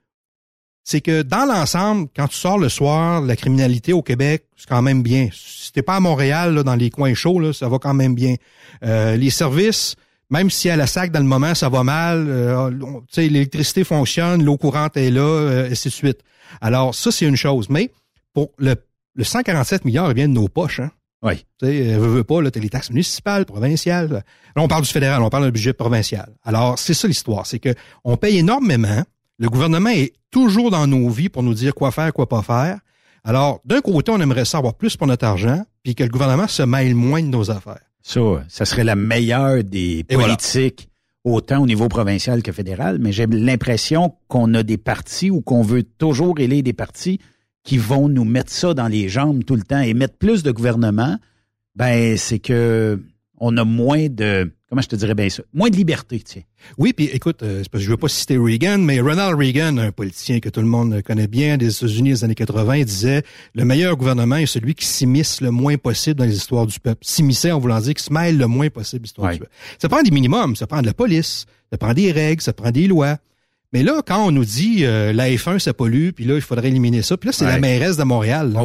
c'est 0.84 1.00
que 1.00 1.22
dans 1.22 1.46
l'ensemble, 1.46 2.08
quand 2.14 2.28
tu 2.28 2.36
sors 2.36 2.58
le 2.58 2.68
soir, 2.68 3.20
la 3.20 3.34
criminalité 3.34 3.92
au 3.92 4.02
Québec, 4.02 4.44
c'est 4.56 4.68
quand 4.68 4.82
même 4.82 5.02
bien. 5.02 5.28
Si 5.32 5.72
t'es 5.72 5.82
pas 5.82 5.96
à 5.96 6.00
Montréal, 6.00 6.54
là, 6.54 6.62
dans 6.62 6.76
les 6.76 6.90
coins 6.90 7.14
chauds, 7.14 7.40
là, 7.40 7.52
ça 7.52 7.68
va 7.68 7.78
quand 7.78 7.94
même 7.94 8.14
bien. 8.14 8.36
Euh, 8.84 9.16
les 9.16 9.30
services, 9.30 9.96
même 10.30 10.50
si 10.50 10.68
à 10.70 10.76
la 10.76 10.86
SAC, 10.86 11.12
dans 11.12 11.20
le 11.20 11.26
moment, 11.26 11.54
ça 11.54 11.68
va 11.68 11.82
mal, 11.84 12.26
euh, 12.28 12.70
l'électricité 13.16 13.84
fonctionne, 13.84 14.44
l'eau 14.44 14.56
courante 14.56 14.96
est 14.96 15.10
là, 15.10 15.20
euh, 15.22 15.70
ainsi 15.70 15.88
de 15.88 15.92
suite. 15.92 16.20
Alors, 16.60 16.94
ça, 16.94 17.10
c'est 17.10 17.26
une 17.26 17.36
chose. 17.36 17.68
Mais 17.70 17.90
pour 18.32 18.50
le, 18.58 18.74
le 19.14 19.24
147 19.24 19.84
milliards, 19.84 20.10
il 20.10 20.16
vient 20.16 20.28
de 20.28 20.34
nos 20.34 20.48
poches, 20.48 20.80
hein? 20.80 20.90
Oui. 21.22 21.44
Tu 21.58 21.66
sais, 21.66 21.94
euh, 21.94 21.98
veux, 21.98 22.08
veux 22.08 22.24
pas, 22.24 22.42
là, 22.42 22.50
t'as 22.50 22.60
les 22.60 22.68
taxes 22.68 22.90
municipales, 22.90 23.46
provinciales. 23.46 24.08
Là, 24.10 24.22
on 24.62 24.68
parle 24.68 24.82
du 24.82 24.90
fédéral, 24.90 25.22
on 25.22 25.30
parle 25.30 25.44
d'un 25.44 25.50
budget 25.50 25.72
provincial. 25.72 26.28
Alors, 26.44 26.78
c'est 26.78 26.94
ça 26.94 27.08
l'histoire. 27.08 27.46
C'est 27.46 27.58
que 27.58 27.74
on 28.04 28.16
paye 28.16 28.38
énormément. 28.38 29.02
Le 29.38 29.48
gouvernement 29.48 29.90
est 29.90 30.12
toujours 30.30 30.70
dans 30.70 30.86
nos 30.86 31.08
vies 31.08 31.28
pour 31.28 31.42
nous 31.42 31.54
dire 31.54 31.74
quoi 31.74 31.90
faire, 31.90 32.12
quoi 32.12 32.28
pas 32.28 32.42
faire. 32.42 32.78
Alors, 33.24 33.60
d'un 33.64 33.80
côté, 33.80 34.12
on 34.12 34.20
aimerait 34.20 34.44
savoir 34.44 34.74
plus 34.74 34.96
pour 34.96 35.06
notre 35.06 35.24
argent, 35.24 35.64
puis 35.82 35.94
que 35.94 36.04
le 36.04 36.10
gouvernement 36.10 36.46
se 36.46 36.62
mêle 36.62 36.94
moins 36.94 37.22
de 37.22 37.28
nos 37.28 37.50
affaires. 37.50 37.80
Ça, 38.06 38.20
ça 38.48 38.64
serait 38.64 38.84
la 38.84 38.94
meilleure 38.94 39.64
des 39.64 40.04
Et 40.08 40.14
voilà. 40.14 40.28
politiques, 40.28 40.88
autant 41.24 41.60
au 41.60 41.66
niveau 41.66 41.88
provincial 41.88 42.40
que 42.40 42.52
fédéral, 42.52 42.98
mais 43.00 43.10
j'ai 43.10 43.26
l'impression 43.26 44.14
qu'on 44.28 44.54
a 44.54 44.62
des 44.62 44.76
partis 44.76 45.28
ou 45.28 45.40
qu'on 45.40 45.62
veut 45.62 45.82
toujours 45.82 46.38
élire 46.38 46.62
des 46.62 46.72
partis 46.72 47.18
qui 47.64 47.78
vont 47.78 48.08
nous 48.08 48.24
mettre 48.24 48.52
ça 48.52 48.74
dans 48.74 48.86
les 48.86 49.08
jambes 49.08 49.42
tout 49.44 49.56
le 49.56 49.62
temps 49.62 49.80
et 49.80 49.92
mettre 49.92 50.16
plus 50.18 50.44
de 50.44 50.52
gouvernement, 50.52 51.18
ben 51.74 52.16
c'est 52.16 52.38
que 52.38 53.02
on 53.38 53.56
a 53.56 53.64
moins 53.64 54.06
de 54.08 54.52
comment 54.68 54.82
je 54.82 54.88
te 54.88 54.96
dirais 54.96 55.14
bien 55.14 55.28
ça, 55.28 55.42
moins 55.54 55.70
de 55.70 55.76
liberté, 55.76 56.20
tiens. 56.24 56.42
Oui, 56.78 56.92
puis 56.92 57.06
écoute, 57.06 57.42
euh, 57.42 57.60
c'est 57.62 57.68
parce 57.70 57.82
que 57.82 57.86
je 57.86 57.90
veux 57.90 57.96
pas 57.96 58.08
citer 58.08 58.36
Reagan, 58.36 58.78
mais 58.78 59.00
Ronald 59.00 59.38
Reagan, 59.38 59.76
un 59.78 59.92
politicien 59.92 60.40
que 60.40 60.48
tout 60.48 60.60
le 60.60 60.66
monde 60.66 61.02
connaît 61.02 61.28
bien 61.28 61.56
des 61.56 61.74
États-Unis 61.76 62.10
des 62.10 62.24
années 62.24 62.34
80, 62.34 62.82
disait 62.82 63.22
le 63.54 63.64
meilleur 63.64 63.96
gouvernement 63.96 64.36
est 64.36 64.46
celui 64.46 64.74
qui 64.74 64.84
s'immisce 64.86 65.40
le 65.40 65.50
moins 65.50 65.76
possible 65.76 66.16
dans 66.16 66.24
les 66.24 66.36
histoires 66.36 66.66
du 66.66 66.80
peuple. 66.80 67.00
S'immiscer 67.04 67.52
en 67.52 67.58
voulant 67.60 67.80
dire 67.80 67.94
qu'il 67.94 68.04
se 68.04 68.12
mêle 68.12 68.36
le 68.38 68.46
moins 68.46 68.68
possible 68.70 69.02
des 69.02 69.08
histoires 69.08 69.32
du 69.32 69.38
peuple. 69.38 69.50
Ça 69.78 69.88
prend 69.88 70.02
des 70.02 70.10
minimums, 70.10 70.56
ça 70.56 70.66
prend 70.66 70.80
de 70.80 70.86
la 70.86 70.94
police, 70.94 71.46
ça 71.70 71.78
prend 71.78 71.94
des 71.94 72.10
règles, 72.12 72.42
ça 72.42 72.52
prend 72.52 72.70
des 72.70 72.86
lois. 72.88 73.18
Mais 73.72 73.82
là, 73.82 74.00
quand 74.06 74.26
on 74.26 74.30
nous 74.30 74.44
dit 74.44 74.84
euh, 74.84 75.12
la 75.12 75.28
F1, 75.28 75.58
ça 75.58 75.74
pollue, 75.74 76.10
puis 76.10 76.24
là, 76.24 76.34
il 76.36 76.40
faudrait 76.40 76.68
éliminer 76.68 77.02
ça, 77.02 77.16
puis 77.16 77.28
là, 77.28 77.32
c'est 77.32 77.44
Ouais. 77.44 77.52
la 77.52 77.58
mairesse 77.60 77.96
de 77.96 78.04
Montréal. 78.04 78.52
là. 78.52 78.60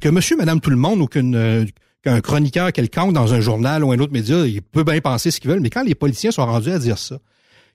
Que 0.00 0.08
monsieur, 0.08 0.36
madame, 0.36 0.60
tout 0.60 0.70
le 0.70 0.76
monde 0.76 1.00
ou 1.00 1.06
qu'une 1.06 1.34
euh, 1.34 1.64
qu'un 2.02 2.20
chroniqueur 2.20 2.72
quelconque 2.72 3.12
dans 3.12 3.34
un 3.34 3.40
journal 3.40 3.84
ou 3.84 3.92
un 3.92 3.98
autre 3.98 4.12
média, 4.12 4.46
il 4.46 4.62
peut 4.62 4.84
bien 4.84 5.00
penser 5.00 5.30
ce 5.30 5.40
qu'ils 5.40 5.50
veulent, 5.50 5.60
mais 5.60 5.70
quand 5.70 5.82
les 5.82 5.94
politiciens 5.94 6.30
sont 6.30 6.46
rendus 6.46 6.70
à 6.70 6.78
dire 6.78 6.98
ça, 6.98 7.18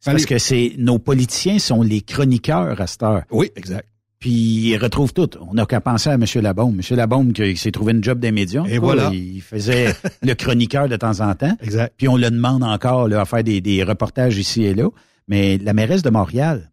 parce 0.05 0.25
que 0.25 0.37
c'est 0.37 0.73
nos 0.77 0.99
politiciens 0.99 1.59
sont 1.59 1.81
les 1.81 2.01
chroniqueurs 2.01 2.79
à 2.81 2.87
cette 2.87 3.03
heure. 3.03 3.23
Oui, 3.31 3.51
exact. 3.55 3.87
Puis 4.19 4.31
ils 4.31 4.77
retrouvent 4.77 5.13
tout. 5.13 5.29
On 5.41 5.53
n'a 5.53 5.65
qu'à 5.65 5.81
penser 5.81 6.09
à 6.09 6.13
M. 6.13 6.23
Labaume. 6.35 6.79
M. 6.79 6.95
Labaume 6.95 7.33
qui, 7.33 7.53
qui 7.53 7.57
s'est 7.59 7.71
trouvé 7.71 7.91
une 7.91 8.03
job 8.03 8.19
des 8.19 8.31
médias. 8.31 8.63
Et 8.65 8.77
quoi. 8.77 8.93
voilà. 8.93 9.09
Il 9.13 9.41
faisait 9.41 9.93
le 10.21 10.33
chroniqueur 10.33 10.87
de 10.87 10.95
temps 10.95 11.19
en 11.19 11.35
temps. 11.35 11.57
Exact. 11.61 11.93
Puis 11.97 12.07
on 12.07 12.15
le 12.15 12.29
demande 12.31 12.63
encore 12.63 13.09
là, 13.09 13.21
à 13.21 13.25
faire 13.25 13.43
des, 13.43 13.59
des 13.59 13.83
reportages 13.83 14.37
ici 14.37 14.63
et 14.63 14.73
là. 14.73 14.87
Mais 15.27 15.57
la 15.57 15.73
mairesse 15.73 16.03
de 16.03 16.09
Montréal 16.09 16.71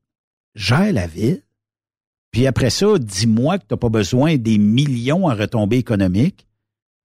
gère 0.55 0.93
la 0.93 1.09
ville. 1.09 1.43
Puis 2.31 2.47
après 2.47 2.71
ça, 2.71 2.87
dis-moi 3.01 3.59
que 3.59 3.65
tu 3.67 3.75
n'as 3.75 3.79
pas 3.79 3.89
besoin 3.89 4.37
des 4.37 4.59
millions 4.59 5.27
en 5.27 5.35
retombées 5.35 5.79
économiques. 5.79 6.47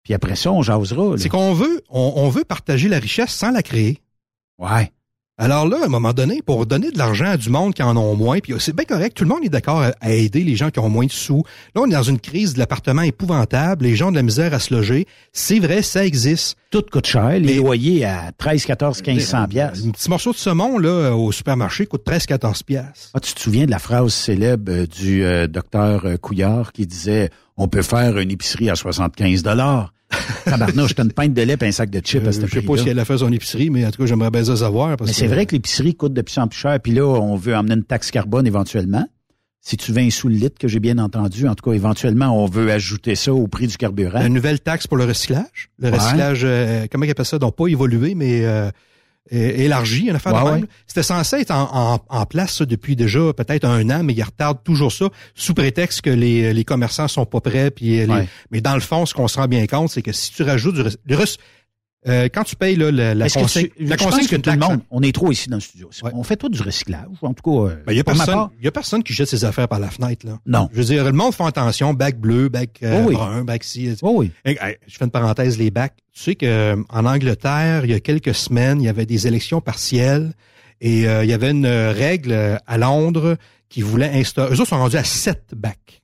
Puis 0.04 0.14
après 0.14 0.36
ça, 0.36 0.52
on 0.52 0.62
jasera. 0.62 1.16
C'est 1.16 1.28
qu'on 1.28 1.54
veut, 1.54 1.82
on, 1.88 2.12
on 2.16 2.28
veut 2.28 2.44
partager 2.44 2.88
la 2.88 2.98
richesse 2.98 3.30
sans 3.30 3.50
la 3.50 3.62
créer. 3.62 4.00
Ouais. 4.58 4.92
Alors 5.36 5.66
là, 5.66 5.78
à 5.82 5.86
un 5.86 5.88
moment 5.88 6.12
donné, 6.12 6.42
pour 6.42 6.64
donner 6.64 6.92
de 6.92 6.98
l'argent 6.98 7.24
à 7.24 7.36
du 7.36 7.50
monde 7.50 7.74
qui 7.74 7.82
en 7.82 7.96
ont 7.96 8.14
moins, 8.14 8.38
puis 8.38 8.54
c'est 8.60 8.74
bien 8.74 8.84
correct, 8.84 9.16
tout 9.16 9.24
le 9.24 9.30
monde 9.30 9.44
est 9.44 9.48
d'accord 9.48 9.82
à, 9.82 9.90
à 10.00 10.12
aider 10.12 10.44
les 10.44 10.54
gens 10.54 10.70
qui 10.70 10.78
ont 10.78 10.88
moins 10.88 11.06
de 11.06 11.10
sous. 11.10 11.42
Là, 11.74 11.82
on 11.82 11.86
est 11.86 11.94
dans 11.94 12.04
une 12.04 12.20
crise 12.20 12.54
de 12.54 12.60
l'appartement 12.60 13.02
épouvantable, 13.02 13.84
les 13.84 13.96
gens 13.96 14.08
ont 14.08 14.10
de 14.12 14.16
la 14.16 14.22
misère 14.22 14.54
à 14.54 14.60
se 14.60 14.72
loger. 14.72 15.08
C'est 15.32 15.58
vrai, 15.58 15.82
ça 15.82 16.06
existe. 16.06 16.56
Tout 16.70 16.84
coûte 16.88 17.06
cher. 17.06 17.40
Les 17.40 17.56
loyers 17.56 18.04
à 18.04 18.30
13, 18.38 18.64
14, 18.64 19.02
1500 19.04 19.48
piastres. 19.48 19.84
Un 19.84 19.90
petit 19.90 20.08
morceau 20.08 20.30
de 20.30 20.36
saumon 20.36 20.78
là 20.78 21.16
au 21.16 21.32
supermarché 21.32 21.86
coûte 21.86 22.04
13, 22.04 22.26
14 22.26 22.62
piastres. 22.62 23.10
Ah, 23.14 23.18
tu 23.18 23.34
te 23.34 23.40
souviens 23.40 23.66
de 23.66 23.72
la 23.72 23.80
phrase 23.80 24.14
célèbre 24.14 24.70
euh, 24.70 24.86
du 24.86 25.24
euh, 25.24 25.48
docteur 25.48 26.04
euh, 26.04 26.16
Couillard 26.16 26.72
qui 26.72 26.86
disait 26.86 27.30
on 27.56 27.68
peut 27.68 27.82
faire 27.82 28.18
une 28.18 28.30
épicerie 28.30 28.70
à 28.70 28.74
75 28.74 29.42
dollars. 29.42 29.92
Tabarnouche, 30.44 30.94
t'as 30.94 31.02
une 31.04 31.12
pinte 31.12 31.34
de 31.34 31.42
lait 31.42 31.56
et 31.60 31.64
un 31.66 31.72
sac 31.72 31.90
de 31.90 31.98
chips 32.00 32.22
Euh, 32.24 32.28
à 32.28 32.32
ce 32.32 32.40
je 32.46 32.46
sais 32.46 32.62
pas 32.62 32.76
si 32.76 32.88
elle 32.88 32.98
a 32.98 33.04
fait 33.04 33.18
son 33.18 33.32
épicerie, 33.32 33.70
mais 33.70 33.84
en 33.86 33.90
tout 33.90 34.02
cas, 34.02 34.06
j'aimerais 34.06 34.30
bien 34.30 34.44
ça 34.44 34.56
savoir. 34.56 34.96
parce 34.96 35.08
Mais 35.10 35.14
c'est 35.14 35.26
que- 35.26 35.30
vrai 35.32 35.46
que 35.46 35.52
l'épicerie 35.54 35.94
coûte 35.94 36.12
de 36.12 36.22
plus 36.22 36.38
en 36.38 36.46
plus 36.46 36.58
cher. 36.58 36.78
Puis 36.80 36.92
là, 36.92 37.04
on 37.06 37.36
veut 37.36 37.56
emmener 37.56 37.74
une 37.74 37.84
taxe 37.84 38.10
carbone 38.10 38.46
éventuellement. 38.46 39.06
Si 39.60 39.76
tu 39.78 39.92
vins 39.92 40.10
sous 40.10 40.28
le 40.28 40.34
litre, 40.34 40.58
que 40.58 40.68
j'ai 40.68 40.78
bien 40.78 40.98
entendu, 40.98 41.48
en 41.48 41.54
tout 41.54 41.68
cas, 41.68 41.74
éventuellement, 41.74 42.38
on 42.44 42.46
veut 42.46 42.70
ajouter 42.70 43.14
ça 43.14 43.32
au 43.32 43.48
prix 43.48 43.66
du 43.66 43.76
carburant. 43.78 44.24
Une 44.24 44.34
nouvelle 44.34 44.60
taxe 44.60 44.86
pour 44.86 44.98
le 44.98 45.04
recyclage. 45.04 45.70
Le 45.78 45.90
Ouais. 45.90 45.96
recyclage, 45.96 46.42
euh, 46.44 46.86
comment 46.92 47.04
ils 47.06 47.10
appellent 47.10 47.24
ça? 47.24 47.38
Donc, 47.38 47.56
pas 47.56 47.66
évolué, 47.68 48.14
mais 48.14 48.44
euh, 48.44 48.70
élargi, 49.30 50.06
une 50.08 50.16
affaire 50.16 50.32
de 50.34 50.38
Ouais, 50.38 50.52
même. 50.52 50.60
ouais. 50.62 50.68
C'était 50.86 51.02
censé 51.02 51.36
être 51.40 51.50
en, 51.50 51.94
en- 51.94 52.00
en 52.08 52.26
place 52.26 52.56
ça, 52.58 52.66
depuis 52.66 52.94
déjà 52.96 53.32
peut-être 53.32 53.64
un 53.64 53.88
an, 53.90 54.02
mais 54.04 54.12
ils 54.12 54.22
retardent 54.22 54.62
toujours 54.62 54.92
ça 54.92 55.08
sous 55.34 55.54
prétexte 55.54 56.02
que 56.02 56.10
les, 56.10 56.52
les 56.52 56.64
commerçants 56.64 57.08
sont 57.08 57.24
pas 57.26 57.40
prêts. 57.40 57.70
Puis 57.70 57.96
les- 57.96 58.06
Ouais. 58.06 58.28
Mais 58.50 58.60
dans 58.60 58.74
le 58.74 58.80
fond, 58.80 59.06
ce 59.06 59.14
qu'on 59.14 59.28
se 59.28 59.38
rend 59.38 59.48
bien 59.48 59.66
compte, 59.66 59.90
c'est 59.90 60.02
que 60.02 60.12
si 60.12 60.32
tu 60.32 60.42
rajoutes 60.42 60.74
du... 60.74 60.82
res- 61.14 61.38
euh, 62.06 62.28
quand 62.32 62.44
tu 62.44 62.54
payes 62.56 62.76
là, 62.76 62.90
la, 62.90 63.14
la 63.14 63.26
Est-ce 63.26 63.34
que 63.34 63.40
consigne, 63.40 63.68
tu- 63.76 63.84
la 63.84 63.96
je 63.96 64.02
pense 64.02 64.10
consigne, 64.10 64.24
que 64.24 64.30
c'est 64.30 64.36
une 64.36 64.42
tout 64.42 64.50
le 64.50 64.56
monde, 64.58 64.80
on 64.90 65.02
est 65.02 65.12
trop 65.14 65.32
ici 65.32 65.48
dans 65.48 65.56
le 65.56 65.60
studio. 65.62 65.88
On 66.12 66.22
fait 66.22 66.36
tout 66.36 66.48
du 66.48 66.60
recyclage, 66.60 67.06
ou 67.22 67.26
en 67.26 67.32
tout 67.34 67.42
cas. 67.42 67.72
euh, 67.72 67.76
Ben, 67.86 67.92
il 67.92 67.96
y 67.96 68.00
a 68.00 68.04
pour 68.04 68.12
ma 68.14 68.18
personne, 68.18 68.34
part, 68.34 68.50
il 68.58 68.64
y 68.64 68.68
a 68.68 68.70
personne 68.72 69.02
qui 69.02 69.12
jette 69.14 69.28
ses 69.28 69.44
affaires 69.44 69.68
par 69.68 69.78
la 69.80 69.90
fenêtre, 69.90 70.26
là. 70.26 70.38
Non. 70.46 70.68
Je 70.72 70.78
veux 70.78 70.84
dire, 70.84 71.04
le 71.04 71.12
monde 71.12 71.34
fait 71.34 71.44
attention, 71.44 71.94
bac 71.94 72.18
bleu, 72.18 72.48
bac 72.48 72.70
euh, 72.82 73.00
Oh 73.02 73.08
oui. 73.08 73.14
brun, 73.14 73.44
bac 73.44 73.64
ci. 73.64 73.94
Oh 74.02 74.12
oui. 74.16 74.30
Je 74.44 74.52
fais 74.54 75.04
une 75.04 75.10
parenthèse, 75.10 75.58
les 75.58 75.70
bacs. 75.70 75.94
Tu 76.12 76.22
sais 76.22 76.34
que 76.34 76.46
euh, 76.46 76.76
en 76.90 77.06
Angleterre, 77.06 77.84
il 77.84 77.90
y 77.90 77.94
a 77.94 78.00
quelques 78.00 78.34
semaines, 78.34 78.80
il 78.80 78.84
y 78.84 78.88
avait 78.88 79.06
des 79.06 79.26
élections 79.26 79.60
partielles 79.60 80.32
et 80.80 81.08
euh, 81.08 81.24
il 81.24 81.30
y 81.30 81.32
avait 81.32 81.50
une 81.50 81.66
euh, 81.66 81.92
règle 81.92 82.32
euh, 82.32 82.56
à 82.66 82.78
Londres 82.78 83.36
qui 83.68 83.82
voulait 83.82 84.10
instaurer. 84.10 84.50
Eux 84.54 84.60
autres 84.60 84.68
sont 84.68 84.76
rendus 84.78 84.96
à 84.96 85.04
sept 85.04 85.54
bacs. 85.56 86.02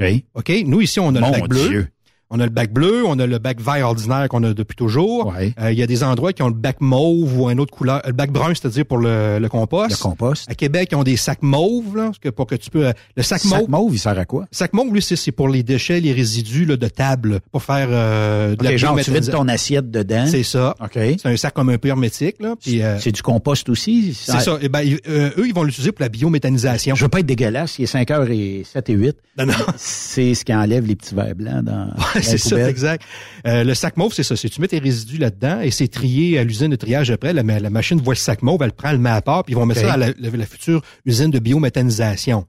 OK. 0.00 0.22
OK? 0.34 0.52
Nous, 0.64 0.80
ici, 0.80 0.98
on 1.00 1.14
a 1.14 1.20
Mon 1.20 1.26
le 1.32 1.40
bac 1.40 1.48
bleu. 1.48 1.88
On 2.32 2.38
a 2.38 2.44
le 2.44 2.50
bac 2.50 2.72
bleu, 2.72 3.02
on 3.06 3.18
a 3.18 3.26
le 3.26 3.38
bac 3.38 3.60
vert 3.60 3.86
ordinaire 3.88 4.28
qu'on 4.28 4.44
a 4.44 4.54
depuis 4.54 4.76
toujours. 4.76 5.34
Euh, 5.36 5.72
Il 5.72 5.78
y 5.78 5.82
a 5.82 5.86
des 5.86 6.04
endroits 6.04 6.32
qui 6.32 6.42
ont 6.42 6.48
le 6.48 6.54
bac 6.54 6.76
mauve 6.80 7.38
ou 7.40 7.48
un 7.48 7.58
autre 7.58 7.72
couleur. 7.74 8.00
Le 8.06 8.12
bac 8.12 8.30
brun, 8.30 8.48
c'est-à-dire 8.54 8.86
pour 8.86 8.98
le, 8.98 9.38
le 9.40 9.48
compost. 9.48 9.90
Le 9.90 9.96
compost. 9.96 10.48
À 10.48 10.54
Québec, 10.54 10.90
ils 10.92 10.94
ont 10.94 11.02
des 11.02 11.16
sacs 11.16 11.42
mauves, 11.42 11.96
là, 11.96 12.04
parce 12.06 12.18
que 12.20 12.28
pour 12.28 12.46
que 12.46 12.54
tu 12.54 12.70
peux. 12.70 12.86
euh, 12.86 12.92
Le 13.16 13.22
sac, 13.24 13.40
Sac 13.40 13.60
mauve. 13.62 13.70
mauve, 13.70 13.94
il 13.94 13.98
sert 13.98 14.16
à 14.18 14.24
quoi? 14.24 14.46
Sac 14.52 14.72
mauve, 14.72 14.92
lui, 14.94 15.02
c'est 15.02 15.16
c'est 15.16 15.32
pour 15.32 15.48
les 15.48 15.62
déchets, 15.64 15.98
les 16.00 16.12
résidus 16.12 16.64
là, 16.66 16.76
de 16.76 16.86
table, 16.88 17.40
pour 17.50 17.62
faire 17.64 17.88
euh, 17.90 18.54
de 18.54 18.62
la 18.64 18.76
genre, 18.76 18.98
tu 19.00 19.10
vides 19.12 19.30
ton 19.30 19.48
assiette 19.48 19.90
dedans. 19.90 20.26
C'est 20.28 20.44
ça. 20.44 20.76
OK. 20.80 20.92
C'est 20.94 21.26
un 21.26 21.36
sac 21.36 21.52
comme 21.54 21.70
un 21.70 21.78
peu 21.78 21.88
hermétique. 21.88 22.36
Là, 22.40 22.54
puis, 22.60 22.82
euh, 22.82 22.98
C'est 23.00 23.12
du 23.12 23.22
compost 23.22 23.68
aussi? 23.68 24.14
c'est 24.14 24.38
ça. 24.40 24.58
Eh 24.62 24.68
ben, 24.68 24.82
ils- 24.82 25.00
euh, 25.08 25.30
eux, 25.36 25.46
ils 25.48 25.54
vont 25.54 25.64
l'utiliser 25.64 25.90
pour 25.92 26.02
la 26.02 26.08
biométhanisation. 26.08 26.94
Je 26.94 27.02
veux 27.04 27.08
pas 27.08 27.20
être 27.20 27.26
dégueulasse, 27.26 27.78
il 27.78 27.82
est 27.82 27.86
5 27.86 28.08
heures 28.12 28.30
et 28.30 28.62
7 28.70 28.88
et 28.90 28.92
8. 28.94 29.16
Non, 29.38 29.46
non. 29.46 29.54
C'est 29.76 30.34
ce 30.34 30.44
qui 30.44 30.54
enlève 30.54 30.86
les 30.86 30.94
petits 30.96 31.14
verres 31.14 31.34
blancs 31.34 31.64
dans, 31.64 31.88
Ouais, 32.14 32.19
c'est 32.30 32.38
ça, 32.38 32.56
exact. 32.68 33.04
Euh, 33.46 33.64
le 33.64 33.74
sac 33.74 33.96
mauve, 33.96 34.12
c'est 34.14 34.22
ça. 34.22 34.36
C'est 34.36 34.48
tu 34.48 34.60
mets 34.60 34.68
tes 34.68 34.78
résidus 34.78 35.18
là-dedans 35.18 35.60
et 35.60 35.70
c'est 35.70 35.88
trié 35.88 36.38
à 36.38 36.44
l'usine 36.44 36.68
de 36.68 36.76
triage 36.76 37.10
après. 37.10 37.32
La, 37.32 37.42
la 37.42 37.70
machine 37.70 38.00
voit 38.00 38.14
le 38.14 38.18
sac 38.18 38.42
mauve, 38.42 38.62
elle 38.62 38.72
prend 38.72 38.92
le 38.92 38.98
met 38.98 39.10
à 39.10 39.22
part, 39.22 39.44
puis 39.44 39.52
ils 39.52 39.56
vont 39.56 39.66
mettre 39.66 39.80
ça 39.80 39.94
à 39.94 39.96
la, 39.96 40.06
la- 40.18 40.36
la 40.36 40.46
future 40.46 40.82
usine 41.04 41.30
de 41.30 41.38
biométhanisation. 41.38 42.46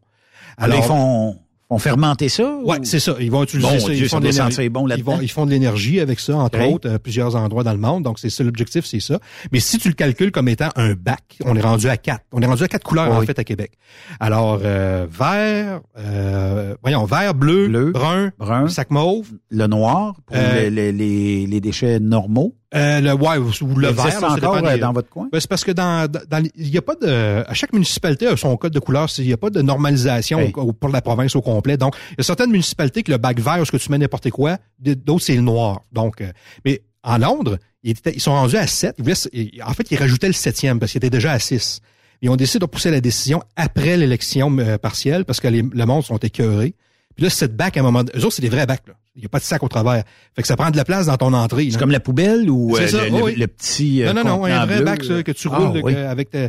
Alors, 0.58 0.78
ils 0.78 0.84
font, 0.84 1.40
font 1.76 1.80
fermenter 1.80 2.28
ça? 2.30 2.54
Ouais, 2.64 2.78
c'est 2.84 3.00
ça. 3.00 3.16
Ils 3.20 3.32
vont 3.32 3.44
utiliser 3.44 3.68
Bon 3.68 3.80
ça. 3.80 3.86
Dieu, 3.94 4.06
ils 4.06 4.10
ça 4.10 4.18
font 4.18 4.20
de 4.20 4.28
l'énergie. 4.28 4.56
sentir 4.56 4.72
bon 4.72 4.86
ils, 4.88 4.90
là-dedans. 4.90 5.12
vont, 5.16 5.22
ils 5.22 5.32
font 5.32 5.46
de 5.46 5.52
l'énergie 5.52 6.00
avec 6.00 6.20
ça, 6.20 6.36
entre 6.36 6.60
autres, 6.68 6.90
à 6.90 7.00
plusieurs 7.00 7.36
endroits 7.36 7.64
dans 7.64 7.72
le 7.72 7.78
monde. 7.80 8.04
Donc, 8.04 8.20
c'est 8.20 8.30
ça, 8.30 8.44
l'objectif, 8.44 8.86
c'est 8.86 9.00
ça. 9.00 9.20
Mais 9.52 9.60
si 9.60 9.78
tu 9.78 9.88
le 9.88 9.94
calcules 9.94 10.32
comme 10.32 10.48
étant 10.48 10.70
un 10.76 10.94
bac, 10.94 11.38
on 11.46 11.56
est 11.56 11.62
rendu 11.62 11.88
à 11.88 11.98
quatre. 11.98 12.26
On 12.32 12.42
est 12.42 12.46
rendu 12.46 12.64
à 12.64 12.68
quatre 12.68 12.84
couleurs, 12.84 13.12
en 13.12 13.20
Oui. 13.20 13.26
fait, 13.26 13.40
à 13.40 13.44
Québec. 13.44 13.72
Alors, 14.20 14.60
euh, 14.64 15.08
vert, 15.10 15.82
euh, 15.98 16.76
voyons, 16.82 17.06
vert, 17.06 17.34
bleu, 17.34 17.92
brun, 17.92 18.32
brun, 18.38 18.68
sac 18.68 18.92
mauve. 18.92 19.28
Le 19.50 19.68
noir 19.68 20.16
pour 20.26 20.36
Euh, 20.38 20.70
les, 20.70 20.70
les- 20.70 20.92
les- 20.92 21.48
les 21.48 21.62
déchets 21.62 22.00
normaux. 22.00 22.56
Euh, 22.74 23.02
le 23.02 23.14
ouais, 23.14 23.38
ou 23.38 23.76
le 23.76 23.90
vert. 23.90 24.22
là, 24.22 24.32
encore, 24.32 24.56
euh, 24.66 24.74
des- 24.76 24.80
dans 24.80 24.94
votre 24.94 25.10
coin? 25.10 25.28
Ben, 25.32 25.40
c'est 25.42 25.50
parce 25.50 25.66
que 25.66 25.72
dans, 25.72 26.10
dans, 26.10 26.44
il 26.56 26.70
y 26.70 26.78
a 26.78 26.82
pas 26.82 26.96
de, 26.96 27.44
à 27.46 27.54
chaque 27.54 27.74
municipalité 27.74 28.28
a 28.28 28.38
son 28.38 28.56
code 28.56 28.72
de 28.74 28.80
couleur. 28.80 29.10
Il 29.18 29.26
n'y 29.28 29.34
a 29.34 29.38
pas 29.38 29.50
de 29.50 29.62
normalisation 29.62 30.40
Hey. 30.40 30.54
au- 30.56 30.72
pour 30.72 30.90
la 30.90 31.02
province 31.02 31.36
au 31.36 31.42
complet. 31.42 31.76
Donc, 31.76 31.96
il 32.12 32.16
y 32.20 32.22
a 32.22 32.24
certaines 32.24 32.52
municipalités 32.52 33.04
que 33.04 33.12
le 33.12 33.18
bac 33.18 33.40
vert, 33.42 33.66
ce 33.66 33.72
que 33.72 33.78
tu 33.78 33.92
mets 33.92 33.98
n'importe 33.98 34.30
quoi, 34.30 34.58
d'autres 34.80 35.26
c'est 35.26 35.36
le 35.36 35.42
noir. 35.42 35.82
Donc, 35.92 36.22
euh, 36.22 36.32
mais 36.64 36.82
en 37.04 37.18
Londres, 37.18 37.58
ils, 37.84 37.92
étaient- 37.92 38.14
ils 38.16 38.22
sont 38.22 38.32
rendus 38.32 38.56
à 38.58 38.68
7. 38.68 38.96
Ils 39.00 39.02
voulaient 39.02 39.12
s- 39.14 39.30
ils- 39.34 39.62
en 39.66 39.74
fait, 39.74 39.92
ils 39.92 39.98
rajoutaient 39.98 40.28
le 40.28 40.34
septième 40.34 40.80
parce 40.80 40.94
qu'ils 40.94 41.00
étaient 41.00 41.10
déjà 41.10 41.34
à 41.34 41.40
6. 41.40 41.82
Ils 42.22 42.30
ont 42.30 42.36
décidé 42.38 42.60
de 42.60 42.66
pousser 42.68 42.92
la 42.92 43.02
décision 43.02 43.42
après 43.58 43.98
l'élection 43.98 44.56
euh, 44.60 44.78
partielle 44.78 45.26
parce 45.26 45.40
que 45.42 45.48
les, 45.50 45.62
le 45.64 45.86
monde 45.86 46.04
sont 46.06 46.18
écœurés. 46.18 46.76
Puis 47.16 47.24
là, 47.26 47.30
cette 47.30 47.56
bac, 47.56 47.78
à 47.78 47.80
un 47.80 47.84
moment, 47.84 48.04
eux 48.16 48.20
autres, 48.26 48.34
c'est 48.36 48.42
des 48.42 48.50
vrais 48.50 48.66
bacs, 48.66 48.88
là. 48.88 48.94
Il 49.16 49.20
n'y 49.20 49.26
a 49.26 49.30
pas 49.30 49.40
de 49.40 49.44
sac 49.44 49.62
au 49.62 49.68
travers. 49.68 50.04
Fait 50.36 50.42
que 50.42 50.48
ça 50.48 50.56
prend 50.56 50.72
de 50.72 50.78
la 50.78 50.86
place 50.86 51.08
dans 51.08 51.18
ton 51.18 51.34
entrée. 51.34 51.68
C'est 51.70 51.78
comme 51.78 51.92
la 51.92 52.00
poubelle 52.00 52.50
ou 52.50 52.78
euh, 52.78 52.80
le, 53.10 53.22
oui. 53.22 53.46
petit. 53.46 54.04
euh, 54.04 54.14
Non, 54.14 54.24
non, 54.24 54.38
non, 54.38 54.46
un 54.46 54.66
vrai 54.66 54.78
bleu, 54.78 54.86
bac 54.86 55.04
ça, 55.04 55.22
que 55.22 55.34
tu 55.34 55.50
Ah, 55.52 55.58
roules 55.58 55.82
oui. 55.84 55.94
que- 55.94 56.00
avec 56.00 56.30
ta... 56.30 56.46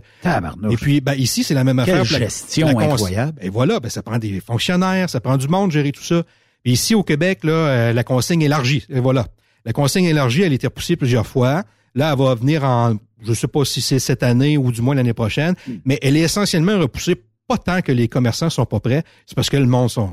Et 0.70 0.76
puis, 0.76 1.00
ben, 1.00 1.14
ici, 1.14 1.42
c'est 1.42 1.54
la 1.54 1.64
même 1.64 1.82
Quelle 1.84 1.96
affaire. 1.98 2.20
La- 2.20 2.26
gestion 2.26 2.68
la 2.68 2.74
cons- 2.74 2.80
incroyable. 2.92 3.38
Et 3.42 3.48
voilà, 3.48 3.80
ben, 3.80 3.88
ça 3.88 4.02
prend 4.04 4.16
des 4.18 4.38
fonctionnaires, 4.40 5.10
ça 5.10 5.20
prend 5.20 5.36
du 5.36 5.48
monde 5.48 5.72
gérer 5.72 5.90
tout 5.90 6.04
ça. 6.04 6.22
Et 6.64 6.70
ici, 6.70 6.94
au 6.94 7.02
Québec, 7.02 7.40
là, 7.42 7.52
euh, 7.52 7.92
la 7.92 8.04
consigne 8.04 8.42
élargie. 8.42 8.86
Et 8.88 9.00
voilà. 9.00 9.26
La 9.64 9.72
consigne 9.72 10.04
élargie, 10.04 10.42
elle 10.42 10.52
a 10.52 10.54
été 10.54 10.68
repoussée 10.68 10.94
plusieurs 10.94 11.26
fois. 11.26 11.64
Là, 11.96 12.12
elle 12.12 12.18
va 12.24 12.34
venir 12.36 12.62
en, 12.62 12.94
je 13.24 13.32
sais 13.34 13.48
pas 13.48 13.64
si 13.64 13.80
c'est 13.80 13.98
cette 13.98 14.22
année 14.22 14.56
ou 14.56 14.70
du 14.70 14.80
moins 14.82 14.94
l'année 14.94 15.14
prochaine, 15.14 15.54
Hmm. 15.66 15.72
mais 15.84 15.98
elle 16.00 16.16
est 16.16 16.20
essentiellement 16.20 16.78
repoussée 16.78 17.16
pas 17.48 17.58
tant 17.58 17.82
que 17.82 17.90
les 17.90 18.06
commerçants 18.06 18.50
sont 18.50 18.64
pas 18.66 18.78
prêts, 18.78 19.02
c'est 19.26 19.34
parce 19.34 19.50
que 19.50 19.56
le 19.56 19.66
monde 19.66 19.90
sont... 19.90 20.10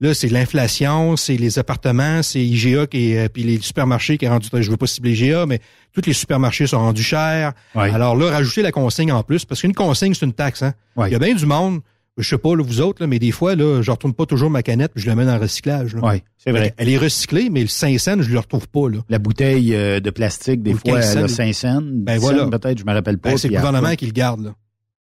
Là, 0.00 0.14
c'est 0.14 0.28
l'inflation, 0.28 1.16
c'est 1.16 1.36
les 1.36 1.58
appartements, 1.58 2.22
c'est 2.22 2.44
IGA 2.44 2.86
qui 2.86 3.10
est, 3.12 3.18
euh, 3.24 3.28
puis 3.28 3.42
les 3.42 3.60
supermarchés 3.60 4.16
qui 4.16 4.26
est 4.26 4.28
rendu, 4.28 4.48
je 4.52 4.70
veux 4.70 4.76
pas 4.76 4.86
cibler 4.86 5.10
IGA, 5.12 5.46
mais 5.46 5.60
tous 5.92 6.06
les 6.06 6.12
supermarchés 6.12 6.68
sont 6.68 6.78
rendus 6.78 7.02
chers. 7.02 7.52
Ouais. 7.74 7.90
Alors 7.90 8.14
là, 8.14 8.30
rajouter 8.30 8.62
la 8.62 8.70
consigne 8.70 9.10
en 9.10 9.24
plus, 9.24 9.44
parce 9.44 9.60
qu'une 9.60 9.74
consigne, 9.74 10.14
c'est 10.14 10.24
une 10.24 10.32
taxe, 10.32 10.62
hein. 10.62 10.74
Ouais. 10.96 11.08
Il 11.08 11.12
y 11.12 11.16
a 11.16 11.18
bien 11.18 11.34
du 11.34 11.46
monde, 11.46 11.80
je 12.16 12.28
sais 12.28 12.38
pas, 12.38 12.54
là, 12.54 12.62
vous 12.62 12.80
autres, 12.80 13.02
là, 13.02 13.08
mais 13.08 13.18
des 13.18 13.32
fois, 13.32 13.56
là, 13.56 13.82
je 13.82 13.90
retourne 13.90 14.14
pas 14.14 14.24
toujours 14.24 14.50
ma 14.50 14.62
canette 14.62 14.92
puis 14.94 15.02
je 15.02 15.08
la 15.08 15.16
mets 15.16 15.24
dans 15.24 15.34
le 15.34 15.40
recyclage. 15.40 15.96
là. 15.96 16.00
Oui, 16.04 16.22
c'est 16.36 16.52
vrai. 16.52 16.74
Elle 16.76 16.88
est 16.90 16.98
recyclée, 16.98 17.50
mais 17.50 17.62
le 17.62 17.66
5 17.66 17.98
cents, 17.98 18.22
je 18.22 18.30
le 18.30 18.38
retrouve 18.38 18.68
pas, 18.68 18.88
là. 18.88 18.98
La 19.08 19.18
bouteille 19.18 19.74
euh, 19.74 19.98
de 19.98 20.10
plastique, 20.10 20.62
des 20.62 20.74
Ou 20.74 20.78
fois, 20.78 21.00
15 21.00 21.16
elle 21.16 21.24
a 21.24 21.28
cents. 21.28 21.34
5 21.34 21.52
cents. 21.54 21.80
Ben 21.82 22.14
10 22.18 22.20
voilà. 22.20 22.46
Peut-être, 22.46 22.78
je 22.78 22.84
me 22.84 22.92
rappelle 22.92 23.18
pas. 23.18 23.30
Ben, 23.30 23.36
c'est 23.36 23.48
le 23.48 23.56
gouvernement 23.56 23.96
qui 23.96 24.06
le 24.06 24.12
garde, 24.12 24.52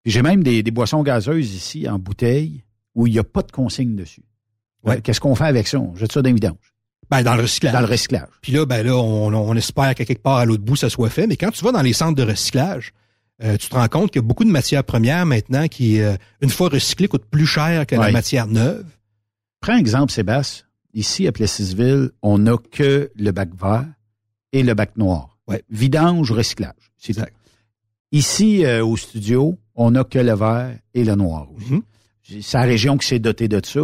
J'ai 0.05 0.21
même 0.21 0.41
des, 0.41 0.63
des 0.63 0.71
boissons 0.71 1.03
gazeuses 1.03 1.53
ici 1.53 1.89
en 1.89 1.99
bouteille 1.99 2.63
où 2.95 3.07
il 3.07 3.11
n'y 3.13 3.19
a 3.19 3.25
pas 3.25 3.41
de 3.41 3.51
consigne 3.51 3.95
dessus. 3.97 4.23
Ouais. 4.85 4.97
Euh, 4.97 5.01
Qu'est-ce 5.03 5.19
qu'on 5.19 5.35
fait 5.35 5.45
avec 5.45 5.67
ça? 5.67 5.79
On 5.79 5.95
jette 5.95 6.11
ça 6.11 6.21
dans 6.21 6.27
les 6.27 6.33
vidanges. 6.33 6.73
Ben, 7.09 7.21
dans 7.23 7.35
le 7.35 7.43
recyclage. 7.43 7.73
Dans 7.73 7.81
le 7.81 7.85
recyclage. 7.85 8.27
Puis 8.41 8.51
là, 8.51 8.65
ben 8.65 8.85
là, 8.85 8.95
on, 8.95 9.33
on 9.33 9.55
espère 9.55 9.93
qu'à 9.93 10.05
quelque 10.05 10.23
part 10.23 10.37
à 10.37 10.45
l'autre 10.45 10.63
bout, 10.63 10.75
ça 10.75 10.89
soit 10.89 11.09
fait. 11.09 11.27
Mais 11.27 11.37
quand 11.37 11.51
tu 11.51 11.63
vas 11.63 11.71
dans 11.71 11.81
les 11.83 11.93
centres 11.93 12.15
de 12.15 12.23
recyclage, 12.23 12.93
euh, 13.43 13.57
tu 13.57 13.67
te 13.69 13.75
rends 13.75 13.87
compte 13.87 14.11
qu'il 14.11 14.21
y 14.21 14.25
a 14.25 14.27
beaucoup 14.27 14.43
de 14.45 14.49
matières 14.49 14.83
premières 14.83 15.25
maintenant 15.25 15.67
qui, 15.67 16.01
euh, 16.01 16.15
une 16.41 16.49
fois 16.49 16.69
recyclées, 16.69 17.07
coûtent 17.07 17.25
plus 17.29 17.45
cher 17.45 17.85
que 17.85 17.95
la 17.95 18.11
matière 18.11 18.47
neuve. 18.47 18.85
Prends 19.61 19.73
un 19.73 19.77
exemple, 19.77 20.11
Sébastien. 20.11 20.63
Ici, 20.93 21.27
à 21.27 21.31
Plessisville, 21.33 22.11
on 22.21 22.37
n'a 22.37 22.55
que 22.71 23.11
le 23.15 23.31
bac 23.31 23.49
vert 23.59 23.85
et 24.53 24.63
le 24.63 24.73
bac 24.73 24.95
noir. 24.95 25.37
Ouais. 25.47 25.61
Vidange, 25.69 26.31
recyclage. 26.31 26.73
C'est 26.97 27.13
tout. 27.13 27.21
Ici, 28.11 28.63
euh, 28.65 28.85
au 28.85 28.95
studio, 28.95 29.57
on 29.75 29.91
n'a 29.91 30.05
que 30.05 30.19
le 30.19 30.33
vert 30.33 30.73
et 30.93 31.03
le 31.03 31.15
noir 31.15 31.49
aussi. 31.55 31.73
Mhm. 31.73 31.81
C'est 32.41 32.57
la 32.57 32.63
région 32.63 32.97
qui 32.97 33.05
s'est 33.07 33.19
dotée 33.19 33.47
de 33.49 33.59
ça. 33.63 33.81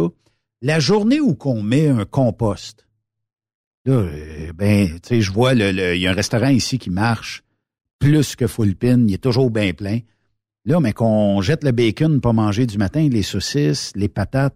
La 0.62 0.78
journée 0.80 1.20
où 1.20 1.34
qu'on 1.34 1.60
met 1.62 1.88
un 1.88 2.04
compost, 2.04 2.86
là, 3.84 3.94
euh, 3.94 4.52
ben, 4.54 4.88
tu 5.00 5.08
sais, 5.08 5.20
je 5.20 5.32
vois, 5.32 5.54
il 5.54 5.98
y 5.98 6.06
a 6.06 6.10
un 6.10 6.14
restaurant 6.14 6.48
ici 6.48 6.78
qui 6.78 6.88
marche 6.90 7.42
plus 7.98 8.36
que 8.36 8.46
full 8.46 8.74
pin, 8.76 9.04
il 9.06 9.14
est 9.14 9.18
toujours 9.22 9.50
bien 9.50 9.72
plein. 9.72 9.98
Là, 10.64 10.78
mais 10.78 10.92
qu'on 10.92 11.40
jette 11.40 11.64
le 11.64 11.72
bacon 11.72 12.20
pour 12.20 12.34
manger 12.34 12.66
du 12.66 12.78
matin, 12.78 13.08
les 13.10 13.22
saucisses, 13.24 13.92
les 13.96 14.08
patates, 14.08 14.54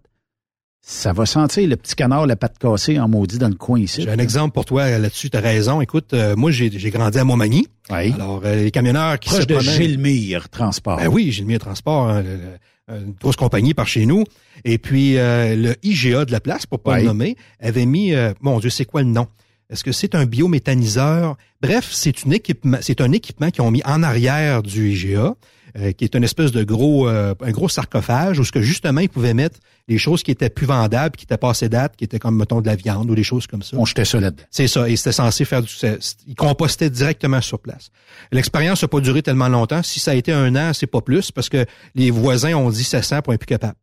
ça 0.80 1.12
va 1.12 1.26
sentir 1.26 1.68
le 1.68 1.74
petit 1.76 1.96
canard, 1.96 2.26
la 2.28 2.36
patte 2.36 2.58
cassée 2.58 3.00
en 3.00 3.08
maudit 3.08 3.38
dans 3.38 3.48
le 3.48 3.56
coin 3.56 3.80
ici. 3.80 4.02
J'ai 4.02 4.10
un 4.10 4.18
exemple 4.18 4.54
pour 4.54 4.64
toi 4.64 4.82
euh, 4.82 4.98
là-dessus, 5.00 5.30
tu 5.30 5.36
as 5.36 5.40
raison. 5.40 5.80
Écoute, 5.80 6.14
euh, 6.14 6.36
moi, 6.36 6.52
j'ai 6.52 6.70
j'ai 6.70 6.90
grandi 6.90 7.18
à 7.18 7.24
Montmagny. 7.24 7.66
Oui. 7.90 8.12
Alors, 8.12 8.40
euh, 8.44 8.54
les 8.62 8.70
camionneurs 8.70 9.18
qui 9.18 9.28
Proche 9.30 9.40
se 9.40 9.46
de 9.46 9.54
promènent- 9.56 9.74
Gilmire 9.82 10.48
Transport. 10.48 10.98
Ben 10.98 11.08
oui, 11.08 11.32
Gilmire 11.32 11.58
Transport, 11.58 12.08
hein, 12.08 12.22
le- 12.22 12.36
le- 12.36 12.58
une 12.88 13.14
grosse 13.20 13.36
compagnie 13.36 13.74
par 13.74 13.88
chez 13.88 14.06
nous. 14.06 14.24
Et 14.64 14.78
puis, 14.78 15.18
euh, 15.18 15.56
le 15.56 15.74
IGA 15.82 16.24
de 16.24 16.32
la 16.32 16.40
place, 16.40 16.66
pour 16.66 16.80
pas 16.80 16.98
le 16.98 17.04
nommer, 17.04 17.36
avait 17.60 17.86
mis, 17.86 18.14
euh, 18.14 18.32
mon 18.40 18.58
Dieu, 18.60 18.70
c'est 18.70 18.84
quoi 18.84 19.02
le 19.02 19.08
nom? 19.08 19.26
Est-ce 19.70 19.82
que 19.82 19.92
c'est 19.92 20.14
un 20.14 20.26
biométhaniseur? 20.26 21.36
Bref, 21.60 21.88
c'est 21.90 22.26
équipement, 22.28 22.78
c'est 22.80 23.00
un 23.00 23.10
équipement 23.10 23.50
qu'ils 23.50 23.62
ont 23.62 23.70
mis 23.72 23.82
en 23.84 24.02
arrière 24.02 24.62
du 24.62 24.92
IGA, 24.92 25.34
euh, 25.78 25.92
qui 25.92 26.04
est 26.04 26.14
une 26.14 26.24
espèce 26.24 26.52
de 26.52 26.64
gros, 26.64 27.08
euh, 27.08 27.34
un 27.40 27.50
gros 27.50 27.68
sarcophage 27.68 28.38
où 28.38 28.44
ce 28.44 28.52
que 28.52 28.62
justement 28.62 29.00
ils 29.00 29.08
pouvaient 29.08 29.34
mettre 29.34 29.58
les 29.88 29.98
choses 29.98 30.22
qui 30.22 30.30
étaient 30.30 30.48
plus 30.50 30.66
vendables, 30.66 31.16
qui 31.16 31.24
étaient 31.24 31.36
passées 31.36 31.68
date, 31.68 31.96
qui 31.96 32.04
étaient 32.04 32.18
comme 32.18 32.36
mettons 32.36 32.60
de 32.60 32.66
la 32.66 32.76
viande 32.76 33.10
ou 33.10 33.14
des 33.14 33.22
choses 33.22 33.46
comme 33.46 33.62
ça. 33.62 33.76
On 33.76 33.84
jetait 33.84 34.04
ça 34.04 34.18
là-dedans. 34.20 34.44
C'est 34.50 34.68
ça. 34.68 34.88
Et 34.88 34.96
c'était 34.96 35.12
censé 35.12 35.44
faire 35.44 35.62
du. 35.62 35.68
c'est- 35.68 35.98
Ils 36.26 36.34
compostaient 36.34 36.90
directement 36.90 37.40
sur 37.40 37.58
place. 37.60 37.90
L'expérience 38.32 38.82
n'a 38.82 38.88
pas 38.88 39.00
duré 39.00 39.22
tellement 39.22 39.48
longtemps. 39.48 39.82
Si 39.82 40.00
ça 40.00 40.12
a 40.12 40.14
été 40.14 40.32
un 40.32 40.56
an, 40.56 40.72
c'est 40.72 40.86
pas 40.86 41.00
plus 41.00 41.30
parce 41.30 41.48
que 41.48 41.64
les 41.94 42.10
voisins 42.10 42.54
ont 42.54 42.70
dit 42.70 42.84
ça 42.84 43.02
sent 43.02 43.20
pour 43.22 43.32
un 43.32 43.36
plus 43.36 43.46
capable. 43.46 43.74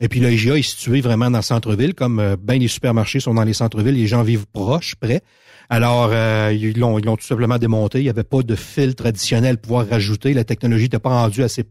Et 0.00 0.08
puis 0.08 0.18
le 0.18 0.32
IGA 0.32 0.56
est 0.58 0.62
situé 0.62 1.00
vraiment 1.00 1.30
dans 1.30 1.38
le 1.38 1.42
centre-ville, 1.44 1.94
comme 1.94 2.18
euh, 2.18 2.36
bien 2.36 2.58
les 2.58 2.66
supermarchés 2.68 3.20
sont 3.20 3.34
dans 3.34 3.44
les 3.44 3.52
centres-villes, 3.52 3.94
les 3.94 4.08
gens 4.08 4.22
vivent 4.22 4.46
proches, 4.52 4.96
près. 4.96 5.20
Alors, 5.70 6.10
euh, 6.12 6.52
ils 6.54 6.78
l'ont 6.78 6.98
ils 6.98 7.04
l'ont 7.04 7.16
tout 7.16 7.26
simplement 7.26 7.58
démonté. 7.58 7.98
Il 7.98 8.04
n'y 8.04 8.10
avait 8.10 8.22
pas 8.24 8.42
de 8.42 8.54
filtre 8.54 9.06
additionnel 9.06 9.56
pour 9.58 9.68
pouvoir 9.68 9.88
rajouter. 9.88 10.32
La 10.32 10.44
technologie 10.44 10.84
n'était 10.84 10.98
pas 10.98 11.10
rendue 11.10 11.42
assez 11.42 11.64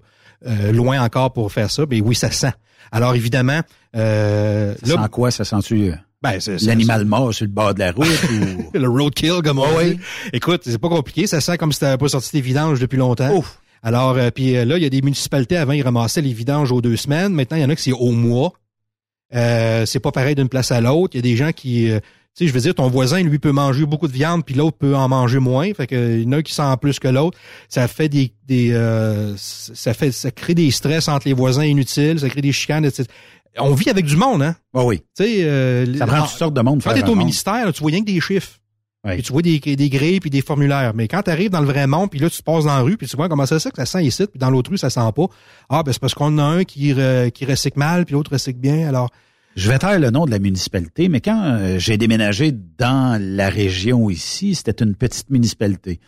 euh, 0.45 0.71
loin 0.71 1.01
encore 1.01 1.33
pour 1.33 1.51
faire 1.51 1.71
ça. 1.71 1.83
Mais 1.89 1.99
oui, 2.01 2.13
ça 2.15 2.29
sent. 2.31 2.53
Alors 2.91 3.15
évidemment, 3.15 3.61
euh, 3.95 4.75
Ça 4.83 4.95
là, 4.95 5.01
sent 5.03 5.09
quoi? 5.09 5.31
Ça 5.31 5.43
sent-tu... 5.45 5.89
euh, 5.91 5.95
Ben, 6.21 6.39
l'animal 6.61 7.05
mort 7.05 7.33
sur 7.33 7.45
le 7.45 7.51
bord 7.51 7.73
de 7.73 7.79
la 7.79 7.91
route 7.91 8.07
ou... 8.31 8.71
le 8.77 8.87
roadkill, 8.87 9.41
comme 9.43 9.59
on 9.59 9.65
Ah 9.79 9.83
dit. 9.83 9.99
Écoute, 10.31 10.61
c'est 10.65 10.77
pas 10.77 10.89
compliqué. 10.89 11.25
Ça 11.27 11.41
sent 11.41 11.57
comme 11.57 11.71
si 11.71 11.79
t'avais 11.79 11.97
pas 11.97 12.07
sorti 12.07 12.31
tes 12.31 12.41
vidanges 12.41 12.79
depuis 12.79 12.97
longtemps. 12.97 13.43
Alors, 13.83 14.15
euh, 14.17 14.29
puis 14.31 14.55
euh, 14.55 14.63
là, 14.65 14.77
il 14.77 14.83
y 14.83 14.85
a 14.85 14.89
des 14.89 15.01
municipalités, 15.01 15.57
avant, 15.57 15.73
ils 15.73 15.81
ramassaient 15.83 16.21
les 16.21 16.33
vidanges 16.33 16.71
aux 16.71 16.81
deux 16.81 16.97
semaines. 16.97 17.33
Maintenant, 17.33 17.57
il 17.57 17.61
y 17.63 17.65
en 17.65 17.69
a 17.69 17.75
qui 17.75 17.83
c'est 17.83 17.91
au 17.91 18.11
mois. 18.11 18.53
Euh, 19.35 19.85
c'est 19.85 19.99
pas 19.99 20.11
pareil 20.11 20.35
d'une 20.35 20.49
place 20.49 20.71
à 20.71 20.81
l'autre. 20.81 21.15
Il 21.15 21.17
y 21.17 21.19
a 21.19 21.21
des 21.23 21.35
gens 21.35 21.51
qui... 21.51 21.91
euh, 22.38 22.39
tu 22.39 22.43
sais, 22.45 22.47
je 22.47 22.53
veux 22.53 22.59
dire, 22.61 22.76
ton 22.76 22.88
voisin, 22.89 23.22
lui, 23.23 23.39
peut 23.39 23.51
manger 23.51 23.85
beaucoup 23.85 24.07
de 24.07 24.14
viande, 24.14 24.45
puis 24.45 24.55
l'autre 24.55 24.77
peut 24.77 24.95
en 24.95 25.07
manger 25.09 25.39
moins. 25.39 25.73
Fait 25.73 25.88
que, 25.88 26.18
il 26.19 26.23
y 26.23 26.27
en 26.27 26.34
a 26.34 26.41
qui 26.43 26.53
sent 26.53 26.61
plus 26.81 26.99
que 26.99 27.07
l'autre. 27.07 27.38
Ça 27.69 27.88
fait 27.88 28.09
des... 28.09 28.31
des 28.47 28.72
euh, 28.73 29.34
ça 29.38 29.93
fait 29.93 30.11
ça 30.11 30.31
crée 30.31 30.53
des 30.55 30.72
stress 30.72 31.07
entre 31.07 31.27
les 31.27 31.34
voisins 31.34 31.64
inutiles, 31.65 32.19
ça 32.19 32.30
crée 32.30 32.41
des 32.41 32.51
chicanes, 32.51 32.85
etc. 32.85 33.05
On 33.59 33.73
vit 33.73 33.89
avec 33.89 34.05
du 34.05 34.15
monde, 34.18 34.43
hein? 34.43 34.55
Ah 34.76 34.84
oui. 34.85 34.99
Tu 35.18 35.23
sais, 35.23 35.43
euh, 35.45 35.97
Ça 35.97 36.05
prend 36.05 36.19
en- 36.19 36.27
toutes 36.27 36.38
sortes 36.38 36.53
de 36.53 36.61
monde. 36.61 36.81
Quand 36.84 36.93
t'es 36.93 37.01
au 37.01 37.05
un 37.05 37.07
monde. 37.09 37.18
ministère, 37.19 37.65
là, 37.65 37.72
tu 37.73 37.81
vois 37.81 37.89
rien 37.91 38.01
que 38.01 38.05
des 38.11 38.22
chiffres. 38.22 38.59
Oui. 39.03 39.14
Puis 39.14 39.23
tu 39.23 39.31
vois 39.31 39.41
des, 39.41 39.59
des 39.59 39.89
grilles 39.89 40.19
puis 40.19 40.30
des 40.30 40.41
formulaires. 40.41 40.91
Mais 40.93 41.07
quand 41.07 41.22
tu 41.23 41.31
arrives 41.31 41.49
dans 41.49 41.61
le 41.61 41.65
vrai 41.65 41.88
monde, 41.88 42.09
puis 42.11 42.19
là, 42.19 42.30
tu 42.30 42.38
te 42.38 42.43
passes 42.43 42.65
dans 42.65 42.76
la 42.76 42.81
rue, 42.81 42.97
puis 42.97 43.07
tu 43.07 43.15
vois 43.15 43.30
comment 43.30 43.45
ça, 43.45 43.59
ça 43.59 43.72
que 43.72 43.77
ça 43.77 43.85
sent 43.85 44.03
ici, 44.03 44.26
puis 44.27 44.38
dans 44.38 44.49
l'autre 44.51 44.69
rue, 44.69 44.77
ça 44.77 44.89
sent 44.91 44.99
pas. 45.15 45.26
Ah, 45.69 45.81
ben 45.81 45.91
c'est 45.93 45.99
parce 46.01 46.14
qu'on 46.14 46.38
a 46.38 46.43
un 46.43 46.64
qui, 46.65 46.93
re- 46.93 47.31
qui 47.31 47.45
recycle 47.45 47.80
mal, 47.80 48.05
puis 48.05 48.14
l'autre 48.14 48.31
recycle 48.34 48.59
bien. 48.59 48.88
Alors, 48.88 49.09
Je 49.57 49.71
vais 49.71 49.79
taire 49.79 49.99
le 49.99 50.11
nom 50.11 50.27
de 50.27 50.29
la 50.29 50.38
municipalité, 50.38 51.09
mais 51.09 51.19
quand 51.19 51.43
euh, 51.43 51.79
j'ai 51.79 51.97
déménagé 51.97 52.51
dans 52.51 53.19
la 53.19 53.49
région 53.49 54.07
ici, 54.11 54.53
c'était 54.53 54.84
une 54.84 54.93
petite 54.93 55.31
municipalité. 55.31 55.99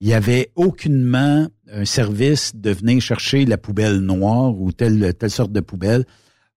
Il 0.00 0.08
y 0.08 0.14
avait 0.14 0.50
aucunement 0.56 1.46
un 1.70 1.84
service 1.84 2.56
de 2.56 2.72
venir 2.72 3.00
chercher 3.00 3.44
la 3.44 3.56
poubelle 3.56 4.00
noire 4.00 4.60
ou 4.60 4.72
telle, 4.72 5.14
telle 5.14 5.30
sorte 5.30 5.52
de 5.52 5.60
poubelle. 5.60 6.06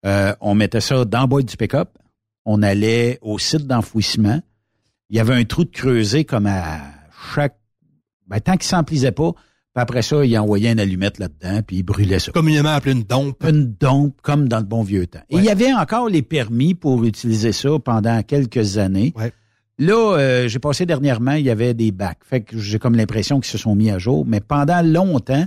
Euh, 0.03 0.33
on 0.41 0.55
mettait 0.55 0.81
ça 0.81 1.05
dans 1.05 1.21
le 1.21 1.27
boîte 1.27 1.45
du 1.45 1.57
pick-up. 1.57 1.89
On 2.43 2.63
allait 2.63 3.19
au 3.21 3.37
site 3.37 3.67
d'enfouissement. 3.67 4.41
Il 5.11 5.17
y 5.17 5.19
avait 5.19 5.35
un 5.35 5.43
trou 5.43 5.63
de 5.63 5.69
creusé 5.69 6.25
comme 6.25 6.47
à 6.47 6.81
chaque... 7.35 7.59
Ben, 8.25 8.39
tant 8.39 8.53
qu'il 8.53 8.63
s'emplissait 8.63 9.11
pas, 9.11 9.33
puis 9.73 9.81
après 9.81 10.01
ça, 10.01 10.25
il 10.25 10.37
envoyait 10.37 10.71
une 10.71 10.81
allumette 10.81 11.17
là-dedans, 11.17 11.61
puis 11.65 11.77
il 11.77 11.83
brûlait 11.83 12.19
ça. 12.19 12.33
communément 12.33 12.69
appelé 12.69 12.91
une 12.91 13.03
dompe. 13.03 13.41
Une 13.47 13.73
dompe, 13.79 14.15
comme 14.21 14.49
dans 14.49 14.59
le 14.59 14.65
bon 14.65 14.83
vieux 14.83 15.07
temps. 15.07 15.21
Et 15.29 15.37
il 15.37 15.43
y 15.45 15.49
avait 15.49 15.73
encore 15.73 16.09
les 16.09 16.21
permis 16.21 16.73
pour 16.73 17.05
utiliser 17.05 17.53
ça 17.53 17.69
pendant 17.83 18.21
quelques 18.21 18.77
années. 18.77 19.13
Là, 19.79 20.17
euh, 20.17 20.47
j'ai 20.49 20.59
passé 20.59 20.85
dernièrement, 20.85 21.31
il 21.31 21.45
y 21.45 21.49
avait 21.49 21.73
des 21.73 21.91
bacs. 21.91 22.19
Fait 22.23 22.41
que 22.41 22.57
j'ai 22.59 22.79
comme 22.79 22.95
l'impression 22.95 23.39
qu'ils 23.39 23.49
se 23.49 23.57
sont 23.57 23.73
mis 23.73 23.89
à 23.89 23.97
jour. 23.97 24.25
Mais 24.27 24.41
pendant 24.41 24.81
longtemps, 24.81 25.45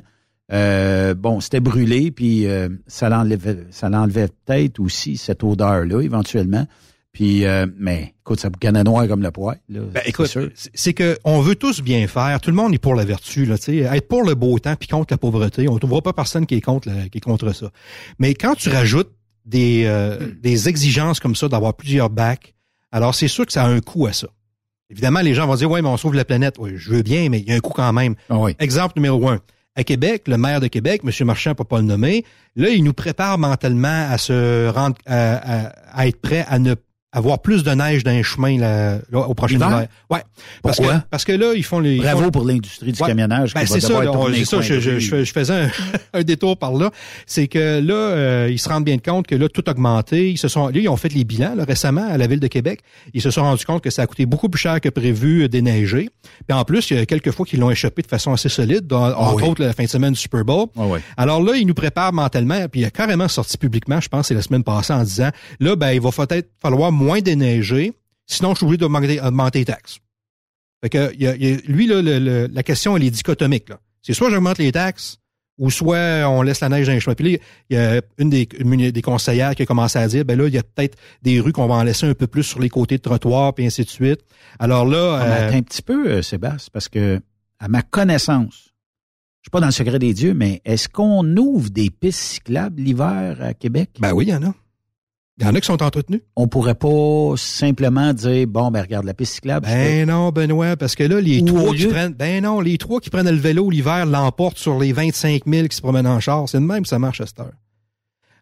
euh, 0.53 1.15
bon, 1.15 1.41
c'était 1.41 1.61
brûlé, 1.61 2.11
puis 2.11 2.47
euh, 2.47 2.71
ça 2.87 3.11
l'enlevait, 3.11 3.67
ça 3.71 3.91
l'enlevait 3.91 4.29
peut-être 4.47 4.81
aussi 4.81 5.19
cette 5.19 5.45
odeur-là, 5.45 6.01
éventuellement. 6.01 6.67
Puis, 7.15 7.47
euh, 7.47 7.65
mais 7.79 8.13
écoute, 8.21 8.41
ça 8.41 8.51
boucanait 8.51 8.83
noir 8.85 9.07
comme 9.09 9.23
le 9.23 9.31
poil. 9.31 9.57
Ben, 9.69 10.01
c'est 10.03 10.09
écoute, 10.11 10.27
c'est- 10.75 10.93
que 10.93 11.17
on 11.25 11.41
veut 11.41 11.55
tous 11.55 11.81
bien 11.81 12.07
faire. 12.09 12.41
Tout 12.41 12.51
le 12.51 12.57
monde 12.57 12.75
est 12.75 12.79
pour 12.79 12.95
la 12.97 13.05
vertu, 13.05 13.47
là, 13.47 13.57
tu 13.57 13.65
sais. 13.67 13.77
Être 13.79 14.09
pour 14.09 14.25
le 14.25 14.35
beau 14.35 14.59
temps 14.59 14.75
puis 14.75 14.89
contre 14.89 15.13
la 15.15 15.17
pauvreté. 15.19 15.69
On 15.69 15.75
ne 15.75 15.79
trouvera 15.79 16.03
pas 16.03 16.13
personne 16.13 16.45
qui 16.45 16.57
est 16.57 16.61
contre, 16.61 16.89
la- 16.89 17.09
qui 17.09 17.19
est 17.19 17.21
contre 17.21 17.53
ça. 17.55 17.71
Mais 18.19 18.35
quand 18.35 18.55
tu 18.57 18.69
rajoutes 18.69 19.13
des, 19.47 19.85
euh, 19.87 20.19
des 20.43 20.69
exigences 20.69 21.21
comme 21.21 21.37
ça 21.37 21.49
d'avoir 21.49 21.75
plusieurs 21.75 22.11
bacs, 22.11 22.53
alors 22.93 23.15
c'est 23.15 23.29
sûr 23.29 23.47
que 23.47 23.53
ça 23.53 23.63
a 23.65 23.69
un 23.69 23.81
coût 23.81 24.07
à 24.07 24.13
ça. 24.13 24.27
Évidemment, 24.91 25.21
les 25.21 25.35
gens 25.35 25.47
vont 25.47 25.55
dire, 25.55 25.71
ouais, 25.71 25.83
mais 25.83 25.89
on 25.89 25.97
sauve 25.97 26.15
la 26.15 26.25
planète. 26.25 26.57
Oui, 26.59 26.73
je 26.77 26.91
veux 26.91 27.03
bien, 27.03 27.29
mais 27.29 27.39
il 27.41 27.49
y 27.49 27.53
a 27.53 27.55
un 27.55 27.61
coût 27.61 27.73
quand 27.73 27.93
même. 27.93 28.17
Exemple 28.59 28.95
numéro 28.97 29.29
un. 29.29 29.39
À 29.77 29.83
Québec, 29.85 30.25
le 30.27 30.37
maire 30.37 30.61
de 30.61 30.67
Québec, 30.69 31.03
M. 31.05 31.27
Marchand, 31.27 31.55
pour 31.55 31.67
pas 31.67 31.79
le 31.79 31.85
nommer, 31.85 32.25
là, 32.57 32.69
il 32.71 32.83
nous 32.85 32.93
prépare 32.93 33.39
mentalement 33.39 34.09
à 34.11 34.19
se 34.19 34.69
rendre, 34.69 34.97
à, 35.07 35.35
à- 35.67 35.69
à 35.93 36.07
être 36.09 36.21
prêt 36.21 36.45
à 36.49 36.59
ne 36.59 36.75
avoir 37.15 37.41
plus 37.41 37.63
de 37.63 37.71
neige 37.71 38.05
dans 38.05 38.11
les 38.11 38.23
chemins 38.23 38.59
là, 38.59 38.99
là, 39.11 39.21
au 39.21 39.33
prochain 39.35 39.55
hiver. 39.57 39.87
Ouais. 40.11 40.23
Parce 40.63 40.77
Pourquoi? 40.77 40.97
que, 40.99 41.05
parce 41.11 41.25
que 41.25 41.33
là, 41.33 41.53
ils 41.55 41.63
font 41.65 41.79
les. 41.81 41.97
Bravo 41.99 42.25
font- 42.25 42.31
pour 42.31 42.45
l'industrie 42.45 42.93
du 42.93 43.01
Ouais. 43.03 43.09
camionnage. 43.09 43.55
Ben, 43.55 43.65
c'est 43.67 43.81
ça, 43.81 43.95
on- 43.95 44.33
c'est 44.35 44.45
ça, 44.45 44.61
je, 44.61 44.81
je, 44.81 44.99
je 44.99 45.09
fais- 45.09 45.25
je 45.25 45.33
faisais 45.33 45.55
un, 45.55 45.69
un 46.13 46.23
détour 46.23 46.59
par 46.59 46.73
là. 46.75 46.91
C'est 47.27 47.47
que 47.49 47.81
là, 47.81 47.95
euh, 47.95 48.49
ils 48.51 48.59
se 48.59 48.69
rendent 48.69 48.85
bien 48.85 48.99
compte 48.99 49.27
que 49.27 49.35
là, 49.35 49.49
tout 49.49 49.63
a 49.67 49.71
augmenté. 49.71 50.31
Ils 50.31 50.39
se 50.39 50.49
sont, 50.49 50.67
là, 50.69 50.73
ils 50.79 50.89
ont 50.89 50.97
fait 50.97 51.13
les 51.13 51.25
bilans 51.25 51.55
là, 51.55 51.65
récemment 51.65 52.07
à 52.11 52.19
la 52.19 52.27
ville 52.27 52.41
de 52.41 52.49
Québec. 52.49 52.81
Ils 53.15 53.23
se 53.23 53.31
sont 53.31 53.43
rendus 53.43 53.65
compte 53.65 53.83
que 53.83 53.91
ça 53.91 54.03
a 54.03 54.07
coûté 54.07 54.27
beaucoup 54.27 54.49
plus 54.49 54.61
cher 54.61 54.81
que 54.81 54.89
prévu 54.89 55.45
euh, 55.45 55.49
déneiger. 55.49 56.11
Puis 56.49 56.57
en 56.59 56.65
plus, 56.65 56.91
il 56.91 56.97
y 56.97 57.01
a 57.01 57.07
quelques 57.07 57.31
fois 57.31 57.47
qu'ils 57.47 57.61
l'ont 57.61 57.71
échappé 57.71 58.03
de 58.03 58.09
façon 58.09 58.33
assez 58.33 58.49
solide, 58.49 58.87
dans- 58.87 59.13
entre 59.15 59.37
oui. 59.43 59.49
autres 59.49 59.63
la 59.65 59.73
fin 59.73 59.85
de 59.85 59.89
semaine 59.89 60.13
du 60.15 60.19
Super 60.19 60.45
Bowl. 60.45 60.67
Ah 60.77 60.83
oui. 60.87 60.99
Alors 61.17 61.41
là, 61.43 61.55
ils 61.57 61.67
nous 61.67 61.75
préparent 61.75 62.13
mentalement, 62.13 62.67
puis 62.69 62.81
il 62.81 62.85
a 62.85 62.91
carrément 62.91 63.29
sorti 63.29 63.57
publiquement, 63.57 64.01
je 64.01 64.09
pense, 64.09 64.29
c'est 64.29 64.35
la 64.35 64.43
semaine 64.43 64.65
passée, 64.65 64.93
en 64.93 65.03
disant, 65.05 65.31
là, 65.61 65.77
ben, 65.77 65.91
il 65.93 66.01
va 66.01 66.11
peut-être 66.11 66.49
falloir 66.61 66.91
moins 66.91 67.04
déneiger, 67.23 67.93
sinon 68.27 68.51
je 68.51 68.57
suis 68.59 68.65
obligé 68.67 68.79
d'augmenter 68.79 69.21
augmenter 69.21 69.61
les 69.61 69.65
taxes. 69.67 69.99
Fait 70.83 70.91
que, 70.91 71.13
il 71.15 71.23
y 71.23 71.27
a- 71.27 71.37
il 71.37 71.49
y 71.49 71.55
a- 71.55 71.57
lui, 71.67 71.87
là, 71.87 72.03
le- 72.03 72.19
le- 72.19 72.47
la 72.53 72.63
question, 72.63 72.97
elle 72.97 73.05
est 73.05 73.11
dichotomique. 73.11 73.69
C'est 74.03 74.13
soit 74.13 74.31
j'augmente 74.31 74.59
les 74.59 74.71
taxes, 74.73 75.19
ou 75.57 75.71
soit 75.71 76.29
on 76.29 76.43
laisse 76.43 76.61
la 76.61 76.69
neige 76.69 76.87
dans 76.89 76.93
les 76.93 77.01
chemins. 77.01 77.15
Puis 77.15 77.33
là, 77.33 77.39
il 77.71 77.77
y 77.77 77.79
a 77.79 78.03
une 78.19 78.29
des, 78.29 78.49
une 78.59 78.91
des 78.91 79.03
conseillères 79.03 79.55
qui 79.55 79.63
a 79.63 79.67
commencé 79.67 79.99
à 79.99 80.07
dire, 80.09 80.25
ben 80.25 80.37
là, 80.37 80.47
il 80.49 80.53
y 80.55 80.59
a 80.59 80.63
peut-être 80.63 80.99
des 81.23 81.39
rues 81.41 81.53
qu'on 81.53 81.67
va 81.69 81.75
en 81.77 81.85
laisser 81.85 82.07
un 82.07 82.15
peu 82.15 82.27
plus 82.27 82.43
sur 82.43 82.59
les 82.61 82.69
côtés 82.69 82.97
de 82.97 83.03
trottoir, 83.03 83.55
puis 83.55 83.65
ainsi 83.65 83.85
de 83.85 83.89
suite. 83.89 84.21
Alors 84.59 84.85
là... 84.85 85.19
Ah, 85.21 85.27
mais 85.49 85.55
euh, 85.55 85.59
un 85.59 85.63
petit 85.63 85.81
peu, 85.83 86.09
euh, 86.09 86.23
Sébastien, 86.23 86.71
parce 86.73 86.89
que, 86.89 87.21
à 87.61 87.69
ma 87.69 87.83
connaissance, 87.83 88.71
je 89.41 89.47
suis 89.47 89.51
pas 89.53 89.61
dans 89.61 89.67
le 89.67 89.73
secret 89.73 89.99
des 89.99 90.13
dieux, 90.13 90.35
mais 90.35 90.61
est-ce 90.65 90.89
qu'on 90.89 91.25
ouvre 91.37 91.71
des 91.71 91.89
pistes 91.89 92.19
cyclables 92.21 92.83
l'hiver 92.83 93.39
à 93.41 93.55
Québec? 93.55 93.91
Ben 94.01 94.13
oui, 94.13 94.25
il 94.27 94.31
y 94.31 94.35
en 94.35 94.43
a. 94.43 94.55
Il 95.39 95.45
y 95.45 95.49
en 95.49 95.55
a 95.55 95.61
qui 95.61 95.67
sont 95.67 95.83
entretenus. 95.83 96.21
On 96.37 96.47
pourrait 96.47 96.77
pas 96.77 97.33
simplement 97.37 98.13
dire, 98.13 98.47
bon, 98.47 98.71
ben 98.71 98.83
regarde, 98.83 99.05
la 99.05 99.15
piste 99.15 99.35
cyclable. 99.35 99.67
Ben 99.67 100.07
non, 100.09 100.31
Benoît, 100.31 100.77
parce 100.77 100.95
que 100.95 101.03
là, 101.03 101.21
les 101.21 101.41
Ou 101.41 101.47
trois 101.47 101.75
qui 101.75 101.87
prennent, 101.87 102.13
ben 102.15 102.45
non, 102.45 102.61
les 102.61 102.79
trois 102.79 103.01
qui 103.01 103.11
prennent 103.11 103.29
le 103.29 103.37
vélo 103.37 103.69
l'hiver 103.69 104.07
l'emportent 104.07 104.59
sur 104.59 104.79
les 104.79 104.93
25 104.93 105.43
000 105.47 105.67
qui 105.67 105.77
se 105.77 105.83
promènent 105.83 106.07
en 106.07 106.21
char. 106.21 106.49
C'est 106.49 106.59
de 106.61 106.65
même 106.65 106.83
que 106.85 106.89
ça 106.89 107.01
marche 107.01 107.21
à 107.21 107.27
cette 107.27 107.41
heure. 107.41 107.51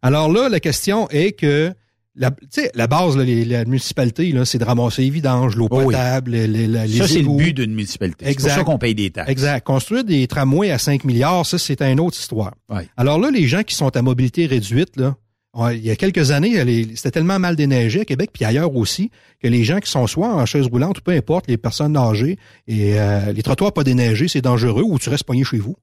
Alors 0.03 0.31
là, 0.31 0.51
la 0.51 0.61
question 0.61 1.09
est 1.09 1.33
que, 1.33 1.73
la, 2.15 2.31
tu 2.31 2.37
sais, 2.51 2.71
la 2.75 2.87
base, 2.89 3.17
là, 3.17 3.25
les- 3.25 3.47
la 3.47 3.65
municipalité, 3.65 4.31
là, 4.33 4.45
c'est 4.45 4.59
de 4.59 4.65
ramasser 4.65 5.01
les 5.03 5.11
vidanges, 5.11 5.57
l'eau 5.57 5.69
Oh 5.71 5.79
oui. 5.79 5.85
potable, 5.95 6.33
les, 6.33 6.47
les, 6.47 6.67
les 6.69 6.99
ça, 6.99 7.09
c'est 7.09 7.23
le 7.23 7.35
but 7.35 7.55
d'une 7.55 7.73
municipalité. 7.73 8.27
C'est 8.27 8.35
pour 8.35 8.45
Exact. 8.45 8.55
ça 8.59 8.65
qu'on 8.65 8.77
paye 8.79 8.95
des 8.95 9.11
taxes. 9.11 9.31
Exact. 9.31 9.65
Construire 9.65 10.05
des 10.05 10.27
tramways 10.27 10.71
à 10.71 10.77
5 10.79 11.05
milliards, 11.05 11.47
ça, 11.47 11.57
c'est 11.57 11.81
une 11.81 12.01
autre 12.01 12.19
histoire. 12.19 12.53
Alors 12.99 13.19
là, 13.19 13.31
les 13.31 13.47
gens 13.47 13.63
qui 13.63 13.75
sont 13.75 13.97
à 13.97 14.03
mobilité 14.03 14.45
réduite, 14.45 14.97
là, 14.99 15.17
il 15.55 15.85
y 15.85 15.91
a 15.91 15.97
quelques 15.97 16.31
années, 16.31 16.87
c'était 16.95 17.11
tellement 17.11 17.39
mal 17.39 17.57
déneigé 17.57 18.01
à 18.01 18.05
Québec, 18.07 18.31
puis 18.33 18.45
ailleurs 18.45 18.75
aussi, 18.75 19.11
que 19.39 19.49
les 19.49 19.65
gens 19.65 19.81
qui 19.81 19.91
sont 19.91 20.07
soit 20.07 20.35
en 20.35 20.47
chaise 20.47 20.67
roulante 20.67 20.99
ou 20.99 21.03
peu 21.03 21.13
importe, 21.13 21.47
les 21.49 21.59
personnes 21.59 21.97
âgées, 21.97 22.39
et 22.67 22.99
euh, 22.99 23.33
les 23.33 23.43
trottoirs 23.43 23.73
pas 23.73 23.85
déneigés, 23.85 24.29
c'est 24.29 24.41
dangereux 24.41 24.83
ou 24.83 24.99
tu 24.99 25.11
restes 25.11 25.25
pogné 25.25 25.45
chez 25.45 25.59
vous. 25.59 25.77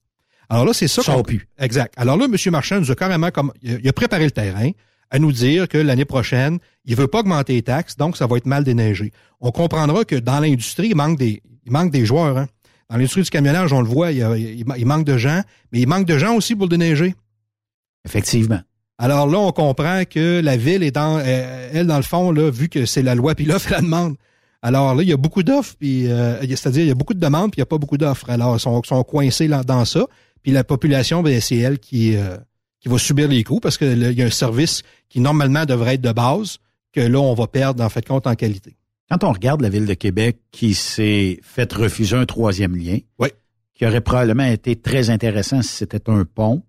Alors 0.50 0.66
là, 0.66 0.74
c'est 0.74 0.88
ça 0.88 1.04
qu'on... 1.04 1.22
plus. 1.22 1.48
Exact. 1.60 1.94
Alors 1.98 2.18
là, 2.18 2.26
M. 2.26 2.36
Marchand 2.52 2.80
nous 2.80 2.90
a 2.90 2.96
carrément 2.96 3.30
comme... 3.30 3.54
Il 3.62 3.88
a, 3.88 3.94
préparé 3.94 4.24
le 4.26 4.32
terrain 4.32 4.72
à 5.12 5.20
nous 5.20 5.32
dire 5.32 5.68
que 5.68 5.78
l'année 5.78 6.06
prochaine, 6.06 6.58
il 6.86 6.96
veut 6.96 7.08
pas 7.08 7.20
augmenter 7.20 7.54
les 7.54 7.62
taxes, 7.62 7.96
donc 7.96 8.18
ça 8.18 8.26
va 8.26 8.38
être 8.38 8.48
mal 8.48 8.64
déneigé. 8.64 9.12
On 9.40 9.52
comprendra 9.52 10.04
que 10.04 10.16
dans 10.16 10.40
l'industrie, 10.40 10.88
il 10.90 10.96
manque 10.96 11.20
des, 11.20 11.44
il 11.66 11.72
manque 11.72 11.92
des 11.92 12.06
joueurs. 12.08 12.38
Hein. 12.40 12.48
Dans 12.90 12.96
l'industrie 12.98 13.22
du 13.22 13.30
camionnage, 13.30 13.72
on 13.72 13.82
le 13.82 13.88
voit, 13.88 14.12
il, 14.12 14.18
y 14.18 14.24
a- 14.24 14.36
il 14.36 14.86
manque 14.88 15.06
de 15.06 15.18
gens, 15.18 15.44
mais 15.72 15.80
il 15.82 15.88
manque 15.88 16.08
de 16.08 16.18
gens 16.18 16.34
aussi 16.36 16.56
pour 16.56 16.66
le 16.66 16.70
déneiger. 16.70 17.14
Effectivement. 18.06 18.62
Alors 19.02 19.28
là, 19.28 19.40
on 19.40 19.52
comprend 19.54 20.04
que 20.04 20.42
la 20.42 20.58
ville 20.58 20.84
est 20.84 20.92
dans, 20.92 21.20
euh, 21.20 21.70
elle, 21.74 21.88
dans 21.88 21.96
le 21.98 22.04
fond, 22.04 22.32
là, 22.32 22.52
vu 22.52 22.68
que 22.68 22.86
c'est 22.86 23.02
la 23.02 23.16
loi, 23.16 23.34
puis 23.34 23.46
l'offre 23.46 23.72
et 23.72 23.76
la 23.76 23.82
demande. 23.82 24.16
Alors 24.62 24.94
là, 24.94 25.04
il 25.04 25.08
y 25.08 25.14
a 25.14 25.18
beaucoup 25.18 25.42
d'offres, 25.42 25.76
puis 25.80 26.08
euh, 26.12 26.42
c'est-à-dire 26.42 26.84
il 26.84 26.90
y 26.90 26.92
a 26.92 26.96
beaucoup 26.96 27.14
de 27.14 27.20
demandes, 27.20 27.52
puis 27.52 27.60
il 27.60 27.62
n'y 27.62 27.64
a 27.64 27.68
pas 27.68 27.78
beaucoup 27.78 27.98
d'offres. 27.98 28.30
Alors, 28.30 28.58
ils 28.58 28.60
sont, 28.60 28.84
sont 28.84 29.02
coincés 29.04 29.48
là- 29.48 29.64
dans 29.64 29.86
ça. 29.86 30.06
Puis 30.44 30.52
la 30.52 30.66
population, 30.66 31.24
ben, 31.24 31.40
c'est 31.40 31.56
elle 31.58 31.80
qui, 31.80 32.18
euh, 32.18 32.36
qui 32.82 32.90
va 32.90 32.98
subir 32.98 33.30
les 33.30 33.42
coûts 33.46 33.62
parce 33.62 33.78
que 33.78 33.86
là, 33.86 34.12
il 34.12 34.20
y 34.20 34.22
a 34.22 34.26
un 34.26 34.30
service 34.30 34.84
qui 35.08 35.22
normalement 35.22 35.66
devrait 35.66 35.96
être 35.96 36.02
de 36.02 36.12
base 36.12 36.58
que 36.92 37.00
là, 37.00 37.20
on 37.20 37.34
va 37.34 37.48
perdre 37.48 37.82
en 37.82 37.90
fait 37.90 38.06
compte 38.06 38.28
en 38.28 38.36
qualité. 38.36 38.76
Quand 39.10 39.24
on 39.24 39.32
regarde 39.32 39.62
la 39.62 39.70
ville 39.70 39.86
de 39.86 39.94
Québec 39.94 40.40
qui 40.52 40.74
s'est 40.74 41.40
fait 41.42 41.72
refuser 41.72 42.18
un 42.18 42.26
troisième 42.26 42.76
lien, 42.76 42.98
qui 43.74 43.86
aurait 43.86 44.02
probablement 44.02 44.44
été 44.44 44.76
très 44.76 45.10
intéressant 45.10 45.62
si 45.62 45.70
c'était 45.70 46.10
un 46.10 46.26
pont, 46.26 46.64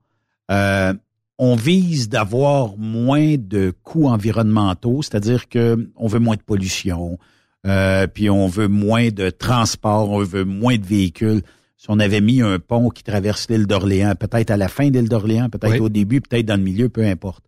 euh, 0.52 0.94
on 1.42 1.56
vise 1.56 2.10
d'avoir 2.10 2.76
moins 2.76 3.36
de 3.38 3.72
coûts 3.82 4.08
environnementaux, 4.08 5.00
c'est-à-dire 5.00 5.48
que 5.48 5.88
on 5.96 6.06
veut 6.06 6.18
moins 6.18 6.36
de 6.36 6.42
pollution, 6.42 7.18
euh, 7.66 8.06
puis 8.06 8.28
on 8.28 8.46
veut 8.46 8.68
moins 8.68 9.08
de 9.08 9.30
transport, 9.30 10.10
on 10.10 10.22
veut 10.22 10.44
moins 10.44 10.76
de 10.76 10.84
véhicules. 10.84 11.40
Si 11.78 11.86
on 11.88 11.98
avait 11.98 12.20
mis 12.20 12.42
un 12.42 12.58
pont 12.58 12.90
qui 12.90 13.02
traverse 13.02 13.48
l'île 13.48 13.66
d'Orléans, 13.66 14.14
peut-être 14.16 14.50
à 14.50 14.58
la 14.58 14.68
fin 14.68 14.90
de 14.90 14.98
l'île 14.98 15.08
d'Orléans, 15.08 15.48
peut-être 15.48 15.72
Oui. 15.72 15.80
au 15.80 15.88
début, 15.88 16.20
peut-être 16.20 16.44
dans 16.44 16.58
le 16.58 16.62
milieu, 16.62 16.90
peu 16.90 17.06
importe. 17.06 17.46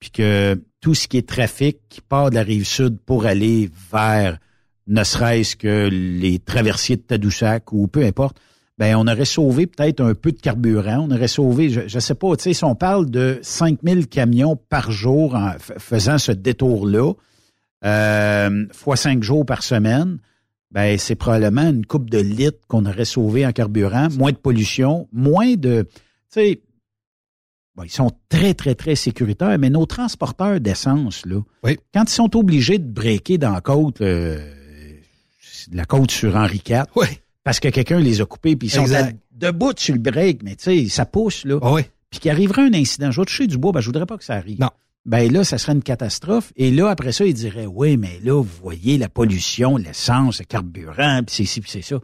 Puis 0.00 0.10
que 0.10 0.62
tout 0.82 0.92
ce 0.92 1.08
qui 1.08 1.16
est 1.16 1.26
trafic 1.26 1.78
qui 1.88 2.02
part 2.02 2.28
de 2.28 2.34
la 2.34 2.42
rive 2.42 2.66
sud 2.66 2.98
pour 3.06 3.24
aller 3.24 3.70
vers 3.90 4.36
ne 4.86 5.02
serait-ce 5.02 5.56
que 5.56 5.88
les 5.90 6.40
traversiers 6.40 6.96
de 6.96 7.02
Tadoussac 7.02 7.72
ou 7.72 7.86
peu 7.86 8.04
importe, 8.04 8.36
ben 8.80 8.96
on 8.96 9.06
aurait 9.06 9.26
sauvé 9.26 9.66
peut-être 9.66 10.00
un 10.00 10.14
peu 10.14 10.32
de 10.32 10.40
carburant, 10.40 11.06
on 11.06 11.10
aurait 11.10 11.28
sauvé, 11.28 11.68
je, 11.68 11.86
je 11.86 11.98
sais 11.98 12.14
pas, 12.14 12.34
tu 12.36 12.44
sais, 12.44 12.54
si 12.54 12.64
on 12.64 12.74
parle 12.74 13.10
de 13.10 13.38
5000 13.42 14.08
camions 14.08 14.56
par 14.56 14.90
jour 14.90 15.34
en 15.34 15.52
faisant 15.58 16.16
ce 16.16 16.32
détour-là, 16.32 17.12
euh, 17.84 18.66
fois 18.72 18.96
cinq 18.96 19.22
jours 19.22 19.44
par 19.44 19.62
semaine, 19.62 20.16
ben 20.70 20.96
c'est 20.96 21.14
probablement 21.14 21.68
une 21.68 21.84
coupe 21.84 22.08
de 22.08 22.20
litres 22.20 22.66
qu'on 22.68 22.86
aurait 22.86 23.04
sauvé 23.04 23.46
en 23.46 23.52
carburant, 23.52 24.08
moins 24.16 24.32
de 24.32 24.38
pollution, 24.38 25.08
moins 25.12 25.56
de, 25.56 25.82
tu 25.82 25.90
sais, 26.30 26.62
bon, 27.74 27.82
ils 27.82 27.90
sont 27.90 28.12
très 28.30 28.54
très 28.54 28.74
très 28.74 28.94
sécuritaires, 28.94 29.58
mais 29.58 29.68
nos 29.68 29.84
transporteurs 29.84 30.58
d'essence 30.58 31.26
là, 31.26 31.42
quand 31.92 32.04
ils 32.04 32.14
sont 32.14 32.34
obligés 32.34 32.78
de 32.78 32.90
breaker 32.90 33.36
dans 33.36 33.52
la 33.52 33.60
côte, 33.60 34.00
euh, 34.00 34.38
la 35.70 35.84
côte 35.84 36.10
sur 36.10 36.34
Henri 36.34 36.62
IV, 36.66 36.84
parce 37.44 37.60
que 37.60 37.68
quelqu'un 37.68 38.00
les 38.00 38.20
a 38.20 38.26
coupés 38.26 38.56
puis 38.56 38.68
ils 38.68 38.70
sont 38.70 38.92
à- 38.94 39.10
debout 39.32 39.72
sur 39.76 39.94
le 39.94 40.00
break, 40.00 40.42
mais 40.42 40.56
tu 40.56 40.64
sais, 40.64 40.88
ça 40.88 41.06
pousse 41.06 41.44
là, 41.44 41.58
puis 42.10 42.18
qu'il 42.20 42.30
arriverait 42.30 42.62
un 42.62 42.74
incident, 42.74 43.10
je 43.10 43.20
vais 43.20 43.24
toucher 43.24 43.46
du 43.46 43.56
bois, 43.56 43.72
ben 43.72 43.80
je 43.80 43.86
voudrais 43.86 44.06
pas 44.06 44.18
que 44.18 44.24
ça 44.24 44.34
arrive. 44.34 44.60
Non. 44.60 44.70
Ben 45.06 45.32
là, 45.32 45.44
ça 45.44 45.56
serait 45.56 45.72
une 45.72 45.82
catastrophe. 45.82 46.52
Et 46.56 46.70
là, 46.70 46.90
après 46.90 47.12
ça, 47.12 47.24
ils 47.24 47.32
diraient, 47.32 47.64
oui, 47.66 47.96
mais 47.96 48.20
là, 48.22 48.34
vous 48.42 48.48
voyez 48.62 48.98
la 48.98 49.08
pollution, 49.08 49.76
l'essence, 49.78 50.40
le 50.40 50.44
carburant, 50.44 51.22
puis 51.26 51.36
c'est 51.36 51.44
ci, 51.46 51.60
puis 51.62 51.70
c'est 51.70 51.82
ça. 51.82 51.96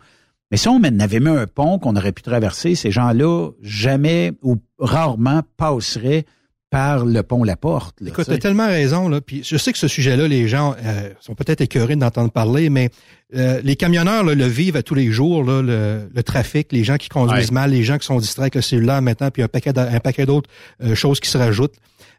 Mais 0.51 0.57
si 0.57 0.69
on 0.69 0.83
avait 0.83 1.21
mis 1.21 1.29
un 1.29 1.47
pont 1.47 1.79
qu'on 1.79 1.95
aurait 1.97 2.13
pu 2.13 2.23
traverser, 2.23 2.75
ces 2.75 2.91
gens-là, 2.91 3.51
jamais 3.61 4.33
ou 4.43 4.57
rarement 4.79 5.43
passeraient 5.59 6.25
par 6.71 7.05
le 7.07 7.23
pont 7.23 7.45
La 7.45 7.57
Porte. 7.57 8.01
là, 8.01 8.09
Écoute, 8.11 8.25
tu 8.27 8.33
as 8.33 8.39
tellement 8.39 8.67
raison. 8.67 9.09
Là. 9.09 9.21
Puis 9.21 9.43
je 9.45 9.57
sais 9.57 9.73
que 9.73 9.79
ce 9.79 9.89
sujet-là, 9.89 10.27
les 10.27 10.49
gens 10.49 10.75
euh, 10.85 11.11
sont 11.21 11.35
peut-être 11.35 11.61
écœurés 11.61 11.95
d'entendre 11.97 12.31
parler, 12.33 12.71
mais 12.71 12.91
euh, 13.37 13.61
les 13.63 13.77
camionneurs 13.77 14.25
là, 14.25 14.35
le 14.35 14.47
vivent 14.47 14.77
à 14.77 14.83
tous 14.83 14.95
les 14.95 15.11
jours, 15.13 15.45
là, 15.45 15.63
le, 15.63 16.09
le 16.13 16.23
trafic, 16.23 16.73
les 16.73 16.83
gens 16.85 16.97
qui 16.97 17.09
conduisent 17.09 17.49
Ouais. 17.49 17.55
mal, 17.55 17.71
les 17.71 17.85
gens 17.85 17.99
qui 17.99 18.07
sont 18.07 18.19
distraits 18.19 18.43
avec 18.45 18.55
le 18.57 18.63
cellulaire 18.63 19.01
maintenant, 19.01 19.31
puis 19.31 19.43
un 19.43 19.49
paquet, 19.49 19.73
d'a- 19.73 19.91
un 19.91 20.01
paquet 20.01 20.27
d'autres 20.27 20.51
euh, 20.83 20.95
choses 20.95 21.21
qui 21.21 21.29
se 21.31 21.39
rajoutent. 21.39 21.77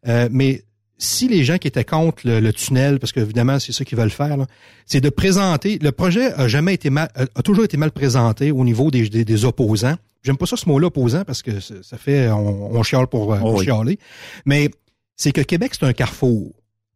Euh, 0.07 0.29
mais 0.31 0.63
si 0.97 1.27
les 1.27 1.43
gens 1.43 1.57
qui 1.57 1.67
étaient 1.67 1.83
contre 1.85 2.25
le, 2.25 2.39
le 2.39 2.53
tunnel, 2.53 2.99
parce 2.99 3.11
qu'évidemment, 3.11 3.59
c'est 3.59 3.71
ça 3.71 3.85
qu'ils 3.85 3.97
veulent 3.97 4.09
faire, 4.09 4.37
c'est 4.85 5.01
de 5.01 5.09
présenter. 5.09 5.77
Le 5.79 5.91
projet 5.91 6.33
a 6.33 6.47
jamais 6.47 6.73
été 6.73 6.89
mal, 6.89 7.09
a 7.15 7.23
a 7.35 7.41
toujours 7.43 7.65
été 7.65 7.77
mal 7.77 7.91
présenté 7.91 8.51
au 8.51 8.63
niveau 8.63 8.89
des, 8.91 9.07
des, 9.09 9.23
des 9.25 9.45
opposants. 9.45 9.95
J'aime 10.23 10.37
pas 10.37 10.45
ça 10.47 10.57
ce 10.57 10.67
mot-là 10.67 10.87
opposant 10.87 11.23
parce 11.23 11.41
que 11.43 11.59
ça 11.59 11.97
fait 11.97 12.29
on, 12.29 12.75
on 12.75 12.83
chiale 12.83 13.07
pour, 13.07 13.33
euh, 13.33 13.37
Oh 13.41 13.51
pour 13.51 13.55
oui. 13.59 13.65
chialer. 13.65 13.99
Mais 14.45 14.69
c'est 15.15 15.31
que 15.31 15.41
Québec, 15.41 15.73
c'est 15.79 15.85
un 15.85 15.93
carrefour. 15.93 16.51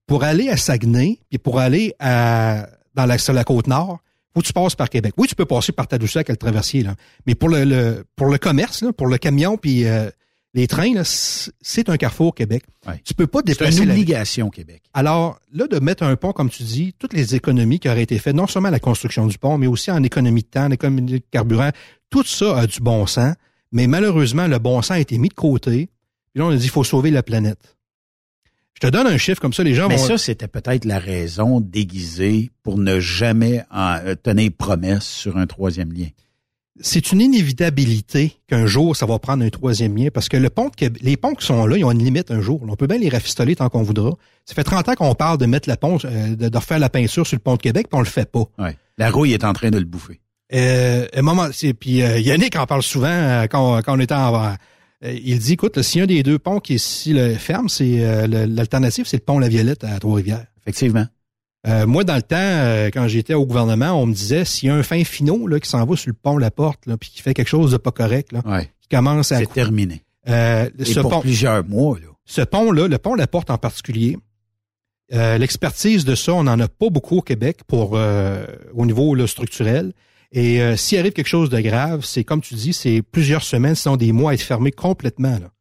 Pour 0.07 0.23
aller 0.23 0.49
à 0.49 0.57
Saguenay, 0.57 1.19
puis 1.29 1.37
pour 1.37 1.59
aller 1.59 1.93
à, 1.99 2.67
dans 2.95 3.05
la, 3.05 3.17
sur 3.17 3.33
la 3.33 3.43
côte 3.43 3.67
nord, 3.67 3.99
faut 4.33 4.41
que 4.41 4.47
tu 4.47 4.53
passes 4.53 4.75
par 4.75 4.89
Québec. 4.89 5.13
Oui, 5.17 5.27
tu 5.27 5.35
peux 5.35 5.45
passer 5.45 5.71
par 5.71 5.87
Tadoussac 5.87 6.29
à 6.29 6.33
le 6.33 6.37
traversier, 6.37 6.83
là. 6.83 6.95
Mais 7.27 7.35
pour 7.35 7.49
le, 7.49 7.63
le- 7.65 8.03
pour 8.15 8.27
le 8.27 8.37
commerce, 8.37 8.81
là, 8.81 8.91
pour 8.93 9.07
le 9.07 9.17
camion, 9.17 9.57
puis 9.57 9.85
euh, 9.85 10.09
les 10.53 10.67
trains, 10.67 10.91
c'est 11.03 11.87
un 11.89 11.95
carrefour 11.97 12.35
Québec. 12.35 12.63
Tu 13.05 13.13
peux 13.13 13.27
pas 13.27 13.39
C'est 13.39 13.45
déplacer 13.53 13.83
une 13.83 13.87
la- 13.89 13.95
Québec. 14.49 14.81
alors, 14.93 15.39
là, 15.53 15.67
de 15.67 15.79
mettre 15.79 16.03
un 16.03 16.15
pont, 16.17 16.33
comme 16.33 16.49
tu 16.49 16.63
dis, 16.63 16.93
toutes 16.99 17.13
les 17.13 17.35
économies 17.35 17.79
qui 17.79 17.87
auraient 17.89 18.03
été 18.03 18.19
faites, 18.19 18.35
non 18.35 18.47
seulement 18.47 18.67
à 18.67 18.71
la 18.71 18.79
construction 18.79 19.25
du 19.27 19.37
pont, 19.37 19.57
mais 19.57 19.67
aussi 19.67 19.91
en 19.91 20.03
économie 20.03 20.41
de 20.41 20.47
temps, 20.47 20.65
en 20.65 20.71
économie 20.71 21.03
de 21.03 21.21
carburant, 21.31 21.69
tout 22.09 22.23
ça 22.25 22.57
a 22.59 22.67
du 22.67 22.79
bon 22.81 23.05
sens. 23.07 23.33
Mais 23.71 23.87
malheureusement, 23.87 24.47
le 24.47 24.59
bon 24.59 24.81
sens 24.81 24.91
a 24.91 24.99
été 24.99 25.17
mis 25.17 25.29
de 25.29 25.33
côté. 25.33 25.89
Puis 26.33 26.39
là, 26.41 26.45
on 26.45 26.49
a 26.49 26.55
dit, 26.57 26.65
il 26.65 26.69
faut 26.69 26.83
sauver 26.83 27.11
la 27.11 27.23
planète. 27.23 27.77
Je 28.73 28.87
te 28.87 28.91
donne 28.91 29.07
un 29.07 29.17
chiffre 29.17 29.39
comme 29.39 29.53
ça, 29.53 29.63
les 29.63 29.75
gens 29.75 29.87
Mais 29.87 29.95
vont... 29.97 30.05
ça, 30.07 30.17
c'était 30.17 30.47
peut-être 30.47 30.85
la 30.85 30.97
raison 30.99 31.61
déguisée 31.61 32.49
pour 32.63 32.77
ne 32.77 32.99
jamais 32.99 33.63
en, 33.71 33.97
euh, 34.03 34.15
tenir 34.15 34.51
promesse 34.57 35.05
sur 35.05 35.37
un 35.37 35.45
troisième 35.45 35.93
lien. 35.93 36.07
C'est 36.81 37.11
une 37.11 37.21
inévitabilité 37.21 38.37
qu'un 38.47 38.65
jour, 38.65 38.95
ça 38.95 39.05
va 39.05 39.19
prendre 39.19 39.43
un 39.43 39.49
troisième 39.49 39.95
lien 39.95 40.09
parce 40.13 40.29
que 40.29 40.37
le 40.37 40.49
pont 40.49 40.69
de 40.69 40.91
les 41.01 41.17
ponts 41.17 41.33
qui 41.35 41.45
sont 41.45 41.65
là, 41.65 41.77
ils 41.77 41.85
ont 41.85 41.91
une 41.91 42.03
limite 42.03 42.31
un 42.31 42.41
jour. 42.41 42.61
On 42.67 42.75
peut 42.75 42.87
bien 42.87 42.97
les 42.97 43.09
rafistoler 43.09 43.55
tant 43.55 43.69
qu'on 43.69 43.83
voudra. 43.83 44.11
Ça 44.45 44.55
fait 44.55 44.63
30 44.63 44.89
ans 44.89 44.95
qu'on 44.95 45.15
parle 45.15 45.37
de 45.37 45.45
mettre 45.45 45.69
la 45.69 45.77
pont, 45.77 45.97
euh, 46.03 46.35
de, 46.35 46.57
refaire 46.57 46.79
la 46.79 46.89
peinture 46.89 47.25
sur 47.25 47.35
le 47.35 47.41
pont 47.41 47.55
de 47.55 47.61
Québec, 47.61 47.87
puis 47.89 47.97
on 47.97 48.01
le 48.01 48.05
fait 48.05 48.29
pas. 48.29 48.43
Ouais. 48.59 48.75
La 48.97 49.09
rouille 49.09 49.33
est 49.33 49.43
en 49.43 49.53
train 49.53 49.69
de 49.69 49.77
le 49.77 49.85
bouffer. 49.85 50.19
Euh, 50.53 51.07
un 51.13 51.21
moment, 51.21 51.47
c'est, 51.53 51.73
puis 51.73 52.01
euh, 52.01 52.19
Yannick 52.19 52.55
en 52.57 52.65
parle 52.65 52.83
souvent 52.83 53.07
euh, 53.07 53.47
quand, 53.47 53.81
quand 53.83 53.95
on 53.95 53.99
était 53.99 54.15
en... 54.15 54.55
il 55.01 55.39
dit, 55.39 55.53
écoute, 55.53 55.77
là, 55.77 55.83
a 55.83 56.03
un 56.03 56.05
des 56.05 56.23
deux 56.23 56.39
ponts 56.39 56.59
qui 56.59 56.75
est 56.75 56.77
si 56.77 57.13
le 57.13 57.35
ferme, 57.35 57.69
c'est 57.69 58.03
euh, 58.03 58.27
l'alternative, 58.27 59.05
c'est 59.07 59.17
le 59.17 59.23
pont 59.23 59.39
La 59.39 59.47
Violette 59.47 59.83
à 59.83 59.97
Trois-Rivières. 59.99 60.45
Effectivement. 60.61 61.05
Euh, 61.67 61.85
moi, 61.85 62.03
dans 62.03 62.15
le 62.15 62.21
temps, 62.23 62.37
euh, 62.39 62.89
quand 62.91 63.07
j'étais 63.07 63.35
au 63.35 63.45
gouvernement, 63.45 63.91
on 63.91 64.07
me 64.07 64.13
disait 64.13 64.45
s'il 64.45 64.69
y 64.69 64.71
a 64.71 64.75
un 64.75 64.83
fin 64.83 65.03
finot 65.03 65.45
là, 65.47 65.59
qui 65.59 65.69
s'en 65.69 65.85
va 65.85 65.95
sur 65.95 66.09
le 66.09 66.15
pont 66.15 66.37
La 66.37 66.49
Porte, 66.49 66.85
là, 66.87 66.97
puis 66.97 67.09
qui 67.11 67.21
fait 67.21 67.33
quelque 67.33 67.47
chose 67.49 67.71
de 67.71 67.77
pas 67.77 67.91
correct, 67.91 68.31
là, 68.31 68.41
qui 68.81 68.87
commence 68.89 69.31
à. 69.31 69.37
C'est 69.37 69.53
terminé. 69.53 70.03
Euh, 70.27 70.69
Et 70.79 70.85
ce 70.85 70.99
pour 70.99 71.11
pont, 71.11 71.21
plusieurs 71.21 71.63
mois, 71.63 71.97
là. 71.99 72.07
ce 72.25 72.41
pont-là, 72.41 72.87
le 72.87 72.97
pont 72.97 73.15
La 73.15 73.27
Porte 73.27 73.49
en 73.51 73.57
particulier, 73.57 74.17
euh, 75.13 75.37
l'expertise 75.37 76.05
de 76.05 76.15
ça, 76.15 76.33
on 76.33 76.43
n'en 76.43 76.59
a 76.59 76.67
pas 76.67 76.89
beaucoup 76.89 77.17
au 77.17 77.21
Québec 77.21 77.59
pour 77.67 77.91
euh, 77.95 78.45
au 78.73 78.85
niveau 78.85 79.13
là, 79.13 79.27
structurel. 79.27 79.93
Et 80.31 80.61
euh, 80.61 80.77
s'il 80.77 80.97
arrive 80.97 81.11
quelque 81.11 81.27
chose 81.27 81.49
de 81.49 81.59
grave, 81.59 82.05
c'est 82.05 82.23
comme 82.23 82.41
tu 82.41 82.55
dis, 82.55 82.71
c'est 82.71 83.01
plusieurs 83.01 83.43
semaines, 83.43 83.75
sinon 83.75 83.97
des 83.97 84.13
mois 84.13 84.31
à 84.31 84.33
être 84.35 84.41
fermé 84.41 84.71
complètement. 84.71 85.37
Là. 85.37 85.51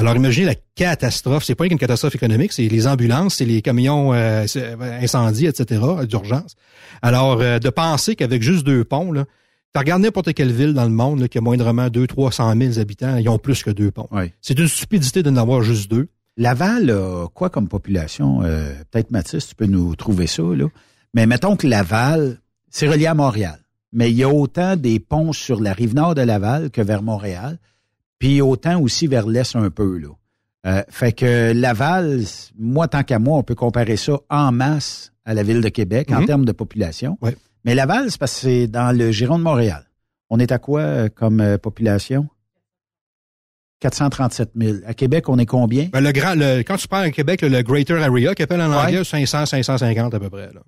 Alors 0.00 0.16
imaginez 0.16 0.46
la 0.46 0.54
catastrophe. 0.74 1.44
C'est 1.44 1.54
pas 1.54 1.66
une 1.66 1.78
catastrophe 1.78 2.14
économique, 2.14 2.52
c'est 2.52 2.66
les 2.68 2.86
ambulances, 2.86 3.36
c'est 3.36 3.44
les 3.44 3.62
camions 3.62 4.12
euh, 4.14 4.46
c'est- 4.46 4.74
incendies, 5.02 5.46
etc., 5.46 5.80
d'urgence. 6.08 6.56
Alors 7.02 7.40
euh, 7.40 7.58
de 7.58 7.68
penser 7.70 8.16
qu'avec 8.16 8.42
juste 8.42 8.64
deux 8.64 8.82
ponts, 8.84 9.12
là, 9.12 9.24
tu 9.74 9.78
regardes 9.78 10.02
n'importe 10.02 10.32
quelle 10.34 10.50
ville 10.52 10.74
dans 10.74 10.84
le 10.84 10.90
monde 10.90 11.20
là, 11.20 11.28
qui 11.28 11.38
a 11.38 11.40
moindrement 11.40 11.88
2 11.88 12.06
300 12.06 12.54
000 12.58 12.78
habitants, 12.78 13.16
ils 13.16 13.28
ont 13.28 13.38
plus 13.38 13.62
que 13.62 13.70
deux 13.70 13.90
ponts. 13.90 14.08
C'est 14.40 14.58
une 14.58 14.66
stupidité 14.68 15.22
de 15.22 15.30
n'avoir 15.30 15.62
juste 15.62 15.90
deux. 15.90 16.08
Laval 16.36 16.90
a 16.90 17.26
quoi 17.34 17.50
comme 17.50 17.68
population? 17.68 18.42
Euh, 18.42 18.72
Peut-être 18.90 19.10
Mathis, 19.10 19.46
tu 19.48 19.54
peux 19.54 19.66
nous 19.66 19.94
trouver 19.96 20.26
ça, 20.26 20.42
là. 20.42 20.66
Mais 21.14 21.26
mettons 21.26 21.56
que 21.56 21.66
Laval, 21.66 22.38
c'est 22.70 22.88
relié 22.88 23.06
à 23.06 23.14
Montréal. 23.14 23.58
Mais 23.92 24.10
il 24.10 24.16
y 24.16 24.22
a 24.22 24.28
autant 24.28 24.76
des 24.76 24.98
ponts 25.00 25.32
sur 25.32 25.60
la 25.60 25.72
rive 25.72 25.94
nord 25.94 26.14
de 26.14 26.22
Laval 26.22 26.70
que 26.70 26.80
vers 26.80 27.02
Montréal, 27.02 27.58
puis 28.20 28.40
autant 28.40 28.80
aussi 28.80 29.08
vers 29.08 29.26
l'est 29.26 29.56
un 29.56 29.70
peu, 29.70 29.98
là. 29.98 30.08
Euh, 30.66 30.82
fait 30.90 31.12
que 31.12 31.52
Laval, 31.54 32.20
moi, 32.58 32.86
tant 32.86 33.02
qu'à 33.02 33.18
moi, 33.18 33.38
on 33.38 33.42
peut 33.42 33.54
comparer 33.54 33.96
ça 33.96 34.18
en 34.28 34.52
masse 34.52 35.10
à 35.24 35.32
la 35.34 35.42
ville 35.42 35.62
de 35.62 35.68
Québec 35.70 36.12
en 36.12 36.20
Mhm. 36.20 36.26
termes 36.26 36.44
de 36.44 36.52
population. 36.52 37.18
Mais 37.64 37.74
Laval, 37.74 38.10
c'est 38.10 38.18
parce 38.20 38.34
que 38.34 38.40
c'est 38.40 38.66
dans 38.68 38.96
le 38.96 39.10
giron 39.10 39.38
de 39.38 39.42
Montréal. 39.42 39.86
On 40.28 40.38
est 40.38 40.52
à 40.52 40.58
quoi 40.58 40.80
euh, 40.82 41.08
comme 41.08 41.40
euh, 41.40 41.56
population? 41.58 42.28
437 43.80 44.50
000. 44.54 44.76
À 44.86 44.92
Québec, 44.94 45.28
on 45.28 45.38
est 45.38 45.46
combien? 45.46 45.88
Ben, 45.90 46.00
le 46.02 46.12
grand, 46.12 46.34
le, 46.34 46.58
quand 46.60 46.76
tu 46.76 46.86
parles 46.86 47.04
à 47.04 47.10
Québec, 47.10 47.40
le, 47.40 47.48
le 47.48 47.62
Greater 47.62 47.96
Area, 48.02 48.34
qui 48.34 48.42
appelle 48.42 48.60
en 48.60 48.70
Ouais. 48.70 48.76
anglais 48.76 49.04
500, 49.04 49.46
550 49.46 50.12
à 50.14 50.20
peu 50.20 50.28
près. 50.28 50.52
Là. 50.52 50.60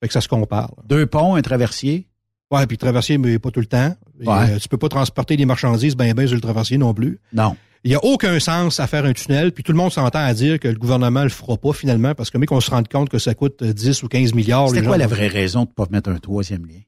Fait 0.00 0.06
que 0.08 0.12
ça 0.14 0.20
se 0.22 0.28
compare. 0.28 0.72
là. 0.78 0.82
Deux 0.86 1.06
ponts, 1.06 1.34
un 1.34 1.42
traversier? 1.42 2.08
Ouais, 2.50 2.66
puis 2.66 2.78
traversier, 2.78 3.18
mais 3.18 3.38
pas 3.38 3.50
tout 3.50 3.60
le 3.60 3.66
temps. 3.66 3.94
Et, 4.20 4.26
Ouais. 4.26 4.52
euh, 4.52 4.58
tu 4.58 4.68
peux 4.68 4.78
pas 4.78 4.88
transporter 4.88 5.36
des 5.36 5.44
marchandises 5.44 5.94
ben 5.96 6.14
ben 6.14 6.26
sur 6.26 6.34
le 6.34 6.40
traversier 6.40 6.78
non 6.78 6.94
plus. 6.94 7.18
Non. 7.32 7.56
Il 7.84 7.92
y 7.92 7.94
a 7.94 8.02
aucun 8.04 8.40
sens 8.40 8.80
à 8.80 8.86
faire 8.86 9.04
un 9.04 9.12
tunnel, 9.12 9.52
puis 9.52 9.62
tout 9.62 9.72
le 9.72 9.78
monde 9.78 9.92
s'entend 9.92 10.18
à 10.18 10.34
dire 10.34 10.58
que 10.58 10.66
le 10.66 10.74
gouvernement 10.74 11.22
le 11.22 11.28
fera 11.28 11.56
pas 11.56 11.72
finalement, 11.72 12.14
parce 12.14 12.30
que 12.30 12.38
mais 12.38 12.46
qu'on 12.46 12.60
se 12.60 12.70
rende 12.70 12.88
compte 12.88 13.08
que 13.08 13.18
ça 13.18 13.34
coûte 13.34 13.62
euh, 13.62 13.72
10 13.72 14.02
ou 14.02 14.08
15 14.08 14.34
milliards. 14.34 14.70
Les 14.72 14.82
quoi 14.82 14.96
la 14.98 15.06
vraie 15.06 15.28
raison 15.28 15.64
de 15.64 15.68
ne 15.68 15.74
pas 15.74 15.86
mettre 15.90 16.10
un 16.10 16.18
troisième 16.18 16.66
lien? 16.66 16.80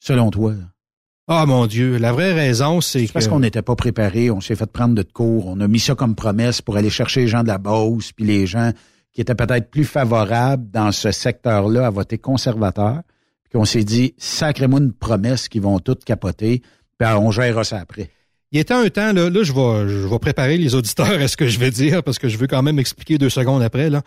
Selon 0.00 0.30
toi? 0.30 0.52
là? 0.52 0.64
Ah 1.26 1.46
mon 1.46 1.66
Dieu, 1.66 1.96
la 1.96 2.12
vraie 2.12 2.34
raison, 2.34 2.82
c'est 2.82 3.06
que... 3.06 3.12
Parce 3.12 3.28
qu'on 3.28 3.40
n'était 3.40 3.62
pas 3.62 3.74
préparé, 3.76 4.30
on 4.30 4.42
s'est 4.42 4.56
fait 4.56 4.70
prendre 4.70 4.94
de 4.94 5.02
cours, 5.02 5.46
on 5.46 5.58
a 5.60 5.68
mis 5.68 5.78
ça 5.80 5.94
comme 5.94 6.14
promesse 6.14 6.60
pour 6.60 6.76
aller 6.76 6.90
chercher 6.90 7.20
les 7.22 7.28
gens 7.28 7.42
de 7.42 7.48
la 7.48 7.56
Beauce, 7.56 8.12
puis 8.12 8.26
les 8.26 8.46
gens 8.46 8.72
qui 9.14 9.22
étaient 9.22 9.34
peut-être 9.34 9.70
plus 9.70 9.84
favorables 9.86 10.70
dans 10.70 10.92
ce 10.92 11.12
secteur-là 11.12 11.86
à 11.86 11.90
voter 11.90 12.18
conservateur. 12.18 13.00
Puis 13.54 13.60
on 13.60 13.64
s'est 13.64 13.84
dit, 13.84 14.14
sacrez-moi 14.18 14.80
une 14.80 14.92
promesse 14.92 15.48
qu'ils 15.48 15.62
vont 15.62 15.78
toutes 15.78 16.04
capoter, 16.04 16.60
puis 16.98 17.08
on 17.08 17.30
gérera 17.30 17.62
ça 17.62 17.78
après. 17.78 18.10
Il 18.50 18.58
était 18.58 18.74
un 18.74 18.88
temps, 18.88 19.12
là, 19.12 19.30
là 19.30 19.42
je, 19.44 19.52
vais, 19.52 19.88
je 19.88 20.16
préparer 20.16 20.58
les 20.58 20.74
auditeurs 20.74 21.20
à 21.20 21.28
ce 21.28 21.36
que 21.36 21.46
je 21.46 21.60
vais 21.60 21.70
dire, 21.70 22.02
parce 22.02 22.18
que 22.18 22.26
je 22.26 22.36
veux 22.36 22.48
quand 22.48 22.62
même 22.64 22.80
expliquer 22.80 23.16
deux 23.16 23.30
secondes 23.30 23.62
après. 23.62 23.90
Là. 23.90 24.02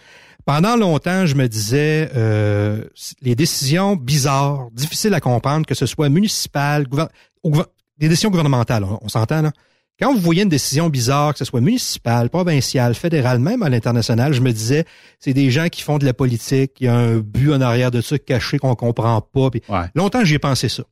Pendant 0.45 0.75
longtemps, 0.75 1.25
je 1.25 1.35
me 1.35 1.47
disais, 1.47 2.09
euh, 2.13 2.83
les 3.21 3.35
décisions 3.35 3.95
bizarres, 3.95 4.67
difficiles 4.73 5.13
à 5.13 5.21
comprendre, 5.21 5.65
que 5.65 5.75
ce 5.75 5.85
soit 5.85 6.09
municipal, 6.09 6.83
gouver- 6.85 7.07
au 7.41 7.51
gouver- 7.51 7.67
des 7.99 8.09
décisions 8.09 8.29
gouvernementales, 8.29 8.83
on, 8.83 8.99
on 9.01 9.07
s'entend 9.07 9.41
là. 9.43 9.53
Quand 9.99 10.13
vous 10.13 10.19
voyez 10.19 10.43
une 10.43 10.49
décision 10.49 10.89
bizarre, 10.89 11.33
que 11.33 11.39
ce 11.39 11.45
soit 11.45 11.61
municipale, 11.61 12.29
provinciale, 12.29 12.93
fédérale, 12.93 13.39
même 13.39 13.63
à 13.63 13.69
l'international, 13.69 14.31
je 14.31 14.41
me 14.41 14.51
disais, 14.51 14.85
c'est 15.19 15.33
des 15.33 15.49
gens 15.49 15.69
qui 15.69 15.81
font 15.81 15.97
de 15.97 16.05
la 16.05 16.13
politique, 16.13 16.73
il 16.79 16.85
y 16.85 16.87
a 16.87 16.95
un 16.95 17.17
but 17.17 17.51
en 17.51 17.61
arrière 17.61 17.89
de 17.89 18.01
ça 18.01 18.19
caché 18.19 18.59
qu'on 18.59 18.75
comprend 18.75 19.19
pas. 19.21 19.49
Puis 19.49 19.63
Longtemps, 19.95 20.23
j'y 20.23 20.35
ai 20.35 20.39
pensé 20.39 20.69
ça. 20.69 20.83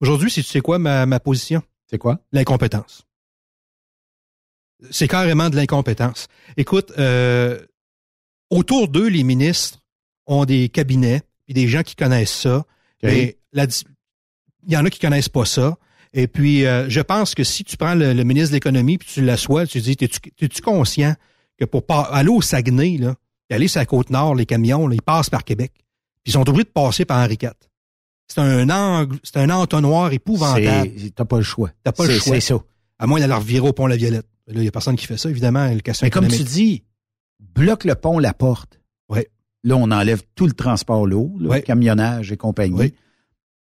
Aujourd'hui, 0.00 0.30
si 0.30 0.42
tu 0.42 0.50
sais 0.50 0.60
quoi 0.60 0.78
ma, 0.78 1.06
ma 1.06 1.18
position? 1.18 1.62
C'est 1.88 1.98
quoi? 1.98 2.18
L'incompétence. 2.32 3.06
C'est 4.90 5.08
carrément 5.08 5.48
de 5.48 5.56
l'incompétence. 5.56 6.26
Écoute, 6.56 6.92
euh, 6.98 7.58
autour 8.50 8.88
d'eux, 8.88 9.06
les 9.06 9.22
ministres 9.22 9.78
ont 10.26 10.44
des 10.44 10.68
cabinets, 10.68 11.22
puis 11.44 11.54
des 11.54 11.68
gens 11.68 11.82
qui 11.82 11.96
connaissent 11.96 12.34
ça. 12.34 12.64
Mais 13.02 13.38
la 13.52 13.66
il 14.66 14.72
y 14.72 14.76
en 14.76 14.84
a 14.84 14.90
qui 14.90 15.00
connaissent 15.00 15.28
pas 15.28 15.44
ça. 15.44 15.76
Et 16.14 16.26
puis, 16.28 16.66
euh, 16.66 16.88
je 16.90 17.00
pense 17.00 17.34
que 17.34 17.42
si 17.44 17.64
tu 17.64 17.76
prends 17.76 17.94
le, 17.94 18.12
le 18.12 18.24
ministre 18.24 18.50
de 18.50 18.56
l'économie 18.56 18.98
puis 18.98 19.08
tu 19.10 19.22
l'assois, 19.24 19.66
tu 19.66 19.80
dis, 19.80 19.96
t'es-tu 19.96 20.60
conscient 20.62 21.14
que 21.58 21.64
pour 21.64 21.84
aller 21.90 22.28
au 22.28 22.42
Saguenay, 22.42 22.98
là, 22.98 23.14
aller 23.50 23.68
sur 23.68 23.80
la 23.80 23.86
côte 23.86 24.10
nord, 24.10 24.34
les 24.34 24.46
camions, 24.46 24.86
là, 24.86 24.94
ils 24.94 25.02
passent 25.02 25.30
par 25.30 25.44
Québec. 25.44 25.72
Puis 26.22 26.30
ils 26.30 26.32
sont 26.32 26.48
obligés 26.48 26.64
de 26.64 26.70
passer 26.70 27.04
par 27.04 27.18
Henri 27.18 27.36
IV. 27.42 27.50
C'est 28.28 28.40
un 28.40 28.70
angle, 28.70 29.18
c'est 29.22 29.36
un 29.38 29.50
entonnoir 29.50 30.12
épouvantable. 30.12 30.90
T'as 31.14 31.24
pas 31.24 31.36
le 31.36 31.42
choix. 31.42 31.70
T'as 31.84 31.92
pas 31.92 32.06
le 32.06 32.18
choix. 32.18 32.34
C'est 32.34 32.40
ça. 32.40 32.58
À 32.98 33.06
moins 33.06 33.20
d'aller 33.20 33.34
revirer 33.34 33.68
au 33.68 33.72
pont 33.72 33.86
La 33.86 33.96
Violette. 33.96 34.26
Là, 34.46 34.54
il 34.60 34.64
y 34.64 34.68
a 34.68 34.70
personne 34.70 34.96
qui 34.96 35.06
fait 35.06 35.16
ça, 35.18 35.28
évidemment, 35.28 35.66
le 35.68 35.80
Mais 36.02 36.10
comme 36.10 36.28
tu 36.28 36.42
dis, 36.44 36.82
bloque 37.54 37.84
le 37.84 37.94
pont, 37.94 38.18
la 38.18 38.32
porte. 38.32 38.80
Ouais. 39.08 39.28
Là, 39.64 39.76
on 39.76 39.90
enlève 39.90 40.22
tout 40.34 40.46
le 40.46 40.52
transport 40.52 41.06
lourd, 41.06 41.36
Ouais. 41.42 41.62
camionnage 41.62 42.32
et 42.32 42.36
compagnie. 42.36 42.74
Oui. 42.74 42.94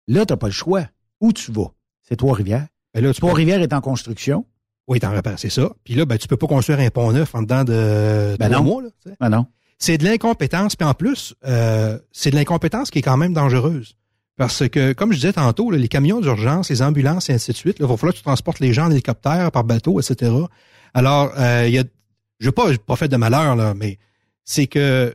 Là, 0.08 0.26
t'as 0.26 0.38
pas 0.38 0.48
le 0.48 0.54
choix. 0.54 0.88
Où 1.22 1.34
tu 1.34 1.52
vas? 1.52 1.72
C'est 2.08 2.16
Trois-Rivières. 2.16 2.68
Ben 2.94 3.14
Trois-Rivières 3.14 3.62
est 3.62 3.74
en 3.74 3.82
construction. 3.82 4.46
Oui, 4.88 5.00
t'en 5.00 5.12
repères, 5.12 5.38
c'est 5.38 5.50
ça. 5.50 5.70
Puis 5.84 5.96
là, 5.96 6.06
ben, 6.06 6.18
tu 6.18 6.28
peux 6.28 6.38
pas 6.38 6.48
construire 6.48 6.80
un 6.80 6.90
pont 6.90 7.12
neuf 7.12 7.36
en 7.36 7.42
dedans 7.42 7.64
de 7.66 8.38
Ben 8.40 8.50
trois 8.50 8.64
non. 8.64 8.64
mois. 8.64 8.82
Là. 8.84 8.90
Ah 9.20 9.30
non. 9.30 9.46
c'est 9.78 9.98
de 9.98 10.06
l'incompétence. 10.06 10.76
Puis 10.76 10.88
en 10.88 10.94
plus, 10.94 11.36
euh, 11.46 12.00
c'est 12.12 12.32
de 12.32 12.36
l'incompétence 12.36 12.90
qui 12.90 13.00
est 13.00 13.02
quand 13.04 13.18
même 13.18 13.34
dangereuse. 13.34 13.98
Parce 14.38 14.70
que, 14.70 14.94
comme 14.94 15.12
je 15.12 15.18
disais 15.18 15.34
tantôt, 15.34 15.72
là, 15.72 15.78
les 15.78 15.88
camions 15.88 16.22
d'urgence, 16.22 16.70
les 16.70 16.82
ambulances 16.82 17.30
et 17.30 17.34
ainsi 17.34 17.52
de 17.52 17.58
suite, 17.58 17.80
là, 17.80 17.86
il 17.86 17.90
va 17.90 17.98
falloir 17.98 18.14
que 18.14 18.20
tu 18.20 18.24
transportes 18.24 18.60
les 18.60 18.72
gens 18.72 18.86
en 18.86 18.92
hélicoptère, 18.92 19.52
par 19.52 19.64
bateau, 19.64 20.00
etc. 20.00 20.32
Alors, 20.94 21.34
euh, 21.38 21.66
il 21.68 21.74
y 21.74 21.80
a, 21.80 21.84
je 22.40 22.46
veux 22.46 22.52
pas, 22.52 22.70
pas 22.78 22.96
fait 22.96 23.08
de 23.08 23.18
malheur, 23.18 23.56
là, 23.56 23.74
mais 23.74 23.98
c'est 24.44 24.68
que 24.68 25.14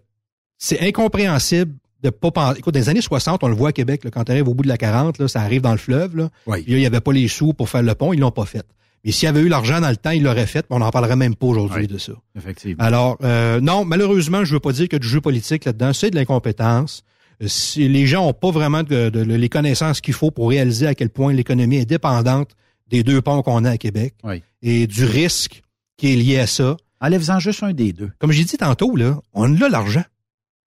c'est 0.59 0.81
incompréhensible 0.87 1.75
de 2.03 2.11
pas 2.11 2.31
penser. 2.31 2.59
Écoute, 2.59 2.75
dans 2.75 2.81
les 2.81 2.89
années 2.89 3.01
60, 3.01 3.45
on 3.45 3.49
le 3.49 3.55
voit 3.55 3.69
à 3.71 3.73
Québec, 3.73 4.05
là, 4.05 4.11
quand 4.11 4.25
tu 4.25 4.33
arrives 4.33 4.49
au 4.49 4.55
bout 4.55 4.63
de 4.65 4.69
la 4.69 4.77
40, 4.79 5.19
là, 5.19 5.29
ça 5.29 5.41
arrive 5.41 5.61
dans 5.63 5.73
le 5.73 5.79
fleuve, 5.79 6.17
là. 6.17 6.31
Oui. 6.47 6.63
Puis 6.63 6.73
là, 6.73 6.79
il 6.79 6.81
n'y 6.81 6.87
avait 6.87 7.01
pas 7.01 7.13
les 7.13 7.29
sous 7.29 7.53
pour 7.53 7.69
faire 7.69 7.83
le 7.83 7.95
pont, 7.95 8.13
ils 8.13 8.21
l'ont 8.21 8.31
pas 8.31 8.45
fait. 8.47 8.65
Mais 9.05 9.11
s'il 9.13 9.27
y 9.27 9.29
avait 9.29 9.41
eu 9.41 9.49
l'argent 9.49 9.81
dans 9.81 9.91
le 9.91 9.97
temps, 9.97 10.11
ils 10.11 10.23
l'auraient 10.23 10.47
fait, 10.47 10.65
mais 10.71 10.77
on 10.77 10.79
n'en 10.79 10.91
parlerait 10.91 11.17
même 11.17 11.35
pas 11.35 11.47
aujourd'hui 11.49 11.83
Oui. 11.83 11.87
de 11.89 11.99
ça. 11.99 12.13
Effectivement. 12.37 12.83
Alors, 12.85 13.19
euh, 13.25 13.61
non, 13.61 13.85
malheureusement, 13.85 14.45
je 14.45 14.55
veux 14.55 14.61
pas 14.61 14.73
dire 14.73 14.85
qu'il 14.89 14.95
y 14.95 14.97
a 14.97 14.99
du 15.01 15.09
jeu 15.09 15.21
politique 15.21 15.65
là-dedans. 15.65 15.93
C'est 15.93 16.11
de 16.11 16.17
l'incompétence. 16.17 17.03
Euh, 17.43 17.47
Si 17.49 17.89
les 17.89 18.07
gens 18.07 18.27
ont 18.29 18.33
pas 18.33 18.51
vraiment 18.53 18.83
de, 18.85 19.09
de- 19.11 19.21
les 19.23 19.49
connaissances 19.49 20.01
qu'il 20.01 20.15
faut 20.15 20.31
pour 20.31 20.51
réaliser 20.51 20.87
à 20.87 20.95
quel 20.95 21.11
point 21.11 21.33
l'économie 21.33 21.77
est 21.79 21.85
dépendante 21.85 22.51
des 22.91 23.03
deux 23.03 23.21
ponts 23.23 23.43
qu'on 23.43 23.65
a 23.65 23.71
à 23.71 23.77
Québec 23.79 24.15
Oui. 24.23 24.43
et 24.63 24.87
du 24.87 25.05
risque 25.05 25.63
qui 25.97 26.13
est 26.13 26.17
lié 26.17 26.39
à 26.39 26.47
ça. 26.47 26.77
Enlève-en 27.01 27.41
juste 27.41 27.65
un 27.65 27.73
des 27.73 27.93
deux. 27.93 28.11
Comme 28.21 28.31
j'ai 28.31 28.45
dit 28.45 28.57
tantôt, 28.57 28.95
là, 28.95 29.19
on 29.35 29.61
a 29.61 29.69
l'argent. 29.69 30.05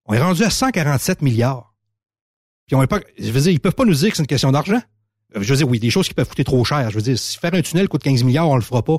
On 0.07 0.13
est 0.13 0.19
rendu 0.21 0.43
à 0.43 0.49
147 0.49 1.21
milliards. 1.21 1.73
Puis 2.67 2.75
on 2.75 2.81
est 2.83 2.87
pas, 2.87 2.99
je 3.19 3.31
veux 3.31 3.41
dire, 3.41 3.51
ils 3.51 3.59
peuvent 3.59 3.75
pas 3.75 3.85
nous 3.85 3.93
dire 3.93 4.09
que 4.09 4.17
c'est 4.17 4.23
une 4.23 4.27
question 4.27 4.51
d'argent. 4.51 4.81
Euh, 5.35 5.41
Je 5.41 5.49
veux 5.51 5.57
dire, 5.57 5.67
oui, 5.69 5.79
des 5.79 5.89
choses 5.89 6.07
qui 6.07 6.13
peuvent 6.13 6.27
coûter 6.27 6.43
trop 6.43 6.63
cher. 6.63 6.89
Je 6.89 6.95
veux 6.95 7.01
dire, 7.01 7.17
si 7.17 7.37
faire 7.37 7.53
un 7.53 7.61
tunnel 7.61 7.87
coûte 7.87 8.03
15 8.03 8.23
milliards, 8.23 8.49
on 8.49 8.55
le 8.55 8.61
fera 8.61 8.83
pas. 8.83 8.97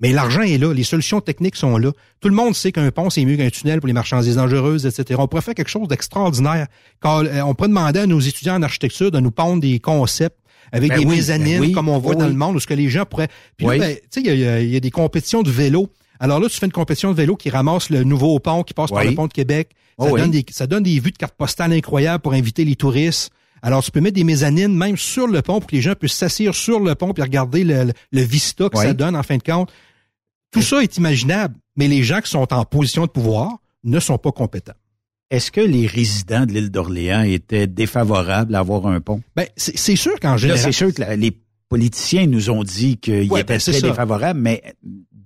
Mais 0.00 0.12
l'argent 0.12 0.42
est 0.42 0.58
là, 0.58 0.72
les 0.74 0.82
solutions 0.82 1.20
techniques 1.20 1.54
sont 1.54 1.78
là. 1.78 1.92
Tout 2.20 2.28
le 2.28 2.34
monde 2.34 2.54
sait 2.56 2.72
qu'un 2.72 2.90
pont, 2.90 3.10
c'est 3.10 3.24
mieux 3.24 3.36
qu'un 3.36 3.48
tunnel 3.50 3.78
pour 3.80 3.86
les 3.86 3.92
marchandises 3.92 4.34
dangereuses, 4.36 4.86
etc. 4.86 5.20
On 5.22 5.28
pourrait 5.28 5.42
faire 5.42 5.54
quelque 5.54 5.68
chose 5.70 5.86
d'extraordinaire. 5.86 6.66
Quand, 6.98 7.24
euh, 7.24 7.40
on 7.42 7.54
pourrait 7.54 7.68
demander 7.68 8.00
à 8.00 8.06
nos 8.06 8.18
étudiants 8.18 8.56
en 8.56 8.62
architecture 8.62 9.12
de 9.12 9.20
nous 9.20 9.30
pondre 9.30 9.60
des 9.62 9.78
concepts 9.78 10.38
avec 10.72 10.90
Ben 10.90 10.98
des 10.98 11.06
oui, 11.06 11.16
mezzanines, 11.16 11.60
ben 11.60 11.66
oui, 11.68 11.72
comme 11.72 11.88
on 11.88 11.98
voit 11.98 12.14
oui, 12.14 12.20
dans 12.20 12.26
le 12.26 12.34
monde, 12.34 12.56
où 12.56 12.60
ce 12.60 12.66
que 12.66 12.74
les 12.74 12.88
gens 12.88 13.04
pourraient... 13.04 13.28
Puis 13.56 13.66
Oui. 13.68 13.78
là, 13.78 13.86
ben, 13.86 13.96
tu 13.96 14.02
sais, 14.10 14.20
il 14.22 14.40
y 14.40 14.44
a- 14.48 14.60
y, 14.60 14.74
y 14.74 14.80
des 14.80 14.90
compétitions 14.90 15.42
de 15.42 15.50
vélo. 15.50 15.88
Alors 16.18 16.40
là, 16.40 16.48
tu 16.48 16.58
fais 16.58 16.66
une 16.66 16.72
compétition 16.72 17.12
de 17.12 17.16
vélo 17.16 17.36
qui 17.36 17.48
ramasse 17.50 17.90
le 17.90 18.02
nouveau 18.02 18.36
pont, 18.40 18.64
qui 18.64 18.74
passe 18.74 18.90
par 18.90 19.04
le 19.04 19.14
pont 19.14 19.28
de 19.28 19.32
Québec. 19.32 19.70
Ça, 19.98 20.06
Oh 20.06 20.08
oui. 20.12 20.20
donne 20.20 20.30
des, 20.30 20.44
ça 20.50 20.66
donne 20.66 20.82
des 20.82 20.98
vues 21.00 21.12
de 21.12 21.16
cartes 21.16 21.36
postales 21.36 21.72
incroyables 21.72 22.22
pour 22.22 22.32
inviter 22.32 22.64
les 22.64 22.76
touristes. 22.76 23.30
Alors, 23.62 23.82
tu 23.82 23.90
peux 23.90 24.00
mettre 24.00 24.16
des 24.16 24.24
mezzanines 24.24 24.76
même 24.76 24.96
sur 24.96 25.26
le 25.26 25.40
pont 25.40 25.58
pour 25.60 25.68
que 25.70 25.74
les 25.76 25.80
gens 25.82 25.94
puissent 25.94 26.12
s'asseoir 26.14 26.54
sur 26.54 26.80
le 26.80 26.94
pont 26.94 27.12
puis 27.14 27.22
regarder 27.22 27.64
le, 27.64 27.84
le, 27.84 27.92
le 28.12 28.20
vista 28.22 28.68
que 28.68 28.76
Oui. 28.76 28.84
ça 28.84 28.92
donne 28.92 29.16
en 29.16 29.22
fin 29.22 29.36
de 29.38 29.42
compte. 29.42 29.70
Tout 30.50 30.62
ça 30.62 30.82
est 30.82 30.96
imaginable, 30.98 31.54
mais 31.76 31.88
les 31.88 32.02
gens 32.02 32.20
qui 32.20 32.30
sont 32.30 32.52
en 32.52 32.64
position 32.64 33.06
de 33.06 33.10
pouvoir 33.10 33.50
ne 33.84 33.98
sont 34.00 34.18
pas 34.18 34.32
compétents. 34.32 34.74
Est-ce 35.30 35.50
que 35.50 35.60
les 35.62 35.86
résidents 35.86 36.44
de 36.46 36.52
l'île 36.52 36.70
d'Orléans 36.70 37.22
étaient 37.22 37.66
défavorables 37.66 38.54
à 38.54 38.58
avoir 38.60 38.86
un 38.86 39.00
pont? 39.00 39.22
Ben, 39.34 39.46
c'est 39.56 39.96
sûr 39.96 40.20
qu'en 40.20 40.36
général... 40.36 40.60
c'est 40.62 40.72
sûr 40.72 40.92
que 40.92 41.00
la- 41.00 41.16
les 41.16 41.32
politiciens 41.70 42.26
nous 42.26 42.50
ont 42.50 42.62
dit 42.62 42.98
qu'ils 42.98 43.30
Ouais, 43.32 43.40
étaient 43.40 43.54
ben, 43.54 43.60
très 43.60 43.80
défavorables, 43.80 44.38
mais 44.38 44.62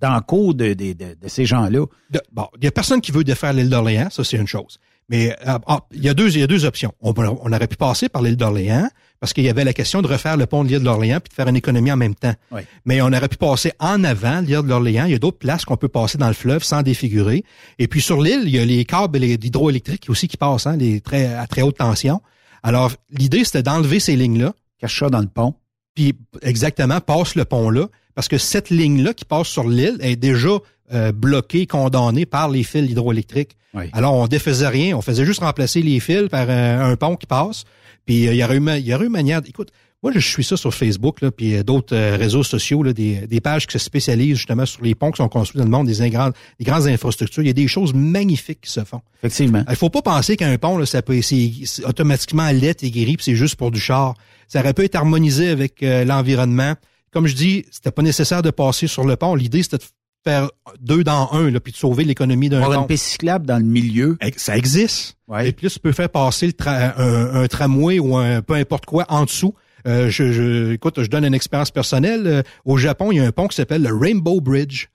dans 0.01 0.15
le 0.15 0.21
cours 0.21 0.53
de, 0.53 0.73
de, 0.73 0.93
de, 0.93 1.15
de 1.21 1.27
ces 1.27 1.45
gens-là, 1.45 1.85
bon, 2.31 2.47
il 2.57 2.63
y 2.63 2.67
a 2.67 2.71
personne 2.71 3.01
qui 3.01 3.11
veut 3.11 3.23
défaire 3.23 3.53
l'île 3.53 3.69
d'Orléans, 3.69 4.09
ça 4.09 4.23
c'est 4.23 4.37
une 4.37 4.47
chose. 4.47 4.77
Mais 5.09 5.35
euh, 5.47 5.57
ah, 5.65 5.79
il 5.91 6.03
y 6.03 6.09
a 6.09 6.13
deux 6.13 6.29
il 6.35 6.39
y 6.39 6.43
a 6.43 6.47
deux 6.47 6.65
options. 6.65 6.93
On, 7.01 7.13
on 7.17 7.51
aurait 7.51 7.67
pu 7.67 7.75
passer 7.77 8.09
par 8.09 8.21
l'île 8.21 8.35
d'Orléans 8.37 8.87
parce 9.19 9.33
qu'il 9.33 9.43
y 9.43 9.49
avait 9.49 9.63
la 9.63 9.73
question 9.73 10.01
de 10.03 10.07
refaire 10.07 10.37
le 10.37 10.45
pont 10.45 10.63
de 10.63 10.69
l'île 10.69 10.83
d'Orléans 10.83 11.19
puis 11.19 11.29
de 11.29 11.33
faire 11.33 11.47
une 11.47 11.55
économie 11.55 11.91
en 11.91 11.97
même 11.97 12.13
temps. 12.13 12.35
Oui. 12.51 12.61
Mais 12.85 13.01
on 13.01 13.07
aurait 13.07 13.27
pu 13.27 13.37
passer 13.37 13.73
en 13.79 14.03
avant 14.03 14.41
l'île 14.41 14.61
d'Orléans. 14.61 15.05
Il 15.05 15.11
y 15.11 15.15
a 15.15 15.19
d'autres 15.19 15.39
places 15.39 15.65
qu'on 15.65 15.77
peut 15.77 15.87
passer 15.87 16.19
dans 16.19 16.27
le 16.27 16.33
fleuve 16.35 16.63
sans 16.63 16.83
défigurer. 16.83 17.43
Et 17.79 17.87
puis 17.87 18.01
sur 18.01 18.21
l'île, 18.21 18.43
il 18.45 18.51
y 18.55 18.59
a 18.59 18.65
les 18.65 18.85
câbles 18.85 19.17
et 19.17 19.27
les- 19.27 19.37
d'hydroélectrique 19.37 20.05
aussi 20.09 20.27
qui 20.27 20.37
passent, 20.37 20.67
hein, 20.67 20.77
les 20.77 21.01
très, 21.01 21.33
à 21.33 21.47
très 21.47 21.63
haute 21.63 21.77
tension. 21.77 22.21
Alors 22.61 22.91
l'idée 23.09 23.43
c'était 23.45 23.63
d'enlever 23.63 23.99
ces 23.99 24.15
lignes-là. 24.15 24.53
cache 24.79 24.99
ça 24.99 25.09
dans 25.09 25.21
le 25.21 25.27
pont. 25.27 25.55
Puis 25.95 26.13
exactement, 26.43 27.01
passe 27.01 27.33
le 27.35 27.45
pont-là, 27.45 27.87
parce 28.19 28.27
que 28.27 28.37
cette 28.37 28.69
ligne-là 28.69 29.13
qui 29.13 29.23
passe 29.23 29.47
sur 29.47 29.65
l'île 29.65 29.95
est 30.01 30.17
déjà 30.17 30.49
euh, 30.91 31.13
bloquée, 31.13 31.65
condamnée 31.65 32.25
par 32.25 32.49
les 32.49 32.63
fils 32.63 32.91
hydroélectriques. 32.91 33.55
Oui. 33.73 33.85
Alors, 33.93 34.13
on 34.13 34.27
défaisait 34.27 34.67
rien, 34.67 34.97
on 34.97 35.01
faisait 35.01 35.23
juste 35.23 35.39
remplacer 35.39 35.81
les 35.81 36.01
fils 36.01 36.27
par 36.27 36.49
un, 36.49 36.81
un 36.81 36.97
pont 36.97 37.15
qui 37.15 37.27
passe. 37.27 37.63
Puis 38.05 38.27
euh, 38.27 38.33
il 38.33 38.37
y 38.39 38.43
aurait 38.43 38.57
eu, 38.57 38.79
y 38.81 38.93
aurait 38.93 39.05
eu 39.05 39.09
manière. 39.09 39.39
Écoute, 39.47 39.71
moi 40.03 40.11
je 40.13 40.19
suis 40.19 40.43
ça 40.43 40.57
sur 40.57 40.73
Facebook, 40.73 41.21
là, 41.21 41.31
puis 41.31 41.55
euh, 41.55 41.63
d'autres 41.63 41.95
euh, 41.95 42.17
réseaux 42.17 42.43
sociaux, 42.43 42.83
là, 42.83 42.93
des, 42.93 43.27
des 43.27 43.39
pages 43.41 43.67
qui 43.67 43.73
se 43.73 43.79
spécialisent 43.79 44.37
justement 44.37 44.65
sur 44.65 44.83
les 44.83 44.95
ponts 44.95 45.11
qui 45.11 45.17
sont 45.17 45.29
construits 45.29 45.59
dans 45.59 45.65
le 45.65 45.71
monde, 45.71 45.87
des, 45.87 46.09
grandes, 46.09 46.33
des 46.59 46.65
grandes 46.65 46.87
infrastructures. 46.87 47.43
Il 47.43 47.47
y 47.47 47.51
a 47.51 47.53
des 47.53 47.67
choses 47.67 47.93
magnifiques 47.93 48.61
qui 48.61 48.71
se 48.71 48.83
font. 48.83 49.01
Effectivement. 49.23 49.63
Il 49.69 49.75
faut 49.75 49.89
pas 49.89 50.01
penser 50.01 50.37
qu'un 50.37 50.57
pont, 50.57 50.77
là, 50.77 50.85
ça 50.85 51.01
peut 51.01 51.21
c'est 51.21 51.51
automatiquement 51.85 52.49
lettre 52.51 52.83
et 52.83 52.91
gris, 52.91 53.15
puis 53.15 53.23
c'est 53.23 53.35
juste 53.35 53.55
pour 53.55 53.71
du 53.71 53.79
char. 53.79 54.15
Ça 54.47 54.59
aurait 54.59 54.73
pu 54.73 54.83
être 54.83 54.95
harmonisé 54.95 55.49
avec 55.49 55.83
euh, 55.83 56.03
l'environnement. 56.03 56.75
Comme 57.11 57.27
je 57.27 57.35
dis, 57.35 57.65
c'était 57.71 57.91
pas 57.91 58.01
nécessaire 58.01 58.41
de 58.41 58.51
passer 58.51 58.87
sur 58.87 59.03
le 59.03 59.15
pont. 59.15 59.35
L'idée, 59.35 59.63
c'était 59.63 59.77
de 59.77 59.83
faire 60.23 60.49
deux 60.79 61.03
dans 61.03 61.29
un, 61.31 61.49
là, 61.49 61.59
puis 61.59 61.71
de 61.71 61.77
sauver 61.77 62.03
l'économie 62.03 62.49
d'un 62.49 62.59
pont. 62.61 62.81
une 62.81 62.87
piste 62.87 63.05
cyclable 63.05 63.45
dans 63.45 63.57
le 63.57 63.63
milieu. 63.65 64.17
Ça 64.37 64.57
existe. 64.57 65.15
Ouais. 65.27 65.49
Et 65.49 65.51
puis 65.53 65.65
là, 65.67 65.69
tu 65.71 65.79
peux 65.79 65.91
faire 65.91 66.09
passer 66.09 66.45
le 66.47 66.53
tra- 66.53 66.93
un, 66.97 67.41
un 67.43 67.47
tramway 67.47 67.99
ou 67.99 68.17
un 68.17 68.41
peu 68.41 68.53
importe 68.55 68.85
quoi 68.85 69.05
en 69.09 69.25
dessous. 69.25 69.53
Euh, 69.87 70.09
je, 70.09 70.33
je, 70.33 70.73
écoute, 70.73 71.01
je 71.01 71.07
donne 71.07 71.23
une 71.23 71.33
expérience 71.33 71.71
personnelle. 71.71 72.27
Euh, 72.27 72.41
au 72.65 72.75
Japon, 72.77 73.13
il 73.13 73.17
y 73.17 73.19
a 73.21 73.25
un 73.25 73.31
pont 73.31 73.47
qui 73.47 73.55
s'appelle 73.55 73.81
le 73.81 73.95
Rainbow 73.95 74.41
Bridge. 74.41 74.87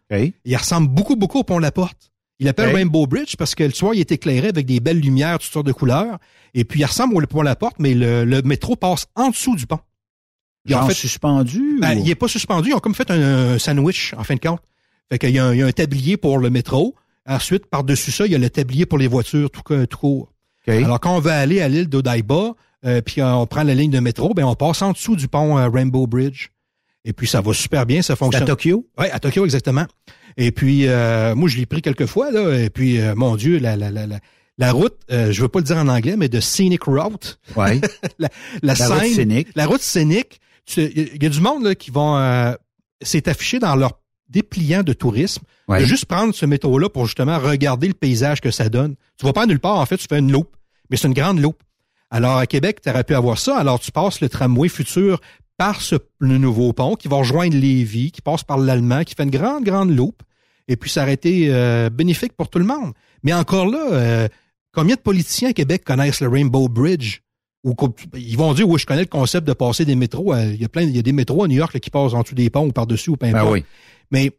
Il 0.45 0.57
ressemble 0.57 0.89
beaucoup, 0.89 1.17
beaucoup 1.17 1.39
au 1.39 1.45
pont 1.45 1.59
La 1.59 1.73
Porte. 1.73 2.13
Il 2.39 2.47
l'appelle 2.47 2.69
Ok. 2.69 2.75
Rainbow 2.75 3.07
Bridge 3.07 3.37
parce 3.39 3.55
que 3.55 3.65
le 3.65 3.71
soir, 3.71 3.95
il 3.95 4.01
est 4.01 4.13
éclairé 4.13 4.49
avec 4.49 4.67
des 4.67 4.81
belles 4.81 5.01
lumières, 5.01 5.39
toutes 5.39 5.51
sortes 5.53 5.67
de 5.67 5.73
couleurs. 5.73 6.19
Et 6.53 6.65
puis, 6.65 6.81
il 6.81 6.85
ressemble 6.85 7.17
au 7.17 7.21
pont 7.27 7.41
La 7.43 7.57
Porte, 7.57 7.77
mais 7.79 7.95
le, 7.95 8.25
le 8.27 8.43
métro 8.43 8.77
passe 8.77 9.07
en 9.15 9.31
dessous 9.31 9.57
du 9.57 9.67
pont. 9.67 9.79
Ils 10.67 10.73
Genre 10.73 10.87
fait- 10.89 10.95
suspendu? 10.95 11.79
Ben, 11.81 11.99
ou- 11.99 12.03
il 12.05 12.11
est 12.11 12.15
pas 12.15 12.29
suspendu. 12.29 12.71
Ils 12.71 12.75
ont 12.75 12.79
comme 12.81 12.95
fait 12.95 13.11
un, 13.11 13.55
un 13.55 13.59
sandwich, 13.59 14.15
en 14.17 14.25
fin 14.25 14.35
de 14.35 14.41
compte. 14.41 14.61
Fait 15.11 15.19
qu'il 15.19 15.31
y, 15.31 15.39
a 15.39 15.45
un- 15.47 15.53
il 15.53 15.59
y 15.59 15.63
a 15.63 15.67
un 15.67 15.73
tablier 15.73 16.17
pour 16.17 16.39
le 16.39 16.49
métro. 16.51 16.95
Ensuite, 17.27 17.67
par-dessus 17.67 18.11
ça, 18.13 18.27
il 18.27 18.33
y 18.33 18.35
a 18.35 18.39
le 18.39 18.51
tablier 18.51 18.87
pour 18.87 18.99
les 18.99 19.07
voitures 19.07 19.51
tout, 19.51 19.63
tout 19.63 19.99
court. 19.99 20.33
OK. 20.67 20.75
Alors, 20.75 21.01
quand 21.01 21.15
on 21.17 21.21
veut 21.21 21.31
aller 21.33 21.61
à 21.61 21.69
l'île 21.69 21.89
d'Odaiba, 21.89 22.55
euh, 22.87 23.01
puis 23.03 23.21
euh, 23.21 23.35
on 23.35 23.47
prend 23.47 23.63
la 23.63 23.75
ligne 23.75 23.91
de 23.91 24.01
métro, 24.01 24.33
ben 24.35 24.45
on 24.45 24.55
passe 24.55 24.81
en 24.83 24.93
dessous 24.93 25.17
du 25.17 25.29
pont 25.29 25.59
euh, 25.59 25.69
Rainbow 25.69 26.07
Bridge. 26.07 26.49
Et 27.05 27.13
puis, 27.13 27.27
ça 27.27 27.43
va 27.43 27.53
super 27.53 27.85
bien, 27.85 28.01
ça 28.01 28.17
fonctionne. 28.17 28.45
à 28.45 28.47
Tokyo? 28.47 28.87
Oui, 28.99 29.07
à 29.13 29.21
Tokyo, 29.21 29.45
exactement. 29.45 29.85
Et 30.39 30.51
puis, 30.53 30.87
euh, 30.87 31.35
moi, 31.35 31.51
je 31.51 31.59
l'ai 31.59 31.67
pris 31.67 31.83
quelques 31.83 32.07
fois, 32.07 32.31
là. 32.31 32.59
Et 32.59 32.71
puis, 32.71 32.99
mon 33.15 33.37
Dieu, 33.37 33.59
la, 33.59 33.77
la, 33.77 33.91
la, 33.91 34.07
la, 34.07 34.21
la 34.57 34.73
route, 34.73 34.97
euh, 35.13 35.31
je 35.31 35.43
veux 35.43 35.49
pas 35.49 35.59
le 35.59 35.67
dire 35.67 35.77
en 35.77 35.89
anglais, 35.89 36.17
mais 36.17 36.31
de 36.31 36.41
Scenic 36.41 36.85
Route. 36.85 37.39
Ouais. 37.57 37.79
la, 38.19 38.31
la, 38.63 38.73
La 38.75 38.89
route 38.89 38.99
scène- 39.03 39.13
scénique. 39.15 39.49
La 39.55 39.67
route 39.67 39.83
scénique. 39.83 40.41
Il 40.77 41.23
y 41.23 41.27
a 41.27 41.29
du 41.29 41.41
monde 41.41 41.65
là, 41.65 41.75
qui 41.75 41.91
vont... 41.91 42.17
euh, 42.17 42.55
c'est 43.03 43.29
affiché 43.29 43.59
dans 43.59 43.77
leur 43.77 44.01
dépliant 44.29 44.83
de 44.83 44.93
tourisme. 44.93 45.43
Ouais. 45.69 45.81
De 45.81 45.85
juste 45.85 46.07
prendre 46.07 46.35
ce 46.35 46.47
métro-là 46.47 46.89
pour 46.89 47.07
justement 47.07 47.39
regarder 47.39 47.89
le 47.89 47.95
paysage 47.95 48.41
que 48.41 48.51
ça 48.51 48.69
donne. 48.69 48.97
Tu 49.19 49.27
vas 49.27 49.33
pas 49.33 49.47
nulle 49.47 49.61
part, 49.61 49.79
en 49.79 49.87
fait, 49.87 49.97
tu 49.97 50.07
fais 50.09 50.19
une 50.19 50.33
loupe. 50.33 50.57
Mais 50.91 50.97
c'est 50.97 51.07
une 51.07 51.15
grande 51.15 51.41
loupe. 51.41 51.63
Alors, 52.11 52.37
à 52.37 52.47
Québec, 52.47 52.81
tu 52.83 52.91
aurais 52.91 53.05
pu 53.05 53.15
avoir 53.15 53.39
ça. 53.39 53.59
Alors, 53.59 53.81
tu 53.81 53.91
passes 53.91 54.21
le 54.21 54.29
tramway 54.29 54.69
futur 54.69 55.21
par 55.57 55.81
ce, 55.81 55.97
le 56.19 56.39
nouveau 56.39 56.73
pont 56.73 56.97
qui 56.97 57.09
va 57.09 57.17
rejoindre 57.17 57.57
Lévis, 57.57 58.11
qui 58.11 58.23
passe 58.23 58.45
par 58.45 58.59
l'Allemand, 58.59 59.05
qui 59.05 59.15
fait 59.15 59.25
une 59.25 59.31
grande, 59.31 59.65
grande 59.65 59.91
loupe. 59.95 60.23
Et 60.69 60.77
puis, 60.77 60.91
ça 60.91 61.03
aurait 61.03 61.15
été 61.15 61.49
euh, 61.51 61.91
bénéfique 61.91 62.33
pour 62.35 62.49
tout 62.49 62.59
le 62.59 62.65
monde. 62.65 62.93
Mais 63.23 63.33
encore 63.33 63.67
là, 63.67 63.93
euh, 63.93 64.29
combien 64.73 64.97
de 64.97 65.01
politiciens 65.01 65.51
à 65.51 65.53
Québec 65.53 65.85
connaissent 65.85 66.21
le 66.21 66.29
Rainbow 66.29 66.69
Bridge? 66.69 67.21
Ou 67.65 67.75
co- 67.75 67.95
ils 68.15 68.37
vont 68.37 68.53
dire, 68.55 68.69
oui, 68.69 68.79
je 68.79 68.87
connais 68.87 69.01
le 69.01 69.07
concept 69.07 69.47
de 69.49 69.53
passer 69.55 69.85
des 69.85 69.97
métros. 69.97 70.35
Il 70.37 70.61
y 70.61 70.65
a 70.65 70.69
plein, 70.69 70.83
il 70.83 70.95
y 70.95 70.99
a 70.99 71.03
des 71.03 71.13
métros 71.13 71.43
à 71.45 71.49
New 71.49 71.57
York 71.57 71.73
là, 71.75 71.81
qui 71.81 71.91
passent 71.91 72.13
en 72.15 72.21
dessous 72.23 72.35
des 72.35 72.51
ponts 72.51 72.67
ou 72.67 72.73
par-dessus 72.73 73.11
ou 73.11 73.17
peu 73.17 73.27
Ben 73.33 73.51
oui. 73.51 73.65
Mais 74.11 74.33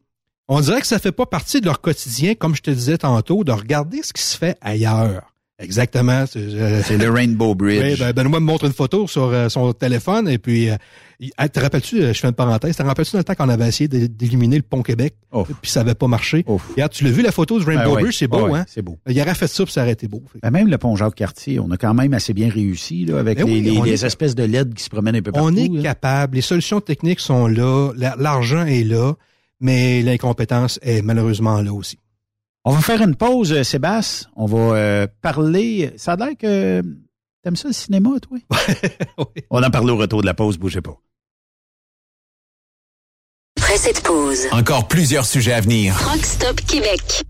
on 0.48 0.62
dirait 0.62 0.80
que 0.80 0.88
ça 0.88 1.00
fait 1.00 1.12
pas 1.12 1.26
partie 1.26 1.60
de 1.60 1.66
leur 1.66 1.82
quotidien, 1.82 2.36
comme 2.36 2.56
je 2.56 2.62
te 2.62 2.70
disais 2.72 3.00
tantôt, 3.00 3.44
de 3.44 3.52
regarder 3.52 4.04
ce 4.04 4.14
qui 4.14 4.22
se 4.22 4.38
fait 4.38 4.58
ailleurs. 4.62 5.34
Exactement. 5.58 6.26
C'est 6.28 6.98
le 6.98 7.10
Rainbow 7.10 7.56
Bridge. 7.56 7.82
Oui, 7.82 7.96
ben, 8.00 8.12
Benoît 8.12 8.40
me 8.42 8.46
montre 8.46 8.66
une 8.66 8.74
photo 8.74 9.08
sur 9.08 9.24
euh, 9.30 9.48
son 9.48 9.72
téléphone 9.74 10.28
et 10.28 10.38
puis, 10.38 10.70
euh, 10.70 10.76
ah, 11.38 11.48
te 11.48 11.60
rappelles-tu, 11.62 12.02
euh, 12.02 12.14
je 12.14 12.20
fais 12.20 12.28
une 12.28 12.34
parenthèse, 12.34 12.76
te 12.76 12.84
rappelles-tu 12.84 13.14
dans 13.14 13.20
le 13.20 13.24
temps 13.24 13.36
qu'on 13.36 13.48
avait 13.48 13.68
essayé 13.70 13.88
d'é- 13.88 14.10
d'éliminer 14.10 14.58
le 14.58 14.64
pont 14.64 14.82
Québec, 14.82 15.16
puis 15.62 15.72
ça 15.72 15.80
avait 15.80 15.96
pas 15.96 16.08
marché? 16.08 16.44
Regarde, 16.46 16.92
tu 16.92 17.06
l'as 17.06 17.12
vu 17.12 17.22
la 17.22 17.32
photo 17.32 17.58
du 17.58 17.66
Rainbow 17.66 17.92
Ben 17.92 17.96
oui. 17.96 18.02
Bridge, 18.04 18.18
c'est 18.20 18.28
beau, 18.28 18.50
Ah 18.54 18.58
hein? 18.60 18.66
c'est 18.68 18.82
beau. 18.82 18.98
Il 19.08 19.20
aurait 19.22 19.34
fait 19.34 19.48
ça 19.48 19.64
puis 19.64 19.72
ça 19.72 19.84
aurait 19.84 19.94
été 19.94 20.10
beau. 20.10 20.22
Ben, 20.44 20.52
même 20.52 20.68
le 20.68 20.78
pont 20.78 20.94
Jacques-Cartier, 20.98 21.60
on 21.62 21.72
a 21.72 21.78
quand 21.78 21.94
même 21.94 22.14
assez 22.14 22.34
bien 22.34 22.50
réussi 22.50 23.06
là, 23.06 23.20
avec 23.20 23.38
Ben 23.38 23.48
les, 23.48 23.54
oui, 23.54 23.62
les- 23.62 23.78
on 23.78 23.84
les 23.84 24.04
est- 24.04 24.06
espèces 24.06 24.36
de 24.36 24.44
LED 24.44 24.74
qui 24.74 24.84
se 24.84 24.90
promènent 24.90 25.16
un 25.16 25.22
peu 25.22 25.32
partout. 25.32 25.48
On 25.48 25.56
est 25.56 25.70
là. 25.74 25.82
capable, 25.82 26.36
les 26.36 26.42
solutions 26.42 26.82
techniques 26.82 27.22
sont 27.22 27.48
là, 27.48 27.92
la- 27.96 28.16
l'argent 28.20 28.66
est 28.66 28.84
là, 28.84 29.14
mais 29.62 30.02
l'incompétence 30.02 30.80
est 30.82 31.02
malheureusement 31.02 31.62
là 31.62 31.72
aussi. 31.74 31.98
On 32.68 32.72
va 32.72 32.82
faire 32.82 33.02
une 33.02 33.16
pause, 33.16 33.54
euh, 33.54 33.64
Sébastien. 33.64 34.28
On 34.36 34.48
va 34.48 34.58
euh, 34.58 35.08
parler. 35.22 35.94
Ça 35.98 36.14
a 36.14 36.16
l'air 36.16 36.36
que 36.38 36.82
t'aimes 37.44 37.56
ça 37.56 37.68
le 37.68 37.74
cinéma, 37.74 38.10
toi? 38.20 38.40
On 39.52 39.64
en 39.64 39.70
parle 39.70 39.92
au 39.92 39.98
retour 39.98 40.22
de 40.22 40.26
la 40.26 40.34
pause, 40.34 40.58
bougez 40.58 40.82
pas. 40.82 40.98
Après 43.58 43.78
cette 43.78 44.02
pause, 44.02 44.48
Encore 44.52 44.88
plusieurs 44.88 45.26
sujets 45.26 45.54
à 45.54 45.62
venir. 45.62 45.96
Rockstop 46.10 46.60
Québec. 46.62 47.24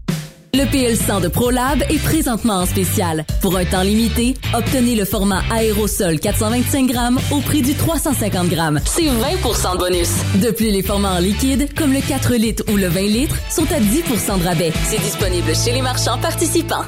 Le 0.56 0.64
PL100 0.64 1.20
de 1.20 1.28
ProLab 1.28 1.84
est 1.90 2.02
présentement 2.02 2.62
en 2.62 2.66
spécial. 2.66 3.26
Pour 3.42 3.58
un 3.58 3.66
temps 3.66 3.82
limité, 3.82 4.36
obtenez 4.54 4.96
le 4.96 5.04
format 5.04 5.44
aérosol 5.52 6.18
425 6.18 6.88
grammes 6.88 7.20
au 7.32 7.42
prix 7.42 7.62
du 7.62 7.74
350 7.74 8.48
grammes. 8.48 8.80
C'est 8.86 9.02
20% 9.02 9.74
de 9.74 9.78
bonus. 9.78 10.12
De 10.36 10.52
plus, 10.52 10.72
les 10.72 10.82
formats 10.82 11.16
en 11.16 11.20
liquide, 11.20 11.68
comme 11.76 11.92
le 11.92 12.00
4 12.00 12.36
litres 12.36 12.64
ou 12.72 12.78
le 12.78 12.88
20 12.88 13.02
litres, 13.02 13.36
sont 13.52 13.70
à 13.70 13.82
10% 13.82 14.40
de 14.40 14.46
rabais. 14.46 14.72
C'est 14.86 15.02
disponible 15.02 15.54
chez 15.54 15.74
les 15.74 15.82
marchands 15.82 16.20
participants. 16.20 16.86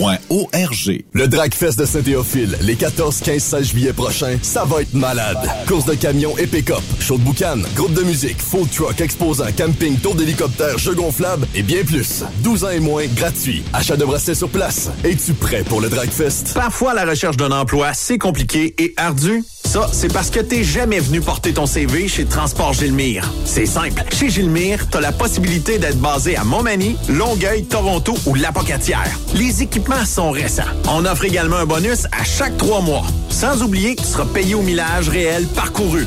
arpq.org. 0.00 1.04
Le 1.12 1.28
Dragfest 1.28 1.78
de 1.78 1.84
Saint-Théophile, 1.84 2.56
les 2.60 2.76
14, 2.76 3.20
15, 3.20 3.42
16 3.42 3.68
juillet 3.70 3.92
prochains, 3.92 4.38
ça 4.42 4.64
va 4.64 4.82
être 4.82 4.94
malade. 4.94 5.38
Course 5.66 5.84
de 5.86 5.94
camions 5.94 6.36
et 6.38 6.46
pick-up, 6.46 6.82
show 7.00 7.16
de 7.18 7.22
boucan, 7.22 7.58
groupe 7.74 7.94
de 7.94 8.02
musique, 8.02 8.40
food 8.40 8.70
truck, 8.70 9.00
exposant, 9.00 9.46
camping, 9.56 9.98
tour 9.98 10.14
d'hélicoptère, 10.14 10.78
jeux 10.78 10.94
gonflables 10.94 11.46
et 11.54 11.62
bien 11.62 11.84
plus. 11.84 12.24
12 12.42 12.64
ans 12.64 12.70
et 12.70 12.80
moins, 12.80 13.06
gratuit. 13.06 13.62
Achat 13.72 13.96
de 13.96 14.04
bracelets 14.04 14.34
sur 14.34 14.48
place. 14.48 14.90
Es-tu 15.04 15.32
prêt 15.34 15.64
pour 15.64 15.80
le 15.80 15.88
Dragfest? 15.88 16.54
Parfois, 16.54 16.94
la 16.94 17.04
recherche 17.04 17.36
d'un 17.36 17.50
emploi, 17.50 17.92
c'est 17.94 18.18
compliqué 18.18 18.74
et 18.78 18.94
ardu. 18.96 19.44
Ça, 19.66 19.90
c'est 19.92 20.12
parce 20.12 20.30
que 20.30 20.38
t'es 20.38 20.62
jamais 20.62 21.00
venu 21.00 21.20
porter 21.20 21.52
ton 21.52 21.66
CV 21.66 22.06
chez 22.06 22.24
Transport 22.24 22.72
Gilmire. 22.72 23.28
C'est 23.44 23.66
simple. 23.66 24.04
Chez 24.12 24.30
Gilmire, 24.30 24.88
t'as 24.88 25.00
la 25.00 25.10
possibilité 25.10 25.78
d'être 25.78 25.98
basé 25.98 26.36
à 26.36 26.44
Montmagny, 26.44 26.96
Longueuil, 27.08 27.64
Toronto 27.64 28.14
ou 28.26 28.36
Lapocatière. 28.36 29.10
Les 29.34 29.62
équipements 29.64 30.04
sont 30.04 30.30
récents. 30.30 30.62
On 30.88 31.04
offre 31.04 31.24
également 31.24 31.56
un 31.56 31.66
bonus 31.66 32.06
à 32.12 32.22
chaque 32.22 32.56
trois 32.56 32.80
mois. 32.80 33.06
Sans 33.28 33.60
oublier 33.60 33.96
que 33.96 34.02
tu 34.02 34.06
seras 34.06 34.26
payé 34.26 34.54
au 34.54 34.62
millage 34.62 35.08
réel 35.08 35.44
parcouru. 35.48 36.06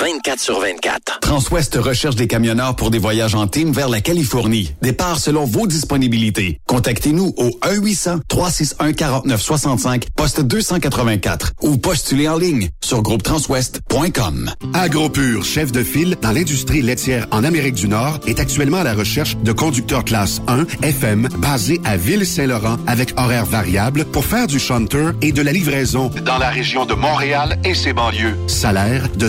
24 0.00 0.40
sur 0.40 0.60
24. 0.60 1.20
Transwest 1.20 1.76
recherche 1.76 2.16
des 2.16 2.26
camionneurs 2.26 2.76
pour 2.76 2.90
des 2.90 2.98
voyages 2.98 3.34
en 3.34 3.46
team 3.46 3.72
vers 3.72 3.88
la 3.88 4.00
Californie. 4.00 4.74
Départ 4.82 5.18
selon 5.18 5.44
vos 5.44 5.66
disponibilités. 5.66 6.60
Contactez-nous 6.66 7.32
au 7.36 7.50
1-800-361-4965, 7.66 10.04
poste 10.14 10.42
284 10.42 11.52
ou 11.62 11.78
postulez 11.78 12.28
en 12.28 12.36
ligne 12.36 12.68
sur 12.84 13.02
groupetranswest.com. 13.02 14.50
AgroPure, 14.74 15.44
chef 15.44 15.72
de 15.72 15.82
file 15.82 16.16
dans 16.20 16.32
l'industrie 16.32 16.82
laitière 16.82 17.26
en 17.30 17.44
Amérique 17.44 17.74
du 17.74 17.88
Nord, 17.88 18.20
est 18.26 18.38
actuellement 18.38 18.78
à 18.78 18.84
la 18.84 18.94
recherche 18.94 19.36
de 19.38 19.52
conducteurs 19.52 20.04
classe 20.04 20.42
1 20.46 20.66
FM 20.82 21.28
basés 21.38 21.80
à 21.84 21.96
Ville-Saint-Laurent 21.96 22.76
avec 22.86 23.18
horaire 23.18 23.46
variable 23.46 24.04
pour 24.04 24.24
faire 24.24 24.46
du 24.46 24.58
shunter 24.58 25.10
et 25.22 25.32
de 25.32 25.42
la 25.42 25.52
livraison 25.52 26.10
dans 26.24 26.38
la 26.38 26.50
région 26.50 26.86
de 26.86 26.94
Montréal 26.94 27.58
et 27.64 27.74
ses 27.74 27.92
banlieues. 27.92 28.36
Salaire 28.46 29.08
de 29.16 29.28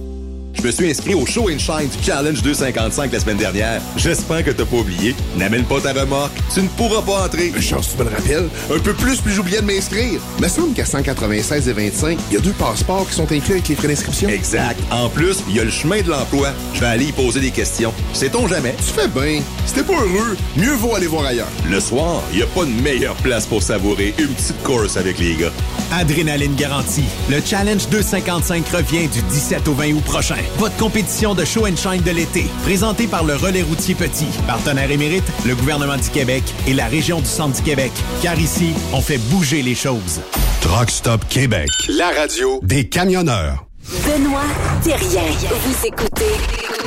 Je 0.53 0.67
me 0.67 0.71
suis 0.71 0.89
inscrit 0.91 1.13
au 1.15 1.25
Show 1.25 1.49
and 1.49 1.57
Shine 1.57 1.89
du 1.89 2.05
Challenge 2.05 2.41
255 2.41 3.11
la 3.11 3.19
semaine 3.19 3.37
dernière. 3.37 3.81
J'espère 3.97 4.43
que 4.43 4.51
t'as 4.51 4.65
pas 4.65 4.77
oublié. 4.77 5.15
N'amène 5.35 5.63
pas 5.63 5.79
ta 5.81 5.93
remorque. 5.93 6.33
Tu 6.53 6.61
ne 6.61 6.67
pourras 6.67 7.01
pas 7.01 7.25
entrer. 7.25 7.51
Chance, 7.59 7.89
tu 7.91 8.03
me 8.03 8.09
le 8.09 8.15
rappelles. 8.15 8.49
Un 8.73 8.79
peu 8.79 8.93
plus, 8.93 9.21
puis 9.21 9.33
j'oubliais 9.33 9.61
de 9.61 9.65
m'inscrire. 9.65 10.19
Me 10.39 10.47
semble 10.47 10.73
qu'à 10.73 10.85
196 10.85 11.67
et 11.67 11.73
25, 11.73 12.19
il 12.29 12.33
y 12.35 12.37
a 12.37 12.41
deux 12.41 12.51
passeports 12.53 13.07
qui 13.07 13.15
sont 13.15 13.31
inclus 13.31 13.53
avec 13.53 13.69
les 13.69 13.75
frais 13.75 13.87
d'inscription. 13.87 14.29
Exact. 14.29 14.79
En 14.91 15.09
plus, 15.09 15.37
il 15.49 15.55
y 15.55 15.59
a 15.59 15.63
le 15.63 15.71
chemin 15.71 16.01
de 16.01 16.09
l'emploi. 16.09 16.49
Je 16.73 16.81
vais 16.81 16.87
aller 16.87 17.05
y 17.05 17.11
poser 17.11 17.39
des 17.39 17.51
questions. 17.51 17.93
Sait-on 18.13 18.47
jamais? 18.47 18.75
Tu 18.77 18.93
fais 18.93 19.07
bien. 19.07 19.41
Si 19.65 19.73
pas 19.81 19.93
heureux, 19.93 20.37
mieux 20.57 20.73
vaut 20.73 20.95
aller 20.95 21.07
voir 21.07 21.25
ailleurs. 21.25 21.47
Le 21.69 21.79
soir, 21.79 22.21
il 22.31 22.37
n'y 22.37 22.43
a 22.43 22.47
pas 22.47 22.65
de 22.65 22.81
meilleure 22.81 23.15
place 23.15 23.45
pour 23.47 23.63
savourer 23.63 24.13
une 24.19 24.27
petite 24.27 24.61
course 24.63 24.97
avec 24.97 25.17
les 25.17 25.35
gars. 25.35 25.51
Adrénaline 25.91 26.55
garantie. 26.55 27.05
Le 27.29 27.41
Challenge 27.43 27.87
255 27.89 28.67
revient 28.69 29.07
du 29.07 29.21
17 29.23 29.67
au 29.67 29.73
20 29.73 29.93
août 29.93 30.03
prochain. 30.03 30.35
Votre 30.57 30.77
compétition 30.77 31.33
de 31.33 31.45
show 31.45 31.67
and 31.67 31.75
shine 31.75 32.01
de 32.01 32.11
l'été. 32.11 32.45
Présentée 32.63 33.07
par 33.07 33.23
le 33.23 33.35
Relais 33.35 33.61
routier 33.61 33.95
Petit. 33.95 34.27
Partenaire 34.47 34.91
émérite, 34.91 35.23
le 35.45 35.55
gouvernement 35.55 35.97
du 35.97 36.09
Québec 36.09 36.43
et 36.67 36.73
la 36.73 36.87
région 36.87 37.19
du 37.19 37.25
Centre 37.25 37.55
du 37.55 37.61
Québec. 37.61 37.91
Car 38.21 38.39
ici, 38.39 38.73
on 38.93 39.01
fait 39.01 39.17
bouger 39.29 39.61
les 39.61 39.75
choses. 39.75 40.21
Truck 40.61 40.89
Stop 40.91 41.21
Québec, 41.29 41.69
la 41.89 42.09
radio 42.11 42.59
des 42.63 42.87
camionneurs. 42.87 43.65
Benoît 44.05 44.41
Thérien. 44.83 45.23
Vous 45.65 45.87
écoutez 45.87 46.35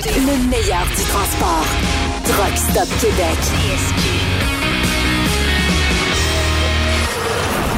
le 0.05 0.49
meilleur 0.49 0.87
du 0.87 1.03
transport. 1.03 1.67
Truck 2.25 2.57
Stop 2.57 2.89
Québec. 3.01 3.39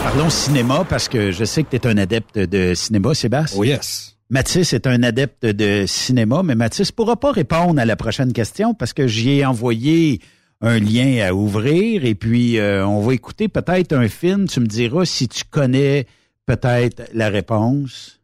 Parlons 0.05 0.31
cinéma 0.31 0.85
parce 0.89 1.09
que 1.09 1.33
je 1.33 1.45
sais 1.45 1.63
que 1.63 1.71
tu 1.71 1.77
es 1.77 1.87
un 1.87 1.99
adepte 1.99 2.39
de 2.39 2.75
cinéma, 2.75 3.15
Sébastien. 3.15 3.59
Oh 3.61 3.65
yes. 3.65 4.16
Mathis 4.29 4.73
est 4.73 4.87
un 4.87 5.03
adepte 5.03 5.47
de 5.47 5.85
cinéma, 5.87 6.43
mais 6.43 6.55
Mathis 6.57 6.91
pourra 6.91 7.17
pas 7.17 7.31
répondre 7.33 7.81
à 7.81 7.85
la 7.85 7.95
prochaine 7.97 8.33
question 8.33 8.75
parce 8.75 8.93
que 8.93 9.07
j'y 9.07 9.39
ai 9.39 9.45
envoyé 9.47 10.21
un 10.61 10.79
lien 10.81 11.25
à 11.25 11.33
ouvrir 11.33 12.05
et 12.05 12.15
puis 12.15 12.59
euh, 12.59 12.85
on 12.87 13.01
va 13.03 13.15
écouter 13.15 13.47
peut-être 13.49 13.93
un 13.93 14.09
film. 14.09 14.49
Tu 14.49 14.59
me 14.61 14.67
diras 14.67 15.05
si 15.05 15.29
tu 15.29 15.45
connais 15.45 16.07
peut-être 16.47 17.09
la 17.15 17.29
réponse. 17.29 18.21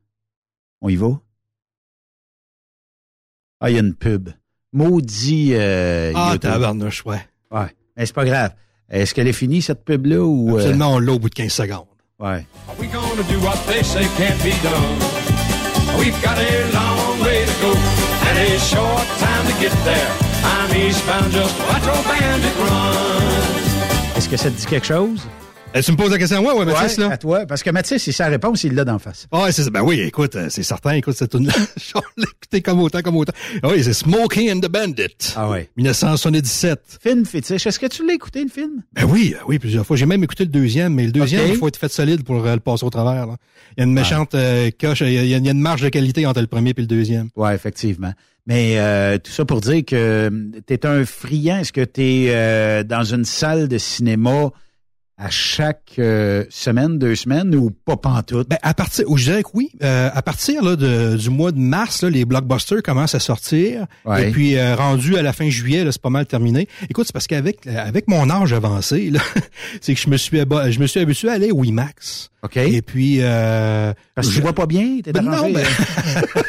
On 0.81 0.89
y 0.89 0.97
va? 0.97 1.21
Ah, 3.61 3.71
il 3.71 3.75
y 3.75 3.77
a 3.77 3.83
une 3.83 3.95
pub. 3.95 4.31
Maudit. 4.73 5.51
Euh, 5.55 6.13
Ah, 6.17 6.37
tabarnouche, 6.41 7.05
ouais. 7.07 7.21
Ouais. 7.53 7.67
Mais 7.97 8.07
c'est 8.07 8.15
pas 8.15 8.25
grave. 8.25 8.55
Est-ce 8.91 9.15
qu'elle 9.15 9.29
est 9.29 9.33
finie, 9.33 9.63
cette 9.63 9.85
pub-là, 9.85 10.19
ou... 10.21 10.51
euh, 10.57 10.59
Absolument, 10.59 10.95
on 10.95 10.99
l'a 10.99 11.13
au 11.13 11.19
bout 11.21 11.29
de 11.31 11.35
15 11.35 11.53
secondes. 11.53 11.87
Ouais. 12.19 12.45
Are 12.69 12.75
we 12.81 12.91
gonna 12.91 13.23
do 13.31 13.39
what 13.41 13.57
they 13.69 13.85
say 13.85 14.03
can't 14.17 14.37
be 14.43 14.51
done? 14.65 15.32
We've 15.99 16.21
got 16.23 16.39
a 16.39 16.71
long 16.73 17.21
way 17.21 17.45
to 17.45 17.55
go 17.61 17.73
and 17.73 18.39
a 18.39 18.59
short 18.59 19.07
time 19.19 19.47
to 19.47 19.55
get 19.61 19.73
there. 19.85 20.11
I'm 20.45 20.75
eastbound, 20.75 21.33
just 21.33 21.59
watch 21.69 21.87
old 21.87 22.05
bandit 22.07 22.57
run. 22.59 24.17
Est-ce 24.17 24.29
que 24.29 24.37
ça 24.37 24.51
te 24.51 24.57
dit 24.57 24.67
quelque 24.67 24.87
chose? 24.87 25.27
Eh, 25.75 25.81
tu 25.83 25.93
me 25.93 25.97
poses 25.97 26.11
la 26.11 26.19
question? 26.19 26.39
À 26.39 26.41
moi, 26.43 26.55
ouais, 26.55 26.65
Mathis, 26.67 26.99
Ouais, 26.99 27.05
là? 27.05 27.13
à 27.13 27.17
toi. 27.17 27.47
Parce 27.47 27.63
que 27.63 27.71
Mathis, 27.71 28.03
c'est 28.03 28.13
sa 28.13 28.27
réponse, 28.27 28.63
il 28.65 28.75
l'a 28.75 28.85
d'en 28.85 28.99
face. 28.99 29.27
Ah, 29.33 29.45
ouais, 29.45 29.53
c'est 29.53 29.71
Ben 29.71 29.83
oui, 29.83 30.01
écoute, 30.01 30.37
euh, 30.37 30.49
c'est 30.51 30.63
certain, 30.63 30.93
écoute, 30.93 31.17
cette 31.17 31.31
tune 31.31 31.47
là 31.47 31.53
je 31.77 31.93
écouté 32.23 32.61
comme 32.63 32.81
autant, 32.81 33.01
comme 33.01 33.17
autant. 33.17 33.33
Ah 33.63 33.69
oui, 33.71 33.83
c'est 33.83 33.95
Smokey 33.95 34.53
and 34.53 34.61
the 34.61 34.69
Bandit. 34.69 35.33
Ah 35.35 35.49
ouais. 35.49 35.71
1977. 35.77 36.99
Film 37.03 37.25
fétiche. 37.25 37.67
Est-ce 37.67 37.79
que 37.79 37.87
tu 37.87 38.07
l'as 38.07 38.15
écouté, 38.15 38.43
le 38.43 38.51
film? 38.51 38.83
Ben 38.93 39.05
oui, 39.05 39.35
euh, 39.35 39.43
oui, 39.49 39.59
plusieurs 39.59 39.87
fois. 39.87 39.97
J'ai 39.97 40.07
même 40.07 40.23
écouté 40.23 40.45
le 40.45 40.51
deuxième, 40.51 40.95
mais 40.95 41.07
le 41.07 41.13
deuxième, 41.13 41.49
il 41.49 41.57
faut 41.57 41.69
être 41.69 41.79
fait 41.79 41.91
solide 41.91 42.23
pour 42.25 42.45
euh, 42.45 42.55
le 42.55 42.61
passer 42.61 42.85
au 42.85 42.91
travers. 42.91 43.27
là. 43.27 43.37
Il 43.77 43.81
y 43.81 43.83
a 43.83 43.85
une 43.87 43.95
méchante 43.95 44.35
euh, 44.35 44.71
coche, 44.79 45.01
il 45.01 45.13
y, 45.13 45.19
a, 45.19 45.23
il 45.23 45.29
y 45.31 45.35
a 45.49 45.53
une 45.53 45.61
marge 45.61 45.81
de 45.83 45.89
qualité 45.89 46.27
entre 46.27 46.41
le 46.41 46.47
premier 46.47 46.71
et 46.77 46.81
le 46.81 46.87
deuxième. 46.87 47.29
Ouais, 47.37 47.55
effectivement. 47.55 48.13
Mais 48.47 48.75
euh, 48.79 49.19
tout 49.19 49.31
ça 49.31 49.45
pour 49.47 49.61
dire 49.63 49.85
que 49.87 50.31
tu 50.67 50.75
es 50.75 50.85
un 50.87 51.05
friand. 51.07 51.59
Est-ce 51.61 51.73
que 51.73 51.85
tu 51.85 52.03
es 52.03 52.85
dans 52.85 53.05
une 53.05 53.25
salle 53.25 53.69
de 53.69 53.79
cinéma 53.79 54.51
à 55.25 55.31
chaque 55.31 55.93
euh, 55.99 56.45
semaine, 56.51 56.99
deux 56.99 57.15
semaines 57.15 57.55
ou 57.55 57.71
pas 57.71 57.97
pantoute? 57.97 58.49
Ben, 58.49 58.59
à 58.63 58.75
partir, 58.75 59.05
je 59.17 59.25
dirais 59.25 59.43
que 59.43 59.51
oui. 59.55 59.71
Euh, 59.83 60.11
à 60.13 60.21
partir 60.23 60.63
là, 60.65 60.75
de- 60.75 61.17
du 61.17 61.31
mois 61.31 61.53
de 61.53 61.59
mars, 61.59 62.03
là, 62.03 62.11
les 62.11 62.25
blockbusters 62.25 62.83
commencent 62.83 63.15
à 63.15 63.21
sortir. 63.21 63.87
Ouais. 64.05 64.29
Et 64.29 64.31
puis, 64.33 64.57
euh, 64.57 64.75
rendu 64.75 65.17
à 65.17 65.23
la 65.23 65.33
fin 65.33 65.49
juillet, 65.49 65.85
c'est 65.93 66.03
pas 66.03 66.11
mal 66.11 66.27
terminé. 66.27 66.67
Écoute, 66.91 67.07
c'est 67.07 67.13
parce 67.13 67.27
qu'avec 67.27 67.67
avec 67.67 68.09
mon 68.09 68.29
âge 68.31 68.53
avancé, 68.53 69.13
c'est 69.81 69.95
que 69.95 70.01
je 70.01 70.09
me 70.11 70.17
suis 70.17 70.39
je 70.39 70.81
me 70.81 70.87
suis 70.87 71.01
habitué 71.01 71.29
à 71.29 71.33
aller 71.35 71.51
au 71.53 71.63
IMAX. 71.63 72.31
OK. 72.43 72.57
Et 72.57 72.83
puis... 72.83 73.19
Euh, 73.21 73.93
Parce 74.17 74.29
que 74.29 74.35
tu 74.35 74.41
vois 74.41 74.53
pas 74.55 74.67
bien? 74.67 74.99
T'es 75.05 75.13
Ben 75.13 75.23
non, 75.23 75.51
ben- 75.53 75.65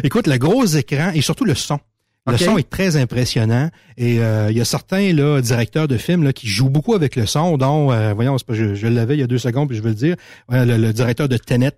Écoute, 0.04 0.26
le 0.26 0.38
gros 0.38 0.64
écran 0.66 1.10
et 1.14 1.20
surtout 1.20 1.44
le 1.44 1.54
son. 1.54 1.78
Le 2.26 2.36
son 2.36 2.58
est 2.58 2.68
très 2.68 2.96
impressionnant 2.96 3.70
et 3.96 4.20
euh, 4.20 4.50
il 4.50 4.56
y 4.56 4.60
a 4.60 4.64
certains 4.64 5.12
là, 5.12 5.40
directeurs 5.40 5.88
de 5.88 5.96
films 5.96 6.22
là, 6.22 6.32
qui 6.32 6.46
jouent 6.46 6.68
beaucoup 6.68 6.94
avec 6.94 7.16
le 7.16 7.26
son, 7.26 7.56
dont, 7.56 7.90
euh, 7.90 8.12
voyons, 8.14 8.36
pas, 8.46 8.54
je, 8.54 8.74
je 8.74 8.86
l'avais 8.86 9.16
il 9.16 9.20
y 9.20 9.22
a 9.22 9.26
deux 9.26 9.38
secondes, 9.38 9.68
puis 9.68 9.76
je 9.76 9.82
vais 9.82 9.88
le 9.88 9.94
dire, 9.94 10.16
Ouais, 10.48 10.64
le, 10.64 10.76
le 10.76 10.92
directeur 10.92 11.28
de 11.28 11.36
Tenet, 11.36 11.72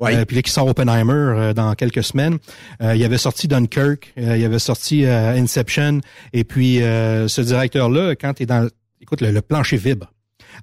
Ouais. 0.00 0.14
euh, 0.14 0.24
puis 0.24 0.36
là 0.36 0.42
qui 0.42 0.52
sort 0.52 0.68
Oppenheimer 0.68 1.12
euh, 1.12 1.52
dans 1.52 1.74
quelques 1.74 2.04
semaines. 2.04 2.38
Euh, 2.80 2.94
il 2.94 3.04
avait 3.04 3.18
sorti 3.18 3.48
Dunkirk, 3.48 4.14
euh, 4.18 4.36
il 4.38 4.44
avait 4.44 4.60
sorti 4.60 5.04
euh, 5.04 5.34
Inception, 5.36 6.00
et 6.32 6.44
puis 6.44 6.80
euh, 6.82 7.26
ce 7.26 7.40
directeur-là, 7.40 8.12
quand 8.14 8.34
tu 8.34 8.44
es 8.44 8.46
dans... 8.46 8.68
Écoute, 9.00 9.20
le, 9.20 9.32
le 9.32 9.42
plancher 9.42 9.76
vibre. 9.76 10.12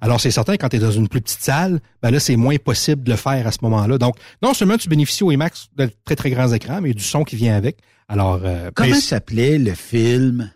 Alors, 0.00 0.20
c'est 0.20 0.30
certain, 0.30 0.56
quand 0.56 0.68
tu 0.70 0.76
es 0.76 0.78
dans 0.78 0.90
une 0.90 1.08
plus 1.08 1.20
petite 1.20 1.42
salle, 1.42 1.80
ben 2.02 2.10
là, 2.10 2.18
c'est 2.20 2.36
moins 2.36 2.56
possible 2.56 3.02
de 3.02 3.10
le 3.10 3.16
faire 3.16 3.46
à 3.46 3.52
ce 3.52 3.58
moment-là. 3.62 3.98
Donc, 3.98 4.16
non 4.42 4.52
seulement 4.54 4.76
tu 4.76 4.88
bénéficies 4.88 5.24
au 5.24 5.30
IMAX 5.30 5.68
de 5.76 5.90
très, 6.04 6.16
très 6.16 6.30
grands 6.30 6.52
écrans, 6.52 6.80
mais 6.82 6.92
du 6.94 7.02
son 7.02 7.22
qui 7.24 7.36
vient 7.36 7.54
avec. 7.56 7.78
Alors, 8.08 8.40
euh, 8.44 8.70
Comment 8.74 8.94
s'appelait 8.94 9.58
le 9.58 9.74
film 9.74 10.50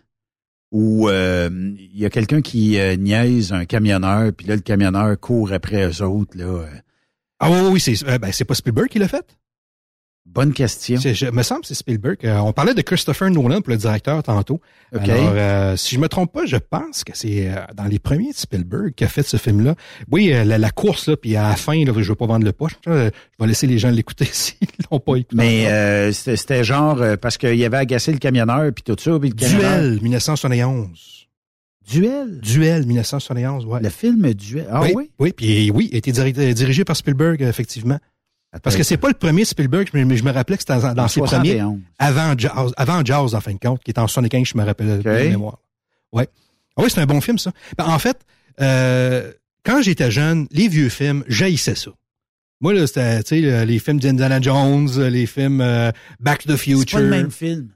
où 0.71 1.09
euh, 1.09 1.49
il 1.77 1.99
y 1.99 2.05
a 2.05 2.09
quelqu'un 2.09 2.41
qui 2.41 2.79
euh, 2.79 2.95
niaise 2.95 3.51
un 3.51 3.65
camionneur, 3.65 4.31
puis 4.33 4.47
là, 4.47 4.55
le 4.55 4.61
camionneur 4.61 5.19
court 5.19 5.51
après 5.51 5.85
eux 5.85 6.01
autres, 6.01 6.37
là? 6.37 6.45
euh? 6.45 6.67
Ah 7.39 7.49
oui, 7.51 7.59
oui, 7.71 7.79
c'est 7.79 8.19
ben, 8.19 8.31
c'est 8.31 8.45
pas 8.45 8.53
Spielberg 8.55 8.87
qui 8.87 8.99
l'a 8.99 9.07
fait? 9.07 9.25
Bonne 10.27 10.53
question. 10.53 10.97
Je 10.99 11.25
me 11.31 11.43
semble 11.43 11.61
que 11.61 11.67
c'est 11.67 11.73
Spielberg. 11.73 12.17
Euh, 12.23 12.37
on 12.37 12.53
parlait 12.53 12.73
de 12.73 12.81
Christopher 12.81 13.29
Nolan 13.31 13.59
pour 13.61 13.71
le 13.71 13.77
directeur 13.77 14.21
tantôt. 14.23 14.61
OK. 14.95 15.09
Alors, 15.09 15.33
euh, 15.35 15.75
si 15.75 15.95
je 15.95 15.99
me 15.99 16.07
trompe 16.07 16.31
pas, 16.31 16.45
je 16.45 16.55
pense 16.55 17.03
que 17.03 17.11
c'est 17.15 17.49
euh, 17.49 17.55
dans 17.73 17.83
les 17.85 17.99
premiers 17.99 18.31
de 18.31 18.37
Spielberg 18.37 18.93
qui 18.95 19.03
a 19.03 19.07
fait 19.09 19.23
ce 19.23 19.35
film-là. 19.37 19.75
Oui, 20.09 20.31
euh, 20.31 20.45
la, 20.45 20.57
la 20.57 20.69
course, 20.69 21.07
là, 21.09 21.17
puis 21.17 21.35
à 21.35 21.49
la 21.49 21.55
fin, 21.57 21.83
là, 21.83 21.91
je 21.97 22.07
veux 22.07 22.15
pas 22.15 22.27
vendre 22.27 22.45
le 22.45 22.53
poche. 22.53 22.73
euh, 22.87 23.09
je 23.39 23.43
vais 23.43 23.47
laisser 23.47 23.67
les 23.67 23.77
gens 23.79 23.89
l'écouter 23.89 24.25
s'ils 24.31 24.55
l'ont 24.89 24.99
pas 24.99 25.15
écouté. 25.17 25.35
Mais 25.35 25.67
euh, 25.69 26.13
c'était 26.13 26.63
genre 26.63 27.01
euh, 27.01 27.17
parce 27.17 27.37
qu'il 27.37 27.61
avait 27.65 27.77
agacé 27.77 28.13
le 28.13 28.19
camionneur 28.19 28.71
puis 28.73 28.83
tout 28.83 28.95
ça. 28.97 29.19
Puis 29.19 29.29
le 29.29 29.35
camionneur- 29.35 29.79
Duel, 29.81 29.99
1971. 30.01 31.27
Duel? 31.91 32.39
Duel, 32.41 32.85
1971, 32.85 33.65
ouais. 33.65 33.81
Le 33.81 33.89
film 33.89 34.33
Duel. 34.33 34.67
Ah 34.71 34.81
oui? 34.83 34.93
oui? 34.95 35.11
Oui, 35.19 35.33
puis 35.35 35.71
oui, 35.71 35.89
il 35.91 35.95
a 35.95 35.97
été 35.97 36.11
diri- 36.11 36.53
dirigé 36.53 36.85
par 36.85 36.95
Spielberg, 36.95 37.41
effectivement. 37.41 37.97
Parce 38.63 38.75
que 38.75 38.83
c'est 38.83 38.97
pas 38.97 39.07
le 39.07 39.13
premier 39.13 39.45
Spielberg, 39.45 39.89
mais 39.93 40.17
je 40.17 40.23
me 40.23 40.31
rappelais 40.31 40.57
que 40.57 40.63
c'était 40.67 40.93
dans, 40.93 41.07
ses 41.07 41.21
premiers. 41.21 41.59
71. 41.59 41.79
Avant 41.97 42.33
Jazz, 42.37 42.73
avant 42.75 43.05
Jazz, 43.05 43.33
en 43.33 43.39
fin 43.41 43.53
de 43.53 43.59
compte, 43.59 43.81
qui 43.83 43.91
est 43.91 43.99
en 43.99 44.07
75, 44.07 44.47
je 44.47 44.57
me 44.57 44.63
rappelle 44.65 45.01
de 45.01 45.09
mémoire. 45.09 45.59
Ouais. 46.11 46.27
Ah 46.75 46.81
oui, 46.83 46.89
c'est 46.89 46.99
un 46.99 47.05
bon 47.05 47.21
film, 47.21 47.37
ça. 47.37 47.51
Ben, 47.77 47.85
en 47.85 47.97
fait, 47.99 48.17
euh, 48.59 49.31
quand 49.63 49.81
j'étais 49.81 50.11
jeune, 50.11 50.47
les 50.51 50.67
vieux 50.67 50.89
films, 50.89 51.23
j'haïssais 51.27 51.75
ça. 51.75 51.91
Moi, 52.59 52.73
là, 52.73 52.85
c'était, 52.87 53.23
tu 53.23 53.29
sais, 53.29 53.41
le- 53.41 53.63
les 53.63 53.79
films 53.79 53.99
d'Indiana 53.99 54.41
Jones, 54.41 54.89
les 55.09 55.25
films 55.25 55.61
euh, 55.61 55.91
Back 56.19 56.43
to 56.43 56.53
the 56.53 56.57
Future. 56.57 56.83
C'est 56.87 56.95
pas 56.97 57.01
le 57.01 57.09
même 57.09 57.31
film. 57.31 57.69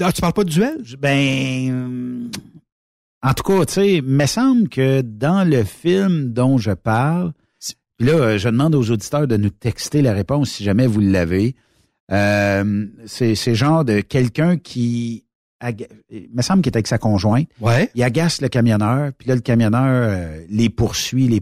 Ah, 0.00 0.12
tu 0.12 0.20
parles 0.20 0.32
pas 0.32 0.44
de 0.44 0.50
duel? 0.50 0.78
Ben, 0.98 1.70
euh, 1.70 2.28
en 3.22 3.34
tout 3.34 3.42
cas, 3.44 3.64
tu 3.66 3.72
sais, 3.74 3.94
il 3.96 4.02
me 4.02 4.26
semble 4.26 4.68
que 4.68 5.02
dans 5.02 5.48
le 5.48 5.62
film 5.62 6.32
dont 6.32 6.58
je 6.58 6.72
parle, 6.72 7.32
puis 7.98 8.06
là, 8.08 8.12
euh, 8.14 8.38
je 8.38 8.48
demande 8.48 8.74
aux 8.74 8.90
auditeurs 8.90 9.26
de 9.26 9.36
nous 9.36 9.50
texter 9.50 10.02
la 10.02 10.12
réponse 10.12 10.50
si 10.50 10.64
jamais 10.64 10.86
vous 10.86 11.00
l'avez. 11.00 11.54
Euh, 12.12 12.86
c'est 13.06 13.34
c'est 13.34 13.54
genre 13.54 13.84
de 13.84 14.00
quelqu'un 14.00 14.56
qui, 14.58 15.24
aga- 15.60 15.86
il 16.10 16.28
me 16.34 16.42
semble 16.42 16.62
qu'il 16.62 16.70
est 16.72 16.76
avec 16.76 16.86
sa 16.86 16.98
conjointe. 16.98 17.48
Ouais. 17.60 17.90
Il 17.94 18.02
agace 18.02 18.40
le 18.42 18.48
camionneur, 18.48 19.12
puis 19.16 19.28
là, 19.28 19.34
le 19.34 19.40
camionneur 19.40 19.82
euh, 19.86 20.40
les 20.50 20.68
poursuit 20.68 21.28
les, 21.28 21.40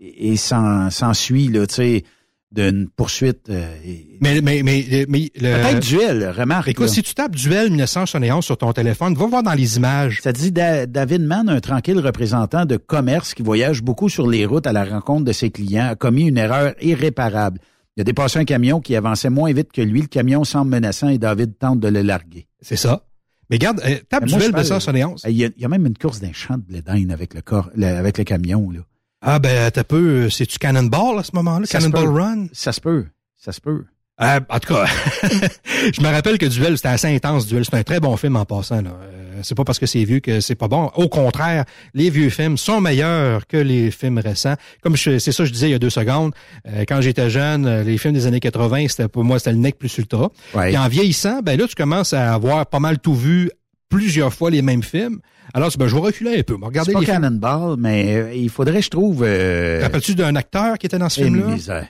et 0.00 0.36
s'en- 0.36 0.90
s'ensuit, 0.90 1.48
là, 1.48 1.66
tu 1.66 1.74
sais, 1.76 2.04
d'une 2.52 2.88
poursuite. 2.88 3.48
euh, 3.50 3.74
et- 3.84 4.18
Mais, 4.20 4.40
mais, 4.42 4.62
mais, 4.62 4.84
mais 5.08 5.30
le- 5.34 5.40
Peut-être 5.62 5.80
duel, 5.80 6.30
remarque. 6.36 6.68
Écoute, 6.68 6.86
là. 6.86 6.92
si 6.92 7.02
tu 7.02 7.14
tapes 7.14 7.34
Duel 7.34 7.70
1971 7.70 8.44
sur 8.44 8.56
ton 8.58 8.72
téléphone, 8.72 9.14
va 9.14 9.26
voir 9.26 9.42
dans 9.42 9.54
les 9.54 9.76
images. 9.78 10.20
Ça 10.22 10.32
dit 10.32 10.52
Da- 10.52 10.86
David 10.86 11.22
Mann, 11.22 11.48
un 11.48 11.60
tranquille 11.60 11.98
représentant 11.98 12.64
de 12.66 12.76
commerce 12.76 13.34
qui 13.34 13.42
voyage 13.42 13.82
beaucoup 13.82 14.08
sur 14.08 14.28
les 14.28 14.44
routes 14.46 14.66
à 14.66 14.72
la 14.72 14.84
rencontre 14.84 15.24
de 15.24 15.32
ses 15.32 15.50
clients, 15.50 15.88
a 15.88 15.94
commis 15.96 16.28
une 16.28 16.38
erreur 16.38 16.74
irréparable. 16.82 17.58
Il 17.96 18.00
a 18.02 18.04
dépassé 18.04 18.38
un 18.38 18.44
camion 18.44 18.80
qui 18.80 18.96
avançait 18.96 19.30
moins 19.30 19.52
vite 19.52 19.72
que 19.72 19.82
lui. 19.82 20.00
Le 20.02 20.06
camion 20.06 20.44
semble 20.44 20.70
menaçant 20.70 21.08
et 21.08 21.18
David 21.18 21.58
tente 21.58 21.80
de 21.80 21.88
le 21.88 22.02
larguer. 22.02 22.46
C'est 22.60 22.76
ça. 22.76 23.04
Mais 23.50 23.56
regarde, 23.56 23.80
euh, 23.84 23.96
tape 24.08 24.24
Mais 24.24 24.30
moi, 24.30 24.38
Duel 24.38 24.46
je 24.48 24.52
parle- 24.52 24.64
1971. 24.64 25.24
Il 25.28 25.36
y, 25.36 25.44
a, 25.44 25.48
il 25.56 25.60
y 25.60 25.64
a 25.64 25.68
même 25.68 25.84
une 25.86 25.96
course 25.98 26.20
d'un 26.20 26.32
champ 26.32 26.56
de 26.56 26.62
blé 26.62 26.82
avec 27.10 27.34
le 27.34 27.42
corps, 27.42 27.68
le- 27.74 27.86
avec 27.86 28.16
le 28.16 28.24
camion, 28.24 28.70
là. 28.70 28.80
Ah, 29.22 29.38
ben, 29.38 29.70
t'as 29.70 29.84
peu, 29.84 30.24
euh, 30.24 30.30
c'est-tu 30.30 30.58
Cannonball 30.58 31.18
à 31.18 31.22
ce 31.22 31.30
moment-là? 31.34 31.66
Cannonball. 31.66 32.08
Run? 32.08 32.46
Ça 32.52 32.72
se 32.72 32.80
peut. 32.80 33.06
Ça 33.36 33.52
se 33.52 33.60
peut. 33.60 33.84
Euh, 34.20 34.40
en 34.50 34.58
tout 34.58 34.74
cas, 34.74 34.84
je 35.92 36.00
me 36.00 36.08
rappelle 36.08 36.38
que 36.38 36.46
Duel, 36.46 36.76
c'était 36.76 36.88
assez 36.88 37.08
intense, 37.14 37.46
Duel. 37.46 37.64
C'est 37.64 37.74
un 37.76 37.82
très 37.82 37.98
bon 38.00 38.16
film 38.16 38.36
en 38.36 38.44
passant. 38.44 38.82
Là. 38.82 38.90
Euh, 39.02 39.40
c'est 39.42 39.56
pas 39.56 39.64
parce 39.64 39.78
que 39.78 39.86
c'est 39.86 40.04
vieux 40.04 40.20
que 40.20 40.40
c'est 40.40 40.54
pas 40.54 40.68
bon. 40.68 40.90
Au 40.96 41.08
contraire, 41.08 41.64
les 41.94 42.10
vieux 42.10 42.28
films 42.30 42.56
sont 42.56 42.80
meilleurs 42.80 43.46
que 43.46 43.56
les 43.56 43.90
films 43.90 44.18
récents. 44.18 44.54
Comme 44.82 44.96
je- 44.96 45.18
c'est 45.18 45.32
ça 45.32 45.42
que 45.44 45.48
je 45.48 45.52
disais 45.52 45.68
il 45.68 45.72
y 45.72 45.74
a 45.74 45.78
deux 45.80 45.90
secondes, 45.90 46.32
euh, 46.68 46.84
quand 46.86 47.00
j'étais 47.00 47.30
jeune, 47.30 47.66
euh, 47.66 47.82
les 47.84 47.98
films 47.98 48.14
des 48.14 48.26
années 48.26 48.38
80, 48.40 48.86
c'était 48.88 49.08
pour 49.08 49.24
moi, 49.24 49.38
c'était 49.38 49.52
le 49.52 49.58
nec 49.58 49.78
plus 49.78 49.96
ultra. 49.98 50.30
Ouais. 50.54 50.72
Et 50.72 50.78
en 50.78 50.86
vieillissant, 50.88 51.40
ben 51.42 51.58
là, 51.58 51.66
tu 51.66 51.74
commences 51.74 52.12
à 52.12 52.34
avoir 52.34 52.66
pas 52.66 52.80
mal 52.80 52.98
tout 52.98 53.14
vu 53.14 53.50
plusieurs 53.92 54.32
fois 54.32 54.50
les 54.50 54.62
mêmes 54.62 54.82
films. 54.82 55.20
Alors, 55.54 55.70
ben, 55.78 55.86
je 55.86 55.94
vais 55.94 56.00
reculer 56.00 56.38
un 56.38 56.42
peu. 56.42 56.54
mais 56.54 56.60
C'est 56.60 56.66
Regardez 56.66 56.92
pas. 56.94 57.04
Cannonball, 57.04 57.76
mais 57.78 58.16
euh, 58.16 58.34
il 58.34 58.48
faudrait, 58.48 58.80
je 58.82 58.88
trouve... 58.90 59.22
Euh, 59.22 59.80
rappelles-tu 59.82 60.14
d'un 60.14 60.34
acteur 60.34 60.78
qui 60.78 60.86
était 60.86 60.98
dans 60.98 61.08
ce 61.08 61.22
film-là? 61.22 61.84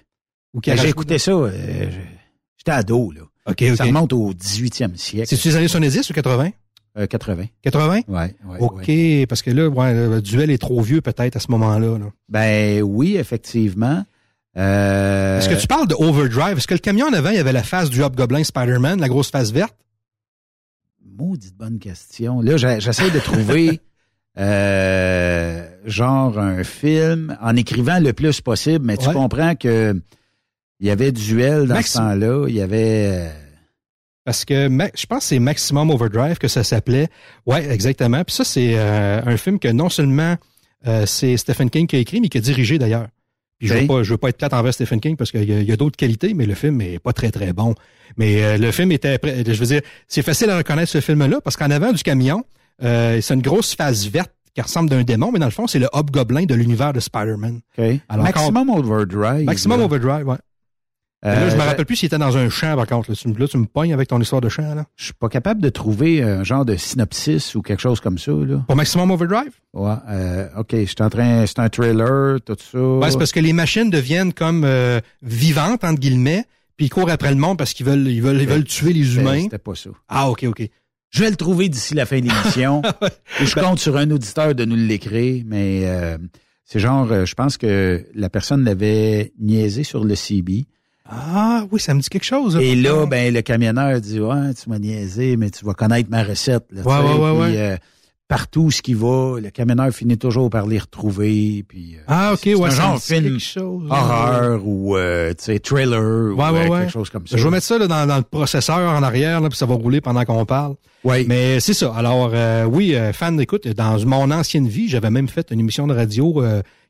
Ou 0.55 0.61
qui 0.61 0.71
Ben, 0.71 0.79
J'ai 0.79 0.89
écouté 0.89 1.19
ça, 1.19 1.31
euh, 1.31 1.51
j'étais 2.59 2.73
ado, 2.73 3.13
là. 3.13 3.23
OK, 3.47 3.65
Ça 3.77 3.85
remonte 3.85 4.13
au 4.13 4.33
18e 4.33 4.97
siècle. 4.97 5.27
C'est-tu 5.29 5.49
les 5.49 5.57
années 5.57 5.69
70 5.69 6.11
ou 6.11 6.13
80? 6.13 6.51
Euh, 6.99 7.07
80. 7.07 7.45
80? 7.63 7.95
Ouais, 7.95 8.03
ouais, 8.09 8.59
OK, 8.59 8.85
ouais. 8.89 9.27
parce 9.29 9.43
que 9.43 9.51
là, 9.51 9.69
ouais, 9.69 9.95
le 9.95 10.21
duel 10.21 10.51
est 10.51 10.59
trop 10.59 10.81
vieux 10.83 11.01
peut-être 11.01 11.37
à 11.37 11.41
ce 11.41 11.51
moment-là. 11.51 11.99
là. 11.99 12.07
Ben 12.29 12.83
oui, 12.83 13.17
effectivement. 13.17 14.05
Euh, 14.59 15.39
Est-ce 15.39 15.49
que 15.49 15.55
tu 15.61 15.67
parles 15.67 15.89
de 15.89 15.95
Overdrive? 15.95 16.59
Est-ce 16.59 16.67
que 16.67 16.75
le 16.75 16.81
camion 16.81 17.07
en 17.07 17.13
avant, 17.13 17.31
il 17.31 17.37
y 17.37 17.39
avait 17.39 17.53
la 17.53 17.63
face 17.63 17.89
du 17.89 18.03
Hobgoblin 18.03 18.45
Spider-Man, 18.45 19.01
la 19.01 19.09
grosse 19.09 19.31
face 19.31 19.51
verte? 19.51 19.75
Maudite 21.23 21.57
bonne 21.57 21.79
question. 21.79 22.41
Là, 22.41 22.57
j'essaie 22.57 23.11
de 23.11 23.19
trouver 23.21 23.81
euh, 24.39 25.69
genre 25.87 26.39
un 26.39 26.65
film 26.65 27.37
en 27.41 27.55
écrivant 27.57 28.01
le 28.01 28.13
plus 28.13 28.41
possible, 28.41 28.85
mais 28.85 28.97
tu 28.97 29.07
Ouais. 29.09 29.15
comprends 29.15 29.55
que 29.55 29.95
il 30.81 30.87
y 30.87 30.91
avait 30.91 31.13
duel 31.13 31.69
dans 31.69 31.77
Maxi- 31.77 31.93
ce 31.93 31.99
temps-là. 31.99 32.47
Il 32.49 32.57
y 32.57 32.61
avait. 32.61 33.09
euh, 33.13 33.29
Parce 34.25 34.45
que 34.45 34.69
je 34.95 35.07
pense 35.07 35.19
que 35.21 35.25
c'est 35.25 35.39
Maximum 35.39 35.91
Overdrive 35.91 36.39
que 36.39 36.49
ça 36.49 36.65
s'appelait. 36.65 37.09
Ouais, 37.47 37.69
exactement. 37.73 38.25
Puis 38.25 38.35
ça, 38.35 38.45
c'est 38.45 38.73
euh, 38.77 39.21
un 39.25 39.37
film 39.37 39.59
que 39.61 39.69
non 39.69 39.89
seulement 39.89 40.37
euh, 40.89 41.07
c'est 41.07 41.37
Stephen 41.37 41.71
King 41.71 41.87
qui 41.87 41.97
a 41.97 41.99
écrit, 42.01 42.21
mais 42.21 42.29
qui 42.29 42.39
a 42.39 42.41
dirigé 42.41 42.79
d'ailleurs. 42.79 43.07
Puis 43.63 43.69
je 43.69 43.75
veux 43.75 43.87
pas, 43.87 44.03
je 44.03 44.11
veux 44.11 44.19
pas 44.19 44.29
être 44.31 44.39
plate 44.39 44.55
envers 44.55 44.75
Stephen 44.75 44.99
King 44.99 45.17
parce 45.17 45.31
qu'il 45.31 45.45
y 45.45 45.73
a, 45.73 45.77
d'autres 45.77 45.97
qualités, 45.97 46.35
mais 46.35 46.47
le 46.47 46.55
film 46.55 46.81
est 46.81 46.99
pas 46.99 47.13
très 47.13 47.31
très 47.31 47.53
bon. 47.53 47.77
Mais 48.17 48.43
euh, 48.43 48.59
le 48.59 48.73
film 48.73 48.91
était, 48.91 49.21
je 49.23 49.53
veux 49.53 49.67
dire, 49.67 49.83
c'est 50.09 50.23
facile 50.23 50.51
à 50.51 50.57
reconnaître 50.57 50.91
ce 50.91 51.01
film-là 51.01 51.41
parce 51.41 51.57
qu'en 51.57 51.71
avant 51.71 51.93
du 51.93 52.03
camion, 52.03 52.45
euh, 52.83 53.21
c'est 53.21 53.35
une 53.35 53.41
grosse 53.41 53.77
face 53.77 54.07
verte 54.07 54.33
qui 54.53 54.61
ressemble 54.61 54.91
d'un 54.91 55.05
démon, 55.05 55.31
mais 55.31 55.39
dans 55.39 55.47
le 55.47 55.53
fond, 55.53 55.69
c'est 55.69 55.79
le 55.79 55.89
Hobgoblin 55.93 56.45
de 56.45 56.55
l'univers 56.57 56.93
de 56.93 56.99
Spider-Man. 56.99 57.61
OK. 57.79 57.85
Alors, 58.09 58.25
Maximum 58.25 58.69
Overdrive. 58.69 59.45
Maximum. 59.45 59.81
Overdrive, 59.81 60.27
ouais. 60.27 60.37
Euh, 61.25 61.35
là, 61.35 61.49
je 61.51 61.55
me 61.55 61.61
je- 61.61 61.67
rappelle 61.67 61.87
plus 61.87 61.95
s'il 61.97 62.07
était 62.09 62.19
dans 62.19 62.37
un 62.37 62.49
champ, 62.49 62.75
par 62.75 62.87
contre. 62.87 63.11
Là, 63.11 63.17
tu, 63.17 63.33
là, 63.33 63.47
tu 63.47 63.57
me 63.57 63.67
pognes 63.67 63.93
avec 63.95 64.09
ton 64.09 64.21
histoire 64.21 64.41
de 64.41 64.49
champ, 64.49 64.75
là. 64.75 64.85
Je 64.97 65.05
suis 65.05 65.13
pas 65.15 65.29
capable 65.29 65.61
de 65.63 65.69
trouver 65.69 66.21
un 66.23 66.43
genre 66.43 66.65
de 66.65 66.75
synopsis 66.77 67.55
ou 67.55 67.63
quelque 67.63 67.81
chose 67.81 68.01
comme 68.01 68.19
ça. 68.19 68.33
Là. 68.33 68.65
Pour 68.67 68.75
Maximum 68.77 69.11
Overdrive? 69.13 69.53
Ouais. 69.73 69.93
euh, 70.11 70.49
OK, 70.59 70.71
je 70.73 70.85
suis 70.87 70.97
en 71.01 71.11
train. 71.11 71.47
C'est 71.47 71.61
un 71.61 71.69
trailer, 71.69 72.41
tout 72.45 72.57
ça. 72.59 72.79
Ouais, 72.79 73.11
c'est 73.11 73.19
parce 73.19 73.31
que 73.33 73.39
les 73.41 73.53
machines 73.53 73.89
deviennent 73.89 74.33
comme 74.33 74.65
euh, 74.65 75.01
vivantes, 75.23 75.85
entre 75.85 76.01
guillemets, 76.01 76.45
puis 76.77 76.87
ils 76.87 76.91
courent 76.91 77.11
après 77.11 77.31
le 77.31 77.37
monde 77.37 77.57
parce 77.57 77.73
qu'ils 77.73 77.87
veulent, 77.87 78.09
ils 78.09 78.21
veulent, 78.23 78.41
ils 78.41 78.49
veulent 78.49 78.65
tuer 78.65 78.93
les 78.93 79.05
C'était- 79.05 79.21
humains. 79.21 79.43
C'était 79.43 79.59
pas 79.59 79.75
ça. 79.77 79.91
Ah, 80.09 80.29
OK, 80.29 80.45
OK. 80.49 80.69
Je 81.11 81.21
vais 81.23 81.31
le 81.31 81.37
trouver 81.37 81.69
d'ici 81.69 81.95
la 81.95 82.07
fin 82.07 82.19
de 82.19 82.27
l'émission. 82.29 82.83
Je 83.41 83.55
compte 83.55 83.79
sur 83.79 83.97
un 83.97 84.11
auditeur 84.11 84.55
de 84.55 84.65
nous 84.65 84.77
l'écrire, 84.77 85.45
mais 85.47 85.83
euh, 85.85 86.17
c'est 86.65 86.81
genre, 86.81 87.07
euh, 87.13 87.27
je 87.27 87.35
pense 87.35 87.59
que 87.59 88.05
la 88.15 88.31
personne 88.31 88.65
l'avait 88.65 89.33
niaisé 89.39 89.85
sur 89.85 90.05
le 90.05 90.15
CB. 90.17 90.65
Ah, 91.09 91.65
oui, 91.71 91.81
ça 91.81 91.95
me 91.95 92.01
dit 92.01 92.09
quelque 92.09 92.25
chose. 92.25 92.57
Et 92.57 92.75
là, 92.77 93.07
ben, 93.07 93.33
le 93.35 93.43
camionneur 93.43 94.01
dit, 94.01 94.21
ouais, 94.21 94.55
tu 94.55 94.71
m'as 94.71 94.79
niaisé, 94.79 95.37
mais 95.37 95.51
tu 95.51 95.65
vas 95.65 95.75
connaître 95.75 96.09
ma 96.11 96.23
recette. 96.23 96.65
Là, 96.71 96.83
Ouais, 96.83 97.15
ouais, 97.19 97.31
ouais, 97.41 97.49
Puis, 97.49 97.57
euh, 97.59 97.77
partout 98.29 98.63
où 98.63 98.71
ce 98.71 98.81
qui 98.83 98.95
va, 98.95 99.39
le 99.41 99.51
camionneur 99.51 99.91
finit 99.93 100.17
toujours 100.17 100.49
par 100.49 100.67
les 100.67 100.79
retrouver. 100.79 101.65
Puis, 101.69 101.97
euh, 101.97 102.05
Ah, 102.07 102.33
OK, 102.35 102.43
ouais, 102.47 102.65
un 102.67 102.71
ça 102.71 102.83
genre 102.83 102.95
dit 102.97 103.03
film 103.03 103.23
quelque 103.25 103.41
chose. 103.41 103.87
horreur 103.91 104.61
ou, 104.65 104.97
euh, 104.97 105.31
tu 105.31 105.45
sais, 105.45 105.59
thriller 105.59 106.01
ou 106.01 106.37
Ouais, 106.41 106.51
ouais, 106.51 106.67
euh, 106.67 106.69
ouais. 106.69 106.79
quelque 106.83 106.93
chose 106.93 107.11
comme 107.11 107.27
ça. 107.27 107.37
Je 107.37 107.43
vais 107.45 107.51
mettre 107.51 107.67
ça 107.67 107.79
là, 107.79 107.89
dans, 107.89 108.07
dans 108.07 108.17
le 108.19 108.23
processeur 108.23 108.79
en 108.79 109.03
arrière, 109.03 109.41
là, 109.41 109.49
puis 109.49 109.59
ça 109.59 109.67
va 109.67 109.75
rouler 109.75 110.01
pendant 110.01 110.25
qu'on 110.25 110.47
parle. 110.47 110.77
Oui. 111.05 111.25
Mais 111.29 111.59
c'est 111.59 111.75
ça. 111.75 111.93
Alors, 111.97 112.31
euh, 112.33 112.65
oui, 112.65 112.95
fan, 113.13 113.41
écoute, 113.41 113.67
dans 113.69 113.99
mon 114.07 114.31
ancienne 114.31 114.69
vie, 114.69 114.89
j'avais 114.89 115.11
même 115.11 115.29
fait 115.29 115.51
une 115.51 115.59
émission 115.61 115.89
de 115.89 115.95
radio 115.95 116.43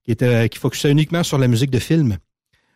qui 0.05 0.11
était 0.13 0.49
qui 0.51 0.59
focusait 0.59 0.91
uniquement 0.91 1.23
sur 1.23 1.39
la 1.39 1.49
musique 1.49 1.71
de 1.71 1.79
film. 1.79 2.19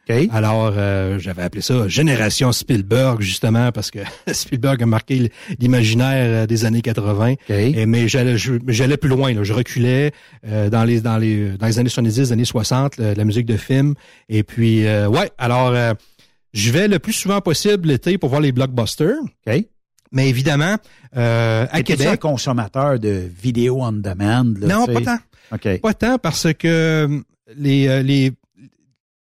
OK. 0.09 0.29
Alors, 0.33 0.73
euh, 0.77 1.19
j'avais 1.19 1.43
appelé 1.43 1.63
ça 1.63 1.89
Génération 1.89 2.53
Spielberg, 2.53 3.21
justement, 3.21 3.73
parce 3.73 3.91
que 3.91 3.99
Spielberg 4.33 4.83
a 4.83 4.87
marqué 4.87 5.33
l'imaginaire 5.59 6.43
euh, 6.45 6.47
des 6.47 6.65
années 6.65 6.83
80. 6.83 7.35
Et, 7.49 7.87
mais 7.87 8.07
j'allais 8.09 8.97
plus 8.97 9.09
loin. 9.09 9.35
Là. 9.35 9.43
Je 9.43 9.53
reculais 9.53 10.13
euh, 10.47 10.71
dans 10.71 10.85
les 10.85 11.01
dans 11.01 11.19
les 11.19 11.51
dans 11.57 11.67
les 11.67 11.79
années 11.79 11.89
70, 11.89 12.33
années 12.33 12.45
60, 12.45 12.99
le- 12.99 13.15
la 13.15 13.25
musique 13.25 13.47
de 13.47 13.57
film. 13.57 13.95
Et 14.29 14.43
puis, 14.43 14.87
euh, 14.87 15.09
ouais, 15.09 15.31
alors, 15.39 15.69
euh, 15.71 15.93
je 16.53 16.71
vais 16.71 16.89
le 16.89 16.99
plus 16.99 17.13
souvent 17.13 17.41
possible 17.41 17.89
l'été 17.89 18.17
pour 18.19 18.29
voir 18.31 18.41
les 18.41 18.53
blockbusters. 18.53 19.17
OK. 19.47 19.65
Mais 20.13 20.29
évidemment, 20.29 20.77
euh, 21.17 21.67
à 21.71 21.79
un 21.79 21.83
Québec... 21.83 22.21
consommateur 22.21 22.99
de 23.01 23.23
vidéos 23.43 23.83
on 23.83 23.93
demand. 23.93 24.45
Là, 24.61 24.67
Non, 24.69 24.87
pas 24.87 25.01
tant. 25.01 25.19
Pas 25.83 25.95
tant 25.95 26.19
parce 26.19 26.53
que 26.55 26.67
euh, 26.69 27.21
les, 27.57 27.89
euh, 27.89 28.03
les, 28.03 28.33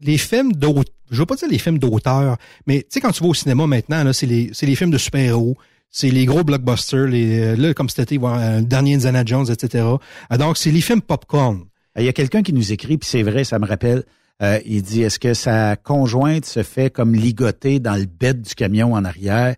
les 0.01 0.18
films 0.18 0.52
d'auteur, 0.52 0.93
je 1.10 1.18
veux 1.18 1.27
pas 1.27 1.36
dire 1.36 1.48
les 1.48 1.59
films 1.59 1.78
d'auteur, 1.78 2.36
mais 2.66 2.81
tu 2.81 2.86
sais, 2.90 3.01
quand 3.01 3.12
tu 3.12 3.23
vas 3.23 3.28
au 3.31 3.35
cinéma 3.35 3.66
maintenant, 3.66 4.12
c'est 4.12 4.27
les, 4.27 4.51
c'est 4.52 4.66
les 4.66 4.74
films 4.77 4.90
de 4.90 4.98
super-héros, 4.98 5.56
c'est 5.90 6.10
les 6.10 6.27
gros 6.27 6.44
blockbusters, 6.44 7.06
les, 7.06 7.40
euh, 7.40 7.56
là, 7.56 7.73
comme 7.74 7.89
c'était, 7.89 8.16
voir 8.16 8.35
un 8.35 8.62
dernier 8.62 8.94
Indiana 8.97 9.23
Jones, 9.24 9.47
etc. 9.51 9.85
Ah, 10.28 10.36
donc, 10.36 10.56
c'est 10.59 10.70
les 10.70 10.81
films 10.81 11.01
popcorn. 11.01 11.64
Il 11.98 12.05
y 12.05 12.09
a 12.09 12.12
quelqu'un 12.12 12.43
qui 12.43 12.52
nous 12.52 12.73
écrit, 12.73 12.98
puis 12.98 13.09
c'est 13.09 13.23
vrai, 13.23 13.44
ça 13.44 13.59
me 13.59 13.66
rappelle. 13.66 14.02
euh, 14.43 14.60
il 14.66 14.82
dit 14.82 15.02
est-ce 15.02 15.18
que 15.18 15.32
sa 15.32 15.77
conjointe 15.77 16.44
se 16.44 16.62
fait 16.62 16.90
comme 16.90 17.14
ligoter 17.14 17.78
dans 17.81 17.94
le 17.94 18.05
bed 18.05 18.43
du 18.43 18.55
camion 18.55 18.93
en 18.93 19.05
arrière? 19.05 19.55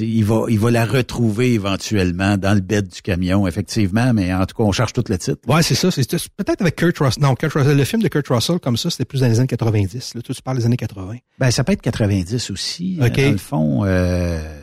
Il 0.00 0.24
va 0.24 0.44
il 0.48 0.58
va 0.58 0.70
la 0.70 0.84
retrouver 0.84 1.54
éventuellement 1.54 2.36
dans 2.36 2.54
le 2.54 2.60
bed 2.60 2.88
du 2.88 3.02
camion 3.02 3.46
effectivement 3.48 4.12
mais 4.14 4.32
en 4.32 4.46
tout 4.46 4.54
cas 4.56 4.62
on 4.62 4.72
cherche 4.72 4.92
tout 4.92 5.02
le 5.08 5.18
titre 5.18 5.40
Ouais, 5.48 5.62
c'est 5.62 5.74
ça. 5.74 5.90
C'est 5.90 6.08
peut-être 6.36 6.60
avec 6.60 6.76
Kurt 6.76 6.96
Russell. 6.98 7.22
Non, 7.22 7.34
Kurt 7.34 7.52
Russell, 7.54 7.76
le 7.76 7.84
film 7.84 8.02
de 8.02 8.08
Kurt 8.08 8.28
Russell, 8.28 8.58
comme 8.60 8.76
ça, 8.76 8.90
c'était 8.90 9.04
plus 9.04 9.20
dans 9.20 9.26
les 9.28 9.38
années 9.38 9.48
90. 9.48 10.14
Là, 10.14 10.22
toi, 10.22 10.34
tu 10.34 10.42
parles 10.42 10.58
des 10.58 10.66
années 10.66 10.76
80. 10.76 11.16
ben 11.38 11.50
ça 11.50 11.64
peut 11.64 11.72
être 11.72 11.82
90 11.82 12.50
aussi 12.50 12.98
euh, 13.00 13.06
OK. 13.06 13.16
dans 13.16 13.30
le 13.32 13.36
fond 13.38 13.84
euh, 13.84 14.62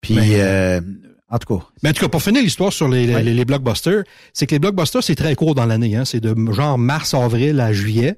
puis 0.00 0.16
Ben, 0.16 0.30
euh, 0.32 0.80
en 1.30 1.38
tout 1.38 1.58
cas 1.58 1.64
Mais 1.82 1.90
en 1.90 1.92
tout 1.92 2.00
cas, 2.00 2.08
pour 2.08 2.22
finir 2.22 2.42
l'histoire 2.42 2.72
sur 2.72 2.88
les, 2.88 3.06
les, 3.06 3.34
les 3.34 3.44
blockbusters, 3.44 4.04
c'est 4.32 4.46
que 4.46 4.54
les 4.54 4.58
blockbusters, 4.58 5.02
c'est 5.02 5.14
très 5.14 5.34
court 5.34 5.54
dans 5.54 5.66
l'année. 5.66 5.94
Hein. 5.96 6.04
C'est 6.04 6.20
de 6.20 6.34
genre 6.52 6.78
mars, 6.78 7.14
avril 7.14 7.60
à 7.60 7.72
juillet. 7.72 8.16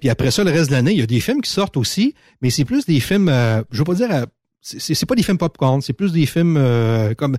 Puis 0.00 0.10
après 0.10 0.30
ça, 0.30 0.44
le 0.44 0.50
reste 0.50 0.68
de 0.70 0.74
l'année, 0.74 0.92
il 0.92 0.98
y 0.98 1.02
a 1.02 1.06
des 1.06 1.20
films 1.20 1.40
qui 1.40 1.50
sortent 1.50 1.76
aussi, 1.78 2.14
mais 2.42 2.50
c'est 2.50 2.66
plus 2.66 2.84
des 2.84 3.00
films, 3.00 3.28
euh, 3.30 3.62
je 3.70 3.78
veux 3.78 3.84
pas 3.84 3.94
dire, 3.94 4.10
euh, 4.10 4.26
c'est 4.60 5.06
pas 5.06 5.14
des 5.14 5.22
films 5.22 5.38
popcorn, 5.38 5.80
c'est 5.80 5.92
plus 5.92 6.12
des 6.12 6.26
films 6.26 6.56
euh, 6.56 7.14
comme... 7.14 7.36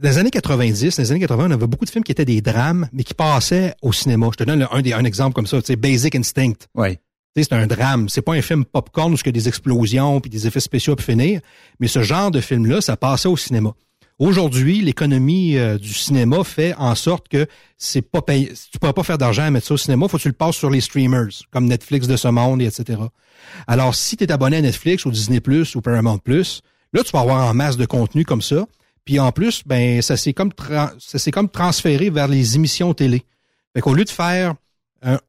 Dans 0.00 0.08
les 0.08 0.18
années 0.18 0.30
90, 0.30 0.96
dans 0.96 1.02
les 1.02 1.10
années 1.10 1.20
80, 1.20 1.48
on 1.48 1.50
avait 1.50 1.66
beaucoup 1.66 1.84
de 1.84 1.90
films 1.90 2.04
qui 2.04 2.12
étaient 2.12 2.24
des 2.24 2.40
drames, 2.40 2.88
mais 2.92 3.04
qui 3.04 3.12
passaient 3.12 3.74
au 3.82 3.92
cinéma. 3.92 4.28
Je 4.32 4.38
te 4.38 4.44
donne 4.44 4.66
un, 4.70 4.80
des, 4.80 4.94
un 4.94 5.04
exemple 5.04 5.34
comme 5.34 5.46
ça, 5.46 5.60
tu 5.60 5.66
sais, 5.66 5.76
Basic 5.76 6.14
Instinct. 6.14 6.66
Sais, 7.36 7.44
c'est 7.44 7.52
un 7.52 7.66
drame. 7.66 8.08
C'est 8.08 8.22
pas 8.22 8.32
un 8.32 8.42
film 8.42 8.64
popcorn 8.64 9.12
où 9.12 9.16
il 9.16 9.26
y 9.26 9.28
a 9.28 9.32
des 9.32 9.48
explosions 9.48 10.20
puis 10.20 10.30
des 10.30 10.46
effets 10.46 10.60
spéciaux 10.60 10.96
pour 10.96 11.04
finir. 11.04 11.40
Mais 11.80 11.88
ce 11.88 12.02
genre 12.02 12.30
de 12.30 12.40
film-là, 12.40 12.80
ça 12.80 12.96
passait 12.96 13.28
au 13.28 13.36
cinéma. 13.36 13.72
Aujourd'hui, 14.18 14.80
l'économie 14.80 15.56
euh, 15.56 15.78
du 15.78 15.92
cinéma 15.92 16.44
fait 16.44 16.74
en 16.78 16.94
sorte 16.94 17.28
que 17.28 17.46
c'est 17.76 18.02
pas 18.02 18.22
payé. 18.22 18.52
Tu 18.70 18.78
pourras 18.78 18.92
pas 18.92 19.02
faire 19.02 19.18
d'argent 19.18 19.42
à 19.42 19.50
mettre 19.50 19.66
ça 19.66 19.74
au 19.74 19.78
cinéma. 19.78 20.06
Faut 20.08 20.16
que 20.16 20.22
tu 20.22 20.28
le 20.28 20.34
passes 20.34 20.56
sur 20.56 20.70
les 20.70 20.80
streamers, 20.80 21.28
comme 21.50 21.66
Netflix 21.66 22.06
de 22.06 22.16
ce 22.16 22.28
monde, 22.28 22.62
et 22.62 22.66
etc. 22.66 23.00
Alors, 23.66 23.94
si 23.94 24.16
tu 24.16 24.24
es 24.24 24.32
abonné 24.32 24.58
à 24.58 24.60
Netflix 24.60 25.04
ou 25.04 25.10
Disney 25.10 25.40
Plus 25.40 25.74
ou 25.74 25.80
Paramount 25.80 26.18
Plus, 26.18 26.62
là, 26.92 27.02
tu 27.02 27.10
vas 27.10 27.20
avoir 27.20 27.48
en 27.48 27.54
masse 27.54 27.76
de 27.76 27.86
contenu 27.86 28.24
comme 28.24 28.42
ça. 28.42 28.66
Puis 29.04 29.18
en 29.18 29.32
plus, 29.32 29.62
ben, 29.66 30.00
ça 30.02 30.16
s'est 30.16 30.32
comme, 30.32 30.52
transféré 31.50 32.10
vers 32.10 32.28
les 32.28 32.56
émissions 32.56 32.94
télé. 32.94 33.24
Fait 33.74 33.80
qu'au 33.80 33.94
lieu 33.94 34.04
de 34.04 34.10
faire 34.10 34.54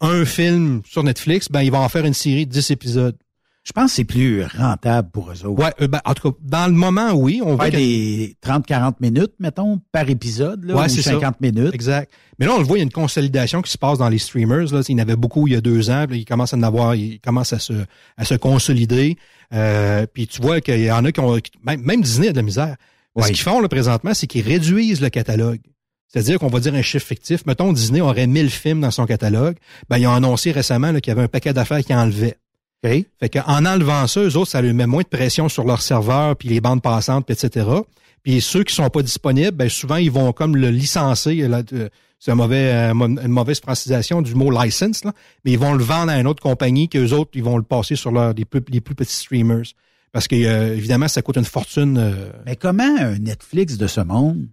un, 0.01 0.25
film 0.25 0.81
sur 0.85 1.03
Netflix, 1.03 1.49
ben, 1.49 1.61
ils 1.61 1.71
vont 1.71 1.79
en 1.79 1.89
faire 1.89 2.05
une 2.05 2.13
série 2.13 2.45
de 2.45 2.51
10 2.51 2.71
épisodes. 2.71 3.15
Je 3.63 3.71
pense 3.71 3.91
que 3.91 3.95
c'est 3.95 4.03
plus 4.03 4.43
rentable 4.43 5.09
pour 5.11 5.31
eux 5.31 5.45
autres 5.45 5.63
Ouais, 5.63 5.73
euh, 5.81 5.87
ben, 5.87 6.01
en 6.03 6.13
tout 6.13 6.31
cas, 6.31 6.37
dans 6.41 6.67
le 6.67 6.73
moment, 6.73 7.13
oui, 7.13 7.41
on 7.43 7.55
voit 7.55 7.69
des 7.69 8.35
30-40 8.45 8.95
minutes 8.99 9.33
mettons 9.39 9.79
par 9.91 10.09
épisode 10.09 10.63
là, 10.65 10.75
Ouais, 10.75 10.85
ou 10.85 10.89
c'est 10.89 11.01
ça. 11.01 11.11
50 11.11 11.39
minutes 11.39 11.73
Exact. 11.73 12.11
Mais 12.39 12.45
là, 12.45 12.53
on 12.53 12.57
le 12.57 12.65
voit, 12.65 12.77
il 12.77 12.81
y 12.81 12.83
a 12.83 12.85
une 12.85 12.91
consolidation 12.91 13.61
qui 13.61 13.71
se 13.71 13.77
passe 13.77 13.97
dans 13.97 14.09
les 14.09 14.17
streamers. 14.17 14.73
Là. 14.73 14.81
Il 14.87 14.91
y 14.91 14.95
en 14.95 14.99
avait 14.99 15.15
beaucoup 15.15 15.47
il 15.47 15.53
y 15.53 15.55
a 15.55 15.61
deux 15.61 15.89
ans, 15.89 16.05
puis 16.07 16.19
ils 16.19 16.25
commencent 16.25 16.53
à 16.53 16.57
en 16.57 16.63
avoir, 16.63 16.95
ils 16.95 17.19
commencent 17.19 17.53
à 17.53 17.59
se, 17.59 17.73
à 18.17 18.25
se 18.25 18.35
consolider. 18.35 19.17
Euh, 19.53 20.05
puis 20.11 20.27
tu 20.27 20.41
vois 20.41 20.59
qu'il 20.59 20.81
y 20.81 20.91
en 20.91 21.05
a 21.05 21.11
qui 21.11 21.19
ont, 21.19 21.37
même, 21.63 21.81
même 21.81 22.01
Disney 22.01 22.29
a 22.29 22.31
de 22.31 22.37
la 22.37 22.43
misère. 22.43 22.75
Ce 23.17 23.27
qu'ils 23.27 23.37
font 23.37 23.61
là, 23.61 23.69
présentement, 23.69 24.13
c'est 24.13 24.27
qu'ils 24.27 24.45
réduisent 24.45 25.01
le 25.01 25.09
catalogue. 25.09 25.59
C'est-à-dire 26.07 26.37
qu'on 26.37 26.47
va 26.47 26.59
dire 26.59 26.75
un 26.75 26.81
chiffre 26.81 27.07
fictif. 27.07 27.45
Mettons, 27.45 27.73
Disney 27.73 28.01
aurait 28.01 28.27
1000 28.27 28.49
films 28.49 28.81
dans 28.81 28.91
son 28.91 29.05
catalogue. 29.05 29.55
Ben, 29.89 29.97
ils 29.97 30.05
ont 30.05 30.13
annoncé 30.13 30.51
récemment 30.51 30.91
là, 30.91 31.01
qu'il 31.01 31.11
y 31.11 31.15
avait 31.15 31.23
un 31.23 31.27
paquet 31.27 31.53
d'affaires 31.53 31.83
qui 31.83 31.93
enlevait. 31.93 32.37
OK. 32.83 33.05
Fait 33.19 33.29
qu'en 33.29 33.65
enlevant 33.65 34.07
ça, 34.07 34.21
eux 34.21 34.35
autres, 34.37 34.51
ça 34.51 34.61
leur 34.61 34.73
met 34.73 34.85
moins 34.87 35.03
de 35.03 35.07
pression 35.07 35.47
sur 35.49 35.63
leur 35.63 35.81
serveur, 35.81 36.35
puis 36.35 36.49
les 36.49 36.61
bandes 36.61 36.81
passantes, 36.81 37.25
puis 37.25 37.33
etc. 37.33 37.65
Puis 38.23 38.41
ceux 38.41 38.63
qui 38.63 38.73
sont 38.73 38.89
pas 38.89 39.01
disponibles, 39.01 39.51
ben 39.51 39.69
souvent, 39.69 39.97
ils 39.97 40.11
vont 40.11 40.31
comme 40.33 40.55
le 40.55 40.67
euh, 40.67 41.89
C'est 42.19 42.31
un 42.31 42.35
mauvais, 42.35 42.71
euh, 42.73 42.93
une 42.93 43.27
mauvaise 43.27 43.59
francisation 43.59 44.21
du 44.21 44.33
mot 44.35 44.49
license, 44.51 45.03
là. 45.03 45.11
mais 45.43 45.51
ils 45.51 45.59
vont 45.59 45.73
le 45.73 45.83
vendre 45.83 46.11
à 46.11 46.19
une 46.19 46.27
autre 46.27 46.41
compagnie 46.41 46.87
qu'eux 46.89 47.11
autres, 47.11 47.31
ils 47.33 47.43
vont 47.43 47.57
le 47.57 47.63
passer 47.63 47.95
sur 47.95 48.11
leur, 48.11 48.33
les, 48.33 48.45
plus, 48.45 48.61
les 48.69 48.79
plus 48.81 48.95
petits 48.95 49.15
streamers. 49.15 49.63
Parce 50.13 50.27
que, 50.27 50.35
euh, 50.35 50.75
évidemment, 50.75 51.07
ça 51.07 51.21
coûte 51.21 51.37
une 51.37 51.43
fortune. 51.45 51.97
euh, 51.97 52.29
Mais 52.45 52.55
comment 52.55 52.83
un 52.99 53.17
Netflix 53.17 53.77
de 53.77 53.87
ce 53.87 53.99
monde 54.01 54.47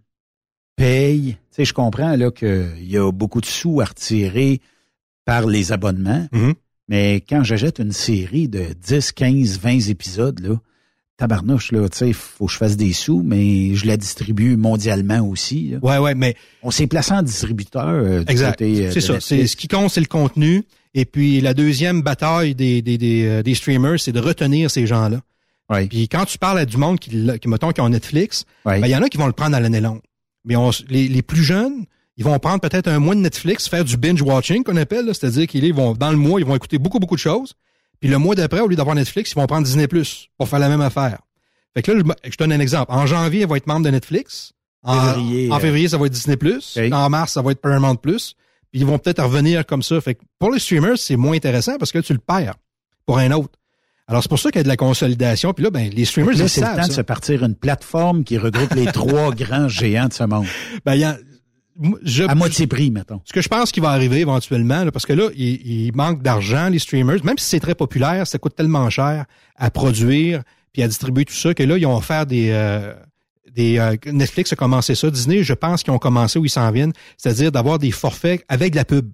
paye? 0.77 1.33
Tu 1.33 1.39
sais, 1.57 1.65
je 1.65 1.75
comprends 1.75 2.17
là 2.17 2.31
qu'il 2.31 2.87
y 2.91 2.97
a 2.97 3.11
beaucoup 3.13 3.41
de 3.41 3.47
sous 3.47 3.81
à 3.81 3.85
retirer 3.85 4.61
par 5.25 5.47
les 5.47 5.71
abonnements, 5.73 6.27
Mhm. 6.33 6.55
Mais 6.91 7.23
quand 7.27 7.43
j'achète 7.43 7.79
une 7.79 7.93
série 7.93 8.49
de 8.49 8.67
10, 8.87 9.13
15, 9.13 9.59
20 9.61 9.89
épisodes, 9.89 10.41
là, 10.41 10.61
tabarnouche, 11.17 11.73
là, 11.73 11.89
tu 11.89 11.99
sais, 11.99 12.13
faut 12.13 12.47
que 12.47 12.53
je 12.53 12.57
fasse 12.59 12.77
des 12.77 12.93
sous, 12.93 13.23
mais 13.23 13.75
je 13.75 13.87
la 13.87 13.97
distribue 13.97 14.57
mondialement 14.57 15.21
aussi. 15.21 15.69
là. 15.71 15.79
Ouais, 15.83 15.99
ouais, 15.99 16.15
mais. 16.15 16.35
On 16.63 16.71
s'est 16.71 16.87
placé 16.87 17.13
en 17.13 17.23
distributeur. 17.23 17.87
euh, 17.89 18.25
du 18.25 18.33
Exact. 18.33 18.61
euh, 18.63 18.91
c'est 18.93 19.01
ça. 19.01 19.21
C'est 19.21 19.47
ce 19.47 19.57
qui 19.57 19.69
compte, 19.69 19.91
c'est 19.91 20.01
le 20.01 20.07
contenu. 20.07 20.65
Et 20.93 21.05
puis 21.05 21.41
la 21.41 21.55
deuxième 21.55 22.03
bataille 22.03 22.55
des, 22.55 22.83
des, 22.83 22.99
des, 22.99 23.25
euh, 23.25 23.43
des 23.43 23.55
streamers, 23.55 24.01
c'est 24.01 24.13
de 24.13 24.19
retenir 24.21 24.71
ces 24.71 24.87
gens-là. 24.87 25.21
Puis 25.89 26.09
quand 26.09 26.25
tu 26.25 26.37
parles 26.37 26.59
à 26.59 26.67
du 26.67 26.77
monde 26.79 26.99
qui, 26.99 27.11
qui 27.41 27.49
mettons, 27.49 27.71
qui 27.71 27.81
ont 27.81 27.89
Netflix, 27.89 28.45
ben, 28.81 28.87
il 28.87 28.91
y 28.91 28.97
en 28.97 29.03
a 29.03 29.09
qui 29.09 29.19
vont 29.19 29.29
le 29.29 29.33
prendre 29.33 29.55
à 29.55 29.61
l'année 29.61 29.81
longue. 29.81 30.01
Mais 30.45 30.57
on, 30.57 30.71
les, 30.89 31.07
les 31.07 31.23
plus 31.23 31.45
jeunes, 31.45 31.85
ils 32.17 32.25
vont 32.25 32.39
prendre 32.39 32.61
peut-être 32.61 32.89
un 32.89 32.99
mois 32.99 33.15
de 33.15 33.21
Netflix, 33.21 33.69
faire 33.69 33.85
du 33.85 33.97
binge 33.97 34.23
watching 34.23 34.63
qu'on 34.63 34.77
appelle, 34.77 35.07
c'est-à-dire 35.07 35.47
qu'ils 35.47 35.73
vont 35.73 35.93
dans 35.93 36.11
le 36.11 36.17
mois, 36.17 36.41
ils 36.41 36.47
vont 36.47 36.57
écouter 36.57 36.79
beaucoup 36.79 36.99
beaucoup 36.99 37.15
de 37.15 37.21
choses. 37.21 37.55
Puis 38.01 38.09
le 38.09 38.19
mois 38.19 38.35
d'après, 38.35 38.61
au 38.61 38.69
lieu 38.69 38.77
d'avoir 38.77 38.97
Netflix, 38.97 39.33
ils 39.33 39.35
vont 39.35 39.47
prendre 39.47 39.67
Disney 39.67 39.87
Plus 39.87 40.29
pour 40.39 40.49
faire 40.49 40.59
la 40.59 40.69
même 40.69 40.81
affaire. 40.81 41.19
Fait 41.75 41.83
que 41.83 41.93
là, 41.93 42.03
je, 42.25 42.37
donne 42.37 42.53
un 42.53 42.61
exemple. 42.61 42.93
En 42.93 43.07
janvier, 43.07 43.43
ils 43.43 43.47
vont 43.47 43.57
être 43.57 43.67
membres 43.67 43.85
de 43.85 43.91
Netflix. 43.91 44.53
En 44.83 45.15
Février, 45.15 45.53
en 45.53 45.57
euh, 45.57 45.61
février, 45.61 45.89
ça 45.89 45.99
va 45.99 46.07
être 46.07 46.13
Disney 46.13 46.37
Plus. 46.37 46.79
En 46.93 47.11
mars, 47.11 47.33
ça 47.33 47.43
va 47.43 47.53
être 47.53 47.61
Paramount 47.61 47.97
Plus. 47.97 48.35
Puis 48.71 48.81
ils 48.81 48.87
vont 48.87 48.99
peut-être 48.99 49.23
revenir 49.23 49.67
comme 49.67 49.83
ça. 49.83 50.01
Fait 50.01 50.15
que 50.15 50.23
pour 50.39 50.51
les 50.51 50.59
streamers, 50.59 50.97
c'est 50.97 51.17
moins 51.17 51.37
intéressant 51.37 51.77
parce 51.79 51.93
que 51.93 51.99
là, 51.99 52.03
tu 52.03 52.13
le 52.13 52.19
perds 52.19 52.55
pour 53.05 53.19
un 53.19 53.31
autre. 53.33 53.59
Alors, 54.09 54.23
c'est 54.23 54.29
pour 54.29 54.39
ça 54.39 54.51
qu'il 54.51 54.59
y 54.59 54.61
a 54.61 54.65
de 54.65 54.69
la 54.69 54.77
consolidation. 54.77 55.53
Puis 55.53 55.65
là, 55.65 55.71
ben, 55.71 55.89
les 55.91 56.05
streamers, 56.05 56.37
Là, 56.37 56.45
ils 56.45 56.49
c'est 56.49 56.63
le 56.63 56.77
temps 56.77 56.89
de 56.89 56.93
se 56.93 57.01
partir 57.01 57.45
une 57.45 57.55
plateforme 57.55 58.25
qui 58.25 58.39
regroupe 58.39 58.75
les 58.75 58.87
trois 58.93 59.33
grands 59.33 59.69
géants 59.69 60.09
de 60.09 60.13
ce 60.13 60.25
monde. 60.25 60.47
Ben, 60.85 60.95
il 60.95 61.01
y 61.03 61.05
a- 61.05 61.19
je- 62.03 62.25
à 62.25 62.35
moitié 62.35 62.67
prix, 62.67 62.91
mettons. 62.91 63.21
Ce 63.25 63.33
que 63.33 63.41
je 63.41 63.49
pense 63.49 63.73
qui 63.73 63.81
va 63.81 63.91
arriver 63.91 64.21
éventuellement, 64.21 64.85
là, 64.85 64.93
parce 64.93 65.07
que 65.07 65.13
là, 65.13 65.29
il, 65.37 65.87
il 65.87 65.95
manque 65.95 66.23
d'argent, 66.23 66.69
les 66.69 66.79
streamers, 66.79 67.25
même 67.25 67.39
si 67.39 67.47
c'est 67.47 67.61
très 67.61 67.75
populaire, 67.75 68.27
ça 68.27 68.39
coûte 68.39 68.55
tellement 68.57 68.89
cher 68.91 69.25
à 69.57 69.71
produire 69.71 70.43
puis 70.73 70.83
à 70.83 70.89
distribuer 70.89 71.25
tout 71.25 71.35
ça 71.35 71.53
que 71.55 71.63
là, 71.63 71.77
ils 71.79 71.87
vont 71.87 72.01
faire 72.01 72.27
des... 72.27 72.51
euh, 72.51 72.93
des 73.53 73.79
euh, 73.79 73.97
Netflix 74.07 74.53
a 74.53 74.57
commencé 74.57 74.95
ça. 74.95 75.11
Disney, 75.11 75.43
je 75.43 75.55
pense 75.55 75.83
qu'ils 75.83 75.93
ont 75.93 75.99
commencé 75.99 76.39
où 76.39 76.45
ils 76.45 76.51
s'en 76.51 76.71
viennent, 76.71 76.93
c'est-à-dire 77.17 77.51
d'avoir 77.51 77.81
des 77.81 77.91
forfaits 77.91 78.45
avec 78.49 78.71
de 78.73 78.77
la 78.77 78.85
pub. 78.85 79.11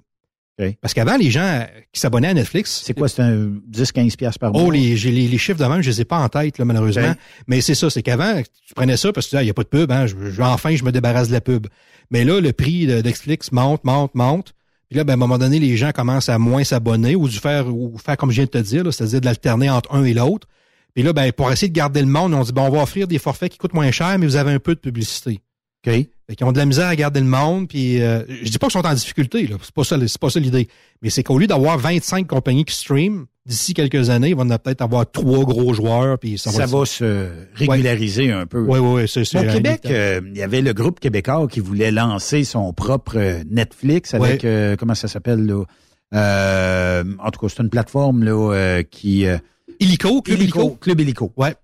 Parce 0.81 0.95
qu'avant, 0.95 1.17
les 1.19 1.31
gens 1.31 1.67
qui 1.93 2.01
s'abonnaient 2.01 2.29
à 2.29 2.35
Netflix... 2.35 2.83
C'est 2.85 2.95
quoi, 2.95 3.09
c'est 3.09 3.21
un 3.23 3.49
10-15 3.71 4.17
piastres 4.17 4.39
par 4.39 4.53
mois? 4.53 4.63
Oh, 4.63 4.71
les, 4.71 4.97
les, 4.97 5.29
les 5.29 5.39
chiffres 5.39 5.59
de 5.59 5.65
même, 5.67 5.83
je 5.83 5.91
les 5.91 6.01
ai 6.01 6.05
pas 6.07 6.19
en 6.19 6.29
tête, 6.31 6.57
là, 6.59 6.65
malheureusement. 6.65 7.03
Mais 7.47 7.61
c'est 7.61 7.75
ça, 7.75 7.91
c'est 7.91 8.03
qu'avant, 8.03 8.41
tu 8.67 8.75
prenais 8.75 8.97
ça 8.97 9.13
parce 9.13 9.27
que 9.27 9.31
tu 9.31 9.37
disais, 9.37 9.43
il 9.45 9.47
n'y 9.47 9.51
a 9.51 9.55
pas 9.55 9.65
de 9.65 9.69
pub, 9.69 9.93
hein, 9.93 10.07
je, 10.07 10.15
je- 10.31 10.41
enfin, 10.43 10.75
je 10.75 10.83
me 10.85 10.93
débarrasse 10.93 11.29
de 11.29 11.33
la 11.35 11.41
pub. 11.43 11.67
Mais 12.11 12.25
là, 12.25 12.41
le 12.41 12.53
prix 12.53 12.87
de 12.87 13.03
Netflix 13.03 13.53
monte, 13.53 13.85
monte, 13.85 14.15
monte. 14.15 14.55
Puis 14.89 14.97
là, 14.97 15.05
ben, 15.05 15.13
à 15.13 15.15
un 15.15 15.19
moment 15.19 15.37
donné, 15.37 15.59
les 15.59 15.77
gens 15.77 15.91
commencent 15.93 16.29
à 16.29 16.39
moins 16.39 16.65
s'abonner 16.65 17.17
ou 17.17 17.29
du 17.29 17.39
faire, 17.39 17.67
ou 17.69 17.99
faire 17.99 18.17
comme 18.17 18.31
je 18.31 18.37
viens 18.37 18.45
de 18.45 18.51
te 18.51 18.59
dire, 18.59 18.85
là, 18.85 18.93
c'est-à-dire 18.93 19.21
de 19.21 19.27
l'alterner 19.27 19.69
entre 19.69 19.93
un 19.95 20.05
et 20.05 20.15
l'autre. 20.15 20.47
Puis 20.95 21.03
là, 21.03 21.13
ben, 21.13 21.31
pour 21.33 21.53
essayer 21.53 21.69
de 21.69 21.75
garder 21.75 22.01
le 22.01 22.07
monde, 22.07 22.33
on 22.33 22.43
dit, 22.43 22.53
bon, 22.53 22.63
on 22.63 22.71
va 22.71 22.83
offrir 22.83 23.07
des 23.09 23.19
forfaits 23.19 23.53
qui 23.53 23.59
coûtent 23.59 23.75
moins 23.75 23.91
cher, 23.91 24.19
mais 24.19 24.25
vous 24.27 24.37
avez 24.37 24.53
un 24.53 24.59
peu 24.61 24.75
de 24.75 24.81
publicité. 24.81 25.41
OK. 25.87 25.93
Fait 26.29 26.35
qu'ils 26.35 26.45
ont 26.47 26.51
de 26.53 26.59
la 26.59 26.67
misère 26.67 26.89
à 26.89 26.97
garder 26.97 27.21
le 27.21 27.27
monde, 27.27 27.69
puis 27.69 28.03
euh, 28.03 28.25
je 28.43 28.51
dis 28.51 28.59
pas 28.59 28.67
qu'ils 28.67 28.81
sont 28.81 28.87
en 28.87 28.95
difficulté, 28.95 29.47
là. 29.47 29.57
C'est 29.63 29.73
pas 29.75 29.85
ça, 29.85 29.97
c'est 30.09 30.19
pas 30.21 30.29
ça 30.31 30.41
l'idée. 30.41 30.67
Mais 31.01 31.09
c'est 31.11 31.23
qu'au 31.23 31.39
lieu 31.39 31.47
d'avoir 31.47 31.79
25 31.79 32.27
compagnies 32.27 32.65
qui 32.65 32.75
streament, 32.75 33.27
d'ici 33.47 33.75
quelques 33.75 34.11
années, 34.11 34.31
il 34.31 34.35
va 34.35 34.43
en 34.43 34.51
a 34.51 34.59
peut-être 34.59 34.83
avoir 34.83 35.09
trois 35.09 35.45
gros 35.45 35.73
joueurs, 35.73 36.19
puis 36.19 36.37
ça, 36.37 36.51
Ça, 36.51 36.67
va, 36.67 36.81
va 36.81 36.85
se 36.85 37.29
régulariser 37.55 38.33
un 38.33 38.45
peu. 38.47 38.59
Oui, 38.59 38.81
oui, 38.81 39.03
oui. 39.03 39.09
C'est, 39.09 39.25
c'est 39.25 39.39
Au 39.39 39.53
Québec, 39.53 39.83
euh, 39.87 40.21
il 40.27 40.37
y 40.37 40.43
avait 40.43 40.63
le 40.63 40.73
groupe 40.73 40.99
québécois 40.99 41.47
qui 41.49 41.61
voulait 41.61 41.93
lancer 41.93 42.43
son 42.43 42.73
propre 42.73 43.19
euh, 43.19 43.45
Netflix 43.49 44.13
avec, 44.13 44.43
Ouais. 44.43 44.49
euh, 44.49 44.77
comment 44.77 44.97
ça 44.97 45.07
s'appelle, 45.07 45.47
là? 45.47 45.63
En 46.13 47.31
tout 47.31 47.39
cas, 47.39 47.47
c'est 47.55 47.63
une 47.63 47.71
plateforme 47.71 48.25
là, 48.25 48.83
qui... 48.91 49.27
Illico, 49.79 50.23
Club 50.23 50.41
Illico. 50.41 50.71
Club 50.81 51.01
Illico. 51.01 51.33
Ouais. 51.37 51.55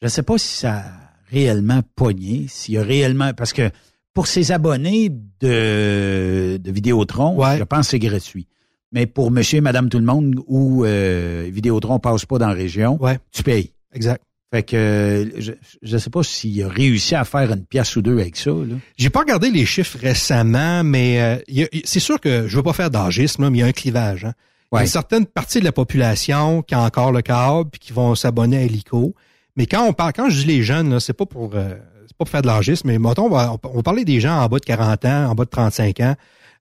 Je 0.00 0.06
ne 0.06 0.10
sais 0.10 0.22
pas 0.22 0.38
si 0.38 0.56
ça 0.56 0.84
réellement 1.30 1.80
pogné, 1.94 2.46
s'il 2.48 2.74
y 2.74 2.78
a 2.78 2.82
réellement... 2.82 3.32
Parce 3.34 3.52
que 3.52 3.70
pour 4.14 4.26
ses 4.26 4.50
abonnés 4.52 5.08
de, 5.40 6.56
de 6.56 6.70
Vidéotron, 6.72 7.36
je 7.58 7.64
pense 7.64 7.86
que 7.86 7.90
c'est 7.92 7.98
gratuit. 7.98 8.46
Mais 8.92 9.06
pour 9.06 9.30
monsieur 9.30 9.58
et 9.58 9.60
madame 9.60 9.88
tout 9.88 9.98
le 9.98 10.04
monde, 10.04 10.34
où 10.48 10.84
euh, 10.84 11.48
Vidéotron 11.52 11.98
passe 12.00 12.24
pas 12.24 12.38
dans 12.38 12.48
la 12.48 12.54
région, 12.54 12.98
tu 13.32 13.42
payes. 13.42 13.72
Exact. 13.94 14.22
Fait 14.52 14.64
que 14.64 15.30
je 15.38 15.52
je 15.80 15.96
sais 15.96 16.10
pas 16.10 16.24
s'il 16.24 16.60
a 16.64 16.68
réussi 16.68 17.14
à 17.14 17.24
faire 17.24 17.52
une 17.52 17.64
pièce 17.64 17.94
ou 17.94 18.02
deux 18.02 18.18
avec 18.18 18.36
ça. 18.36 18.50
Là. 18.50 18.74
J'ai 18.96 19.08
pas 19.10 19.20
regardé 19.20 19.48
les 19.52 19.64
chiffres 19.64 19.96
récemment, 20.00 20.82
mais 20.82 21.20
euh, 21.22 21.36
il 21.46 21.58
y 21.60 21.62
a- 21.62 21.68
c'est 21.84 22.00
sûr 22.00 22.18
que 22.18 22.48
je 22.48 22.56
veux 22.56 22.62
pas 22.64 22.72
faire 22.72 22.90
d'âgisme, 22.90 23.48
mais 23.48 23.58
il 23.58 23.60
y 23.60 23.62
a 23.62 23.66
un 23.66 23.72
clivage. 23.72 24.24
hein. 24.24 24.32
Il 24.72 24.76
y 24.76 24.78
a 24.78 24.82
une 24.82 24.88
certaine 24.88 25.26
partie 25.26 25.60
de 25.60 25.64
la 25.64 25.72
population 25.72 26.62
qui 26.62 26.74
a 26.74 26.80
encore 26.82 27.12
le 27.12 27.22
câble 27.22 27.70
puis 27.70 27.78
qui 27.78 27.92
vont 27.92 28.16
s'abonner 28.16 28.56
à 28.56 28.62
Helico. 28.62 29.14
Mais 29.56 29.66
quand 29.66 29.84
on 29.86 29.92
parle, 29.92 30.12
quand 30.14 30.30
je 30.30 30.40
dis 30.40 30.46
les 30.46 30.62
jeunes, 30.62 31.00
c'est 31.00 31.12
pas 31.12 31.26
pour 31.26 31.50
euh, 31.54 31.74
c'est 32.06 32.16
pas 32.16 32.24
pour 32.24 32.28
faire 32.28 32.42
de 32.42 32.46
l'âgisme, 32.46 32.88
mais 32.88 32.98
mettons, 32.98 33.26
on 33.26 33.30
va, 33.30 33.56
on 33.64 33.76
va 33.76 33.82
parler 33.82 34.04
des 34.04 34.20
gens 34.20 34.38
en 34.40 34.46
bas 34.48 34.58
de 34.58 34.64
40 34.64 35.04
ans, 35.04 35.30
en 35.30 35.34
bas 35.34 35.44
de 35.44 35.50
35 35.50 36.00
ans. 36.00 36.14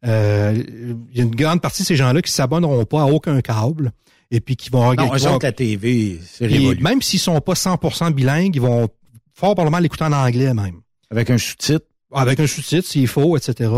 Euh, 0.05 0.53
il 1.11 1.17
y 1.17 1.21
a 1.21 1.23
une 1.23 1.35
grande 1.35 1.61
partie 1.61 1.81
de 1.83 1.87
ces 1.87 1.95
gens-là 1.95 2.21
qui 2.21 2.31
s'abonneront 2.31 2.85
pas 2.85 3.01
à 3.01 3.05
aucun 3.05 3.41
câble 3.41 3.91
et 4.31 4.39
puis 4.39 4.55
qui 4.55 4.69
vont 4.69 4.81
Non, 4.83 4.89
regarder. 4.89 5.23
eux 5.23 5.27
autres, 5.27 5.45
la 5.45 5.51
TV, 5.51 6.19
c'est. 6.25 6.47
Même 6.79 7.01
s'ils 7.01 7.19
sont 7.19 7.39
pas 7.41 7.53
100% 7.53 8.11
bilingues, 8.13 8.55
ils 8.55 8.61
vont 8.61 8.87
fort 9.33 9.55
probablement 9.55 9.79
l'écouter 9.79 10.05
en 10.05 10.13
anglais 10.13 10.53
même. 10.53 10.81
Avec 11.11 11.29
un 11.29 11.37
sous-titre? 11.37 11.85
Avec 12.13 12.39
un 12.39 12.47
sous-titre 12.47 12.87
s'il 12.87 13.07
faut, 13.07 13.35
etc. 13.37 13.69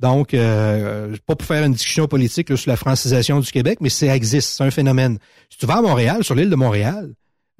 Donc, 0.00 0.34
euh, 0.34 1.16
pas 1.26 1.36
pour 1.36 1.46
faire 1.46 1.64
une 1.64 1.72
discussion 1.72 2.06
politique 2.08 2.50
là, 2.50 2.56
sur 2.56 2.70
la 2.70 2.76
francisation 2.76 3.40
du 3.40 3.50
Québec, 3.50 3.78
mais 3.80 3.88
ça 3.88 4.14
existe, 4.14 4.50
c'est 4.56 4.64
un 4.64 4.70
phénomène. 4.70 5.18
Si 5.50 5.58
tu 5.58 5.66
vas 5.66 5.76
à 5.78 5.82
Montréal, 5.82 6.24
sur 6.24 6.34
l'île 6.34 6.50
de 6.50 6.56
Montréal, 6.56 7.12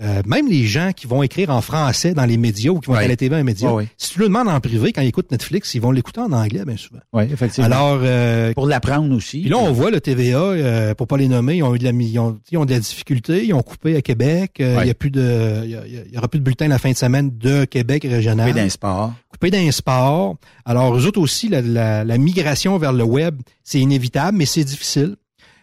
euh, 0.02 0.22
même 0.26 0.48
les 0.48 0.64
gens 0.66 0.90
qui 0.94 1.06
vont 1.06 1.22
écrire 1.22 1.50
en 1.50 1.60
français 1.60 2.14
dans 2.14 2.24
les 2.24 2.36
médias 2.36 2.70
ou 2.72 2.80
qui 2.80 2.88
vont 2.88 2.94
Ouais. 2.96 3.04
à 3.04 3.08
la 3.08 3.14
TV 3.16 3.36
un 3.36 3.44
média, 3.44 3.68
Ouais, 3.70 3.82
ouais. 3.84 3.88
si 3.96 4.10
tu 4.14 4.18
le 4.18 4.24
demandes 4.26 4.48
en 4.48 4.58
privé 4.58 4.92
quand 4.92 5.02
ils 5.02 5.08
écoutent 5.08 5.30
Netflix, 5.30 5.72
ils 5.74 5.80
vont 5.80 5.92
l'écouter 5.92 6.20
en 6.20 6.32
anglais 6.32 6.64
bien 6.66 6.76
souvent. 6.76 6.98
Oui, 7.12 7.24
effectivement. 7.32 7.66
Alors, 7.66 8.00
euh, 8.02 8.52
pour 8.54 8.66
l'apprendre 8.66 9.14
aussi. 9.14 9.40
Puis 9.42 9.50
là, 9.50 9.58
on 9.58 9.72
voit 9.72 9.90
le 9.92 10.00
TVA, 10.00 10.38
euh, 10.38 10.94
pour 10.94 11.06
pas 11.06 11.16
les 11.16 11.28
nommer, 11.28 11.56
ils 11.58 11.62
ont 11.62 11.74
eu 11.74 11.78
de 11.78 11.84
la, 11.84 11.90
ils 11.92 12.18
ont, 12.18 12.38
ils 12.50 12.58
ont 12.58 12.64
de 12.64 12.72
la 12.72 12.80
difficulté, 12.80 13.44
ils 13.46 13.54
ont 13.54 13.62
coupé 13.62 13.96
à 13.96 14.02
Québec. 14.02 14.56
euh, 14.60 14.78
Il 14.82 14.88
y 14.88 14.90
a 14.90 14.94
plus 14.94 15.10
de, 15.12 15.60
il 15.64 15.70
y, 15.70 15.76
a- 15.76 15.86
il 15.86 16.12
y 16.12 16.18
aura 16.18 16.26
plus 16.28 16.40
de 16.40 16.44
bulletin 16.44 16.66
la 16.68 16.78
fin 16.78 16.90
de 16.90 16.96
semaine 16.96 17.30
de 17.38 17.64
Québec 17.64 18.02
régional. 18.08 18.48
Coupé 18.48 18.60
d'un 18.62 18.68
sport. 18.68 19.12
Coupé 19.30 19.50
d'un 19.50 19.70
sport. 19.70 20.36
Alors, 20.64 20.96
eux 20.96 21.06
autres 21.06 21.20
aussi, 21.20 21.48
la, 21.48 21.60
la- 21.62 22.04
la 22.04 22.18
migration 22.18 22.76
vers 22.78 22.92
le 22.92 23.04
web, 23.04 23.36
c'est 23.62 23.78
inévitable, 23.80 24.38
mais 24.38 24.46
c'est 24.46 24.64
difficile. 24.64 25.14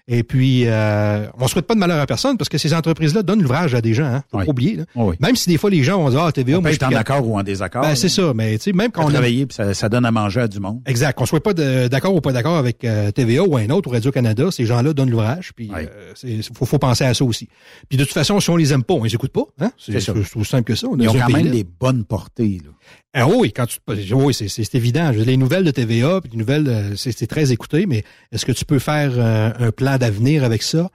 Et 0.08 0.24
puis, 0.24 0.64
euh, 0.66 1.28
on 1.40 1.48
souhaite 1.48 1.68
pas 1.68 1.76
de 1.76 1.80
malheur 1.80 2.00
à 2.00 2.06
personne 2.06 2.38
parce 2.38 2.50
que 2.50 2.58
ces 2.58 2.74
entreprises-là 2.74 3.24
donnent 3.24 3.42
l'ouvrage 3.42 3.76
à 3.76 3.82
des 3.82 3.94
gens. 3.94 4.06
Hein, 4.06 4.24
faut 4.32 4.40
pas 4.40 4.46
oublier. 4.46 4.76
là. 4.78 4.84
Oui. 4.96 5.16
Même 5.20 5.36
si 5.36 5.48
des 5.50 5.58
fois 5.58 5.70
les 5.70 5.84
gens 5.84 5.98
vont 6.02 6.10
dire 6.10 6.22
ah 6.22 6.32
TVA, 6.32 6.58
On 6.58 6.62
moi 6.62 6.70
peut 6.72 6.76
être 6.76 6.84
en 6.84 6.92
accord 6.96 7.28
ou 7.28 7.38
en 7.40 7.44
désaccord. 7.44 7.84
Ben, 7.84 7.96
c'est 7.96 8.10
ça, 8.10 8.34
mais 8.36 8.58
tu 8.58 8.64
sais 8.66 8.74
même 8.74 8.92
quand 8.92 9.04
on 9.06 9.10
a- 9.10 9.14
travailler, 9.14 9.46
puis 9.46 9.56
ça, 9.56 9.74
ça 9.74 9.90
donne 9.90 10.06
à 10.06 10.12
manger 10.12 10.42
à 10.42 10.48
du 10.48 10.60
monde. 10.60 10.82
Exact. 10.86 11.16
Qu'on 11.18 11.26
soit 11.26 11.42
pas 11.44 11.54
d'accord 11.54 12.16
ou 12.16 12.22
pas 12.22 12.34
d'accord 12.34 12.58
avec 12.58 12.84
euh, 12.84 13.12
TVA 13.12 13.44
ou 13.44 13.56
un 13.58 13.70
autre 13.70 13.90
ou 13.90 13.92
Radio-Canada, 13.92 14.50
ces 14.52 14.66
gens-là 14.66 14.94
donnent 14.94 15.12
l'ouvrage, 15.12 15.52
puis 15.56 15.70
euh, 15.74 16.42
faut, 16.56 16.66
faut 16.66 16.80
penser 16.80 17.04
à 17.06 17.14
ça 17.14 17.24
aussi. 17.24 17.48
Puis 17.90 17.98
de 17.98 18.04
toute 18.04 18.14
façon, 18.14 18.40
si 18.40 18.50
on 18.50 18.56
les 18.58 18.74
aime 18.74 18.84
pas, 18.84 18.96
on 18.96 19.04
les 19.04 19.14
écoute 19.14 19.32
pas. 19.32 19.44
Hein? 19.60 19.72
C'est 19.78 19.96
aussi 20.10 20.46
simple 20.50 20.64
que 20.64 20.76
ça. 20.76 20.88
On 20.88 20.98
Ils 20.98 21.08
ont 21.10 21.14
quand 21.14 21.26
pays 21.28 21.36
même 21.44 21.52
des 21.52 21.64
bonnes 21.64 22.04
portées. 22.04 22.60
Là. 22.64 22.72
Ah 23.14 23.28
oui, 23.28 23.52
quand 23.52 23.66
tu 23.66 23.80
oui, 24.14 24.34
c'est 24.34 24.48
c'est 24.48 24.76
évident. 24.76 25.12
Les 25.12 25.36
nouvelles 25.36 25.66
de 25.66 25.72
TVA, 25.72 26.22
puis 26.22 26.32
les 26.32 26.38
nouvelles, 26.38 26.94
c'est 26.96 27.12
c'est 27.12 27.28
très 27.28 27.52
écouté, 27.52 27.86
mais 27.86 28.04
est-ce 28.32 28.46
que 28.46 28.54
tu 28.54 28.64
peux 28.64 28.80
faire 28.80 29.20
un 29.20 29.72
plan 29.72 29.98
d'avenir 29.98 30.44
avec 30.46 30.64
ça? 30.64 30.90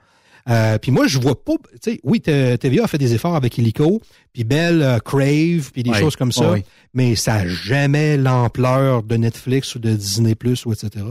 Euh, 0.49 0.77
puis 0.77 0.91
moi, 0.91 1.07
je 1.07 1.19
vois 1.19 1.43
pas, 1.43 1.53
tu 1.81 1.91
sais, 1.93 1.99
oui, 2.03 2.21
TVA 2.21 2.85
a 2.85 2.87
fait 2.87 2.97
des 2.97 3.13
efforts 3.13 3.35
avec 3.35 3.57
Illico, 3.57 4.01
puis 4.33 4.43
Bell, 4.43 4.81
euh, 4.81 4.99
Crave, 4.99 5.71
puis 5.73 5.83
des 5.83 5.93
choses 5.93 6.15
comme 6.15 6.31
ça, 6.31 6.51
ouais. 6.51 6.63
mais 6.93 7.15
ça 7.15 7.35
a 7.35 7.47
jamais 7.47 8.17
l'ampleur 8.17 9.03
de 9.03 9.17
Netflix 9.17 9.75
ou 9.75 9.79
de 9.79 9.91
Disney 9.91 10.35
Plus 10.35 10.65
ou 10.65 10.71
etc. 10.71 11.05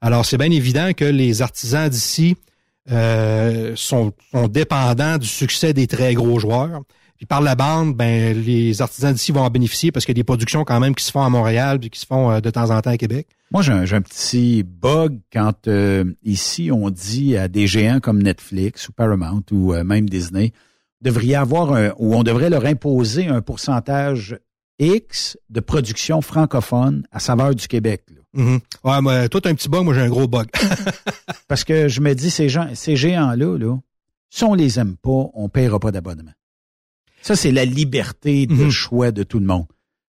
Alors, 0.00 0.24
c'est 0.24 0.38
bien 0.38 0.50
évident 0.50 0.92
que 0.94 1.04
les 1.04 1.42
artisans 1.42 1.90
d'ici 1.90 2.36
euh, 2.90 3.72
sont, 3.76 4.12
sont 4.32 4.48
dépendants 4.48 5.18
du 5.18 5.28
succès 5.28 5.74
des 5.74 5.86
très 5.86 6.14
gros 6.14 6.38
joueurs. 6.38 6.80
Puis 7.20 7.26
par 7.26 7.42
la 7.42 7.54
bande, 7.54 7.94
ben 7.94 8.34
les 8.34 8.80
artisans 8.80 9.12
d'ici 9.12 9.30
vont 9.30 9.42
en 9.42 9.50
bénéficier 9.50 9.92
parce 9.92 10.06
qu'il 10.06 10.16
y 10.16 10.18
a 10.18 10.20
des 10.22 10.24
productions 10.24 10.64
quand 10.64 10.80
même 10.80 10.94
qui 10.94 11.04
se 11.04 11.10
font 11.10 11.20
à 11.20 11.28
Montréal 11.28 11.78
puis 11.78 11.90
qui 11.90 12.00
se 12.00 12.06
font 12.06 12.30
euh, 12.30 12.40
de 12.40 12.48
temps 12.48 12.70
en 12.70 12.80
temps 12.80 12.88
à 12.88 12.96
Québec. 12.96 13.26
Moi, 13.50 13.60
j'ai 13.60 13.72
un, 13.72 14.00
petit 14.00 14.62
bug 14.62 15.18
quand 15.30 15.68
euh, 15.68 16.04
ici 16.22 16.70
on 16.72 16.88
dit 16.88 17.36
à 17.36 17.48
des 17.48 17.66
géants 17.66 18.00
comme 18.00 18.22
Netflix 18.22 18.88
ou 18.88 18.92
Paramount 18.92 19.42
ou 19.50 19.74
euh, 19.74 19.84
même 19.84 20.08
Disney, 20.08 20.54
devriez 21.02 21.36
avoir 21.36 21.74
un, 21.74 21.90
ou 21.98 22.14
on 22.14 22.22
devrait 22.22 22.48
leur 22.48 22.64
imposer 22.64 23.26
un 23.26 23.42
pourcentage 23.42 24.38
X 24.78 25.36
de 25.50 25.60
production 25.60 26.22
francophone 26.22 27.02
à 27.12 27.18
saveur 27.18 27.54
du 27.54 27.68
Québec. 27.68 28.02
là. 28.08 28.42
Mhm. 28.42 28.60
Ouais, 28.82 29.00
moi, 29.02 29.28
toi, 29.28 29.42
t'as 29.42 29.50
un 29.50 29.54
petit 29.54 29.68
bug, 29.68 29.84
moi 29.84 29.92
j'ai 29.92 30.00
un 30.00 30.08
gros 30.08 30.26
bug. 30.26 30.48
Parce 31.48 31.64
que 31.64 31.86
je 31.86 32.00
me 32.00 32.14
dis, 32.14 32.30
ces 32.30 32.48
gens, 32.48 32.68
ces 32.72 32.96
géants-là, 32.96 33.58
là, 33.58 33.76
si 34.30 34.42
on 34.44 34.54
les 34.54 34.78
aime 34.78 34.96
pas, 34.96 35.28
on 35.34 35.50
paiera 35.50 35.78
pas 35.78 35.92
d'abonnement. 35.92 36.32
Ça, 37.22 37.36
c'est 37.36 37.52
la 37.52 37.64
liberté 37.64 38.46
de 38.46 38.54
Mhm. 38.54 38.70
choix 38.70 39.10
de 39.12 39.22
tout 39.22 39.38
le 39.38 39.46
monde. 39.46 39.66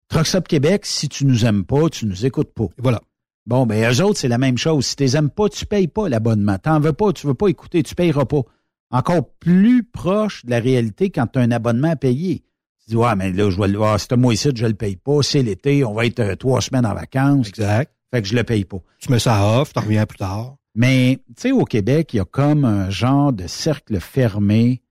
Trucks 0.08 0.34
Up 0.34 0.48
Québec, 0.48 0.86
si 0.86 1.08
tu 1.08 1.24
nous 1.26 1.44
aimes 1.44 1.64
pas, 1.64 1.88
tu 1.88 2.06
nous 2.06 2.26
écoutes 2.26 2.52
pas. 2.54 2.66
voilà. 2.78 3.00
Bon, 3.46 3.64
ben, 3.66 3.90
eux 3.90 4.02
autres, 4.04 4.18
c'est 4.18 4.28
la 4.28 4.38
même 4.38 4.58
chose. 4.58 4.86
Si 4.86 4.96
tu 4.96 5.02
les 5.02 5.16
aimes 5.16 5.30
pas, 5.30 5.48
tu 5.48 5.64
payes 5.66 5.88
pas 5.88 6.08
l'abonnement. 6.08 6.58
T'en 6.58 6.78
veux 6.78 6.92
pas, 6.92 7.12
tu 7.12 7.26
veux 7.26 7.34
pas 7.34 7.48
écouter, 7.48 7.82
tu 7.82 7.94
payeras 7.94 8.26
pas. 8.26 8.42
Encore 8.90 9.28
plus 9.40 9.82
proche 9.82 10.44
de 10.44 10.50
la 10.50 10.60
réalité 10.60 11.10
quand 11.10 11.26
tu 11.28 11.38
as 11.38 11.42
un 11.42 11.50
abonnement 11.50 11.90
à 11.92 11.96
payer. 11.96 12.40
Tu 12.84 12.90
dis, 12.90 12.96
ouais, 12.96 13.16
mais 13.16 13.32
là, 13.32 13.48
je 13.50 13.58
vais 13.60 13.68
le, 13.68 13.80
ah, 13.82 13.96
ce 13.98 14.14
mois-ci, 14.14 14.50
je 14.54 14.66
le 14.66 14.74
paye 14.74 14.96
pas. 14.96 15.22
C'est 15.22 15.42
l'été, 15.42 15.84
on 15.84 15.94
va 15.94 16.06
être 16.06 16.20
euh, 16.20 16.36
trois 16.36 16.60
semaines 16.60 16.86
en 16.86 16.94
vacances. 16.94 17.48
Exact. 17.48 17.92
Fait 18.12 18.20
que 18.22 18.28
je 18.28 18.34
le 18.34 18.44
paye 18.44 18.64
pas. 18.64 18.78
Tu 18.98 19.10
mets 19.10 19.18
ça 19.20 19.36
à 19.36 19.60
off, 19.60 19.72
t'en 19.72 19.80
reviens 19.80 20.06
plus 20.06 20.18
tard. 20.18 20.56
Mais, 20.74 21.18
tu 21.28 21.34
sais, 21.42 21.52
au 21.52 21.64
Québec, 21.64 22.12
il 22.12 22.18
y 22.18 22.20
a 22.20 22.24
comme 22.24 22.64
un 22.64 22.90
genre 22.90 23.32
de 23.32 23.46
cercle 23.46 23.98
fermé 24.00 24.82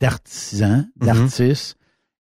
d'artisans, 0.00 0.88
Mhm. 1.00 1.06
d'artistes, 1.06 1.76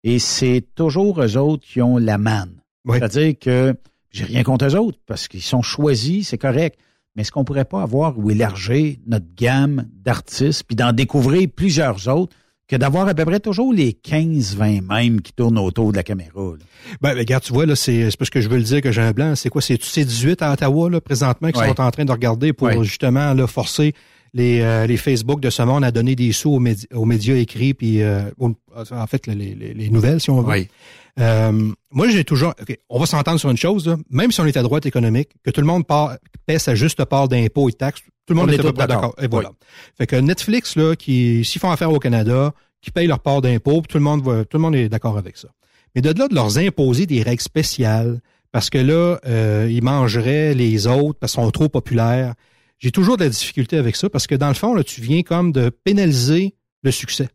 et 0.03 0.19
c'est 0.19 0.63
toujours 0.75 1.21
eux 1.21 1.37
autres 1.37 1.65
qui 1.65 1.81
ont 1.81 1.97
la 1.97 2.17
manne. 2.17 2.61
C'est-à-dire 2.89 3.33
que 3.39 3.73
j'ai 4.11 4.25
rien 4.25 4.43
contre 4.43 4.65
eux 4.65 4.75
autres, 4.75 4.99
parce 5.07 5.27
qu'ils 5.27 5.41
sont 5.41 5.61
choisis, 5.61 6.29
c'est 6.29 6.37
correct. 6.37 6.77
Mais 7.15 7.21
est-ce 7.21 7.31
qu'on 7.31 7.43
pourrait 7.45 7.65
pas 7.65 7.81
avoir 7.81 8.17
ou 8.19 8.29
élargir 8.29 8.97
notre 9.07 9.25
gamme 9.37 9.85
d'artistes, 9.93 10.63
puis 10.67 10.75
d'en 10.75 10.91
découvrir 10.91 11.47
plusieurs 11.53 12.07
autres, 12.07 12.35
que 12.67 12.75
d'avoir 12.75 13.07
à 13.07 13.13
peu 13.13 13.25
près 13.25 13.39
toujours 13.39 13.71
les 13.73 13.93
15-20 13.93 14.81
mêmes 14.81 15.21
qui 15.21 15.31
tournent 15.33 15.57
autour 15.59 15.91
de 15.91 15.97
la 15.97 16.03
caméra? 16.03 16.53
là? 16.57 16.65
Ben, 17.01 17.15
regarde, 17.17 17.43
tu 17.43 17.53
vois, 17.53 17.65
là, 17.65 17.75
c'est 17.75 18.09
parce 18.17 18.29
que 18.31 18.41
je 18.41 18.49
veux 18.49 18.57
le 18.57 18.63
dire 18.63 18.81
que 18.81 18.91
j'ai 18.91 19.01
un 19.01 19.11
blanc. 19.11 19.35
C'est 19.35 19.49
quoi? 19.49 19.61
C'est 19.61 19.81
ces 19.83 20.03
18 20.03 20.41
à 20.41 20.51
Ottawa, 20.51 20.89
là, 20.89 20.99
présentement, 20.99 21.51
qui 21.51 21.59
Ouais. 21.59 21.67
sont 21.67 21.79
en 21.79 21.91
train 21.91 22.05
de 22.05 22.11
regarder 22.11 22.53
pour 22.53 22.67
Ouais. 22.67 22.83
justement 22.83 23.33
là, 23.33 23.47
forcer 23.47 23.93
les, 24.35 24.59
euh, 24.61 24.85
les 24.85 24.97
Facebook 24.97 25.39
de 25.39 25.49
ce 25.49 25.63
monde 25.63 25.83
à 25.83 25.89
donner 25.91 26.15
des 26.15 26.31
sous 26.33 26.51
aux, 26.51 26.59
médi- 26.59 26.85
aux 26.93 27.05
médias 27.05 27.35
écrits, 27.37 27.73
puis 27.73 28.03
euh, 28.03 28.29
en 28.39 29.07
fait, 29.07 29.25
les, 29.27 29.33
les- 29.33 29.73
les 29.73 29.89
nouvelles, 29.89 30.19
si 30.21 30.29
on 30.29 30.41
veut. 30.41 30.51
Oui. 30.53 30.67
Euh, 31.19 31.71
moi, 31.91 32.09
j'ai 32.09 32.25
toujours. 32.25 32.53
On 32.89 32.99
va 32.99 33.05
s'entendre 33.05 33.39
sur 33.39 33.49
une 33.49 33.55
chose, 33.57 33.87
là. 33.87 33.95
même 34.09 34.31
si 34.33 34.41
on 34.41 34.45
est 34.45 34.57
à 34.57 34.61
droite 34.61 34.85
économique, 34.85 35.29
que 35.43 35.49
tout 35.51 35.61
le 35.61 35.67
monde 35.67 35.87
part, 35.87 36.17
paie 36.45 36.59
sa 36.59 36.75
juste 36.75 37.03
part 37.05 37.29
d'impôts 37.29 37.69
et 37.69 37.71
de 37.71 37.77
taxes, 37.77 38.01
tout 38.25 38.33
le 38.33 38.35
monde 38.41 38.49
On 38.49 38.53
est, 38.53 38.87
d'accord. 38.87 39.15
Et 39.21 39.27
voilà. 39.27 39.49
Oui. 39.49 39.55
Fait 39.97 40.07
que 40.07 40.17
Netflix, 40.17 40.75
là, 40.75 40.95
qui 40.97 41.45
s'ils 41.45 41.61
font 41.61 41.71
affaire 41.71 41.91
au 41.93 41.99
Canada, 41.99 42.53
qui 42.81 42.91
payent 42.91 43.07
leur 43.07 43.21
part 43.21 43.39
d'impôts, 43.41 43.81
tout 43.87 43.97
le 43.97 44.03
monde 44.03 44.21
va, 44.23 44.43
tout 44.43 44.57
le 44.57 44.61
monde 44.63 44.75
est 44.75 44.89
d'accord 44.89 45.17
avec 45.17 45.37
ça. 45.37 45.47
Mais 45.95 46.01
de 46.01 46.09
là 46.19 46.27
de 46.27 46.35
leur 46.35 46.57
imposer 46.57 47.05
des 47.05 47.21
règles 47.23 47.41
spéciales, 47.41 48.19
parce 48.51 48.69
que 48.69 48.77
là, 48.77 49.17
euh, 49.25 49.69
ils 49.71 49.81
mangeraient 49.83 50.53
les 50.53 50.87
autres 50.87 51.17
parce 51.19 51.33
qu'ils 51.33 51.43
sont 51.43 51.51
trop 51.51 51.69
populaires. 51.69 52.33
J'ai 52.85 52.91
toujours 52.91 53.17
de 53.17 53.23
la 53.23 53.29
difficulté 53.31 53.77
avec 53.77 53.95
ça, 53.95 54.11
parce 54.11 54.27
que 54.27 54.35
dans 54.35 54.47
le 54.47 54.53
fond, 54.53 54.75
là, 54.75 54.83
tu 54.83 55.01
viens 55.01 55.23
comme 55.23 55.51
de 55.51 55.69
pénaliser 55.69 56.53
le 56.83 56.91
succès. 56.91 57.27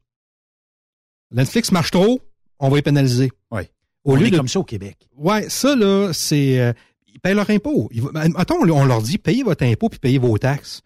Netflix 1.32 1.72
marche 1.72 1.90
trop, 1.90 2.20
on 2.60 2.68
va 2.68 2.76
les 2.76 2.82
pénaliser. 2.82 3.32
Oui. 3.50 3.62
Au 4.04 4.12
on 4.12 4.14
lieu 4.14 4.26
est 4.28 4.30
de- 4.30 4.36
comme 4.36 4.46
ça 4.46 4.60
au 4.60 4.64
Québec. 4.64 5.08
Ouais, 5.16 5.48
ça, 5.48 5.74
là, 5.74 6.12
c'est. 6.12 6.60
euh, 6.60 6.72
ils 7.12 7.18
payent 7.18 7.34
leur 7.34 7.50
impôt. 7.50 7.88
Ils 7.92 8.04
Attends, 8.36 8.58
on 8.60 8.84
leur 8.84 9.02
dit 9.02 9.18
payez 9.18 9.42
votre 9.42 9.64
impôt 9.64 9.88
puis 9.88 9.98
payez 9.98 10.18
vos 10.18 10.38
taxes. 10.38 10.82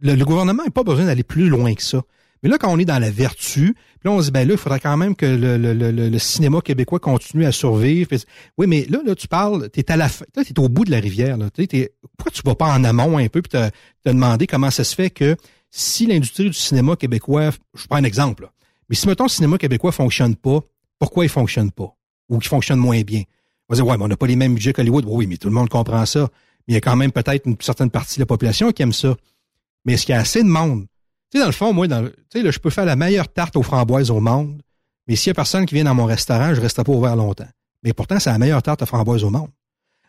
Le, 0.00 0.14
le 0.14 0.24
gouvernement 0.26 0.62
n'a 0.62 0.70
pas 0.70 0.82
besoin 0.84 1.06
d'aller 1.06 1.22
plus 1.22 1.48
loin 1.48 1.74
que 1.74 1.82
ça. 1.82 2.02
Mais 2.42 2.48
là, 2.48 2.58
quand 2.58 2.72
on 2.72 2.78
est 2.78 2.84
dans 2.84 2.98
la 2.98 3.10
vertu, 3.10 3.74
puis 3.74 4.08
là, 4.08 4.10
on 4.10 4.20
se 4.20 4.26
dit, 4.26 4.30
ben 4.32 4.46
là, 4.46 4.54
il 4.54 4.58
faudrait 4.58 4.80
quand 4.80 4.96
même 4.96 5.14
que 5.14 5.26
le, 5.26 5.56
le, 5.56 5.74
le, 5.74 6.08
le- 6.08 6.18
cinéma 6.18 6.60
québécois 6.60 6.98
continue 6.98 7.44
à 7.46 7.52
survivre. 7.52 8.10
Oui, 8.58 8.66
mais 8.66 8.84
là, 8.90 8.98
là, 9.04 9.14
tu 9.14 9.28
parles, 9.28 9.68
t'es 9.70 9.90
à 9.92 9.96
la 9.96 10.08
fin, 10.08 10.24
t'es 10.34 10.58
au 10.58 10.68
bout 10.68 10.84
de 10.84 10.90
la 10.90 10.98
rivière, 10.98 11.36
là. 11.36 11.50
T'es- 11.50 11.66
t'es- 11.66 11.92
pourquoi 12.16 12.32
tu 12.32 12.42
vas 12.44 12.54
pas 12.54 12.72
en 12.74 12.82
amont 12.84 13.16
un 13.18 13.28
peu 13.28 13.42
puis 13.42 13.50
te, 13.50 13.68
te 13.68 14.08
demander 14.10 14.46
comment 14.46 14.70
ça 14.70 14.82
se 14.82 14.94
fait 14.94 15.10
que 15.10 15.36
si 15.70 16.06
l'industrie 16.06 16.46
du 16.46 16.52
cinéma 16.52 16.96
québécois, 16.96 17.50
je 17.74 17.86
prends 17.86 17.96
un 17.96 18.04
exemple, 18.04 18.42
là, 18.42 18.52
mais 18.88 18.96
si, 18.96 19.06
mettons, 19.06 19.24
le 19.24 19.30
cinéma 19.30 19.56
québécois 19.56 19.92
fonctionne 19.92 20.34
pas, 20.36 20.60
pourquoi 20.98 21.24
il 21.24 21.30
fonctionne 21.30 21.70
pas? 21.70 21.96
Ou 22.28 22.38
qu'il 22.38 22.48
fonctionne 22.48 22.78
moins 22.78 23.00
bien? 23.02 23.22
On 23.68 23.74
va 23.74 23.76
dire, 23.76 23.86
ouais, 23.86 23.96
mais 23.96 24.04
on 24.04 24.08
n'a 24.08 24.16
pas 24.16 24.26
les 24.26 24.36
mêmes 24.36 24.54
budgets 24.54 24.72
qu'Hollywood. 24.72 25.04
Oui, 25.06 25.26
mais 25.26 25.36
tout 25.36 25.48
le 25.48 25.54
monde 25.54 25.68
comprend 25.68 26.04
ça. 26.04 26.28
Mais 26.66 26.72
il 26.72 26.74
y 26.74 26.76
a 26.76 26.80
quand 26.80 26.96
même 26.96 27.10
peut-être 27.12 27.46
une 27.46 27.56
certaine 27.60 27.90
partie 27.90 28.16
de 28.16 28.22
la 28.22 28.26
population 28.26 28.70
qui 28.72 28.82
aime 28.82 28.92
ça. 28.92 29.16
Mais 29.84 29.94
est-ce 29.94 30.04
qu'il 30.06 30.12
y 30.14 30.16
a 30.16 30.20
assez 30.20 30.42
de 30.42 30.48
monde? 30.48 30.86
Tu 31.32 31.38
sais, 31.38 31.44
dans 31.44 31.48
le 31.48 31.52
fond, 31.52 31.72
moi, 31.72 31.88
tu 31.88 32.52
je 32.52 32.58
peux 32.58 32.68
faire 32.68 32.84
la 32.84 32.94
meilleure 32.94 33.26
tarte 33.26 33.56
aux 33.56 33.62
framboises 33.62 34.10
au 34.10 34.20
monde, 34.20 34.60
mais 35.08 35.16
s'il 35.16 35.28
y 35.28 35.30
a 35.30 35.34
personne 35.34 35.64
qui 35.64 35.74
vient 35.74 35.84
dans 35.84 35.94
mon 35.94 36.04
restaurant, 36.04 36.54
je 36.54 36.60
resterai 36.60 36.84
pas 36.84 36.92
ouvert 36.92 37.16
longtemps. 37.16 37.48
Mais 37.82 37.94
pourtant, 37.94 38.20
c'est 38.20 38.28
la 38.28 38.36
meilleure 38.36 38.62
tarte 38.62 38.82
aux 38.82 38.86
framboises 38.86 39.24
au 39.24 39.30
monde. 39.30 39.48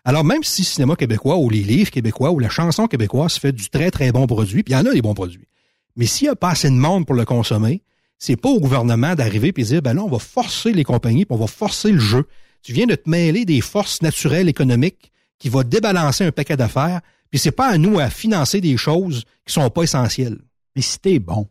Alors, 0.04 0.26
même 0.26 0.44
si 0.44 0.64
le 0.64 0.66
cinéma 0.66 0.98
québécois 0.98 1.38
ou 1.38 1.50
les 1.50 1.64
livres 1.64 1.92
québécois 1.92 2.32
ou 2.32 2.40
la 2.40 2.50
chanson 2.50 2.88
québécoise 2.88 3.38
fait 3.38 3.54
du 3.54 3.70
très, 3.70 3.90
très 3.90 4.12
bon 4.12 4.28
produit, 4.28 4.64
puis 4.64 4.74
il 4.74 4.78
y 4.78 4.80
en 4.80 4.86
a 4.86 4.92
des 4.92 5.02
bons 5.02 5.14
produits. 5.14 5.48
Mais 5.96 6.08
s'il 6.08 6.26
n'y 6.26 6.32
a 6.32 6.36
pas 6.36 6.50
assez 6.50 6.70
de 6.70 6.76
monde 6.76 7.06
pour 7.06 7.16
le 7.16 7.24
consommer, 7.24 7.84
c'est 8.20 8.36
pas 8.36 8.50
au 8.50 8.60
gouvernement 8.60 9.16
d'arriver 9.16 9.54
et 9.56 9.64
dire, 9.64 9.82
ben 9.82 9.94
là, 9.94 10.04
on 10.04 10.10
va 10.10 10.20
forcer 10.20 10.74
les 10.74 10.84
compagnies, 10.84 11.24
puis 11.24 11.36
on 11.36 11.40
va 11.40 11.48
forcer 11.48 11.94
le 11.94 12.00
jeu. 12.00 12.28
Tu 12.64 12.74
viens 12.74 12.86
de 12.86 12.96
te 12.96 13.10
mêler 13.10 13.46
des 13.46 13.62
forces 13.62 14.02
naturelles 14.02 14.50
économiques 14.50 15.14
qui 15.40 15.48
va 15.48 15.64
débalancer 15.64 16.26
un 16.26 16.34
paquet 16.34 16.58
d'affaires, 16.58 17.00
puis 17.30 17.40
c'est 17.40 17.52
pas 17.52 17.70
à 17.70 17.78
nous 17.78 17.98
à 17.98 18.10
financer 18.10 18.60
des 18.60 18.76
choses 18.76 19.24
qui 19.46 19.54
sont 19.54 19.70
pas 19.70 19.84
essentielles. 19.84 20.40
Mais 20.76 20.82
si 20.82 21.00
t'es 21.00 21.20
bon, 21.20 21.48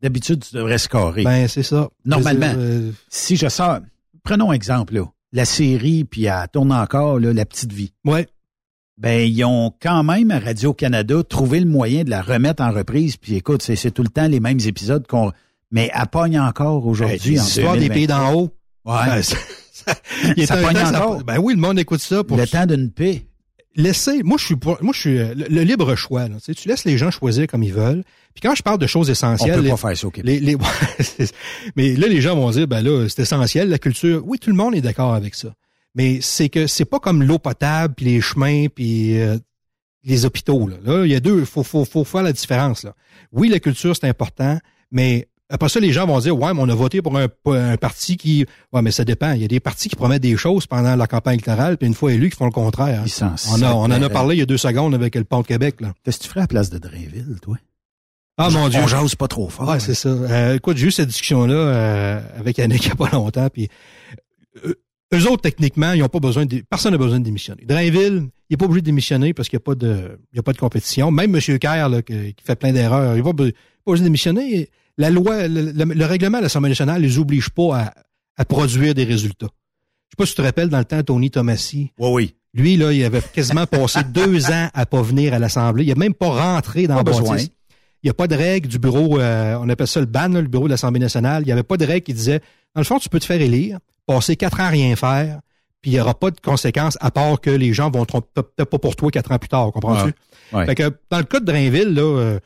d'habitude, 0.00 0.44
tu 0.48 0.54
devrais 0.56 0.78
scorer. 0.78 1.24
Ben, 1.24 1.48
c'est 1.48 1.62
ça. 1.62 1.88
Normalement, 2.04 2.52
Euh, 2.56 2.90
si 3.08 3.36
je 3.36 3.48
sors, 3.48 3.78
prenons 4.22 4.52
exemple, 4.52 4.94
là, 4.94 5.04
la 5.32 5.44
série, 5.44 6.04
puis 6.04 6.24
elle 6.26 6.46
tourne 6.52 6.72
encore, 6.72 7.18
là, 7.18 7.32
La 7.32 7.44
Petite 7.46 7.72
Vie. 7.72 7.92
Ouais. 8.04 8.26
Ben, 8.98 9.28
ils 9.28 9.44
ont 9.44 9.72
quand 9.80 10.04
même, 10.04 10.30
à 10.30 10.38
Radio-Canada, 10.38 11.22
trouvé 11.24 11.58
le 11.60 11.66
moyen 11.66 12.04
de 12.04 12.10
la 12.10 12.22
remettre 12.22 12.62
en 12.62 12.70
reprise. 12.72 13.16
Puis 13.16 13.34
écoute, 13.34 13.62
c'est 13.62 13.90
tout 13.90 14.02
le 14.02 14.10
temps 14.10 14.28
les 14.28 14.38
mêmes 14.40 14.60
épisodes 14.64 15.06
qu'on... 15.06 15.32
Mais 15.70 15.90
elle 15.94 16.06
pogne 16.08 16.38
encore 16.38 16.86
aujourd'hui. 16.86 17.40
En 17.40 17.42
l'histoire 17.42 17.74
des 17.74 17.88
2023. 17.88 17.94
pays 17.94 18.06
d'en 18.06 18.34
haut. 18.34 18.50
Ouais. 18.84 18.94
Ben, 19.06 19.22
ça, 19.22 19.36
ça- 19.72 19.94
il 20.36 20.42
est 20.42 20.46
Ça 20.46 20.58
un 20.58 20.62
pogne 20.62 20.74
temps, 20.74 20.86
ça- 20.86 21.06
encore. 21.06 21.24
ben 21.24 21.38
oui, 21.38 21.54
le 21.54 21.60
monde 21.60 21.78
écoute 21.78 22.00
ça. 22.00 22.22
Pour 22.22 22.36
Le 22.36 22.46
temps 22.46 22.66
d'une 22.66 22.90
paix. 22.92 23.26
Laissez, 23.74 24.22
moi 24.22 24.36
je 24.38 24.44
suis 24.44 24.56
pour- 24.56 24.82
moi 24.82 24.92
je 24.94 25.00
suis 25.00 25.18
euh, 25.18 25.34
le, 25.34 25.46
le 25.48 25.62
libre 25.62 25.94
choix. 25.96 26.28
Là, 26.28 26.36
tu, 26.36 26.42
sais, 26.44 26.54
tu 26.54 26.68
laisses 26.68 26.84
les 26.84 26.98
gens 26.98 27.10
choisir 27.10 27.46
comme 27.46 27.62
ils 27.62 27.72
veulent. 27.72 28.02
Puis 28.34 28.40
quand 28.42 28.54
je 28.54 28.62
parle 28.62 28.78
de 28.78 28.86
choses 28.86 29.08
essentielles, 29.08 29.52
On 29.52 29.56
peut 29.56 29.62
les- 29.64 29.70
pas 29.70 29.76
faire 29.76 29.96
ça 29.96 30.06
au 30.06 30.10
Québec. 30.10 30.40
les- 30.42 30.56
les- 30.56 30.56
mais 31.76 31.94
là 31.96 32.06
les 32.08 32.20
gens 32.20 32.34
vont 32.36 32.50
dire 32.50 32.66
ben 32.68 32.82
là 32.82 33.06
c'est 33.08 33.22
essentiel 33.22 33.68
la 33.68 33.78
culture. 33.78 34.22
Oui, 34.26 34.38
tout 34.38 34.50
le 34.50 34.56
monde 34.56 34.74
est 34.74 34.80
d'accord 34.80 35.14
avec 35.14 35.34
ça. 35.34 35.54
Mais 35.94 36.18
c'est 36.20 36.48
que 36.48 36.66
c'est 36.66 36.84
pas 36.84 36.98
comme 37.00 37.22
l'eau 37.22 37.38
potable 37.38 37.94
puis 37.94 38.06
les 38.06 38.20
chemins 38.20 38.66
puis 38.74 39.18
euh, 39.20 39.38
les 40.04 40.24
hôpitaux 40.24 40.68
là. 40.68 40.76
Là, 40.84 41.04
il 41.06 41.10
y 41.12 41.14
a 41.14 41.20
deux, 41.20 41.44
faut 41.44 41.62
faut 41.62 41.84
faut 41.84 42.04
faire 42.04 42.22
la 42.22 42.32
différence 42.32 42.82
là. 42.84 42.94
Oui, 43.32 43.48
la 43.48 43.58
culture 43.60 43.94
c'est 43.96 44.08
important, 44.08 44.58
mais 44.90 45.28
après 45.52 45.68
ça, 45.68 45.78
les 45.78 45.92
gens 45.92 46.06
vont 46.06 46.18
dire, 46.18 46.36
ouais, 46.36 46.52
mais 46.54 46.60
on 46.60 46.68
a 46.68 46.74
voté 46.74 47.02
pour 47.02 47.16
un, 47.16 47.28
un 47.46 47.76
parti 47.76 48.16
qui... 48.16 48.46
Ouais, 48.72 48.82
mais 48.82 48.90
ça 48.90 49.04
dépend. 49.04 49.32
Il 49.32 49.42
y 49.42 49.44
a 49.44 49.48
des 49.48 49.60
partis 49.60 49.88
qui 49.88 49.96
promettent 49.96 50.22
des 50.22 50.36
choses 50.36 50.66
pendant 50.66 50.96
la 50.96 51.06
campagne 51.06 51.34
électorale, 51.34 51.76
puis 51.78 51.86
une 51.86 51.94
fois 51.94 52.12
élus, 52.12 52.30
qui 52.30 52.36
font 52.36 52.46
le 52.46 52.50
contraire. 52.50 53.04
hein. 53.20 53.34
On, 53.52 53.62
a, 53.62 53.72
on 53.74 53.84
en 53.84 53.90
a 54.02 54.08
parlé 54.08 54.36
il 54.36 54.38
y 54.38 54.42
a 54.42 54.46
deux 54.46 54.58
secondes 54.58 54.94
avec 54.94 55.14
le 55.14 55.24
pont 55.24 55.42
de 55.42 55.46
Québec. 55.46 55.80
Là. 55.80 55.92
Qu'est-ce 56.04 56.18
que 56.18 56.22
tu 56.24 56.28
ferais 56.30 56.40
à 56.40 56.44
la 56.44 56.48
place 56.48 56.70
de 56.70 56.78
Drainville, 56.78 57.36
toi? 57.40 57.56
Ah, 58.38 58.48
mon 58.50 58.68
Dieu. 58.70 58.80
On 58.82 58.86
jase 58.86 59.14
pas 59.14 59.28
trop 59.28 59.48
fort. 59.50 59.68
Ouais, 59.68 59.78
c'est 59.78 59.94
ça. 59.94 60.08
Euh, 60.08 60.56
écoute, 60.56 60.78
j'ai 60.78 60.86
eu 60.86 60.90
cette 60.90 61.08
discussion-là 61.08 61.54
euh, 61.54 62.20
avec 62.38 62.56
Yannick 62.58 62.82
il 62.84 62.86
n'y 62.86 62.92
a 62.92 62.96
pas 62.96 63.10
longtemps, 63.12 63.48
puis 63.52 63.68
euh, 64.64 64.74
eux 65.14 65.26
autres, 65.28 65.42
techniquement, 65.42 65.92
ils 65.92 66.00
n'ont 66.00 66.08
pas 66.08 66.18
besoin 66.18 66.46
de... 66.46 66.62
Personne 66.68 66.92
n'a 66.92 66.98
besoin 66.98 67.20
de 67.20 67.24
démissionner. 67.24 67.64
Drainville, 67.66 68.28
il 68.48 68.52
n'est 68.52 68.56
pas 68.56 68.64
obligé 68.64 68.80
de 68.80 68.86
démissionner 68.86 69.34
parce 69.34 69.50
qu'il 69.50 69.58
n'y 69.58 69.62
a, 69.62 69.66
pas 69.66 69.74
de- 69.74 70.18
il 70.32 70.36
y 70.36 70.38
a 70.38 70.42
pas 70.42 70.54
de 70.54 70.58
compétition. 70.58 71.10
Même 71.10 71.34
M. 71.36 71.58
Kerr, 71.58 71.90
là, 71.90 72.00
qui, 72.00 72.34
fait 72.42 72.56
plein 72.56 72.72
d'erreurs, 72.72 73.14
il 73.16 73.18
n'a 73.18 73.22
pas, 73.22 73.34
pas 73.34 73.44
besoin 73.86 73.98
de 73.98 74.04
démissionner. 74.04 74.70
La 74.98 75.10
loi, 75.10 75.48
le, 75.48 75.72
le- 75.72 75.84
le 75.94 76.04
règlement 76.04 76.38
de 76.38 76.42
l'Assemblée 76.44 76.68
nationale 76.70 77.00
ne 77.00 77.06
les 77.06 77.18
oblige 77.18 77.50
pas 77.50 77.76
à, 77.78 77.94
à 78.36 78.44
produire 78.44 78.94
des 78.94 79.04
résultats. 79.04 79.46
Je 79.48 80.10
sais 80.14 80.16
pas 80.18 80.26
si 80.26 80.32
tu 80.32 80.36
te 80.36 80.42
rappelles, 80.42 80.68
dans 80.68 80.78
le 80.78 80.84
temps, 80.84 81.02
Tony 81.02 81.30
Tomassi. 81.30 81.92
Oui, 81.98 82.08
oui. 82.12 82.34
Lui, 82.54 82.76
là, 82.76 82.92
il 82.92 83.02
avait 83.02 83.22
quasiment 83.22 83.66
passé 83.66 84.00
deux 84.12 84.50
ans 84.50 84.68
à 84.74 84.84
pas 84.84 85.00
venir 85.00 85.32
à 85.32 85.38
l'Assemblée. 85.38 85.84
Il 85.84 85.88
n'a 85.88 85.94
même 85.94 86.12
pas 86.12 86.28
rentré 86.28 86.86
dans 86.86 86.96
Pas 87.02 87.10
le 87.10 87.16
besoin. 87.16 87.36
bâtisse. 87.36 87.50
Il 88.02 88.06
n'y 88.06 88.10
a 88.10 88.14
pas 88.14 88.26
de 88.26 88.34
règle 88.34 88.68
du 88.68 88.78
bureau, 88.78 89.18
euh, 89.20 89.56
on 89.60 89.68
appelle 89.68 89.86
ça 89.86 90.00
le 90.00 90.06
BAN, 90.06 90.28
là, 90.28 90.40
le 90.42 90.48
bureau 90.48 90.64
de 90.64 90.70
l'Assemblée 90.70 90.98
nationale. 91.00 91.44
Il 91.44 91.46
n'y 91.46 91.52
avait 91.52 91.62
pas 91.62 91.76
de 91.76 91.86
règle 91.86 92.02
qui 92.04 92.12
disait, 92.12 92.40
dans 92.74 92.80
le 92.80 92.84
fond, 92.84 92.98
tu 92.98 93.08
peux 93.08 93.20
te 93.20 93.24
faire 93.24 93.40
élire, 93.40 93.78
passer 94.06 94.34
quatre 94.36 94.58
ans 94.60 94.64
à 94.64 94.68
rien 94.70 94.94
faire, 94.96 95.40
puis 95.80 95.92
il 95.92 95.94
n'y 95.94 96.00
aura 96.00 96.12
pas 96.18 96.30
de 96.32 96.40
conséquences 96.40 96.98
à 97.00 97.10
part 97.12 97.40
que 97.40 97.48
les 97.50 97.72
gens 97.72 97.90
vont 97.90 98.04
peut-être 98.04 98.64
pas 98.64 98.78
pour 98.78 98.96
toi 98.96 99.10
quatre 99.12 99.30
ans 99.32 99.38
plus 99.38 99.48
tard, 99.48 99.70
comprends-tu? 99.72 100.12
Ouais. 100.52 100.58
Ouais. 100.58 100.66
Fait 100.66 100.74
que 100.74 100.92
dans 101.10 101.18
le 101.18 101.24
cas 101.24 101.38
de 101.40 101.44
Drainville, 101.46 101.94
là, 101.94 102.02
euh, 102.02 102.40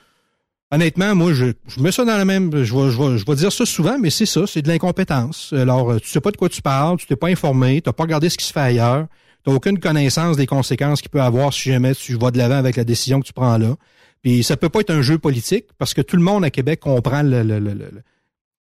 honnêtement, 0.73 1.15
moi, 1.15 1.33
je, 1.33 1.47
je 1.69 1.81
mets 1.81 1.93
ça 1.93 2.05
dans 2.05 2.17
la 2.17 2.25
même. 2.25 2.51
Je 2.65 2.75
vais, 2.75 2.91
je, 2.91 2.99
vais, 2.99 3.19
je 3.19 3.25
vais 3.27 3.35
dire 3.37 3.53
ça 3.53 3.67
souvent, 3.67 3.99
mais 3.99 4.11
c'est 4.11 4.27
ça, 4.27 4.43
c'est 4.47 4.63
de 4.63 4.69
l'incompétence. 4.69 5.53
Alors, 5.57 5.93
euh, 5.93 5.99
tu 5.99 6.09
sais 6.09 6.21
pas 6.21 6.31
de 6.31 6.37
quoi 6.37 6.49
tu 6.49 6.63
parles, 6.63 6.97
tu 6.99 7.07
t'es 7.07 7.17
pas 7.17 7.29
informé, 7.29 7.81
tu 7.81 7.89
n'as 7.89 7.93
pas 7.93 8.03
regardé 8.05 8.29
ce 8.29 8.37
qui 8.37 8.45
se 8.45 8.53
fait 8.53 8.61
ailleurs, 8.61 9.07
tu 9.45 9.51
n'as 9.51 9.57
aucune 9.57 9.79
connaissance 9.79 10.37
des 10.37 10.47
conséquences 10.47 11.01
qu'il 11.01 11.11
peut 11.11 11.23
avoir 11.23 11.53
si 11.53 11.71
jamais 11.71 11.95
tu 11.95 12.15
vas 12.17 12.31
de 12.31 12.39
l'avant 12.39 12.57
avec 12.57 12.77
la 12.77 12.85
décision 12.85 13.21
que 13.21 13.27
tu 13.27 13.33
prends 13.33 13.59
là. 13.59 13.75
Puis 14.23 14.43
ça 14.43 14.57
peut 14.57 14.69
pas 14.69 14.81
être 14.81 14.91
un 14.91 15.03
jeu 15.03 15.19
politique 15.19 15.67
parce 15.79 15.95
que 15.95 16.01
tout 16.03 16.17
le 16.17 16.23
monde 16.23 16.45
à 16.45 16.51
Québec 16.51 16.81
comprend 16.81 17.23
le- 17.23 17.43
le- 17.45 17.61
le- 17.61 17.75
le- 17.75 17.91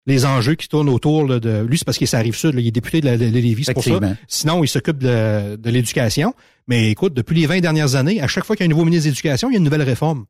les 0.08 0.24
enjeux 0.24 0.54
qui 0.54 0.68
tournent 0.68 0.88
autour 0.88 1.26
là, 1.26 1.40
de 1.40 1.64
lui. 1.66 1.78
C'est 1.78 1.84
parce 1.84 1.98
qu'il 1.98 2.06
s'arrive 2.06 2.36
sud, 2.36 2.54
là, 2.54 2.60
il 2.60 2.68
est 2.68 2.70
député 2.70 3.00
de 3.00 3.06
la 3.06 3.16
de, 3.18 3.24
Lévis, 3.24 3.64
c'est 3.64 3.72
pour 3.74 3.82
ça. 3.94 4.00
Sinon, 4.28 4.62
il 4.62 4.68
s'occupe 4.68 4.98
de, 4.98 5.56
de 5.56 5.70
l'éducation. 5.70 6.32
Mais 6.68 6.92
écoute, 6.92 7.12
depuis 7.14 7.34
les 7.40 7.46
20 7.46 7.58
dernières 7.60 7.96
années, 7.96 8.20
à 8.20 8.28
chaque 8.28 8.44
fois 8.44 8.54
qu'il 8.54 8.64
y 8.64 8.66
a 8.66 8.68
un 8.68 8.70
nouveau 8.70 8.84
ministre 8.84 9.06
de 9.06 9.10
l'Éducation, 9.10 9.50
il 9.50 9.54
y 9.54 9.56
a 9.56 9.58
une 9.58 9.64
nouvelle 9.64 9.82
réforme. 9.82 10.26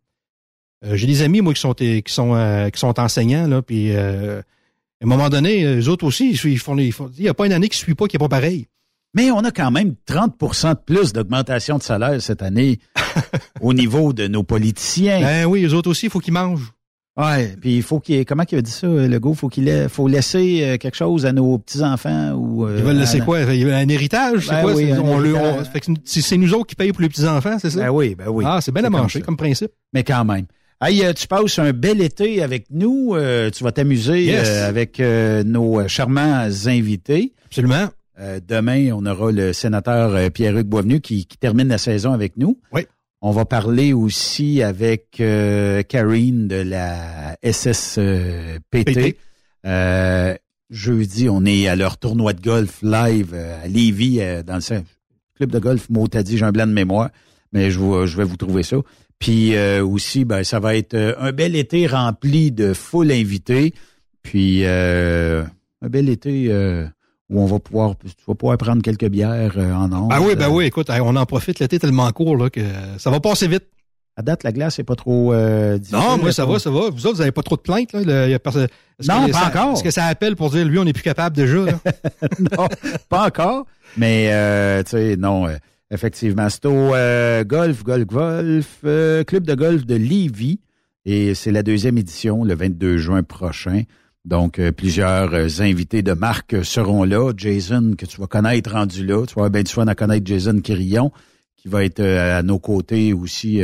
Euh, 0.86 0.96
J'ai 0.96 1.06
des 1.06 1.22
amis, 1.22 1.40
moi, 1.40 1.52
qui 1.54 1.60
sont 1.60 1.74
qui 1.74 2.02
sont 2.06 2.34
euh, 2.34 2.70
qui 2.70 2.78
sont 2.80 2.98
enseignants, 3.00 3.46
là, 3.46 3.62
puis 3.62 3.92
euh, 3.92 4.40
à 4.40 5.04
un 5.04 5.06
moment 5.06 5.28
donné, 5.28 5.64
les 5.76 5.88
autres 5.88 6.04
aussi, 6.06 6.30
ils 6.30 6.58
font, 6.58 6.76
ils 6.78 6.92
font- 6.92 7.10
il 7.16 7.22
n'y 7.22 7.28
a 7.28 7.34
pas 7.34 7.46
une 7.46 7.52
année 7.52 7.68
qui 7.68 7.78
suit 7.78 7.94
pas 7.94 8.06
qui 8.06 8.16
est 8.16 8.18
pas 8.20 8.28
pareil. 8.28 8.66
Mais 9.14 9.30
on 9.30 9.38
a 9.40 9.50
quand 9.50 9.70
même 9.70 9.94
30% 10.06 10.70
de 10.74 10.78
plus 10.84 11.12
d'augmentation 11.14 11.78
de 11.78 11.82
salaire 11.82 12.20
cette 12.20 12.42
année 12.42 12.78
au 13.60 13.72
niveau 13.72 14.12
de 14.12 14.26
nos 14.28 14.42
politiciens. 14.42 15.20
Ben 15.20 15.46
oui, 15.46 15.62
les 15.62 15.72
autres 15.74 15.90
aussi, 15.90 16.06
il 16.06 16.10
faut 16.10 16.20
qu'ils 16.20 16.34
mangent. 16.34 16.72
Ouais, 17.18 17.56
puis 17.58 17.76
il 17.78 17.82
faut 17.82 17.98
qu'il 17.98 18.26
comment 18.26 18.44
qu'il 18.44 18.58
a 18.58 18.62
dit 18.62 18.70
ça 18.70 18.86
le 18.86 19.18
gars, 19.18 19.32
faut 19.34 19.48
qu'il 19.48 19.68
ait- 19.68 19.88
faut 19.88 20.06
laisser 20.06 20.60
euh, 20.64 20.76
quelque 20.76 20.96
chose 20.96 21.24
à 21.24 21.32
nos 21.32 21.56
petits-enfants 21.56 22.32
ou 22.32 22.66
euh, 22.66 22.74
Ils 22.78 22.84
veulent 22.84 22.98
laisser 22.98 23.22
à- 23.22 23.24
quoi? 23.24 23.38
Un 23.38 23.88
héritage? 23.88 24.44
C'est 24.48 24.50
Ben 24.50 24.62
quoi? 24.62 24.74
oui, 24.74 24.88
C'est- 24.92 24.98
on 24.98 25.14
on- 25.14 25.20
nous 26.38 26.54
autres 26.54 26.66
qui 26.66 26.74
payons 26.74 26.92
pour 26.92 27.00
les 27.00 27.08
petits-enfants, 27.08 27.56
c'est 27.58 27.70
ça? 27.70 27.80
Ben 27.80 27.88
oui, 27.88 28.14
ben 28.14 28.26
oui. 28.28 28.44
Ah, 28.46 28.60
c'est 28.60 28.70
bien 28.72 28.84
à 28.84 28.90
manger 28.90 29.22
comme 29.22 29.38
principe. 29.38 29.70
Mais 29.94 30.04
quand 30.04 30.26
même. 30.26 30.44
Hey, 30.80 31.02
euh, 31.04 31.12
tu 31.14 31.26
passes 31.26 31.58
un 31.58 31.72
bel 31.72 32.02
été 32.02 32.42
avec 32.42 32.66
nous. 32.70 33.14
euh, 33.14 33.50
tu 33.50 33.64
vas 33.64 33.72
t'amuser 33.72 34.24
Yes. 34.24 34.46
euh, 34.48 34.68
avec 34.68 35.00
euh, 35.00 35.42
nos 35.42 35.80
euh, 35.80 35.88
charmants 35.88 36.46
invités. 36.66 37.32
Absolument. 37.46 37.88
Euh, 38.18 38.40
demain, 38.46 38.90
on 38.92 39.04
aura 39.06 39.32
le 39.32 39.52
sénateur 39.52 40.30
Pierre-Hugues 40.30 40.66
Boisvenu 40.68 41.00
qui, 41.00 41.26
qui 41.26 41.38
termine 41.38 41.68
la 41.68 41.78
saison 41.78 42.12
avec 42.12 42.36
nous. 42.36 42.58
Oui. 42.72 42.82
On 43.22 43.30
va 43.30 43.46
parler 43.46 43.94
aussi 43.94 44.62
avec 44.62 45.16
euh, 45.20 45.82
Karine 45.82 46.46
de 46.46 46.56
la 46.56 47.36
SSPT. 47.42 48.60
PT. 48.70 49.16
Euh, 49.66 50.34
jeudi, 50.70 51.28
on 51.30 51.44
est 51.46 51.68
à 51.68 51.76
leur 51.76 51.96
tournoi 51.96 52.34
de 52.34 52.40
golf 52.42 52.80
live 52.82 53.34
à 53.34 53.66
Lévis, 53.66 54.20
euh, 54.20 54.42
dans 54.42 54.56
le 54.56 54.82
club 55.36 55.50
de 55.50 55.58
golf 55.58 55.88
Motadi. 55.88 56.36
J'ai 56.36 56.44
un 56.44 56.52
blanc 56.52 56.66
de 56.66 56.72
mémoire, 56.72 57.08
mais 57.52 57.70
je, 57.70 57.78
vous- 57.78 58.06
je 58.06 58.16
vais 58.16 58.24
vous 58.24 58.36
trouver 58.36 58.62
ça. 58.62 58.76
Puis 59.18 59.56
euh, 59.56 59.84
aussi, 59.84 60.24
ben, 60.24 60.44
ça 60.44 60.60
va 60.60 60.76
être 60.76 60.94
euh, 60.94 61.14
un 61.18 61.32
bel 61.32 61.56
été 61.56 61.86
rempli 61.86 62.52
de 62.52 62.72
full 62.74 63.10
invités. 63.10 63.72
Puis 64.22 64.60
euh, 64.64 65.44
un 65.82 65.88
bel 65.88 66.08
été 66.08 66.46
euh, 66.50 66.86
où 67.30 67.40
on 67.40 67.46
va 67.46 67.58
pouvoir, 67.58 67.94
tu 67.98 68.08
vas 68.26 68.34
pouvoir 68.34 68.58
prendre 68.58 68.82
quelques 68.82 69.08
bières 69.08 69.54
euh, 69.56 69.72
en 69.72 69.90
ondes. 69.92 70.10
Ben 70.10 70.20
oui, 70.20 70.34
ben 70.36 70.46
Euh, 70.46 70.50
oui, 70.52 70.64
écoute, 70.66 70.90
on 70.90 71.16
en 71.16 71.26
profite 71.26 71.60
l'été 71.60 71.78
tellement 71.78 72.10
court 72.12 72.36
là, 72.36 72.50
que 72.50 72.60
ça 72.98 73.10
va 73.10 73.20
passer 73.20 73.48
vite. 73.48 73.64
À 74.18 74.22
date, 74.22 74.44
la 74.44 74.52
glace 74.52 74.78
n'est 74.78 74.84
pas 74.84 74.96
trop 74.96 75.34
euh, 75.34 75.76
difficile. 75.76 75.98
Non, 75.98 76.16
moi, 76.16 76.32
ça 76.32 76.46
va, 76.46 76.58
ça 76.58 76.70
va. 76.70 76.88
Vous 76.88 77.06
autres, 77.06 77.16
vous 77.16 77.18
n'avez 77.18 77.32
pas 77.32 77.42
trop 77.42 77.56
de 77.56 77.60
plaintes, 77.60 77.92
là? 77.92 78.00
Le- 78.02 78.30
y 78.30 78.34
a 78.34 78.38
personne- 78.38 78.66
est-ce 78.98 79.10
Non, 79.12 79.26
que 79.26 79.32
pas 79.32 79.40
ça- 79.40 79.46
encore. 79.48 79.72
Est-ce 79.74 79.82
que 79.84 79.90
ça 79.90 80.06
appelle 80.06 80.36
pour 80.36 80.48
dire, 80.50 80.64
lui, 80.64 80.78
on 80.78 80.84
n'est 80.84 80.94
plus 80.94 81.02
capable 81.02 81.36
déjà, 81.36 81.58
là? 81.66 81.72
non, 82.38 82.66
pas 83.10 83.26
encore. 83.26 83.66
Mais, 83.98 84.28
euh, 84.32 84.82
tu 84.84 84.92
sais, 84.92 85.16
non, 85.18 85.46
euh, 85.46 85.56
effectivement. 85.90 86.48
C'est 86.48 86.66
au 86.66 86.94
euh, 86.94 87.44
Golf, 87.44 87.82
Golf, 87.84 88.06
Golf, 88.06 88.78
euh, 88.84 89.24
Club 89.24 89.44
de 89.44 89.54
golf 89.54 89.86
de 89.86 89.94
Lévis. 89.94 90.60
Et 91.04 91.34
c'est 91.34 91.52
la 91.52 91.62
deuxième 91.62 91.98
édition, 91.98 92.44
le 92.44 92.54
22 92.54 92.96
juin 92.96 93.22
prochain. 93.22 93.82
Donc, 94.24 94.58
euh, 94.58 94.72
plusieurs 94.72 95.60
invités 95.60 96.02
de 96.02 96.12
marque 96.12 96.64
seront 96.64 97.04
là. 97.04 97.32
Jason, 97.36 97.94
que 97.96 98.06
tu 98.06 98.20
vas 98.20 98.26
connaître 98.26 98.72
rendu 98.72 99.06
là. 99.06 99.24
Tu 99.26 99.38
vas 99.38 99.48
bien 99.48 99.62
du 99.62 99.72
fun 99.72 99.86
à 99.86 99.94
connaître 99.94 100.26
Jason 100.26 100.58
Quirillon, 100.60 101.12
qui 101.56 101.68
va 101.68 101.84
être 101.84 102.02
à 102.02 102.42
nos 102.42 102.58
côtés 102.58 103.12
aussi 103.12 103.60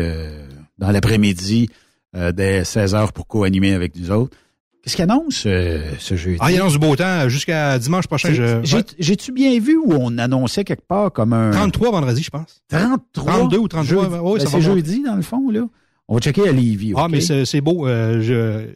dans 0.78 0.90
l'après-midi 0.90 1.68
dès 2.14 2.62
16 2.64 2.94
heures 2.94 3.12
pour 3.12 3.26
co-animer 3.26 3.74
avec 3.74 3.96
nous 3.96 4.12
autres. 4.12 4.36
Qu'est-ce 4.82 4.96
qu'il 4.96 5.04
annonce 5.04 5.44
euh, 5.46 5.80
ce 6.00 6.16
jeudi? 6.16 6.38
Ah, 6.40 6.50
il 6.50 6.56
annonce 6.60 6.72
du 6.72 6.78
beau 6.80 6.96
temps 6.96 7.28
jusqu'à 7.28 7.78
dimanche 7.78 8.08
prochain. 8.08 8.32
Je... 8.32 8.62
J'ai-tu 8.98 9.30
bien 9.30 9.58
vu 9.60 9.76
où 9.76 9.92
on 9.92 10.18
annonçait 10.18 10.64
quelque 10.64 10.86
part 10.86 11.12
comme 11.12 11.32
un... 11.32 11.52
33 11.52 11.92
vendredi, 11.92 12.22
je 12.22 12.30
pense. 12.30 12.62
33? 12.68 13.32
32 13.32 13.58
ou 13.58 13.68
33, 13.68 14.02
Jeudi. 14.02 14.14
oui, 14.20 14.38
Ben, 14.40 14.46
c'est 14.48 14.60
jeudi, 14.60 15.02
dans 15.04 15.14
le 15.14 15.22
fond, 15.22 15.50
là. 15.50 15.60
On 16.08 16.14
va 16.16 16.20
checker 16.20 16.48
à 16.48 16.52
Lévis, 16.52 16.94
Ah, 16.96 17.06
mais 17.08 17.20
c'est 17.20 17.60
beau. 17.60 17.86
euh, 17.86 18.20
je... 18.22 18.72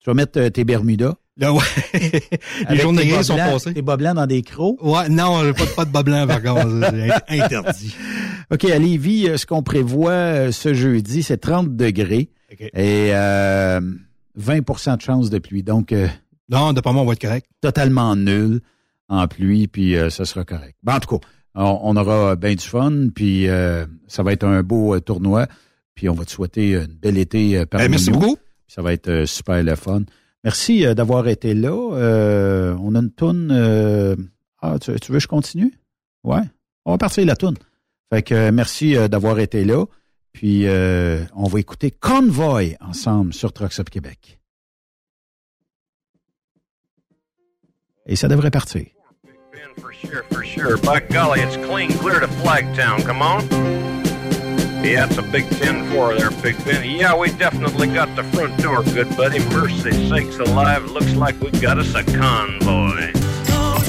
Tu 0.00 0.10
vas 0.10 0.14
mettre 0.14 0.38
euh, 0.40 0.50
tes 0.50 0.64
Bermudas. 0.64 1.14
Là, 1.36 1.52
ouais. 1.52 1.60
Les 2.70 2.76
journées 2.76 3.06
grises 3.06 3.26
sont 3.28 3.36
passées. 3.36 3.74
Tes 3.74 3.82
bas 3.82 3.96
dans 3.96 4.26
des 4.26 4.42
crocs. 4.42 4.76
Ouais, 4.82 5.08
non, 5.08 5.52
pas, 5.52 5.66
pas 5.66 5.84
de 5.84 5.90
bas 5.90 6.02
blanc, 6.02 6.26
par 6.26 6.42
contre. 6.42 6.66
Interdit. 7.28 7.94
OK, 8.52 8.64
à 8.64 8.78
Lévis, 8.78 9.30
ce 9.36 9.46
qu'on 9.46 9.62
prévoit 9.62 10.52
ce 10.52 10.74
jeudi, 10.74 11.22
c'est 11.22 11.38
30 11.38 11.76
degrés 11.76 12.28
OK. 12.52 12.60
et 12.60 12.70
euh, 13.14 13.80
20% 14.38 14.96
de 14.96 15.02
chance 15.02 15.30
de 15.30 15.38
pluie. 15.38 15.62
Donc, 15.62 15.92
euh, 15.92 16.08
Non, 16.48 16.72
d'après 16.72 16.92
moi, 16.92 17.02
on 17.02 17.06
va 17.06 17.12
être 17.14 17.20
correct. 17.20 17.46
totalement 17.60 18.14
nul 18.16 18.60
en 19.08 19.26
pluie, 19.28 19.66
puis 19.68 19.96
euh, 19.96 20.10
ça 20.10 20.24
sera 20.24 20.44
correct. 20.44 20.76
Ben, 20.82 20.96
en 20.96 21.00
tout 21.00 21.18
cas, 21.18 21.26
on, 21.54 21.80
on 21.82 21.96
aura 21.96 22.36
bien 22.36 22.54
du 22.54 22.64
fun, 22.66 23.08
puis 23.14 23.48
euh, 23.48 23.86
ça 24.08 24.22
va 24.22 24.32
être 24.32 24.44
un 24.44 24.62
beau 24.62 24.94
euh, 24.94 25.00
tournoi, 25.00 25.46
puis 25.94 26.08
on 26.08 26.14
va 26.14 26.24
te 26.24 26.30
souhaiter 26.30 26.76
un 26.76 26.86
bel 27.00 27.16
été 27.18 27.58
euh, 27.58 27.66
parmi 27.66 27.84
Ben, 27.86 27.90
merci 27.90 28.10
nous. 28.10 28.18
beaucoup. 28.18 28.36
Ça 28.66 28.82
va 28.82 28.92
être 28.92 29.24
super 29.26 29.62
le 29.62 29.76
fun. 29.76 30.02
Merci 30.42 30.84
d'avoir 30.94 31.28
été 31.28 31.54
là. 31.54 31.70
Euh, 31.96 32.76
on 32.80 32.94
a 32.94 32.98
une 32.98 33.10
toune. 33.12 33.50
euh, 33.52 34.16
ah, 34.60 34.78
tu, 34.80 34.92
tu 35.00 35.12
veux 35.12 35.18
que 35.18 35.22
je 35.22 35.28
continue? 35.28 35.72
Ouais. 36.24 36.40
On 36.84 36.92
va 36.92 36.98
partir 36.98 37.24
la 37.24 37.36
toune. 37.36 37.56
Fait 38.12 38.22
que 38.22 38.34
euh, 38.34 38.52
merci 38.52 38.94
d'avoir 39.08 39.38
été 39.38 39.64
là. 39.64 39.84
Puis 40.34 40.66
euh, 40.66 41.24
on 41.34 41.44
va 41.44 41.60
écouter 41.60 41.90
Convoy 41.92 42.76
ensemble 42.80 43.32
sur 43.32 43.52
Trucks 43.52 43.78
Up 43.78 43.88
Québec. 43.88 44.38
Et 48.06 48.16
ça 48.16 48.28
devrait 48.28 48.50
partir. 48.50 48.84
For 49.78 49.92
sure, 49.92 50.22
for 50.30 50.44
sure. 50.44 50.76
By 50.76 51.00
golly, 51.10 51.40
it's 51.40 51.56
clean 51.66 51.90
clear 51.98 52.20
to 52.20 52.28
Flagtown. 52.28 53.02
Come 53.04 53.22
on. 53.22 53.40
Yeah, 54.84 55.06
it's 55.06 55.16
a 55.16 55.22
big 55.22 55.44
10-4 55.46 56.18
there, 56.18 56.30
Big 56.42 56.62
Ben. 56.64 56.84
Yeah, 56.84 57.16
we 57.16 57.30
definitely 57.30 57.88
got 57.88 58.14
the 58.14 58.22
front 58.24 58.56
door, 58.62 58.82
good 58.82 59.08
buddy. 59.16 59.38
Mercy 59.48 59.92
sakes 60.08 60.38
alive, 60.38 60.90
looks 60.90 61.14
like 61.14 61.40
we 61.40 61.50
got 61.52 61.78
us 61.78 61.94
a 61.94 62.04
convoy. 62.04 63.10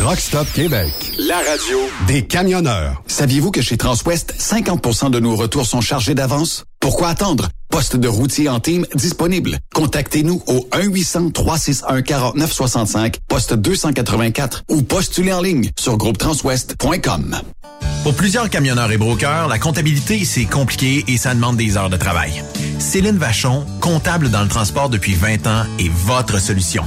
Truck 0.00 0.18
Stop 0.18 0.50
Québec. 0.54 0.90
La 1.18 1.36
radio 1.36 1.78
Des 2.06 2.26
camionneurs. 2.26 3.02
Saviez-vous 3.06 3.50
que 3.50 3.60
chez 3.60 3.76
Transwest, 3.76 4.32
50% 4.38 5.10
de 5.10 5.20
nos 5.20 5.36
retours 5.36 5.66
sont 5.66 5.82
chargés 5.82 6.14
d'avance? 6.14 6.64
Pourquoi 6.80 7.08
attendre? 7.08 7.50
Poste 7.68 7.96
de 7.96 8.08
routier 8.08 8.48
en 8.48 8.60
team 8.60 8.86
disponible. 8.94 9.58
Contactez-nous 9.74 10.42
au 10.46 10.66
1-800-361-4965, 10.72 13.16
poste 13.28 13.52
284 13.52 14.62
ou 14.70 14.80
postulez 14.80 15.34
en 15.34 15.42
ligne 15.42 15.68
sur 15.78 15.98
groupetranswest.com. 15.98 17.36
Pour 18.02 18.14
plusieurs 18.14 18.48
camionneurs 18.48 18.92
et 18.92 18.96
brokers, 18.96 19.48
la 19.48 19.58
comptabilité, 19.58 20.24
c'est 20.24 20.46
compliqué 20.46 21.04
et 21.08 21.18
ça 21.18 21.34
demande 21.34 21.58
des 21.58 21.76
heures 21.76 21.90
de 21.90 21.98
travail. 21.98 22.42
Céline 22.78 23.18
Vachon, 23.18 23.66
comptable 23.82 24.30
dans 24.30 24.44
le 24.44 24.48
transport 24.48 24.88
depuis 24.88 25.12
20 25.12 25.46
ans, 25.46 25.66
est 25.78 25.90
votre 25.90 26.40
solution. 26.40 26.86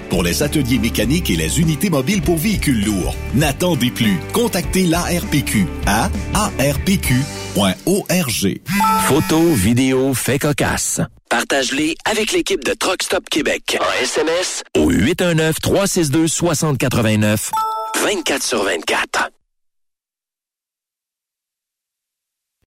pour 0.11 0.21
les 0.21 0.43
ateliers 0.43 0.77
mécaniques 0.77 1.31
et 1.31 1.37
les 1.37 1.59
unités 1.59 1.89
mobiles 1.89 2.21
pour 2.21 2.37
véhicules 2.37 2.85
lourds. 2.85 3.15
N'attendez 3.33 3.89
plus. 3.89 4.19
Contactez 4.33 4.85
l'ARPQ 4.85 5.65
à 5.87 6.11
arpq.org. 6.35 7.23
Photos, 9.07 9.55
vidéos, 9.55 10.13
faits 10.13 10.41
cocasse. 10.41 11.01
Partage-les 11.29 11.95
avec 12.03 12.33
l'équipe 12.33 12.61
de 12.63 12.73
Truck 12.73 13.01
Stop 13.01 13.29
Québec. 13.29 13.77
En 13.79 13.85
SMS 14.03 14.63
au 14.77 14.91
819-362-6089, 14.91 17.49
24 18.03 18.43
sur 18.43 18.63
24. 18.63 19.29